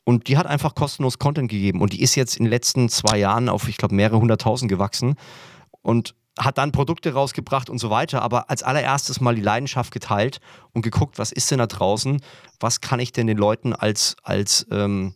Und 0.04 0.28
die 0.28 0.36
hat 0.36 0.46
einfach 0.46 0.74
kostenlos 0.74 1.18
Content 1.18 1.50
gegeben. 1.50 1.80
Und 1.80 1.92
die 1.92 2.02
ist 2.02 2.14
jetzt 2.14 2.36
in 2.36 2.44
den 2.44 2.50
letzten 2.50 2.88
zwei 2.88 3.18
Jahren 3.18 3.48
auf, 3.48 3.68
ich 3.68 3.76
glaube, 3.76 3.94
mehrere 3.94 4.20
hunderttausend 4.20 4.70
gewachsen. 4.70 5.14
Und 5.82 6.14
hat 6.38 6.58
dann 6.58 6.72
Produkte 6.72 7.12
rausgebracht 7.12 7.68
und 7.68 7.78
so 7.78 7.90
weiter, 7.90 8.22
aber 8.22 8.48
als 8.50 8.62
allererstes 8.62 9.20
mal 9.20 9.34
die 9.34 9.42
Leidenschaft 9.42 9.92
geteilt 9.92 10.40
und 10.72 10.82
geguckt, 10.82 11.18
was 11.18 11.32
ist 11.32 11.50
denn 11.50 11.58
da 11.58 11.66
draußen, 11.66 12.22
was 12.58 12.80
kann 12.80 13.00
ich 13.00 13.12
denn 13.12 13.26
den 13.26 13.36
Leuten 13.36 13.74
als, 13.74 14.16
als 14.22 14.66
ähm, 14.70 15.14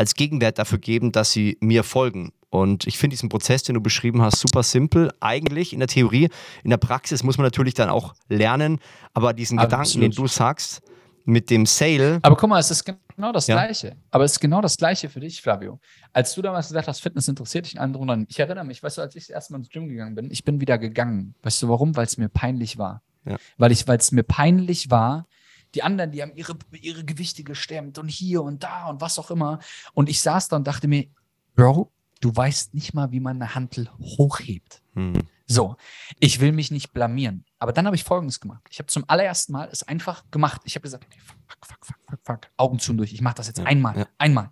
als 0.00 0.14
Gegenwert 0.14 0.58
dafür 0.58 0.78
geben, 0.78 1.12
dass 1.12 1.30
sie 1.30 1.58
mir 1.60 1.84
folgen. 1.84 2.32
Und 2.48 2.86
ich 2.86 2.96
finde 2.96 3.14
diesen 3.14 3.28
Prozess, 3.28 3.64
den 3.64 3.74
du 3.74 3.82
beschrieben 3.82 4.22
hast, 4.22 4.40
super 4.40 4.62
simpel. 4.62 5.12
Eigentlich 5.20 5.74
in 5.74 5.78
der 5.78 5.88
Theorie, 5.88 6.30
in 6.64 6.70
der 6.70 6.78
Praxis 6.78 7.22
muss 7.22 7.36
man 7.36 7.44
natürlich 7.44 7.74
dann 7.74 7.90
auch 7.90 8.14
lernen, 8.30 8.80
aber 9.12 9.34
diesen 9.34 9.58
aber 9.58 9.66
Gedanken, 9.66 9.82
absolut. 9.82 10.04
den 10.04 10.16
du 10.16 10.26
sagst, 10.26 10.80
mit 11.26 11.50
dem 11.50 11.66
Sale. 11.66 12.18
Aber 12.22 12.34
guck 12.34 12.48
mal, 12.48 12.58
es 12.58 12.70
ist 12.70 12.82
genau 13.14 13.30
das 13.30 13.46
ja. 13.46 13.56
Gleiche. 13.56 13.94
Aber 14.10 14.24
es 14.24 14.32
ist 14.32 14.40
genau 14.40 14.62
das 14.62 14.78
Gleiche 14.78 15.10
für 15.10 15.20
dich, 15.20 15.42
Flavio. 15.42 15.78
Als 16.14 16.34
du 16.34 16.40
damals 16.40 16.68
gesagt 16.68 16.88
hast, 16.88 17.00
Fitness 17.00 17.28
interessiert 17.28 17.66
dich 17.66 17.74
in 17.74 17.78
anderen 17.78 18.08
Runden, 18.08 18.26
ich 18.30 18.40
erinnere 18.40 18.64
mich, 18.64 18.82
weißt 18.82 18.96
du, 18.96 19.02
als 19.02 19.14
ich 19.14 19.24
das 19.26 19.30
erste 19.30 19.52
Mal 19.52 19.58
ins 19.58 19.68
Gym 19.68 19.86
gegangen 19.86 20.14
bin, 20.14 20.30
ich 20.30 20.44
bin 20.44 20.62
wieder 20.62 20.78
gegangen. 20.78 21.34
Weißt 21.42 21.62
du 21.62 21.68
warum? 21.68 21.94
Weil 21.94 22.06
es 22.06 22.16
mir 22.16 22.30
peinlich 22.30 22.78
war. 22.78 23.02
Ja. 23.26 23.36
Weil 23.58 23.70
es 23.70 24.12
mir 24.12 24.22
peinlich 24.22 24.90
war, 24.90 25.26
die 25.74 25.82
anderen, 25.82 26.10
die 26.10 26.22
haben 26.22 26.34
ihre, 26.34 26.56
ihre 26.80 27.04
Gewichte 27.04 27.44
gestemmt 27.44 27.98
und 27.98 28.08
hier 28.08 28.42
und 28.42 28.62
da 28.62 28.86
und 28.86 29.00
was 29.00 29.18
auch 29.18 29.30
immer. 29.30 29.60
Und 29.94 30.08
ich 30.08 30.20
saß 30.20 30.48
da 30.48 30.56
und 30.56 30.66
dachte 30.66 30.88
mir, 30.88 31.06
Bro, 31.54 31.92
du 32.20 32.34
weißt 32.34 32.74
nicht 32.74 32.94
mal, 32.94 33.12
wie 33.12 33.20
man 33.20 33.36
eine 33.36 33.54
Hantel 33.54 33.90
hochhebt. 33.98 34.82
Hm. 34.94 35.22
So, 35.46 35.76
ich 36.20 36.38
will 36.38 36.52
mich 36.52 36.70
nicht 36.70 36.92
blamieren. 36.92 37.44
Aber 37.58 37.72
dann 37.72 37.86
habe 37.86 37.96
ich 37.96 38.04
Folgendes 38.04 38.38
gemacht. 38.38 38.62
Ich 38.70 38.78
habe 38.78 38.86
zum 38.86 39.04
allerersten 39.08 39.52
Mal 39.52 39.68
es 39.72 39.82
einfach 39.82 40.22
gemacht. 40.30 40.62
Ich 40.64 40.76
habe 40.76 40.82
gesagt, 40.82 41.04
okay, 41.04 41.18
fuck, 41.24 41.66
fuck, 41.66 41.86
fuck, 41.86 41.96
fuck, 42.08 42.20
fuck, 42.24 42.40
Augen 42.56 42.78
zu 42.78 42.92
und 42.92 42.98
durch. 42.98 43.12
Ich 43.12 43.20
mache 43.20 43.34
das 43.34 43.48
jetzt 43.48 43.58
ja, 43.58 43.64
einmal, 43.64 43.98
ja. 43.98 44.06
einmal. 44.16 44.50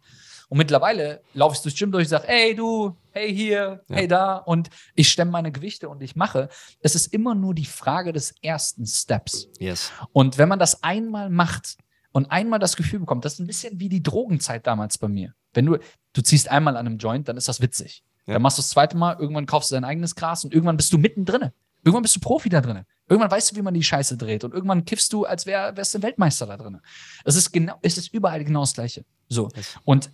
Und 0.49 0.59
mittlerweile 0.59 1.23
laufe 1.35 1.57
ich 1.57 1.63
durchs 1.63 1.79
Gym 1.79 1.93
durch 1.93 2.07
und 2.07 2.11
sage, 2.11 2.27
hey 2.27 2.55
du, 2.55 2.97
hey 3.11 3.35
hier, 3.35 3.85
ja. 3.89 3.97
hey 3.97 4.09
da. 4.09 4.37
Und 4.37 4.71
ich 4.95 5.11
stemme 5.11 5.31
meine 5.31 5.53
Gewichte 5.53 5.89
und 5.89 6.03
ich 6.03 6.17
mache. 6.17 6.49
Es 6.81 6.95
ist 6.95 7.13
immer 7.13 7.35
nur 7.35 7.55
die 7.55 7.67
Frage 7.67 8.13
des 8.13 8.35
ersten 8.41 8.87
Steps. 8.87 9.49
Yes. 9.59 9.93
Und 10.13 10.39
wenn 10.39 10.49
man 10.49 10.59
das 10.59 10.83
einmal 10.83 11.29
macht 11.29 11.77
und 12.13 12.31
einmal 12.31 12.59
das 12.59 12.77
Gefühl 12.77 13.01
bekommt, 13.01 13.25
das 13.25 13.35
ist 13.35 13.41
ein 13.41 13.47
bisschen 13.47 13.79
wie 13.79 13.91
die 13.91 14.03
Drogenzeit 14.03 14.67
damals 14.67 14.97
bei 14.97 15.09
mir. 15.09 15.35
Wenn 15.53 15.67
du, 15.67 15.79
du 16.15 16.23
ziehst 16.23 16.51
einmal 16.51 16.77
an 16.77 16.87
einem 16.87 16.99
Joint, 16.99 17.29
dann 17.29 17.37
ist 17.37 17.49
das 17.49 17.61
witzig. 17.61 18.03
Ja. 18.27 18.35
Dann 18.35 18.43
machst 18.43 18.59
du 18.59 18.63
das 18.63 18.71
zweite 18.71 18.97
Mal, 18.97 19.17
irgendwann 19.19 19.47
kaufst 19.47 19.71
du 19.71 19.75
dein 19.75 19.85
eigenes 19.85 20.15
Gras 20.15 20.45
und 20.45 20.55
irgendwann 20.55 20.77
bist 20.77 20.93
du 20.93 20.99
mittendrin. 20.99 21.51
Irgendwann 21.85 22.03
bist 22.03 22.17
du 22.17 22.21
Profi 22.21 22.49
da 22.49 22.61
drin. 22.61 22.85
Irgendwann 23.09 23.31
weißt 23.31 23.53
du, 23.53 23.57
wie 23.57 23.63
man 23.63 23.73
die 23.73 23.83
Scheiße 23.83 24.17
dreht. 24.17 24.45
Und 24.45 24.53
irgendwann 24.53 24.85
kiffst 24.85 25.13
du, 25.13 25.25
als 25.25 25.47
wär, 25.47 25.77
wärst 25.77 25.95
du 25.95 26.03
Weltmeister 26.03 26.47
da 26.47 26.57
drin. 26.57 26.81
Es 27.25 27.37
ist 27.37 27.53
genau, 27.53 27.77
es 27.83 27.97
ist 27.97 28.13
überall 28.13 28.45
genau 28.45 28.61
das 28.61 28.75
Gleiche. 28.75 29.05
So. 29.29 29.49
Und 29.85 30.11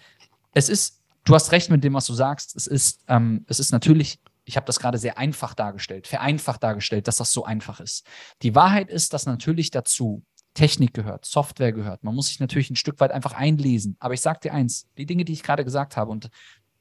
es 0.54 0.68
ist, 0.68 1.02
du 1.24 1.34
hast 1.34 1.52
recht 1.52 1.70
mit 1.70 1.84
dem, 1.84 1.94
was 1.94 2.06
du 2.06 2.14
sagst. 2.14 2.56
Es 2.56 2.66
ist, 2.66 3.00
ähm, 3.08 3.44
es 3.48 3.60
ist 3.60 3.72
natürlich, 3.72 4.20
ich 4.44 4.56
habe 4.56 4.66
das 4.66 4.78
gerade 4.78 4.98
sehr 4.98 5.18
einfach 5.18 5.54
dargestellt, 5.54 6.06
vereinfacht 6.06 6.62
dargestellt, 6.62 7.08
dass 7.08 7.16
das 7.16 7.32
so 7.32 7.44
einfach 7.44 7.80
ist. 7.80 8.06
Die 8.42 8.54
Wahrheit 8.54 8.88
ist, 8.88 9.12
dass 9.12 9.26
natürlich 9.26 9.70
dazu 9.70 10.22
Technik 10.54 10.94
gehört, 10.94 11.24
Software 11.24 11.72
gehört. 11.72 12.04
Man 12.04 12.14
muss 12.14 12.28
sich 12.28 12.38
natürlich 12.38 12.70
ein 12.70 12.76
Stück 12.76 13.00
weit 13.00 13.10
einfach 13.10 13.32
einlesen. 13.32 13.96
Aber 13.98 14.14
ich 14.14 14.20
sage 14.20 14.40
dir 14.44 14.54
eins, 14.54 14.86
die 14.96 15.06
Dinge, 15.06 15.24
die 15.24 15.32
ich 15.32 15.42
gerade 15.42 15.64
gesagt 15.64 15.96
habe, 15.96 16.12
und 16.12 16.30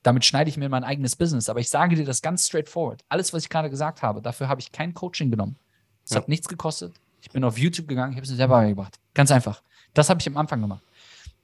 damit 0.03 0.25
schneide 0.25 0.49
ich 0.49 0.57
mir 0.57 0.69
mein 0.69 0.83
eigenes 0.83 1.15
Business, 1.15 1.49
aber 1.49 1.59
ich 1.59 1.69
sage 1.69 1.95
dir 1.95 2.05
das 2.05 2.21
ganz 2.21 2.47
straightforward. 2.47 3.03
Alles, 3.09 3.33
was 3.33 3.43
ich 3.43 3.49
gerade 3.49 3.69
gesagt 3.69 4.03
habe, 4.03 4.21
dafür 4.21 4.47
habe 4.47 4.61
ich 4.61 4.71
kein 4.71 4.93
Coaching 4.93 5.31
genommen. 5.31 5.57
Es 6.03 6.11
ja. 6.11 6.17
hat 6.17 6.27
nichts 6.27 6.47
gekostet. 6.47 6.93
Ich 7.21 7.31
bin 7.31 7.43
auf 7.43 7.57
YouTube 7.57 7.87
gegangen, 7.87 8.11
ich 8.11 8.17
habe 8.17 8.25
es 8.25 8.31
mir 8.31 8.35
selber 8.35 8.55
beigebracht. 8.55 8.99
Ganz 9.13 9.31
einfach. 9.31 9.63
Das 9.93 10.09
habe 10.09 10.19
ich 10.19 10.27
am 10.27 10.37
Anfang 10.37 10.61
gemacht. 10.61 10.83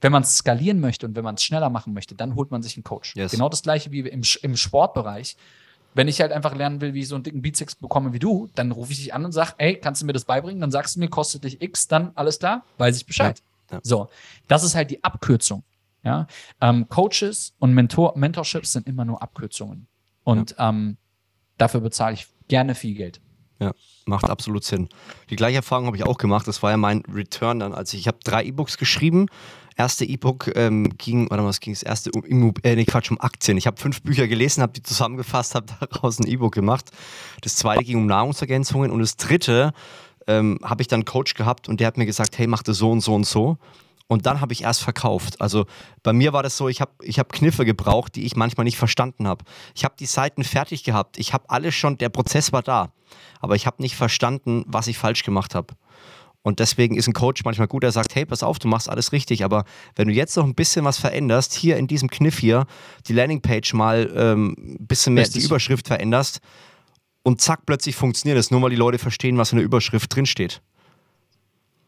Wenn 0.00 0.12
man 0.12 0.22
es 0.22 0.36
skalieren 0.36 0.80
möchte 0.80 1.06
und 1.06 1.14
wenn 1.14 1.24
man 1.24 1.34
es 1.34 1.42
schneller 1.42 1.70
machen 1.70 1.92
möchte, 1.92 2.14
dann 2.14 2.34
holt 2.34 2.50
man 2.50 2.62
sich 2.62 2.76
einen 2.76 2.84
Coach. 2.84 3.14
Yes. 3.16 3.32
Genau 3.32 3.48
das 3.48 3.62
gleiche 3.62 3.90
wie 3.90 4.00
im, 4.00 4.22
im 4.42 4.56
Sportbereich. 4.56 5.36
Wenn 5.92 6.08
ich 6.08 6.20
halt 6.20 6.32
einfach 6.32 6.54
lernen 6.54 6.80
will, 6.80 6.94
wie 6.94 7.00
ich 7.00 7.08
so 7.08 7.16
einen 7.16 7.24
dicken 7.24 7.42
Bizeps 7.42 7.74
bekomme 7.74 8.12
wie 8.12 8.20
du, 8.20 8.48
dann 8.54 8.70
rufe 8.70 8.92
ich 8.92 8.98
dich 8.98 9.12
an 9.12 9.24
und 9.24 9.32
sage, 9.32 9.54
ey, 9.58 9.76
kannst 9.76 10.02
du 10.02 10.06
mir 10.06 10.12
das 10.12 10.24
beibringen? 10.24 10.60
Dann 10.60 10.70
sagst 10.70 10.96
du 10.96 11.00
mir, 11.00 11.08
kostet 11.08 11.44
dich 11.44 11.60
X, 11.60 11.88
dann 11.88 12.12
alles 12.14 12.38
klar, 12.38 12.64
weiß 12.78 12.96
ich 12.96 13.06
Bescheid. 13.06 13.42
Ja. 13.70 13.76
Ja. 13.76 13.80
So, 13.82 14.08
das 14.48 14.62
ist 14.62 14.74
halt 14.74 14.90
die 14.90 15.02
Abkürzung. 15.02 15.64
Ja? 16.02 16.26
Ähm, 16.60 16.88
Coaches 16.88 17.54
und 17.58 17.74
Mentor 17.74 18.16
Mentorships 18.16 18.72
sind 18.72 18.86
immer 18.86 19.04
nur 19.04 19.22
Abkürzungen. 19.22 19.86
Und 20.24 20.54
ja. 20.58 20.68
ähm, 20.68 20.96
dafür 21.58 21.80
bezahle 21.80 22.14
ich 22.14 22.26
gerne 22.48 22.74
viel 22.74 22.94
Geld. 22.94 23.20
Ja, 23.58 23.72
macht 24.06 24.24
absolut 24.24 24.64
Sinn. 24.64 24.88
Die 25.28 25.36
gleiche 25.36 25.56
Erfahrung 25.56 25.86
habe 25.86 25.96
ich 25.96 26.04
auch 26.04 26.16
gemacht. 26.16 26.48
Das 26.48 26.62
war 26.62 26.70
ja 26.70 26.78
mein 26.78 27.02
Return 27.12 27.58
dann, 27.58 27.74
als 27.74 27.92
ich, 27.92 28.00
ich 28.00 28.06
habe 28.08 28.18
drei 28.24 28.44
E-Books 28.44 28.78
geschrieben. 28.78 29.26
Erste 29.80 30.04
E-Book 30.04 30.52
ähm, 30.56 30.90
ging, 30.98 31.28
mal, 31.30 31.42
was 31.42 31.58
ging 31.58 31.72
das 31.72 31.82
erste 31.82 32.10
um, 32.12 32.52
äh, 32.62 32.76
nee, 32.76 32.84
Quatsch, 32.84 33.10
um 33.10 33.18
Aktien. 33.18 33.56
Ich 33.56 33.66
habe 33.66 33.80
fünf 33.80 34.02
Bücher 34.02 34.28
gelesen, 34.28 34.62
habe 34.62 34.74
die 34.74 34.82
zusammengefasst, 34.82 35.54
habe 35.54 35.68
daraus 35.80 36.20
ein 36.20 36.26
E-Book 36.26 36.52
gemacht. 36.52 36.90
Das 37.40 37.56
zweite 37.56 37.82
ging 37.82 37.96
um 37.96 38.04
Nahrungsergänzungen 38.04 38.90
und 38.90 39.00
das 39.00 39.16
dritte 39.16 39.72
ähm, 40.26 40.58
habe 40.62 40.82
ich 40.82 40.88
dann 40.88 40.98
einen 40.98 41.04
Coach 41.06 41.32
gehabt 41.32 41.66
und 41.70 41.80
der 41.80 41.86
hat 41.86 41.96
mir 41.96 42.04
gesagt, 42.04 42.36
hey, 42.36 42.46
mach 42.46 42.62
das 42.62 42.76
so 42.76 42.90
und 42.90 43.00
so 43.00 43.14
und 43.14 43.24
so. 43.24 43.56
Und 44.06 44.26
dann 44.26 44.42
habe 44.42 44.52
ich 44.52 44.64
erst 44.64 44.82
verkauft. 44.82 45.40
Also 45.40 45.64
bei 46.02 46.12
mir 46.12 46.34
war 46.34 46.42
das 46.42 46.58
so, 46.58 46.68
ich 46.68 46.82
habe 46.82 46.92
ich 47.00 47.18
hab 47.18 47.32
Kniffe 47.32 47.64
gebraucht, 47.64 48.16
die 48.16 48.26
ich 48.26 48.36
manchmal 48.36 48.64
nicht 48.64 48.76
verstanden 48.76 49.26
habe. 49.26 49.46
Ich 49.74 49.86
habe 49.86 49.94
die 49.98 50.04
Seiten 50.04 50.44
fertig 50.44 50.84
gehabt. 50.84 51.18
Ich 51.18 51.32
habe 51.32 51.48
alles 51.48 51.74
schon, 51.74 51.96
der 51.96 52.10
Prozess 52.10 52.52
war 52.52 52.62
da. 52.62 52.92
Aber 53.40 53.54
ich 53.56 53.66
habe 53.66 53.80
nicht 53.80 53.96
verstanden, 53.96 54.64
was 54.66 54.88
ich 54.88 54.98
falsch 54.98 55.22
gemacht 55.22 55.54
habe. 55.54 55.74
Und 56.42 56.58
deswegen 56.58 56.96
ist 56.96 57.06
ein 57.06 57.12
Coach 57.12 57.44
manchmal 57.44 57.68
gut, 57.68 57.82
der 57.82 57.92
sagt, 57.92 58.14
hey, 58.14 58.24
pass 58.24 58.42
auf, 58.42 58.58
du 58.58 58.66
machst 58.66 58.88
alles 58.88 59.12
richtig, 59.12 59.44
aber 59.44 59.64
wenn 59.94 60.08
du 60.08 60.14
jetzt 60.14 60.36
noch 60.36 60.44
ein 60.44 60.54
bisschen 60.54 60.84
was 60.84 60.98
veränderst, 60.98 61.52
hier 61.52 61.76
in 61.76 61.86
diesem 61.86 62.08
Kniff 62.08 62.38
hier, 62.38 62.66
die 63.06 63.12
Landingpage 63.12 63.74
mal 63.74 64.10
ähm, 64.14 64.56
ein 64.58 64.86
bisschen 64.86 65.14
mehr 65.14 65.24
Richtig. 65.24 65.42
die 65.42 65.46
Überschrift 65.46 65.86
veränderst 65.88 66.40
und 67.22 67.42
zack, 67.42 67.66
plötzlich 67.66 67.94
funktioniert 67.94 68.38
es, 68.38 68.50
nur 68.50 68.62
weil 68.62 68.70
die 68.70 68.76
Leute 68.76 68.98
verstehen, 68.98 69.36
was 69.36 69.52
in 69.52 69.56
der 69.56 69.64
Überschrift 69.64 70.14
drinsteht. 70.14 70.62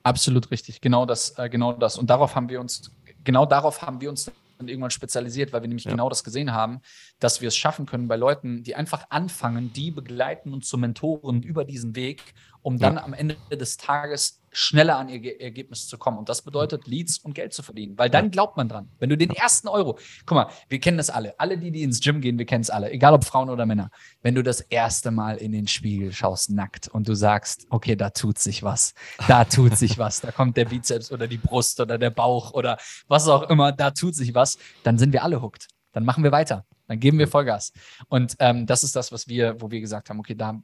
Absolut 0.02 0.50
richtig, 0.50 0.80
genau 0.80 1.06
das, 1.06 1.38
äh, 1.38 1.48
genau 1.48 1.72
das. 1.72 1.96
Und 1.96 2.10
darauf 2.10 2.34
haben 2.34 2.50
wir 2.50 2.60
uns, 2.60 2.90
genau 3.24 3.46
darauf 3.46 3.80
haben 3.80 4.00
wir 4.02 4.10
uns 4.10 4.30
dann 4.58 4.68
irgendwann 4.68 4.90
spezialisiert, 4.90 5.52
weil 5.52 5.62
wir 5.62 5.68
nämlich 5.68 5.84
ja. 5.84 5.90
genau 5.90 6.08
das 6.08 6.24
gesehen 6.24 6.52
haben, 6.52 6.80
dass 7.18 7.40
wir 7.40 7.48
es 7.48 7.56
schaffen 7.56 7.86
können 7.86 8.08
bei 8.08 8.16
Leuten, 8.16 8.62
die 8.62 8.74
einfach 8.74 9.06
anfangen, 9.10 9.72
die 9.72 9.90
begleiten 9.90 10.52
uns 10.52 10.68
zu 10.68 10.78
Mentoren 10.78 11.42
über 11.42 11.64
diesen 11.64 11.96
Weg, 11.96 12.34
um 12.62 12.78
dann 12.78 12.94
ja. 12.94 13.04
am 13.04 13.12
Ende 13.12 13.36
des 13.50 13.76
Tages 13.76 14.40
schneller 14.52 14.98
an 14.98 15.08
ihr 15.08 15.40
Ergebnis 15.40 15.88
zu 15.88 15.98
kommen. 15.98 16.18
Und 16.18 16.28
das 16.28 16.42
bedeutet, 16.42 16.86
Leads 16.86 17.18
und 17.18 17.34
Geld 17.34 17.52
zu 17.52 17.62
verdienen. 17.62 17.96
Weil 17.96 18.10
dann 18.10 18.30
glaubt 18.30 18.56
man 18.56 18.68
dran. 18.68 18.90
Wenn 18.98 19.08
du 19.08 19.16
den 19.16 19.30
ersten 19.30 19.66
Euro, 19.66 19.98
guck 20.26 20.36
mal, 20.36 20.48
wir 20.68 20.78
kennen 20.78 20.98
das 20.98 21.10
alle. 21.10 21.38
Alle, 21.40 21.58
die, 21.58 21.70
die 21.70 21.82
ins 21.82 22.00
Gym 22.00 22.20
gehen, 22.20 22.38
wir 22.38 22.44
kennen 22.44 22.62
es 22.62 22.70
alle. 22.70 22.90
Egal 22.90 23.14
ob 23.14 23.24
Frauen 23.24 23.48
oder 23.48 23.66
Männer. 23.66 23.90
Wenn 24.20 24.34
du 24.34 24.42
das 24.42 24.60
erste 24.60 25.10
Mal 25.10 25.38
in 25.38 25.52
den 25.52 25.66
Spiegel 25.66 26.12
schaust, 26.12 26.50
nackt, 26.50 26.88
und 26.88 27.08
du 27.08 27.14
sagst, 27.14 27.66
okay, 27.70 27.96
da 27.96 28.10
tut 28.10 28.38
sich 28.38 28.62
was. 28.62 28.94
Da 29.26 29.44
tut 29.44 29.76
sich 29.76 29.98
was. 29.98 30.20
Da 30.20 30.30
kommt 30.30 30.56
der 30.56 30.66
Bizeps 30.66 31.10
oder 31.10 31.26
die 31.26 31.38
Brust 31.38 31.80
oder 31.80 31.98
der 31.98 32.10
Bauch 32.10 32.52
oder 32.52 32.78
was 33.08 33.28
auch 33.28 33.48
immer. 33.48 33.72
Da 33.72 33.90
tut 33.90 34.14
sich 34.14 34.34
was. 34.34 34.58
Dann 34.82 34.98
sind 34.98 35.12
wir 35.12 35.24
alle 35.24 35.40
hooked. 35.40 35.68
Dann 35.92 36.04
machen 36.04 36.24
wir 36.24 36.32
weiter. 36.32 36.66
Dann 36.88 37.00
geben 37.00 37.18
wir 37.18 37.28
Vollgas. 37.28 37.72
Und 38.08 38.36
ähm, 38.38 38.66
das 38.66 38.82
ist 38.82 38.94
das, 38.96 39.12
was 39.12 39.28
wir, 39.28 39.60
wo 39.60 39.70
wir 39.70 39.80
gesagt 39.80 40.10
haben, 40.10 40.18
okay, 40.18 40.34
da 40.34 40.60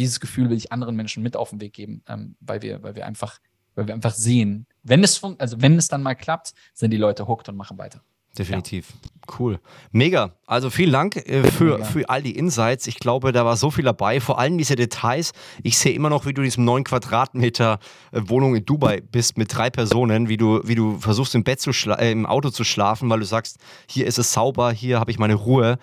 dieses 0.00 0.18
Gefühl 0.18 0.50
will 0.50 0.56
ich 0.56 0.72
anderen 0.72 0.96
Menschen 0.96 1.22
mit 1.22 1.36
auf 1.36 1.50
den 1.50 1.60
Weg 1.60 1.74
geben, 1.74 2.02
ähm, 2.08 2.36
weil, 2.40 2.62
wir, 2.62 2.82
weil 2.82 2.96
wir 2.96 3.06
einfach, 3.06 3.38
weil 3.74 3.86
wir 3.86 3.94
einfach 3.94 4.14
sehen, 4.14 4.66
wenn 4.82 5.04
es, 5.04 5.22
also 5.38 5.60
wenn 5.60 5.76
es 5.76 5.88
dann 5.88 6.02
mal 6.02 6.14
klappt, 6.14 6.52
sind 6.74 6.90
die 6.90 6.96
Leute 6.96 7.28
hooked 7.28 7.48
und 7.48 7.56
machen 7.56 7.78
weiter. 7.78 8.02
Definitiv. 8.38 8.90
Ja. 8.90 9.34
Cool. 9.38 9.60
Mega. 9.90 10.34
Also 10.46 10.70
vielen 10.70 10.92
Dank 10.92 11.16
äh, 11.16 11.42
für, 11.42 11.84
für 11.84 12.08
all 12.08 12.22
die 12.22 12.36
Insights. 12.36 12.86
Ich 12.86 12.98
glaube, 12.98 13.32
da 13.32 13.44
war 13.44 13.56
so 13.56 13.70
viel 13.70 13.84
dabei. 13.84 14.20
Vor 14.20 14.38
allem 14.38 14.56
diese 14.56 14.76
Details. 14.76 15.32
Ich 15.62 15.78
sehe 15.78 15.92
immer 15.92 16.10
noch, 16.10 16.26
wie 16.26 16.32
du 16.32 16.40
in 16.40 16.46
diesem 16.46 16.64
9 16.64 16.84
Quadratmeter 16.84 17.80
äh, 18.12 18.20
Wohnung 18.24 18.54
in 18.54 18.64
Dubai 18.64 19.00
bist 19.00 19.36
mit 19.36 19.54
drei 19.54 19.68
Personen, 19.68 20.28
wie 20.28 20.36
du, 20.36 20.60
wie 20.64 20.76
du 20.76 20.98
versuchst 20.98 21.34
im 21.34 21.42
Bett 21.42 21.60
zu 21.60 21.70
äh, 21.90 22.12
im 22.12 22.24
Auto 22.24 22.50
zu 22.50 22.62
schlafen, 22.62 23.10
weil 23.10 23.18
du 23.18 23.26
sagst, 23.26 23.58
hier 23.88 24.06
ist 24.06 24.18
es 24.18 24.32
sauber, 24.32 24.70
hier 24.70 25.00
habe 25.00 25.10
ich 25.10 25.18
meine 25.18 25.34
Ruhe. 25.34 25.78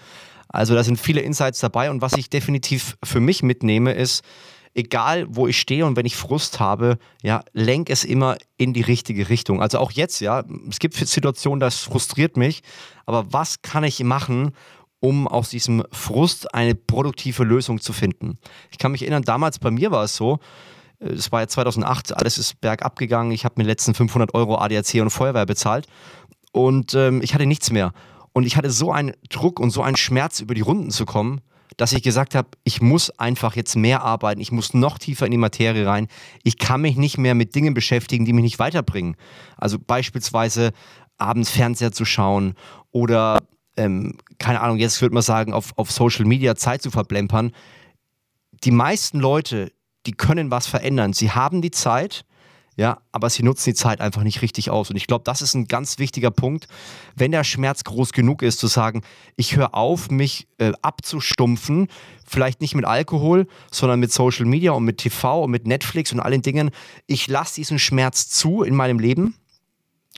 Also 0.49 0.75
da 0.75 0.83
sind 0.83 0.99
viele 0.99 1.21
Insights 1.21 1.59
dabei 1.59 1.89
und 1.89 2.01
was 2.01 2.13
ich 2.13 2.29
definitiv 2.29 2.97
für 3.03 3.19
mich 3.19 3.43
mitnehme, 3.43 3.93
ist, 3.93 4.23
egal 4.77 5.25
wo 5.29 5.47
ich 5.47 5.59
stehe 5.59 5.85
und 5.85 5.95
wenn 5.95 6.05
ich 6.05 6.15
Frust 6.15 6.59
habe, 6.59 6.97
ja, 7.23 7.41
lenk 7.53 7.89
es 7.89 8.03
immer 8.03 8.37
in 8.57 8.73
die 8.73 8.81
richtige 8.81 9.27
Richtung. 9.27 9.61
Also 9.61 9.79
auch 9.79 9.91
jetzt, 9.91 10.21
ja, 10.21 10.43
es 10.69 10.79
gibt 10.79 10.93
Situationen, 10.95 11.59
das 11.59 11.79
frustriert 11.79 12.37
mich, 12.37 12.61
aber 13.05 13.33
was 13.33 13.61
kann 13.63 13.83
ich 13.83 14.03
machen, 14.03 14.51
um 14.99 15.27
aus 15.27 15.49
diesem 15.49 15.83
Frust 15.91 16.53
eine 16.53 16.75
produktive 16.75 17.43
Lösung 17.43 17.81
zu 17.81 17.91
finden? 17.91 18.37
Ich 18.71 18.77
kann 18.77 18.91
mich 18.91 19.01
erinnern, 19.01 19.23
damals 19.23 19.57
bei 19.57 19.71
mir 19.71 19.89
war 19.91 20.03
es 20.03 20.15
so, 20.15 20.39
äh, 20.99 21.09
es 21.09 21.31
war 21.31 21.41
ja 21.41 21.47
2008, 21.47 22.15
alles 22.15 22.37
ist 22.37 22.61
bergab 22.61 22.97
gegangen, 22.97 23.31
ich 23.31 23.45
habe 23.45 23.55
mir 23.57 23.67
letzten 23.67 23.95
500 23.95 24.35
Euro 24.35 24.59
ADAC 24.59 25.01
und 25.01 25.09
Feuerwehr 25.09 25.47
bezahlt 25.47 25.87
und 26.51 26.93
ähm, 26.93 27.21
ich 27.23 27.33
hatte 27.33 27.47
nichts 27.47 27.71
mehr. 27.71 27.93
Und 28.37 28.45
ich 28.45 28.55
hatte 28.55 28.69
so 28.69 28.91
einen 28.91 29.13
Druck 29.29 29.59
und 29.59 29.71
so 29.71 29.81
einen 29.81 29.95
Schmerz, 29.95 30.41
über 30.41 30.53
die 30.53 30.61
Runden 30.61 30.91
zu 30.91 31.07
kommen, 31.07 31.41
dass 31.75 31.91
ich 31.91 32.03
gesagt 32.03 32.35
habe, 32.35 32.49
ich 32.65 32.83
muss 32.83 33.09
einfach 33.17 33.55
jetzt 33.55 33.75
mehr 33.75 34.03
arbeiten, 34.03 34.39
ich 34.39 34.51
muss 34.51 34.75
noch 34.75 34.99
tiefer 34.99 35.25
in 35.25 35.31
die 35.31 35.39
Materie 35.39 35.87
rein. 35.87 36.07
Ich 36.43 36.59
kann 36.59 36.81
mich 36.81 36.97
nicht 36.97 37.17
mehr 37.17 37.33
mit 37.33 37.55
Dingen 37.55 37.73
beschäftigen, 37.73 38.25
die 38.25 38.33
mich 38.33 38.43
nicht 38.43 38.59
weiterbringen. 38.59 39.15
Also 39.57 39.79
beispielsweise 39.79 40.69
abends 41.17 41.49
Fernseher 41.49 41.91
zu 41.91 42.05
schauen 42.05 42.53
oder, 42.91 43.39
ähm, 43.75 44.19
keine 44.37 44.61
Ahnung, 44.61 44.77
jetzt 44.77 45.01
würde 45.01 45.15
man 45.15 45.23
sagen, 45.23 45.51
auf, 45.51 45.75
auf 45.75 45.91
Social 45.91 46.25
Media 46.25 46.55
Zeit 46.55 46.83
zu 46.83 46.91
verplempern. 46.91 47.53
Die 48.63 48.69
meisten 48.69 49.19
Leute, 49.19 49.71
die 50.05 50.11
können 50.11 50.51
was 50.51 50.67
verändern. 50.67 51.13
Sie 51.13 51.31
haben 51.31 51.63
die 51.63 51.71
Zeit, 51.71 52.23
ja, 52.77 52.99
aber 53.11 53.29
sie 53.31 53.41
nutzen 53.41 53.71
die 53.71 53.73
Zeit 53.73 54.01
einfach 54.01 54.21
nicht 54.21 54.43
richtig 54.43 54.69
aus. 54.69 54.91
Und 54.91 54.97
ich 54.97 55.07
glaube, 55.07 55.23
das 55.23 55.41
ist 55.41 55.55
ein 55.55 55.67
ganz 55.67 55.97
wichtiger 55.97 56.29
Punkt, 56.29 56.67
wenn 57.15 57.31
der 57.31 57.43
Schmerz 57.43 57.83
groß 57.83 58.13
genug 58.13 58.43
ist, 58.43 58.59
zu 58.59 58.67
sagen, 58.67 59.01
ich 59.35 59.55
höre 59.55 59.73
auf, 59.73 60.11
mich 60.11 60.47
äh, 60.59 60.73
abzustumpfen, 60.83 61.87
vielleicht 62.23 62.61
nicht 62.61 62.75
mit 62.75 62.85
Alkohol, 62.85 63.47
sondern 63.71 63.99
mit 63.99 64.13
Social 64.13 64.45
Media 64.45 64.73
und 64.73 64.83
mit 64.83 64.99
TV 64.99 65.45
und 65.45 65.51
mit 65.51 65.65
Netflix 65.65 66.13
und 66.13 66.19
allen 66.19 66.43
Dingen. 66.43 66.69
Ich 67.07 67.27
lasse 67.27 67.55
diesen 67.55 67.79
Schmerz 67.79 68.29
zu 68.29 68.61
in 68.61 68.75
meinem 68.75 68.99
Leben 68.99 69.33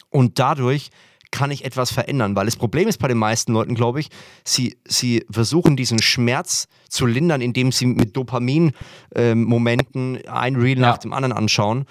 und 0.10 0.38
dadurch 0.38 0.89
kann 1.32 1.51
ich 1.51 1.64
etwas 1.64 1.93
verändern. 1.93 2.36
Weil 2.36 2.45
das 2.45 2.57
Problem 2.57 2.89
ist 2.89 2.97
bei 2.97 3.07
den 3.07 3.20
meisten 3.20 3.53
Leuten, 3.53 3.76
glaube 3.76 4.01
ich, 4.01 4.10
sie, 4.43 4.76
sie 4.86 5.26
versuchen 5.30 5.78
diesen 5.78 6.01
Schmerz 6.01 6.68
zu 6.89 7.05
lindern, 7.05 7.39
indem 7.39 7.72
sie 7.72 7.86
mit 7.86 8.18
Dopamin-Momenten 8.18 10.18
äh, 10.18 10.28
ein 10.28 10.57
Reel 10.57 10.80
ja. 10.80 10.88
nach 10.88 10.97
dem 10.97 11.14
anderen 11.14 11.32
anschauen 11.32 11.86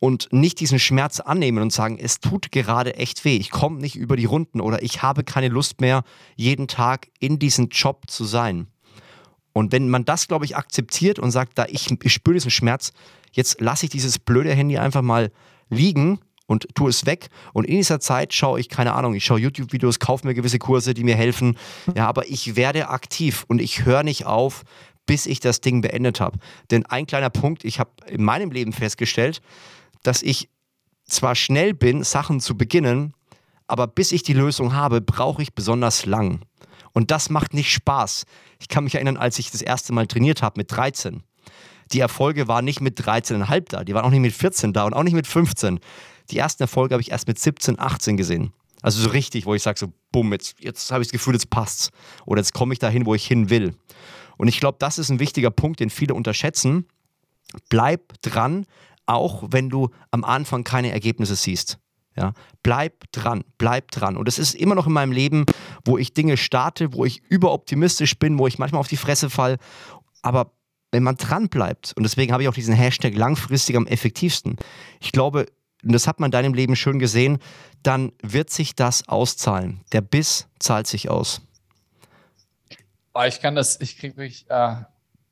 und 0.00 0.28
nicht 0.32 0.58
diesen 0.58 0.80
Schmerz 0.80 1.20
annehmen 1.20 1.62
und 1.62 1.72
sagen, 1.72 1.98
es 2.00 2.18
tut 2.18 2.50
gerade 2.50 2.96
echt 2.96 3.24
weh, 3.24 3.36
ich 3.36 3.50
komme 3.50 3.80
nicht 3.80 3.96
über 3.96 4.16
die 4.16 4.24
Runden 4.24 4.60
oder 4.60 4.82
ich 4.82 5.02
habe 5.02 5.22
keine 5.22 5.48
Lust 5.48 5.80
mehr, 5.80 6.02
jeden 6.34 6.66
Tag 6.66 7.08
in 7.20 7.38
diesem 7.38 7.68
Job 7.68 8.10
zu 8.10 8.24
sein. 8.24 8.66
Und 9.52 9.72
wenn 9.72 9.88
man 9.88 10.04
das, 10.04 10.26
glaube 10.26 10.44
ich, 10.44 10.56
akzeptiert 10.56 11.18
und 11.18 11.30
sagt, 11.30 11.58
da 11.58 11.66
ich, 11.68 11.88
ich 12.02 12.12
spüre 12.12 12.34
diesen 12.34 12.50
Schmerz, 12.50 12.92
jetzt 13.32 13.60
lasse 13.60 13.86
ich 13.86 13.90
dieses 13.90 14.18
blöde 14.18 14.54
Handy 14.54 14.78
einfach 14.78 15.02
mal 15.02 15.30
liegen 15.68 16.18
und 16.46 16.74
tue 16.74 16.90
es 16.90 17.04
weg. 17.04 17.28
Und 17.52 17.64
in 17.64 17.76
dieser 17.76 18.00
Zeit 18.00 18.32
schaue 18.32 18.58
ich, 18.58 18.68
keine 18.68 18.94
Ahnung, 18.94 19.14
ich 19.14 19.24
schaue 19.24 19.40
YouTube-Videos, 19.40 19.98
kaufe 19.98 20.26
mir 20.26 20.34
gewisse 20.34 20.58
Kurse, 20.58 20.94
die 20.94 21.04
mir 21.04 21.16
helfen. 21.16 21.58
Ja, 21.94 22.06
aber 22.08 22.28
ich 22.28 22.56
werde 22.56 22.88
aktiv 22.88 23.44
und 23.48 23.60
ich 23.60 23.84
höre 23.84 24.02
nicht 24.02 24.24
auf, 24.24 24.62
bis 25.04 25.26
ich 25.26 25.40
das 25.40 25.60
Ding 25.60 25.80
beendet 25.80 26.20
habe. 26.20 26.38
Denn 26.70 26.86
ein 26.86 27.06
kleiner 27.06 27.30
Punkt, 27.30 27.64
ich 27.64 27.80
habe 27.80 27.90
in 28.08 28.22
meinem 28.22 28.50
Leben 28.50 28.72
festgestellt, 28.72 29.42
dass 30.02 30.22
ich 30.22 30.48
zwar 31.04 31.34
schnell 31.34 31.74
bin, 31.74 32.04
Sachen 32.04 32.40
zu 32.40 32.56
beginnen, 32.56 33.14
aber 33.66 33.86
bis 33.86 34.12
ich 34.12 34.22
die 34.22 34.32
Lösung 34.32 34.74
habe, 34.74 35.00
brauche 35.00 35.42
ich 35.42 35.54
besonders 35.54 36.06
lang. 36.06 36.40
Und 36.92 37.10
das 37.10 37.30
macht 37.30 37.54
nicht 37.54 37.72
Spaß. 37.72 38.24
Ich 38.58 38.68
kann 38.68 38.84
mich 38.84 38.96
erinnern, 38.96 39.16
als 39.16 39.38
ich 39.38 39.50
das 39.50 39.62
erste 39.62 39.92
Mal 39.92 40.06
trainiert 40.06 40.42
habe 40.42 40.58
mit 40.58 40.72
13. 40.72 41.22
Die 41.92 42.00
Erfolge 42.00 42.48
waren 42.48 42.64
nicht 42.64 42.80
mit 42.80 43.00
13,5 43.00 43.64
da, 43.68 43.84
die 43.84 43.94
waren 43.94 44.04
auch 44.04 44.10
nicht 44.10 44.20
mit 44.20 44.32
14 44.32 44.72
da 44.72 44.84
und 44.84 44.94
auch 44.94 45.02
nicht 45.02 45.14
mit 45.14 45.26
15. 45.26 45.80
Die 46.30 46.38
ersten 46.38 46.62
Erfolge 46.62 46.94
habe 46.94 47.02
ich 47.02 47.10
erst 47.10 47.26
mit 47.26 47.38
17, 47.38 47.78
18 47.78 48.16
gesehen. 48.16 48.52
Also 48.82 49.02
so 49.02 49.10
richtig, 49.10 49.46
wo 49.46 49.54
ich 49.54 49.62
sage 49.62 49.78
so, 49.78 49.92
bumm, 50.12 50.32
jetzt, 50.32 50.54
jetzt 50.60 50.90
habe 50.90 51.02
ich 51.02 51.08
das 51.08 51.12
Gefühl, 51.12 51.34
jetzt 51.34 51.50
passt's. 51.50 51.90
Oder 52.24 52.40
jetzt 52.40 52.54
komme 52.54 52.72
ich 52.72 52.78
dahin, 52.78 53.06
wo 53.06 53.14
ich 53.14 53.26
hin 53.26 53.50
will. 53.50 53.74
Und 54.36 54.48
ich 54.48 54.60
glaube, 54.60 54.78
das 54.78 54.98
ist 54.98 55.10
ein 55.10 55.20
wichtiger 55.20 55.50
Punkt, 55.50 55.80
den 55.80 55.90
viele 55.90 56.14
unterschätzen. 56.14 56.86
Bleib 57.68 58.20
dran, 58.22 58.64
auch 59.10 59.44
wenn 59.50 59.68
du 59.68 59.90
am 60.10 60.24
Anfang 60.24 60.64
keine 60.64 60.92
Ergebnisse 60.92 61.36
siehst. 61.36 61.78
Ja, 62.16 62.32
bleib 62.62 63.10
dran, 63.12 63.44
bleib 63.56 63.90
dran. 63.92 64.16
Und 64.16 64.28
es 64.28 64.38
ist 64.38 64.54
immer 64.54 64.74
noch 64.74 64.86
in 64.86 64.92
meinem 64.92 65.12
Leben, 65.12 65.46
wo 65.84 65.96
ich 65.96 66.12
Dinge 66.12 66.36
starte, 66.36 66.92
wo 66.92 67.04
ich 67.04 67.22
überoptimistisch 67.28 68.18
bin, 68.18 68.38
wo 68.38 68.46
ich 68.46 68.58
manchmal 68.58 68.80
auf 68.80 68.88
die 68.88 68.96
Fresse 68.96 69.30
fall. 69.30 69.58
Aber 70.22 70.52
wenn 70.90 71.04
man 71.04 71.16
dran 71.16 71.48
bleibt, 71.48 71.92
und 71.96 72.02
deswegen 72.02 72.32
habe 72.32 72.42
ich 72.42 72.48
auch 72.48 72.54
diesen 72.54 72.74
Hashtag 72.74 73.14
langfristig 73.14 73.76
am 73.76 73.86
effektivsten, 73.86 74.56
ich 75.00 75.12
glaube, 75.12 75.46
und 75.82 75.92
das 75.92 76.06
hat 76.06 76.20
man 76.20 76.28
in 76.28 76.32
deinem 76.32 76.52
Leben 76.52 76.76
schön 76.76 76.98
gesehen, 76.98 77.38
dann 77.82 78.12
wird 78.22 78.50
sich 78.50 78.74
das 78.74 79.08
auszahlen. 79.08 79.80
Der 79.92 80.00
Biss 80.02 80.48
zahlt 80.58 80.86
sich 80.86 81.08
aus. 81.08 81.40
Oh, 83.14 83.22
ich 83.22 83.40
kann 83.40 83.54
das, 83.54 83.80
ich 83.80 83.96
kriege 83.98 84.16
wirklich, 84.16 84.46
äh, 84.50 84.76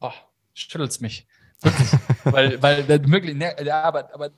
oh, 0.01 0.12
schüttelt's 0.55 1.01
mich. 1.01 1.26
Wirklich. 1.63 1.89
weil, 2.25 2.63
weil 2.63 2.99
möglich, 3.07 3.37
ne, 3.37 3.55
ja, 3.65 3.83
aber, 3.83 4.13
aber 4.15 4.31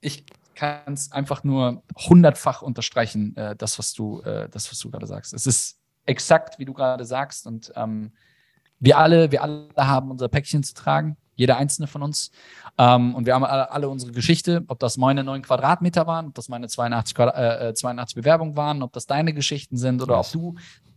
ich 0.00 0.24
kann 0.54 0.92
es 0.92 1.12
einfach 1.12 1.44
nur 1.44 1.82
hundertfach 1.96 2.62
unterstreichen, 2.62 3.36
äh, 3.36 3.56
das, 3.56 3.78
was 3.78 3.92
du, 3.92 4.20
äh, 4.22 4.48
das, 4.48 4.70
was 4.70 4.78
du 4.78 4.90
gerade 4.90 5.06
sagst. 5.06 5.34
Es 5.34 5.46
ist 5.46 5.78
exakt, 6.04 6.58
wie 6.58 6.64
du 6.64 6.72
gerade 6.72 7.04
sagst. 7.04 7.46
Und 7.46 7.72
ähm, 7.76 8.12
wir 8.78 8.98
alle, 8.98 9.30
wir 9.30 9.42
alle 9.42 9.68
haben 9.76 10.10
unser 10.10 10.28
Päckchen 10.28 10.62
zu 10.62 10.74
tragen, 10.74 11.16
jeder 11.34 11.56
einzelne 11.56 11.86
von 11.86 12.02
uns. 12.02 12.30
Ähm, 12.78 13.14
und 13.14 13.26
wir 13.26 13.34
haben 13.34 13.44
alle, 13.44 13.70
alle, 13.70 13.88
unsere 13.88 14.12
Geschichte, 14.12 14.64
ob 14.68 14.78
das 14.78 14.96
meine 14.96 15.24
neun 15.24 15.42
Quadratmeter 15.42 16.06
waren, 16.06 16.28
ob 16.28 16.34
das 16.34 16.48
meine 16.48 16.68
82, 16.68 17.18
äh, 17.18 17.74
82 17.74 18.16
äh, 18.16 18.20
Bewerbungen 18.20 18.56
waren, 18.56 18.82
ob 18.82 18.92
das 18.92 19.06
deine 19.06 19.32
Geschichten 19.32 19.76
sind 19.76 20.02
oder 20.02 20.16
yes. 20.16 20.26
ob 20.26 20.32
du 20.32 20.54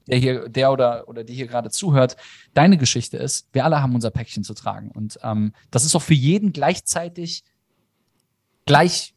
der 0.07 0.17
hier, 0.17 0.49
der 0.49 0.71
oder, 0.71 1.07
oder 1.07 1.23
die 1.23 1.33
hier 1.33 1.47
gerade 1.47 1.69
zuhört, 1.69 2.15
deine 2.53 2.77
Geschichte 2.77 3.17
ist, 3.17 3.47
wir 3.53 3.65
alle 3.65 3.81
haben 3.81 3.95
unser 3.95 4.11
Päckchen 4.11 4.43
zu 4.43 4.53
tragen. 4.53 4.91
Und 4.91 5.19
ähm, 5.23 5.53
das 5.71 5.85
ist 5.85 5.95
auch 5.95 6.01
für 6.01 6.13
jeden 6.13 6.53
gleichzeitig 6.53 7.43
gleich, 8.65 9.15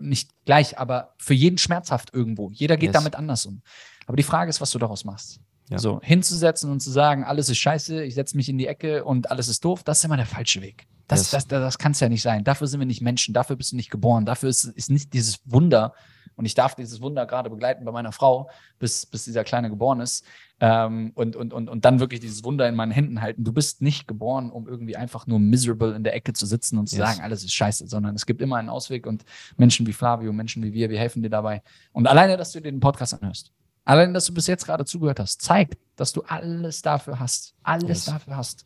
nicht 0.00 0.30
gleich, 0.44 0.78
aber 0.78 1.14
für 1.18 1.34
jeden 1.34 1.58
schmerzhaft 1.58 2.12
irgendwo. 2.12 2.50
Jeder 2.50 2.76
geht 2.76 2.88
yes. 2.88 2.94
damit 2.94 3.16
anders 3.16 3.46
um. 3.46 3.62
Aber 4.06 4.16
die 4.16 4.22
Frage 4.22 4.50
ist, 4.50 4.60
was 4.60 4.70
du 4.70 4.78
daraus 4.78 5.04
machst. 5.04 5.40
Ja. 5.68 5.78
So 5.78 6.00
hinzusetzen 6.02 6.70
und 6.70 6.80
zu 6.80 6.90
sagen, 6.90 7.24
alles 7.24 7.48
ist 7.48 7.58
scheiße, 7.58 8.04
ich 8.04 8.14
setze 8.14 8.36
mich 8.36 8.48
in 8.48 8.56
die 8.56 8.68
Ecke 8.68 9.04
und 9.04 9.30
alles 9.30 9.48
ist 9.48 9.64
doof, 9.64 9.82
das 9.82 9.98
ist 9.98 10.04
immer 10.04 10.16
der 10.16 10.26
falsche 10.26 10.62
Weg. 10.62 10.86
Das, 11.08 11.20
yes. 11.20 11.30
das, 11.30 11.46
das, 11.48 11.60
das 11.60 11.78
kann 11.78 11.92
es 11.92 12.00
ja 12.00 12.08
nicht 12.08 12.22
sein. 12.22 12.44
Dafür 12.44 12.68
sind 12.68 12.78
wir 12.78 12.86
nicht 12.86 13.00
Menschen, 13.00 13.34
dafür 13.34 13.56
bist 13.56 13.72
du 13.72 13.76
nicht 13.76 13.90
geboren, 13.90 14.26
dafür 14.26 14.48
ist, 14.48 14.64
ist 14.64 14.90
nicht 14.90 15.12
dieses 15.12 15.40
Wunder, 15.44 15.92
und 16.36 16.44
ich 16.44 16.54
darf 16.54 16.74
dieses 16.74 17.00
Wunder 17.00 17.26
gerade 17.26 17.50
begleiten 17.50 17.84
bei 17.84 17.92
meiner 17.92 18.12
Frau, 18.12 18.50
bis, 18.78 19.06
bis 19.06 19.24
dieser 19.24 19.42
Kleine 19.42 19.70
geboren 19.70 20.00
ist. 20.00 20.24
Ähm, 20.60 21.12
und, 21.14 21.36
und, 21.36 21.52
und, 21.52 21.68
und 21.68 21.84
dann 21.84 22.00
wirklich 22.00 22.20
dieses 22.20 22.44
Wunder 22.44 22.68
in 22.68 22.74
meinen 22.74 22.92
Händen 22.92 23.20
halten. 23.20 23.44
Du 23.44 23.52
bist 23.52 23.82
nicht 23.82 24.06
geboren, 24.06 24.50
um 24.50 24.68
irgendwie 24.68 24.96
einfach 24.96 25.26
nur 25.26 25.38
miserable 25.38 25.94
in 25.94 26.04
der 26.04 26.14
Ecke 26.14 26.32
zu 26.32 26.46
sitzen 26.46 26.78
und 26.78 26.88
zu 26.88 26.96
yes. 26.96 27.06
sagen, 27.06 27.20
alles 27.22 27.44
ist 27.44 27.54
scheiße, 27.54 27.86
sondern 27.88 28.14
es 28.14 28.24
gibt 28.24 28.40
immer 28.40 28.56
einen 28.56 28.68
Ausweg 28.68 29.06
und 29.06 29.24
Menschen 29.56 29.86
wie 29.86 29.92
Flavio, 29.92 30.32
Menschen 30.32 30.62
wie 30.62 30.72
wir, 30.72 30.88
wir 30.88 30.98
helfen 30.98 31.22
dir 31.22 31.30
dabei. 31.30 31.62
Und 31.92 32.06
alleine, 32.06 32.36
dass 32.36 32.52
du 32.52 32.60
dir 32.60 32.70
den 32.70 32.80
Podcast 32.80 33.14
anhörst, 33.14 33.52
alleine, 33.84 34.12
dass 34.12 34.26
du 34.26 34.34
bis 34.34 34.46
jetzt 34.46 34.64
gerade 34.64 34.84
zugehört 34.84 35.20
hast, 35.20 35.42
zeigt, 35.42 35.78
dass 35.96 36.12
du 36.12 36.22
alles 36.22 36.82
dafür 36.82 37.18
hast, 37.18 37.54
alles 37.62 37.88
yes. 37.88 38.04
dafür 38.06 38.36
hast, 38.36 38.64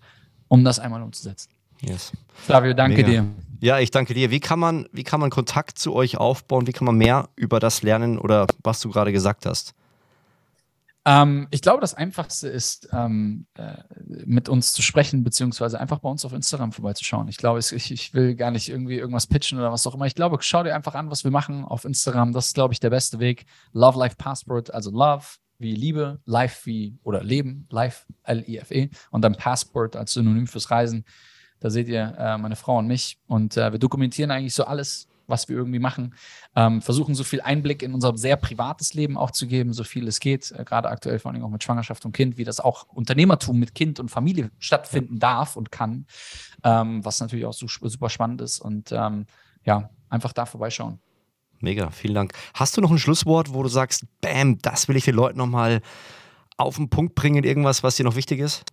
um 0.48 0.64
das 0.64 0.78
einmal 0.78 1.02
umzusetzen. 1.02 1.50
Yes. 1.80 2.12
Flavio, 2.34 2.74
danke 2.74 2.98
Mega. 2.98 3.22
dir. 3.22 3.49
Ja, 3.61 3.78
ich 3.78 3.90
danke 3.90 4.14
dir. 4.14 4.30
Wie 4.30 4.40
kann 4.40 4.58
man, 4.58 4.88
wie 4.90 5.04
kann 5.04 5.20
man 5.20 5.30
Kontakt 5.30 5.78
zu 5.78 5.94
euch 5.94 6.16
aufbauen? 6.16 6.66
Wie 6.66 6.72
kann 6.72 6.86
man 6.86 6.96
mehr 6.96 7.28
über 7.36 7.61
das 7.61 7.82
lernen 7.82 8.18
oder 8.18 8.46
was 8.62 8.80
du 8.80 8.90
gerade 8.90 9.12
gesagt 9.12 9.44
hast? 9.44 9.74
Ähm, 11.04 11.48
ich 11.50 11.62
glaube, 11.62 11.80
das 11.80 11.94
Einfachste 11.94 12.48
ist, 12.48 12.88
ähm, 12.92 13.46
äh, 13.54 13.78
mit 14.26 14.48
uns 14.48 14.72
zu 14.72 14.82
sprechen, 14.82 15.24
beziehungsweise 15.24 15.80
einfach 15.80 15.98
bei 15.98 16.08
uns 16.11 16.24
auf 16.24 16.32
Instagram 16.32 16.72
vorbeizuschauen. 16.72 17.28
Ich 17.28 17.38
glaube, 17.38 17.58
ich, 17.58 17.90
ich, 17.90 18.14
will 18.14 18.34
gar 18.34 18.50
nicht 18.50 18.68
irgendwie 18.68 18.96
irgendwas 18.96 19.26
pitchen 19.26 19.58
oder 19.58 19.72
was 19.72 19.86
auch 19.86 19.94
immer. 19.94 20.06
Ich 20.06 20.14
glaube, 20.14 20.38
schau 20.40 20.62
dir 20.62 20.74
einfach 20.74 20.94
an, 20.94 21.11
was 21.11 21.24
wir 21.24 21.30
machen 21.30 21.64
auf 21.64 21.84
Instagram. 21.84 22.32
Das 22.32 22.48
ist, 22.48 22.54
glaube 22.54 22.74
ich, 22.74 22.80
der 22.80 22.90
beste 22.90 23.18
Weg. 23.18 23.46
Love 23.72 23.98
Life 23.98 24.16
Passport, 24.16 24.72
also 24.72 24.90
Love 24.90 25.24
wie 25.58 25.74
Liebe, 25.74 26.20
Life 26.24 26.66
wie 26.66 26.98
oder 27.02 27.22
Leben, 27.22 27.66
Life, 27.70 28.06
L-I-F-E 28.24 28.90
und 29.11 29.22
dann 29.22 29.36
Passport 29.36 29.96
als 29.96 30.12
Synonym 30.14 30.46
fürs 30.46 30.70
Reisen. 30.70 31.04
Da 31.61 31.70
seht 31.70 31.88
ihr 31.88 32.16
äh, 32.18 32.38
meine 32.38 32.56
Frau 32.56 32.78
und 32.78 32.86
mich. 32.86 33.18
Und 33.26 33.56
äh, 33.56 33.72
wir 33.72 33.78
dokumentieren 33.78 34.30
eigentlich 34.30 34.54
so 34.54 34.64
alles, 34.64 35.06
was 35.30 35.48
wir 35.48 35.56
irgendwie 35.56 35.78
machen. 35.78 36.14
Ähm, 36.56 36.82
versuchen 36.82 37.14
so 37.14 37.24
viel 37.24 37.40
Einblick 37.40 37.82
in 37.82 37.94
unser 37.94 38.16
sehr 38.16 38.36
privates 38.36 38.94
Leben 38.94 39.16
auch 39.16 39.30
zu 39.30 39.46
geben, 39.46 39.72
so 39.72 39.84
viel 39.84 40.08
es 40.08 40.20
geht, 40.20 40.50
äh, 40.50 40.64
gerade 40.64 40.88
aktuell 40.88 41.18
vor 41.18 41.30
allem 41.30 41.44
auch 41.44 41.50
mit 41.50 41.62
Schwangerschaft 41.62 42.04
und 42.04 42.12
Kind, 42.12 42.36
wie 42.36 42.44
das 42.44 42.61
auch 42.61 42.88
Unternehmertum 42.88 43.58
mit 43.58 43.74
Kind 43.74 44.00
und 44.00 44.11
Familie 44.11 44.50
stattfinden 44.58 45.18
darf 45.18 45.56
und 45.56 45.70
kann, 45.70 46.06
ähm, 46.64 47.04
was 47.04 47.20
natürlich 47.20 47.46
auch 47.46 47.54
so, 47.54 47.66
super 47.68 48.11
spannend 48.11 48.40
ist 48.42 48.58
und 48.58 48.92
ähm, 48.92 49.26
ja, 49.64 49.90
einfach 50.08 50.32
da 50.32 50.44
vorbeischauen. 50.46 50.98
Mega, 51.61 51.90
vielen 51.90 52.14
Dank. 52.14 52.32
Hast 52.54 52.76
du 52.76 52.80
noch 52.80 52.90
ein 52.90 52.98
Schlusswort, 52.98 53.52
wo 53.52 53.62
du 53.62 53.68
sagst, 53.68 54.06
bam, 54.22 54.58
das 54.58 54.88
will 54.88 54.96
ich 54.96 55.04
den 55.04 55.14
Leuten 55.14 55.38
nochmal 55.38 55.82
auf 56.56 56.76
den 56.76 56.88
Punkt 56.88 57.14
bringen, 57.14 57.44
irgendwas, 57.44 57.82
was 57.82 57.96
dir 57.96 58.04
noch 58.04 58.16
wichtig 58.16 58.40
ist? 58.40 58.64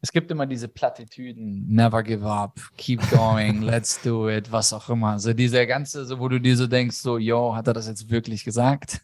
Es 0.00 0.12
gibt 0.12 0.30
immer 0.30 0.46
diese 0.46 0.68
Plattitüden, 0.68 1.66
never 1.66 2.02
give 2.02 2.24
up, 2.24 2.60
keep 2.76 3.00
going, 3.10 3.62
let's 3.62 4.00
do 4.02 4.28
it, 4.28 4.52
was 4.52 4.72
auch 4.72 4.88
immer. 4.88 5.18
So 5.18 5.32
dieser 5.32 5.66
ganze, 5.66 6.04
so 6.04 6.20
wo 6.20 6.28
du 6.28 6.40
dir 6.40 6.56
so 6.56 6.66
denkst, 6.66 6.96
so, 6.96 7.18
yo, 7.18 7.54
hat 7.56 7.66
er 7.66 7.74
das 7.74 7.88
jetzt 7.88 8.08
wirklich 8.10 8.44
gesagt? 8.44 9.00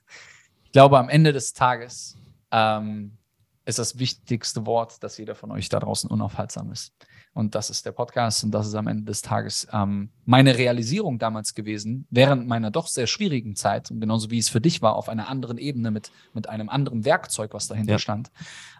Ich 0.64 0.72
glaube, 0.72 0.98
am 0.98 1.08
Ende 1.08 1.32
des 1.32 1.52
Tages 1.54 2.16
ähm, 2.50 3.16
ist 3.64 3.78
das 3.78 3.98
wichtigste 3.98 4.64
Wort, 4.66 5.02
dass 5.02 5.18
jeder 5.18 5.34
von 5.34 5.50
euch 5.50 5.68
da 5.68 5.80
draußen 5.80 6.10
unaufhaltsam 6.10 6.70
ist. 6.70 6.92
Und 7.34 7.54
das 7.54 7.70
ist 7.70 7.86
der 7.86 7.92
Podcast 7.92 8.44
und 8.44 8.50
das 8.50 8.66
ist 8.66 8.74
am 8.74 8.86
Ende 8.86 9.04
des 9.04 9.22
Tages 9.22 9.66
ähm, 9.72 10.10
meine 10.26 10.58
Realisierung 10.58 11.18
damals 11.18 11.54
gewesen, 11.54 12.06
während 12.10 12.46
meiner 12.46 12.70
doch 12.70 12.86
sehr 12.86 13.06
schwierigen 13.06 13.56
Zeit 13.56 13.90
und 13.90 14.00
genauso 14.00 14.30
wie 14.30 14.38
es 14.38 14.50
für 14.50 14.60
dich 14.60 14.82
war, 14.82 14.96
auf 14.96 15.08
einer 15.08 15.28
anderen 15.28 15.56
Ebene 15.56 15.90
mit, 15.90 16.12
mit 16.34 16.48
einem 16.48 16.68
anderen 16.68 17.04
Werkzeug, 17.06 17.54
was 17.54 17.68
dahinter 17.68 17.92
ja. 17.92 17.98
stand. 17.98 18.30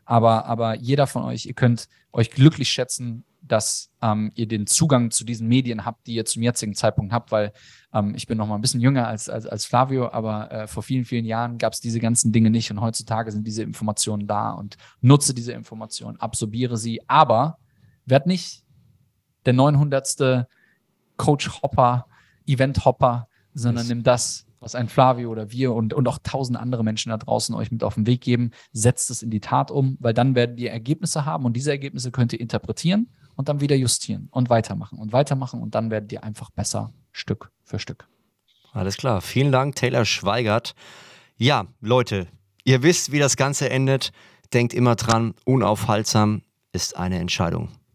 Aber, 0.05 0.45
aber 0.45 0.75
jeder 0.75 1.07
von 1.07 1.25
euch, 1.25 1.47
ihr 1.47 1.55
könnt 1.55 1.89
euch 2.13 2.31
glücklich 2.31 2.69
schätzen, 2.69 3.25
dass 3.41 3.91
ähm, 4.03 4.31
ihr 4.35 4.47
den 4.47 4.67
Zugang 4.67 5.11
zu 5.11 5.25
diesen 5.25 5.49
Medien 5.49 5.85
habt, 5.85 6.07
die 6.07 6.15
ihr 6.15 6.25
zum 6.25 6.43
jetzigen 6.43 6.75
Zeitpunkt 6.75 7.13
habt, 7.13 7.33
weil 7.33 7.53
ähm, 7.93 8.15
ich 8.15 8.27
bin 8.27 8.39
noch 8.39 8.47
mal 8.47 8.55
ein 8.55 8.61
bisschen 8.61 8.81
jünger 8.81 9.09
als, 9.09 9.29
als, 9.29 9.47
als 9.47 9.65
Flavio, 9.65 10.11
aber 10.11 10.53
äh, 10.53 10.67
vor 10.67 10.83
vielen, 10.83 11.05
vielen 11.05 11.25
Jahren 11.25 11.59
gab 11.59 11.73
es 11.73 11.81
diese 11.81 11.99
ganzen 12.01 12.33
Dinge 12.33 12.51
nicht 12.51 12.71
und 12.71 12.81
heutzutage 12.81 13.33
sind 13.33 13.47
diese 13.47 13.63
Informationen 13.63 14.27
da 14.27 14.53
und 14.53 14.77
nutze 15.01 15.35
diese 15.35 15.53
Informationen, 15.53 16.21
absorbiere 16.21 16.77
sie, 16.77 17.01
aber 17.09 17.59
werd 18.07 18.27
nicht 18.27 18.65
der 19.45 19.53
900. 19.53 20.47
Coach 21.17 21.63
Hopper, 21.63 22.07
Event 22.47 22.85
Hopper, 22.85 23.29
sondern 23.55 23.87
nimm 23.87 24.03
das, 24.03 24.47
was 24.61 24.75
ein 24.75 24.89
Flavio 24.89 25.31
oder 25.31 25.51
wir 25.51 25.73
und, 25.73 25.93
und 25.93 26.09
auch 26.09 26.19
tausend 26.23 26.59
andere 26.59 26.85
Menschen 26.85 27.11
da 27.11 27.19
draußen 27.19 27.55
euch 27.55 27.71
mit 27.71 27.85
auf 27.85 27.95
den 27.95 28.07
Weg 28.07 28.21
geben, 28.21 28.53
setzt 28.73 29.11
es 29.11 29.23
in 29.23 29.31
die 29.31 29.41
Tat 29.41 29.71
um, 29.71 29.97
weil 30.01 30.15
dann 30.15 30.35
werden 30.35 30.57
ihr 30.57 30.71
Ergebnisse 30.71 31.25
haben 31.25 31.45
und 31.45 31.55
diese 31.55 31.71
Ergebnisse 31.71 32.11
könnt 32.11 32.33
ihr 32.33 32.41
interpretieren 32.41 33.09
und 33.37 33.49
dann 33.49 33.61
wieder 33.61 33.77
justieren 33.77 34.29
und 34.31 34.51
weitermachen 34.51 34.99
und 34.99 35.13
weitermachen 35.13 35.61
und 35.61 35.75
dann 35.75 35.91
werdet 35.91 36.13
ihr 36.13 36.25
einfach 36.25 36.51
besser 36.51 36.93
Stück 37.13 37.51
für 37.65 37.79
Stück. 37.79 38.09
Alles 38.73 38.97
klar. 38.97 39.21
Vielen 39.21 39.53
Dank, 39.53 39.77
Taylor 39.77 40.05
Schweigert. 40.05 40.75
Ja, 41.37 41.67
Leute, 41.81 42.29
ihr 42.65 42.83
wisst, 42.83 43.13
wie 43.13 43.19
das 43.19 43.37
Ganze 43.37 43.69
endet. 43.69 44.13
Denkt 44.55 44.75
immer 44.75 44.97
dran, 44.97 45.35
unaufhaltsam 45.45 46.43
ist 46.73 46.97
eine 46.97 47.19
Entscheidung. 47.19 47.69